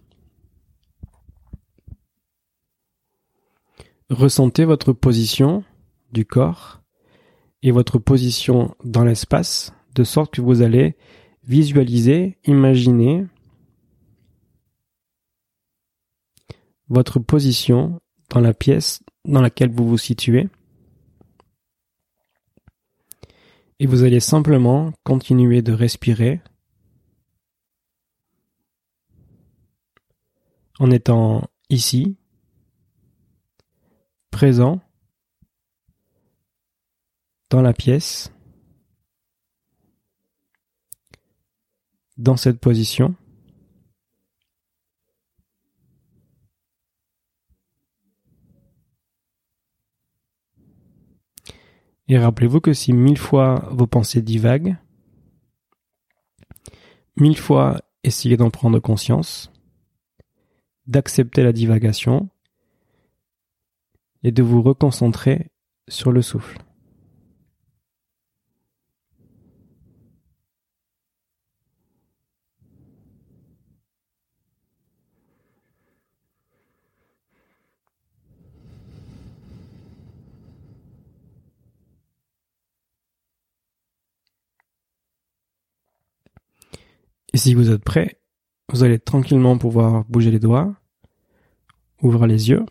Ressentez 4.08 4.64
votre 4.64 4.92
position 4.92 5.64
du 6.12 6.24
corps 6.24 6.80
et 7.64 7.72
votre 7.72 7.98
position 7.98 8.76
dans 8.84 9.02
l'espace, 9.02 9.74
de 9.96 10.04
sorte 10.04 10.32
que 10.32 10.42
vous 10.42 10.62
allez 10.62 10.94
visualiser, 11.42 12.38
imaginer 12.44 13.26
votre 16.88 17.18
position 17.18 18.00
dans 18.30 18.40
la 18.40 18.54
pièce 18.54 19.02
dans 19.24 19.40
laquelle 19.40 19.70
vous 19.70 19.88
vous 19.88 19.98
situez. 19.98 20.48
Et 23.80 23.86
vous 23.86 24.02
allez 24.02 24.20
simplement 24.20 24.92
continuer 25.02 25.62
de 25.62 25.72
respirer 25.72 26.40
en 30.78 30.90
étant 30.90 31.48
ici, 31.70 32.16
présent, 34.30 34.80
dans 37.50 37.62
la 37.62 37.72
pièce, 37.72 38.32
dans 42.16 42.36
cette 42.36 42.60
position. 42.60 43.14
Et 52.08 52.18
rappelez-vous 52.18 52.60
que 52.60 52.72
si 52.72 52.92
mille 52.92 53.18
fois 53.18 53.68
vos 53.70 53.86
pensées 53.86 54.22
divaguent, 54.22 54.76
mille 57.16 57.38
fois 57.38 57.80
essayez 58.02 58.36
d'en 58.36 58.50
prendre 58.50 58.78
conscience, 58.78 59.50
d'accepter 60.86 61.42
la 61.42 61.52
divagation 61.52 62.28
et 64.22 64.32
de 64.32 64.42
vous 64.42 64.62
reconcentrer 64.62 65.50
sur 65.88 66.12
le 66.12 66.22
souffle. 66.22 66.58
Et 87.34 87.36
si 87.36 87.52
vous 87.52 87.72
êtes 87.72 87.82
prêt, 87.82 88.20
vous 88.72 88.84
allez 88.84 89.00
tranquillement 89.00 89.58
pouvoir 89.58 90.04
bouger 90.04 90.30
les 90.30 90.38
doigts, 90.38 90.72
ouvrir 92.00 92.28
les 92.28 92.48
yeux, 92.48 92.64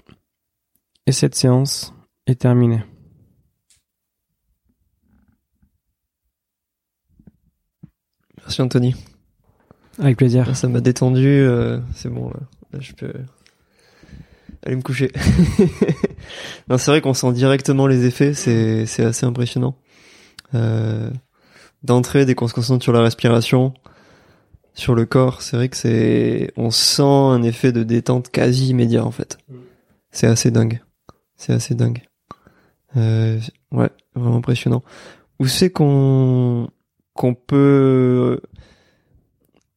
et 1.06 1.12
cette 1.12 1.36
séance 1.36 1.94
est 2.28 2.40
terminée. 2.40 2.82
Merci 8.38 8.62
Anthony. 8.62 8.96
Avec 10.00 10.16
plaisir. 10.16 10.56
Ça 10.56 10.70
m'a 10.70 10.80
détendu, 10.80 11.28
euh, 11.28 11.82
c'est 11.94 12.10
bon, 12.10 12.30
là. 12.30 12.80
je 12.80 12.94
peux 12.94 13.14
aller 14.66 14.78
me 14.78 14.82
coucher. 14.82 15.12
non, 16.70 16.78
c'est 16.78 16.90
vrai 16.90 17.02
qu'on 17.02 17.14
sent 17.14 17.34
directement 17.34 17.86
les 17.86 18.06
effets, 18.06 18.34
c'est, 18.34 18.86
c'est 18.86 19.04
assez 19.04 19.26
impressionnant. 19.26 19.76
Euh, 20.54 21.12
d'entrée, 21.84 22.26
dès 22.26 22.34
qu'on 22.34 22.48
se 22.48 22.54
concentre 22.54 22.82
sur 22.82 22.94
la 22.94 23.02
respiration, 23.02 23.74
sur 24.74 24.96
le 24.96 25.06
corps, 25.06 25.42
c'est 25.42 25.56
vrai 25.56 25.70
que 25.70 25.78
c'est, 25.78 26.52
on 26.58 26.72
sent 26.72 27.04
un 27.04 27.44
effet 27.44 27.72
de 27.72 27.84
détente 27.84 28.30
quasi 28.30 28.70
immédiat 28.70 29.06
en 29.06 29.12
fait. 29.12 29.38
Mm. 29.50 29.56
C'est 30.12 30.28
assez 30.28 30.52
dingue. 30.52 30.82
C'est 31.36 31.54
assez 31.54 31.76
dingue. 31.76 32.02
Euh, 32.98 33.40
ouais, 33.72 33.90
vraiment 34.16 34.38
impressionnant. 34.38 34.84
Où 35.40 35.48
c'est 35.48 35.70
qu'on 35.70 36.70
qu'on 37.14 37.36
peut 37.36 38.40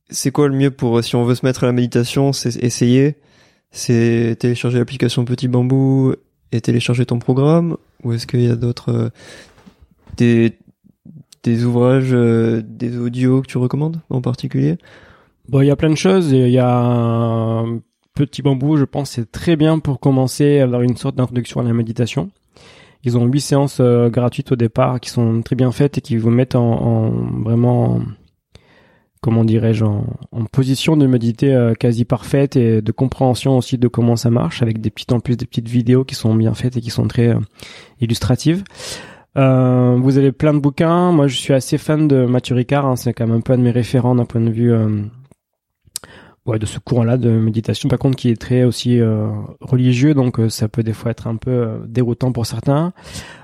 c'est 0.09 0.31
quoi 0.31 0.49
le 0.49 0.55
mieux 0.55 0.71
pour 0.71 1.03
si 1.03 1.17
on 1.17 1.25
veut 1.25 1.35
se 1.35 1.45
mettre 1.45 1.65
à 1.65 1.67
la 1.67 1.73
méditation, 1.73 2.33
c'est 2.33 2.57
essayer, 2.63 3.17
c'est 3.71 4.37
télécharger 4.39 4.79
l'application 4.79 5.25
Petit 5.25 5.49
Bambou 5.49 6.15
et 6.53 6.61
télécharger 6.61 7.07
ton 7.07 7.19
programme 7.19 7.77
ou 8.05 8.13
est-ce 8.13 8.27
qu'il 8.27 8.43
y 8.43 8.51
a 8.51 8.57
d'autres 8.57 8.93
euh, 8.93 9.11
des 10.17 10.57
des 11.47 11.65
ouvrages, 11.65 12.11
euh, 12.13 12.63
des 12.65 12.97
audios 12.99 13.43
que 13.43 13.47
tu 13.47 13.59
recommandes 13.59 14.01
en 14.11 14.21
particulier? 14.21 14.79
Bon, 15.49 15.61
il 15.61 15.67
y 15.67 15.71
a 15.71 15.77
plein 15.77 15.91
de 15.91 15.97
choses. 15.97 16.33
Il 16.33 16.49
y 16.49 16.59
a 16.59 16.77
un 16.77 17.81
petit 18.15 18.43
bambou, 18.43 18.77
je 18.77 18.85
pense, 18.85 19.11
c'est 19.11 19.31
très 19.31 19.57
bien 19.57 19.79
pour 19.79 20.01
commencer 20.01 20.59
à 20.59 20.65
avoir 20.65 20.83
une 20.83 20.97
sorte 20.97 21.15
d'introduction 21.15 21.61
à 21.61 21.65
la 21.65 21.73
méditation. 21.73 22.31
Ils 23.05 23.17
ont 23.17 23.27
huit 23.27 23.43
séances 23.43 23.79
euh, 23.81 24.09
gratuites 24.09 24.51
au 24.51 24.57
départ 24.57 24.99
qui 24.99 25.11
sont 25.11 25.43
très 25.43 25.55
bien 25.55 25.71
faites 25.71 25.99
et 25.99 26.01
qui 26.01 26.17
vous 26.17 26.31
mettent 26.31 26.57
en, 26.57 27.11
vraiment, 27.45 28.01
comment 29.21 29.45
dirais-je, 29.45 29.85
en, 29.85 30.05
position 30.51 30.97
de 30.97 31.07
méditer 31.07 31.55
euh, 31.55 31.75
quasi 31.75 32.05
parfaite 32.05 32.57
et 32.57 32.83
de 32.83 32.93
compréhension 32.93 33.57
aussi 33.57 33.79
de 33.79 33.87
comment 33.87 34.17
ça 34.17 34.31
marche 34.31 34.63
avec 34.63 34.81
des 34.81 34.91
petites 34.91 35.13
en 35.13 35.21
plus 35.21 35.37
des 35.37 35.47
petites 35.47 35.69
vidéos 35.69 36.05
qui 36.05 36.17
sont 36.17 36.35
bien 36.35 36.55
faites 36.55 36.77
et 36.77 36.81
qui 36.81 36.91
sont 36.91 37.07
très 37.07 37.37
illustratives. 38.01 38.65
Euh, 39.37 39.99
vous 40.01 40.19
avez 40.19 40.33
plein 40.33 40.55
de 40.55 40.59
bouquins. 40.59 41.13
Moi, 41.13 41.27
je 41.27 41.37
suis 41.37 41.53
assez 41.53 41.79
fan 41.79 42.09
de 42.09 42.25
Mathieu 42.25 42.55
Ricard. 42.55 42.87
Hein. 42.87 42.97
C'est 42.97 43.13
quand 43.13 43.27
même 43.27 43.37
un 43.37 43.41
peu 43.41 43.53
un 43.53 43.59
de 43.59 43.63
mes 43.63 43.71
référents 43.71 44.15
d'un 44.15 44.25
point 44.25 44.41
de 44.41 44.51
vue 44.51 44.73
euh, 44.73 45.03
ouais, 46.47 46.59
de 46.59 46.65
ce 46.65 46.79
courant-là 46.79 47.19
de 47.19 47.31
méditation. 47.31 47.89
Par 47.89 47.99
contre, 47.99 48.17
qui 48.17 48.31
est 48.31 48.41
très 48.41 48.65
aussi 48.65 48.99
euh, 48.99 49.29
religieux, 49.61 50.15
donc 50.15 50.41
ça 50.49 50.69
peut 50.69 50.83
des 50.83 50.95
fois 50.95 51.11
être 51.11 51.27
un 51.27 51.37
peu 51.37 51.81
déroutant 51.87 52.33
pour 52.33 52.47
certains. 52.47 52.93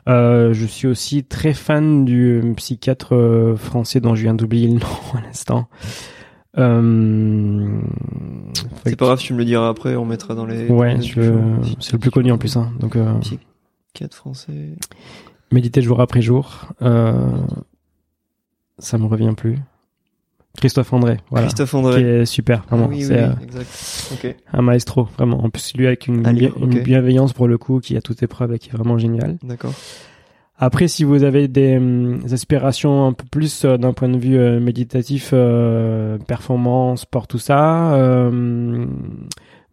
je 0.06 0.66
suis 0.66 0.88
aussi 0.88 1.24
très 1.24 1.52
fan 1.52 2.04
du 2.04 2.42
psychiatre 2.56 3.54
français 3.58 4.00
dont 4.00 4.14
je 4.14 4.22
viens 4.22 4.34
d'oublier 4.34 4.68
le 4.68 4.74
nom 4.80 5.18
à 5.18 5.20
l'instant. 5.20 5.68
Euh, 6.58 7.80
c'est 8.84 8.96
pas 8.96 9.06
grave, 9.06 9.18
tu 9.18 9.32
me 9.32 9.38
le 9.38 9.46
diras 9.46 9.70
après, 9.70 9.96
on 9.96 10.04
mettra 10.04 10.34
dans 10.34 10.44
les. 10.44 10.68
Ouais, 10.68 10.98
c'est 11.00 11.92
le 11.92 11.98
plus 11.98 12.10
connu 12.10 12.32
en 12.32 12.38
plus. 12.38 12.56
Hein, 12.56 12.72
donc. 12.80 12.96
Psychiatre 13.94 14.16
français. 14.16 14.76
Méditer 15.52 15.82
jour 15.82 16.00
après 16.00 16.22
jour. 16.22 16.68
Euh, 16.82 17.30
ça 18.78 18.98
me 18.98 19.06
revient 19.06 19.34
plus. 19.36 19.58
Christophe 20.58 20.92
André, 20.92 21.16
voilà. 21.30 21.46
Christophe 21.46 21.74
André. 21.74 22.02
Qui 22.02 22.08
est 22.08 22.26
super, 22.26 22.62
vraiment. 22.68 22.86
Oui, 22.86 23.02
c'est 23.02 23.24
oui, 23.24 23.32
exact. 23.42 24.12
Okay. 24.12 24.36
un 24.52 24.62
maestro, 24.62 25.04
vraiment. 25.16 25.42
En 25.42 25.48
plus, 25.48 25.74
lui 25.74 25.86
avec 25.86 26.06
une, 26.08 26.26
une 26.26 26.82
bienveillance 26.82 27.32
pour 27.32 27.48
le 27.48 27.56
coup, 27.56 27.80
qui 27.80 27.96
a 27.96 28.02
toute 28.02 28.22
épreuve 28.22 28.52
et 28.52 28.58
qui 28.58 28.68
est 28.68 28.72
vraiment 28.72 28.98
génial. 28.98 29.38
D'accord. 29.42 29.72
Après, 30.58 30.88
si 30.88 31.04
vous 31.04 31.24
avez 31.24 31.48
des, 31.48 31.76
hum, 31.76 32.20
aspirations 32.30 33.06
un 33.06 33.12
peu 33.14 33.24
plus 33.30 33.64
euh, 33.64 33.78
d'un 33.78 33.92
point 33.92 34.08
de 34.08 34.18
vue 34.18 34.38
euh, 34.38 34.60
méditatif, 34.60 35.30
euh, 35.32 36.18
performance, 36.18 37.00
sport, 37.00 37.26
tout 37.26 37.38
ça, 37.38 37.94
euh, 37.94 38.86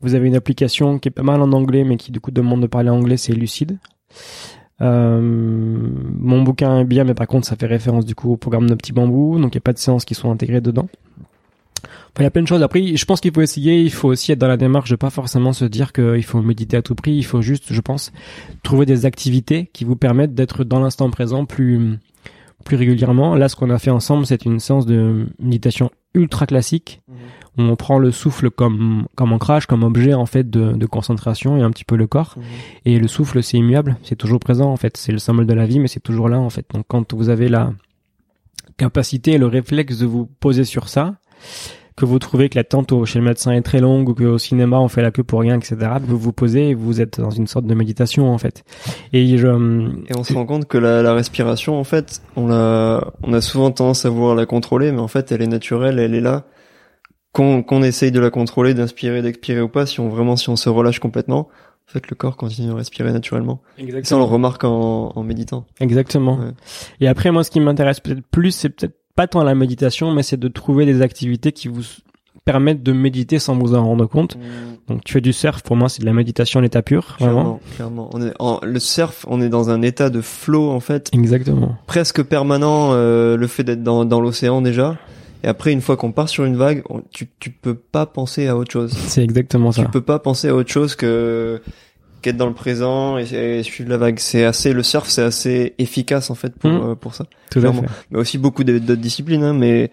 Vous 0.02 0.16
avez 0.16 0.28
une 0.28 0.36
application 0.36 0.98
qui 0.98 1.10
est 1.10 1.12
pas 1.12 1.24
mal 1.24 1.42
en 1.42 1.52
anglais, 1.52 1.84
mais 1.84 1.98
qui 1.98 2.12
du 2.12 2.20
coup 2.22 2.32
demande 2.32 2.62
de 2.62 2.68
parler 2.68 2.90
anglais, 2.90 3.18
c'est 3.18 3.34
Lucide. 3.34 3.78
Euh, 4.82 5.20
mon 5.22 6.42
bouquin 6.44 6.80
est 6.80 6.86
bien, 6.86 7.04
mais 7.04 7.14
par 7.14 7.28
contre, 7.28 7.48
ça 7.48 7.56
fait 7.56 7.66
référence 7.66 8.06
du 8.06 8.16
coup 8.16 8.34
au 8.34 8.38
programme 8.38 8.70
de 8.70 8.76
Petit 8.76 8.94
Bambou, 8.94 9.38
donc 9.40 9.54
il 9.54 9.58
n'y 9.58 9.62
a 9.62 9.62
pas 9.62 9.74
de 9.74 9.78
séances 9.78 10.06
qui 10.06 10.16
sont 10.16 10.32
intégrées 10.32 10.62
dedans. 10.62 10.88
il 12.18 12.24
y 12.24 12.26
a 12.26 12.32
plein 12.32 12.42
de 12.42 12.48
choses. 12.48 12.64
Après, 12.64 12.96
je 12.96 13.06
pense 13.06 13.22
qu'il 13.22 13.34
faut 13.34 13.42
essayer. 13.42 13.82
Il 13.82 13.92
faut 13.92 14.10
aussi 14.10 14.32
être 14.32 14.40
dans 14.40 14.48
la 14.48 14.58
démarche 14.58 14.90
de 14.90 14.96
pas 14.96 15.10
forcément 15.10 15.54
se 15.54 15.66
dire 15.66 15.94
qu'il 15.94 16.24
faut 16.24 16.42
méditer 16.42 16.78
à 16.78 16.82
tout 16.82 16.96
prix. 16.96 17.14
Il 17.14 17.26
faut 17.26 17.42
juste, 17.42 17.74
je 17.74 17.82
pense, 17.82 18.12
trouver 18.64 18.86
des 18.86 19.06
activités 19.06 19.70
qui 19.74 19.86
vous 19.86 19.96
permettent 19.96 20.34
d'être 20.34 20.64
dans 20.64 20.80
l'instant 20.80 21.10
présent 21.10 21.46
plus 21.46 21.98
plus 22.66 22.76
régulièrement. 22.76 23.36
Là, 23.36 23.48
ce 23.48 23.56
qu'on 23.56 23.70
a 23.70 23.80
fait 23.80 23.90
ensemble, 23.90 24.26
c'est 24.26 24.44
une 24.44 24.60
séance 24.60 24.86
de 24.86 25.28
méditation 25.40 25.92
ultra 26.14 26.46
classique. 26.46 27.02
Mhm. 27.08 27.16
On 27.62 27.76
prend 27.76 28.00
le 28.00 28.12
souffle 28.12 28.50
comme 28.50 29.06
comme 29.16 29.34
ancrage, 29.34 29.66
comme 29.66 29.84
objet 29.84 30.14
en 30.14 30.26
fait 30.26 30.50
de, 30.50 30.72
de 30.72 30.86
concentration 30.86 31.58
et 31.58 31.62
un 31.62 31.72
petit 31.72 31.84
peu 31.84 31.98
le 31.98 32.08
corps. 32.08 32.36
Mhm. 32.38 32.44
Et 32.86 33.00
le 33.00 33.08
souffle, 33.08 33.44
c'est 33.44 33.58
immuable, 33.58 33.98
c'est 34.04 34.16
toujours 34.16 34.40
présent 34.40 34.72
en 34.72 34.78
fait. 34.78 34.96
C'est 34.96 35.12
le 35.12 35.20
symbole 35.20 35.46
de 35.46 35.54
la 35.54 35.66
vie, 35.66 35.80
mais 35.80 35.90
c'est 35.90 36.00
toujours 36.00 36.30
là 36.30 36.40
en 36.40 36.50
fait. 36.50 36.66
Donc 36.74 36.86
quand 36.88 37.14
vous 37.14 37.30
avez 37.30 37.50
la 37.50 37.74
capacité 38.78 39.34
et 39.34 39.38
le 39.38 39.48
réflexe 39.48 39.98
de 39.98 40.06
vous 40.06 40.26
poser 40.40 40.64
sur 40.64 40.88
ça, 40.88 41.16
que 42.00 42.06
vous 42.06 42.18
trouvez 42.18 42.48
que 42.48 42.58
l'attente 42.58 42.94
chez 43.06 43.20
le 43.20 43.26
médecin 43.26 43.52
est 43.52 43.62
très 43.62 43.82
longue 43.82 44.08
ou 44.08 44.14
qu'au 44.14 44.38
cinéma 44.38 44.80
on 44.80 44.88
fait 44.88 45.02
la 45.02 45.12
queue 45.12 45.24
pour 45.24 45.42
rien, 45.42 45.58
etc. 45.58 45.76
Vous 46.02 46.18
vous 46.18 46.32
posez 46.32 46.70
et 46.70 46.74
vous 46.74 47.02
êtes 47.02 47.20
dans 47.20 47.30
une 47.30 47.46
sorte 47.46 47.66
de 47.66 47.74
méditation 47.74 48.32
en 48.32 48.38
fait. 48.38 48.64
Et, 49.12 49.38
je, 49.38 49.48
et 49.48 50.16
on 50.18 50.24
se 50.24 50.34
rend 50.34 50.46
compte 50.46 50.66
que 50.66 50.78
la, 50.78 51.04
la 51.04 51.14
respiration 51.14 51.78
en 51.78 51.84
fait, 51.84 52.22
on 52.38 52.48
la, 52.48 53.12
on 53.22 53.34
a 53.34 53.42
souvent 53.42 53.72
tendance 53.72 54.06
à 54.06 54.10
vouloir 54.10 54.34
la 54.34 54.46
contrôler, 54.46 54.94
mais 54.94 55.02
en 55.02 55.10
fait 55.10 55.32
elle 55.32 55.42
est 55.42 55.48
naturelle, 55.48 56.00
elle 56.00 56.16
est 56.16 56.22
là. 56.22 56.46
Qu'on 57.32 57.62
qu'on 57.62 57.84
essaye 57.84 58.12
de 58.12 58.20
la 58.20 58.32
contrôler, 58.32 58.74
d'inspirer, 58.74 59.22
d'expirer 59.22 59.62
ou 59.62 59.70
pas, 59.70 59.86
si 59.86 60.00
on 60.00 60.10
vraiment 60.10 60.36
si 60.36 60.50
on 60.50 60.56
se 60.56 60.68
relâche 60.68 61.00
complètement, 61.00 61.50
en 61.88 61.92
fait, 61.92 62.10
le 62.10 62.16
corps 62.16 62.38
continue 62.38 62.72
à 62.72 62.76
respirer 62.76 63.12
naturellement. 63.12 63.62
Exactement. 63.78 64.04
Ça, 64.06 64.16
on 64.18 64.20
le 64.20 64.26
remarque 64.26 64.64
en, 64.64 65.12
en 65.16 65.24
méditant. 65.24 65.66
Exactement. 65.80 66.40
Et 67.02 67.08
après, 67.08 67.32
moi, 67.32 67.44
ce 67.44 67.52
qui 67.52 67.60
m'intéresse 67.60 68.00
peut-être 68.00 68.22
plus, 68.30 68.52
c'est 68.52 68.70
peut-être 68.70 68.96
pas 69.16 69.28
tant 69.28 69.44
la 69.44 69.56
méditation, 69.56 70.12
mais 70.12 70.24
c'est 70.24 70.38
de 70.38 70.48
trouver 70.48 70.86
des 70.86 71.02
activités 71.02 71.52
qui 71.52 71.68
vous 71.68 71.84
permettent 72.46 72.84
de 72.84 72.94
méditer 72.94 73.38
sans 73.38 73.58
vous 73.58 73.76
en 73.76 73.84
rendre 73.84 74.06
compte. 74.06 74.38
Mm. 74.38 74.42
Donc 74.88 75.04
tu 75.04 75.14
fais 75.14 75.22
du 75.22 75.34
surf, 75.34 75.62
pour 75.62 75.76
moi 75.76 75.90
c'est 75.90 76.02
de 76.02 76.06
la 76.06 76.14
méditation 76.14 76.60
en 76.60 76.64
état 76.64 76.82
pur, 76.82 77.18
vraiment. 77.20 77.60
Clairement, 77.76 78.10
On 78.14 78.22
est 78.22 78.34
en, 78.40 78.60
le 78.64 78.80
surf, 78.80 79.26
on 79.28 79.42
est 79.42 79.50
dans 79.50 79.70
un 79.70 79.82
état 79.82 80.10
de 80.10 80.22
flow 80.22 80.70
en 80.70 80.80
fait. 80.80 81.10
Exactement. 81.14 81.76
Presque 81.86 82.24
permanent, 82.24 82.92
euh, 82.94 83.38
le 83.38 83.48
fait 83.48 83.64
d'être 83.64 83.84
dans, 83.84 84.06
dans 84.06 84.22
l'océan 84.22 84.62
déjà. 84.62 84.98
Et 85.44 85.48
après, 85.48 85.72
une 85.72 85.82
fois 85.82 85.96
qu'on 85.96 86.12
part 86.12 86.28
sur 86.28 86.44
une 86.44 86.58
vague, 86.58 86.84
tu 87.12 87.28
tu 87.40 87.50
peux 87.50 87.76
pas 87.76 88.06
penser 88.06 88.48
à 88.48 88.58
autre 88.58 88.72
chose. 88.72 88.92
C'est 88.92 89.24
exactement 89.24 89.72
ça. 89.72 89.84
Tu 89.84 89.90
peux 89.90 90.02
pas 90.02 90.20
penser 90.20 90.50
à 90.50 90.56
autre 90.56 90.70
chose 90.70 90.96
que 90.96 91.62
qu'être 92.22 92.38
dans 92.38 92.48
le 92.48 92.54
présent 92.54 93.18
et, 93.18 93.64
suivre 93.64 93.90
la 93.90 93.98
vague. 93.98 94.20
C'est 94.20 94.44
assez 94.44 94.74
le 94.74 94.84
surf, 94.84 95.08
c'est 95.10 95.24
assez 95.24 95.76
efficace 95.78 96.30
en 96.30 96.36
fait 96.36 96.54
pour 96.56 96.70
mmh. 96.70 96.92
euh, 96.92 96.96
pour 96.96 97.16
ça. 97.16 97.26
Tout 97.52 97.60
à 97.60 97.72
fait. 97.72 97.82
Mais 98.12 98.20
aussi 98.20 98.38
beaucoup 98.38 98.64
d'autres 98.64 99.02
disciplines, 99.02 99.44
hein, 99.44 99.54
mais 99.54 99.92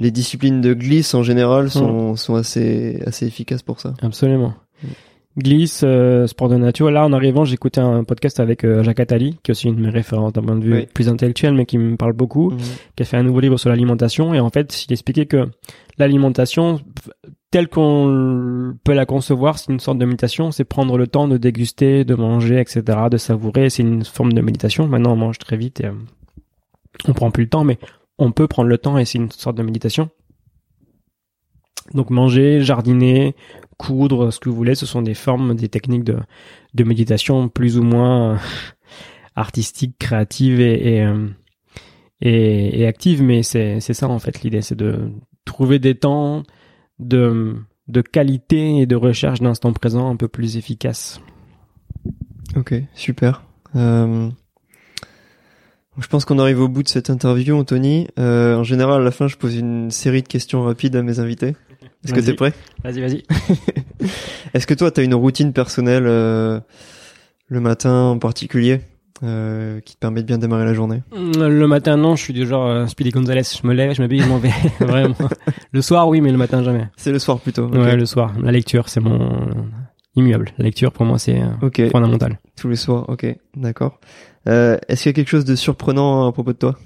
les 0.00 0.10
disciplines 0.10 0.60
de 0.60 0.74
glisse 0.74 1.14
en 1.14 1.22
général 1.22 1.70
sont 1.70 2.12
mmh. 2.12 2.16
sont 2.16 2.34
assez 2.34 3.00
assez 3.06 3.26
efficaces 3.26 3.62
pour 3.62 3.80
ça. 3.80 3.94
Absolument. 4.02 4.54
Mmh. 4.82 4.88
Glisse, 5.36 5.82
euh, 5.84 6.26
sport 6.28 6.48
de 6.48 6.56
nature. 6.56 6.90
Là, 6.90 7.04
en 7.04 7.12
arrivant, 7.12 7.44
écouté 7.44 7.80
un 7.80 8.04
podcast 8.04 8.38
avec 8.38 8.64
euh, 8.64 8.84
Jacques 8.84 9.00
Attali, 9.00 9.38
qui 9.42 9.50
est 9.50 9.52
aussi 9.52 9.68
une 9.68 9.76
de 9.76 9.80
mes 9.80 9.90
références 9.90 10.32
d'un 10.32 10.42
point 10.42 10.56
de 10.56 10.64
vue 10.64 10.86
plus 10.94 11.08
intellectuel, 11.08 11.54
mais 11.54 11.66
qui 11.66 11.76
me 11.76 11.96
parle 11.96 12.12
beaucoup, 12.12 12.52
qui 12.94 13.02
a 13.02 13.06
fait 13.06 13.16
un 13.16 13.24
nouveau 13.24 13.40
livre 13.40 13.56
sur 13.56 13.68
l'alimentation. 13.68 14.32
Et 14.32 14.40
en 14.40 14.50
fait, 14.50 14.84
il 14.84 14.92
expliquait 14.92 15.26
que 15.26 15.48
l'alimentation, 15.98 16.80
telle 17.50 17.68
qu'on 17.68 18.74
peut 18.84 18.94
la 18.94 19.06
concevoir, 19.06 19.58
c'est 19.58 19.72
une 19.72 19.80
sorte 19.80 19.98
de 19.98 20.04
méditation, 20.04 20.52
c'est 20.52 20.64
prendre 20.64 20.96
le 20.96 21.08
temps 21.08 21.26
de 21.26 21.36
déguster, 21.36 22.04
de 22.04 22.14
manger, 22.14 22.60
etc., 22.60 22.82
de 23.10 23.16
savourer, 23.16 23.70
c'est 23.70 23.82
une 23.82 24.04
forme 24.04 24.32
de 24.32 24.40
méditation. 24.40 24.86
Maintenant, 24.86 25.14
on 25.14 25.16
mange 25.16 25.38
très 25.38 25.56
vite 25.56 25.80
et 25.80 25.86
euh, 25.86 25.92
on 27.08 27.12
prend 27.12 27.32
plus 27.32 27.44
le 27.44 27.50
temps, 27.50 27.64
mais 27.64 27.78
on 28.18 28.30
peut 28.30 28.46
prendre 28.46 28.68
le 28.68 28.78
temps 28.78 28.98
et 28.98 29.04
c'est 29.04 29.18
une 29.18 29.32
sorte 29.32 29.56
de 29.56 29.62
méditation. 29.64 30.10
Donc 31.92 32.08
manger, 32.08 32.60
jardiner, 32.60 33.34
coudre, 33.76 34.32
ce 34.32 34.40
que 34.40 34.48
vous 34.48 34.54
voulez, 34.54 34.74
ce 34.74 34.86
sont 34.86 35.02
des 35.02 35.14
formes, 35.14 35.54
des 35.54 35.68
techniques 35.68 36.04
de, 36.04 36.18
de 36.74 36.84
méditation 36.84 37.48
plus 37.48 37.78
ou 37.78 37.82
moins 37.82 38.32
euh, 38.32 38.36
artistiques, 39.36 39.98
créatives 39.98 40.60
et, 40.60 40.96
et, 40.96 41.04
euh, 42.24 42.88
actives, 42.88 43.22
mais 43.22 43.42
c'est 43.42 43.80
ça 43.80 44.08
en 44.08 44.18
fait 44.18 44.42
l'idée, 44.42 44.62
c'est 44.62 44.76
de 44.76 45.10
trouver 45.44 45.78
des 45.78 45.94
temps, 45.94 46.42
de, 46.98 47.56
qualité 48.12 48.78
et 48.78 48.86
de 48.86 48.96
recherche 48.96 49.40
d'instant 49.40 49.72
présent 49.72 50.10
un 50.10 50.16
peu 50.16 50.28
plus 50.28 50.56
efficace. 50.56 51.20
Ok, 52.56 52.74
super. 52.94 53.42
Euh, 53.74 54.30
je 55.98 56.06
pense 56.06 56.24
qu'on 56.24 56.38
arrive 56.38 56.60
au 56.60 56.68
bout 56.68 56.82
de 56.82 56.88
cette 56.88 57.10
interview, 57.10 57.56
Anthony. 57.56 58.08
En 58.16 58.62
général, 58.62 59.02
à 59.02 59.04
la 59.04 59.10
fin, 59.10 59.26
je 59.26 59.36
pose 59.36 59.56
une 59.56 59.90
série 59.90 60.22
de 60.22 60.28
questions 60.28 60.62
rapides 60.62 60.96
à 60.96 61.02
mes 61.02 61.18
invités. 61.18 61.54
Est-ce 62.04 62.12
que 62.14 62.20
t'es 62.20 62.34
prêt? 62.34 62.52
Vas-y, 62.82 63.00
vas-y. 63.00 63.22
Est-ce 64.54 64.66
que 64.66 64.74
toi, 64.74 64.90
tu 64.90 65.00
as 65.00 65.04
une 65.04 65.14
routine 65.14 65.52
personnelle 65.52 66.04
euh, 66.06 66.60
le 67.48 67.60
matin 67.60 67.94
en 68.04 68.18
particulier 68.18 68.80
euh, 69.22 69.80
qui 69.80 69.94
te 69.94 70.00
permet 70.00 70.20
de 70.22 70.26
bien 70.26 70.38
démarrer 70.38 70.64
la 70.64 70.74
journée? 70.74 71.02
Mm, 71.16 71.46
Le 71.48 71.66
matin, 71.66 71.96
non, 71.96 72.14
je 72.16 72.22
suis 72.22 72.32
du 72.34 72.46
genre 72.46 72.66
euh, 72.66 72.86
Speedy 72.86 73.10
Gonzalez. 73.10 73.42
Je 73.60 73.66
me 73.66 73.72
lève, 73.72 73.94
je 73.94 74.02
m'habille, 74.02 74.20
je 74.20 74.28
m'en 74.28 74.38
vais. 74.38 74.50
Vraiment. 74.80 75.14
Le 75.72 75.80
soir, 75.82 76.08
oui, 76.08 76.20
mais 76.20 76.30
le 76.30 76.38
matin, 76.38 76.62
jamais. 76.62 76.88
C'est 76.96 77.12
le 77.12 77.18
soir 77.18 77.40
plutôt. 77.40 77.66
Ouais, 77.68 77.96
le 77.96 78.06
soir. 78.06 78.32
La 78.40 78.52
lecture, 78.52 78.88
c'est 78.88 79.00
mon 79.00 79.66
immuable. 80.16 80.52
La 80.58 80.64
lecture, 80.64 80.92
pour 80.92 81.06
moi, 81.06 81.18
c'est 81.18 81.40
euh, 81.40 81.88
fondamental. 81.90 82.38
Tous 82.56 82.68
les 82.68 82.76
soirs, 82.76 83.08
ok, 83.08 83.26
d'accord. 83.56 83.98
Euh, 84.46 84.76
Est-ce 84.88 85.02
qu'il 85.04 85.08
y 85.10 85.14
a 85.14 85.14
quelque 85.14 85.28
chose 85.30 85.44
de 85.46 85.56
surprenant 85.56 86.28
à 86.28 86.32
propos 86.32 86.52
de 86.52 86.58
toi? 86.58 86.78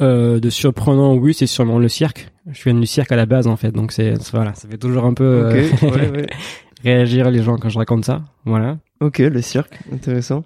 Euh, 0.00 0.40
de 0.40 0.50
surprenant, 0.50 1.14
oui, 1.14 1.32
c'est 1.34 1.46
sûrement 1.46 1.78
le 1.78 1.88
cirque. 1.88 2.31
Je 2.50 2.62
viens 2.64 2.74
du 2.74 2.86
cirque 2.86 3.12
à 3.12 3.16
la 3.16 3.26
base, 3.26 3.46
en 3.46 3.56
fait, 3.56 3.70
donc 3.70 3.92
c'est 3.92 4.14
voilà, 4.32 4.54
ça 4.54 4.68
fait 4.68 4.78
toujours 4.78 5.04
un 5.04 5.14
peu 5.14 5.46
okay, 5.46 5.86
ouais, 5.86 6.10
ouais. 6.10 6.26
réagir 6.82 7.30
les 7.30 7.42
gens 7.42 7.56
quand 7.56 7.68
je 7.68 7.78
raconte 7.78 8.04
ça. 8.04 8.22
Voilà. 8.44 8.78
Ok, 9.00 9.18
le 9.18 9.40
cirque, 9.42 9.78
intéressant. 9.92 10.44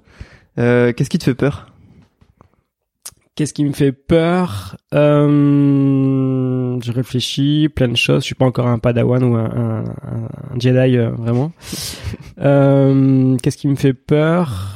Euh, 0.59 0.93
Qu'est-ce 0.93 1.11
qui 1.11 1.19
te 1.19 1.25
fait 1.25 1.35
peur? 1.35 1.73
Qu'est-ce 3.35 3.53
qui 3.53 3.65
me 3.67 3.73
fait 3.73 3.93
peur? 3.93 4.79
Euh, 4.95 6.79
Je 6.83 6.91
réfléchis, 6.93 7.69
plein 7.69 7.89
de 7.89 7.97
choses. 7.97 8.23
Je 8.23 8.27
suis 8.27 8.35
pas 8.35 8.47
encore 8.47 8.67
un 8.67 8.79
Padawan 8.79 9.23
ou 9.25 9.37
un, 9.37 9.45
un, 9.45 9.85
Jedi 10.59 10.97
euh, 10.97 11.11
vraiment. 11.11 11.53
euh, 12.41 13.37
Qu'est-ce 13.43 13.59
qui 13.59 13.69
me 13.69 13.75
fait 13.77 13.93
peur? 13.93 14.76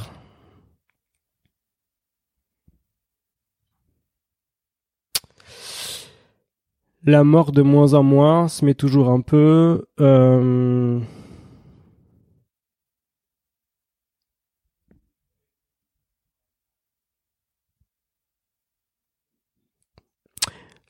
La 7.05 7.23
mort 7.23 7.51
de 7.51 7.61
moins 7.61 7.93
en 7.93 8.03
moins, 8.03 8.47
se 8.47 8.63
met 8.65 8.73
toujours 8.75 9.09
un 9.09 9.21
peu. 9.21 9.85
Euh, 9.99 10.99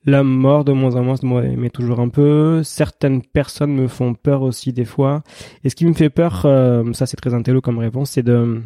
La 0.05 0.23
mort 0.23 0.65
de 0.65 0.71
moins 0.71 0.95
en 0.95 1.03
moins 1.03 1.15
moi 1.21 1.43
mais 1.43 1.69
toujours 1.69 1.99
un 1.99 2.09
peu. 2.09 2.63
Certaines 2.63 3.21
personnes 3.21 3.73
me 3.73 3.87
font 3.87 4.15
peur 4.15 4.41
aussi 4.41 4.73
des 4.73 4.85
fois. 4.85 5.21
Et 5.63 5.69
ce 5.69 5.75
qui 5.75 5.85
me 5.85 5.93
fait 5.93 6.09
peur, 6.09 6.41
euh, 6.45 6.91
ça 6.93 7.05
c'est 7.05 7.17
très 7.17 7.33
intello 7.35 7.61
comme 7.61 7.77
réponse, 7.77 8.09
c'est 8.11 8.23
de 8.23 8.61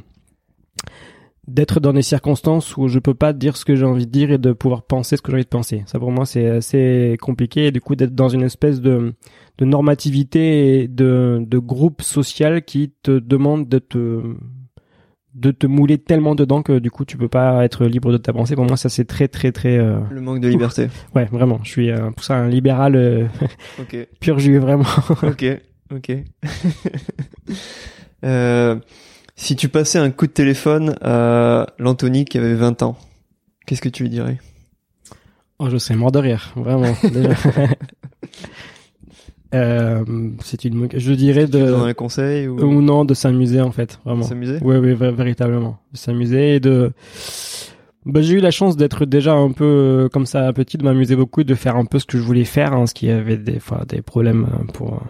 d'être 1.48 1.80
dans 1.80 1.94
des 1.94 2.02
circonstances 2.02 2.76
où 2.78 2.88
je 2.88 3.00
peux 3.00 3.14
pas 3.14 3.34
dire 3.34 3.56
ce 3.56 3.66
que 3.66 3.76
j'ai 3.76 3.86
envie 3.86 4.08
de 4.08 4.12
dire 4.12 4.32
et 4.32 4.38
de 4.38 4.52
pouvoir 4.52 4.84
penser 4.84 5.18
ce 5.18 5.22
que 5.22 5.32
j'ai 5.32 5.36
envie 5.36 5.44
de 5.44 5.50
penser. 5.50 5.84
Ça 5.86 6.00
pour 6.00 6.12
moi 6.12 6.26
c'est 6.26 6.48
assez 6.48 7.18
compliqué 7.22 7.68
et 7.68 7.72
du 7.72 7.82
coup 7.82 7.96
d'être 7.96 8.16
dans 8.16 8.30
une 8.30 8.44
espèce 8.44 8.82
de, 8.82 9.14
de 9.58 9.66
normativité 9.66 10.82
et 10.82 10.88
de, 10.88 11.44
de 11.46 11.58
groupe 11.60 12.02
social 12.02 12.64
qui 12.64 12.92
te 13.04 13.20
demande 13.20 13.70
de 13.70 13.80
te 13.80 14.22
de 15.36 15.52
te 15.52 15.68
mouler 15.68 15.98
tellement 15.98 16.34
dedans 16.34 16.64
que 16.64 16.80
du 16.80 16.90
coup 16.90 17.04
tu 17.04 17.18
peux 17.18 17.28
pas 17.28 17.64
être 17.66 17.86
libre 17.86 18.12
de 18.12 18.18
ta 18.18 18.32
pensée. 18.32 18.56
Pour 18.56 18.66
moi, 18.66 18.78
ça 18.78 18.90
c'est 18.90 19.06
très 19.06 19.28
très 19.28 19.52
très 19.52 19.78
euh... 19.78 20.00
le 20.10 20.22
manque 20.22 20.40
de 20.40 20.48
liberté. 20.48 20.88
Ouais, 21.14 21.26
vraiment. 21.26 21.60
Je 21.64 21.70
suis 21.70 21.92
euh, 21.92 22.10
pour 22.12 22.24
ça 22.24 22.38
un 22.38 22.48
libéral 22.48 22.96
euh... 22.96 23.28
okay. 23.80 24.08
pur 24.20 24.40
jus 24.40 24.58
vraiment. 24.58 24.86
ok, 25.22 25.46
ok. 25.94 26.12
euh, 28.24 28.80
si 29.36 29.56
tu 29.56 29.70
passais 29.70 29.99
un 29.99 30.12
coup 30.12 30.28
de 30.28 30.32
téléphone 30.32 30.95
à 31.02 31.68
l'Anthony 31.78 32.26
qui 32.26 32.38
avait 32.38 32.56
20 32.56 32.84
ans, 32.84 32.98
qu'est-ce 33.66 33.82
que 33.82 33.90
tu 33.90 34.03
lui 34.03 34.10
dirais? 34.10 34.40
Oh, 35.60 35.70
je 35.70 35.78
serais 35.78 35.95
mort 35.95 36.12
de 36.12 36.20
rire, 36.20 36.53
vraiment. 36.56 36.94
Euh, 39.53 40.03
c'est 40.44 40.66
une, 40.66 40.90
je 40.94 41.14
dirais 41.14 41.48
de. 41.48 41.72
Dans 41.72 41.86
un 41.86 41.94
conseil 41.94 42.48
ou... 42.48 42.60
ou 42.60 42.82
non, 42.82 43.06
de 43.06 43.14
s'amuser 43.14 43.62
en 43.62 43.72
fait, 43.72 43.99
vraiment. 44.03 44.24
S'amuser? 44.24 44.57
Oui, 44.62 44.76
oui, 44.76 44.94
véritablement, 44.94 45.78
de 45.94 45.98
s'amuser 45.98 46.56
et 46.56 46.60
de. 46.60 46.91
Bah, 48.06 48.22
j'ai 48.22 48.34
eu 48.34 48.40
la 48.40 48.52
chance 48.52 48.76
d'être 48.76 49.06
déjà 49.06 49.34
un 49.34 49.52
peu 49.52 49.64
euh, 49.64 50.10
comme 50.10 50.26
ça 50.26 50.52
petit, 50.52 50.78
de 50.78 50.84
m'amuser 50.84 51.16
beaucoup, 51.16 51.44
de 51.44 51.56
faire 51.56 51.78
un 51.78 51.86
peu 51.86 51.99
ce 51.99 52.06
que 52.06 52.18
je 52.18 52.24
voulais 52.24 52.44
faire, 52.44 52.74
hein, 52.74 52.86
ce 52.86 52.94
qui 52.94 53.10
avait 53.10 53.38
des 53.38 53.60
fois 53.60 53.84
des 53.88 54.02
problèmes 54.02 54.48
euh, 54.52 54.72
pour 54.74 55.02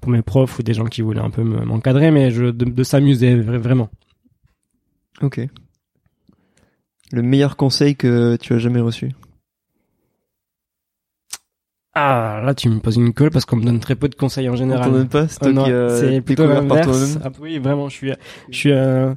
pour 0.00 0.10
mes 0.10 0.22
profs 0.22 0.58
ou 0.58 0.62
des 0.62 0.74
gens 0.74 0.86
qui 0.86 1.02
voulaient 1.02 1.20
un 1.20 1.30
peu 1.30 1.42
me- 1.42 1.64
m'encadrer, 1.64 2.10
mais 2.10 2.30
je, 2.30 2.44
de, 2.46 2.64
de 2.64 2.82
s'amuser 2.82 3.36
vra- 3.36 3.58
vraiment. 3.58 3.88
Ok. 5.20 5.40
Le 7.12 7.22
meilleur 7.22 7.56
conseil 7.56 7.94
que 7.96 8.36
tu 8.36 8.54
as 8.54 8.58
jamais 8.58 8.80
reçu? 8.80 9.10
Ah, 11.94 12.40
là, 12.42 12.54
tu 12.54 12.70
me 12.70 12.80
poses 12.80 12.96
une 12.96 13.12
colle 13.12 13.30
parce 13.30 13.44
qu'on 13.44 13.56
me 13.56 13.64
donne 13.64 13.78
très 13.78 13.96
peu 13.96 14.08
de 14.08 14.14
conseils 14.14 14.48
en 14.48 14.54
On 14.54 14.56
général. 14.56 14.84
t'en 14.86 14.92
donne 14.92 15.08
pas 15.10 15.28
C'est 15.28 15.42
as 15.74 15.88
c'est 15.98 16.20
plutôt 16.22 16.46
l'inverse. 16.46 16.86
toi-même 16.88 17.20
Ah, 17.22 17.30
oui, 17.38 17.58
vraiment, 17.58 17.90
je 17.90 17.94
suis, 17.94 18.12
je 18.48 18.56
suis, 18.56 18.72
euh, 18.72 19.12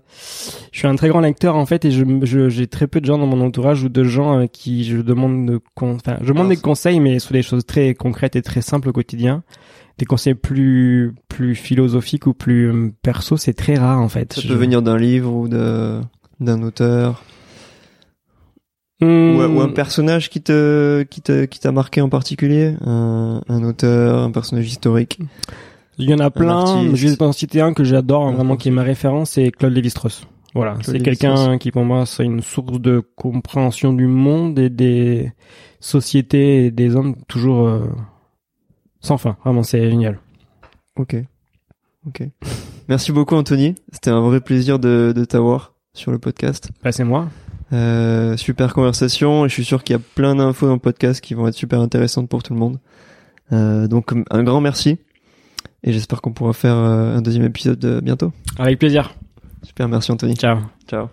je 0.73 0.79
suis 0.79 0.87
un 0.87 0.95
très 0.97 1.07
grand 1.07 1.21
lecteur 1.21 1.55
en 1.55 1.65
fait, 1.65 1.85
et 1.85 1.91
je, 1.91 2.03
je- 2.23 2.49
j'ai 2.49 2.67
très 2.67 2.87
peu 2.87 2.99
de 2.99 3.05
gens 3.05 3.17
dans 3.17 3.27
mon 3.27 3.39
entourage 3.39 3.83
ou 3.85 3.87
de 3.87 4.03
gens 4.03 4.33
avec 4.33 4.51
qui 4.51 4.83
je 4.83 4.97
demande 4.97 5.45
de, 5.49 5.61
con- 5.73 5.95
enfin, 5.95 6.17
je 6.21 6.33
demande 6.33 6.47
Ah, 6.47 6.55
des 6.55 6.61
conseils, 6.61 6.99
mais 6.99 7.19
sur 7.19 7.31
des 7.31 7.43
choses 7.43 7.65
très 7.65 7.93
concrètes 7.93 8.35
et 8.35 8.41
très 8.41 8.61
simples 8.61 8.89
au 8.89 8.93
quotidien. 8.93 9.43
Des 9.97 10.05
conseils 10.05 10.35
plus, 10.35 11.13
plus 11.29 11.55
philosophiques 11.55 12.27
ou 12.27 12.33
plus 12.33 12.69
euh, 12.71 12.91
perso, 13.01 13.37
c'est 13.37 13.53
très 13.53 13.75
rare 13.75 14.01
en 14.01 14.09
fait. 14.09 14.33
Ça 14.33 14.41
Je- 14.41 14.47
peut 14.49 14.53
venir 14.55 14.81
d'un 14.81 14.97
livre 14.97 15.31
ou 15.33 15.47
de 15.47 16.01
d'un 16.41 16.61
auteur 16.63 17.23
Hmm, 19.01 19.35
ou, 19.35 19.41
un- 19.41 19.49
ou 19.49 19.59
un 19.61 19.69
personnage 19.69 20.29
qui 20.29 20.41
te 20.41 21.03
qui 21.03 21.21
te 21.21 21.43
qui 21.45 21.59
t'a 21.59 21.71
marqué 21.73 21.99
en 22.01 22.07
particulier? 22.09 22.75
Un, 22.85 23.41
un 23.49 23.63
auteur 23.63 24.19
un 24.23 24.31
personnage 24.31 24.67
historique? 24.67 25.19
Il 25.97 26.09
y 26.09 26.13
en 26.13 26.19
a 26.19 26.29
plein, 26.29 26.93
je 26.93 27.07
vais 27.07 27.21
en 27.21 27.31
citer 27.31 27.61
un 27.61 27.73
que 27.73 27.83
j'adore, 27.85 28.27
Un 28.27 28.33
vraiment, 28.33 28.57
qui 28.57 28.67
est 28.67 28.71
ma 28.71 28.83
référence, 28.83 29.31
c'est 29.31 29.49
Claude 29.51 29.73
Lévi-Strauss. 29.73 30.27
Voilà, 30.53 30.77
c'est 30.81 30.99
quelqu'un 30.99 31.57
qui 31.57 31.71
pour 31.71 31.83
moi 31.83 32.05
c'est 32.05 32.23
une 32.23 32.41
source 32.41 32.79
de 32.79 33.01
compréhension 33.15 33.91
du 33.93 34.07
monde 34.07 34.57
et 34.59 34.69
des 34.69 35.31
sociétés 35.81 36.65
et 36.65 36.71
des 36.71 36.95
hommes 36.95 37.15
toujours 37.27 37.67
euh, 37.67 37.79
sans 39.05 39.17
fin. 39.17 39.37
Vraiment, 39.43 39.63
c'est 39.63 39.89
génial. 39.89 40.19
ok 40.97 41.15
ok 42.07 42.23
merci 42.87 43.11
beaucoup 43.11 43.35
Anthony 43.35 43.73
c'était 43.91 44.11
un 44.11 44.21
vrai 44.21 44.39
plaisir 44.41 44.77
de 44.79 45.11
de 45.15 45.25
t'avoir 45.25 45.73
sur 45.93 46.11
le 46.11 46.19
podcast 46.19 46.69
Bah, 46.83 46.91
c'est 46.91 47.03
moi. 47.05 47.29
Euh, 47.73 48.37
super 48.37 48.73
conversation 48.73 49.45
et 49.45 49.49
je 49.49 49.53
suis 49.53 49.65
sûr 49.65 49.83
qu'il 49.83 49.95
y 49.95 49.99
a 49.99 50.01
plein 50.13 50.35
d'infos 50.35 50.67
dans 50.67 50.73
le 50.73 50.79
podcast 50.79 51.19
qui 51.21 51.33
vont 51.33 51.47
être 51.47 51.55
super 51.55 51.79
intéressantes 51.81 52.29
pour 52.29 52.43
tout 52.43 52.53
le 52.53 52.59
monde. 52.59 52.79
Euh, 53.53 53.87
donc 53.87 54.11
un 54.29 54.43
grand 54.43 54.61
merci 54.61 54.99
et 55.83 55.91
j'espère 55.93 56.21
qu'on 56.21 56.33
pourra 56.33 56.53
faire 56.53 56.75
euh, 56.75 57.17
un 57.17 57.21
deuxième 57.21 57.45
épisode 57.45 58.01
bientôt. 58.03 58.31
Avec 58.59 58.77
plaisir. 58.79 59.15
Super, 59.63 59.87
merci 59.87 60.11
Anthony. 60.11 60.35
Ciao. 60.35 60.59
Ciao. 60.87 61.07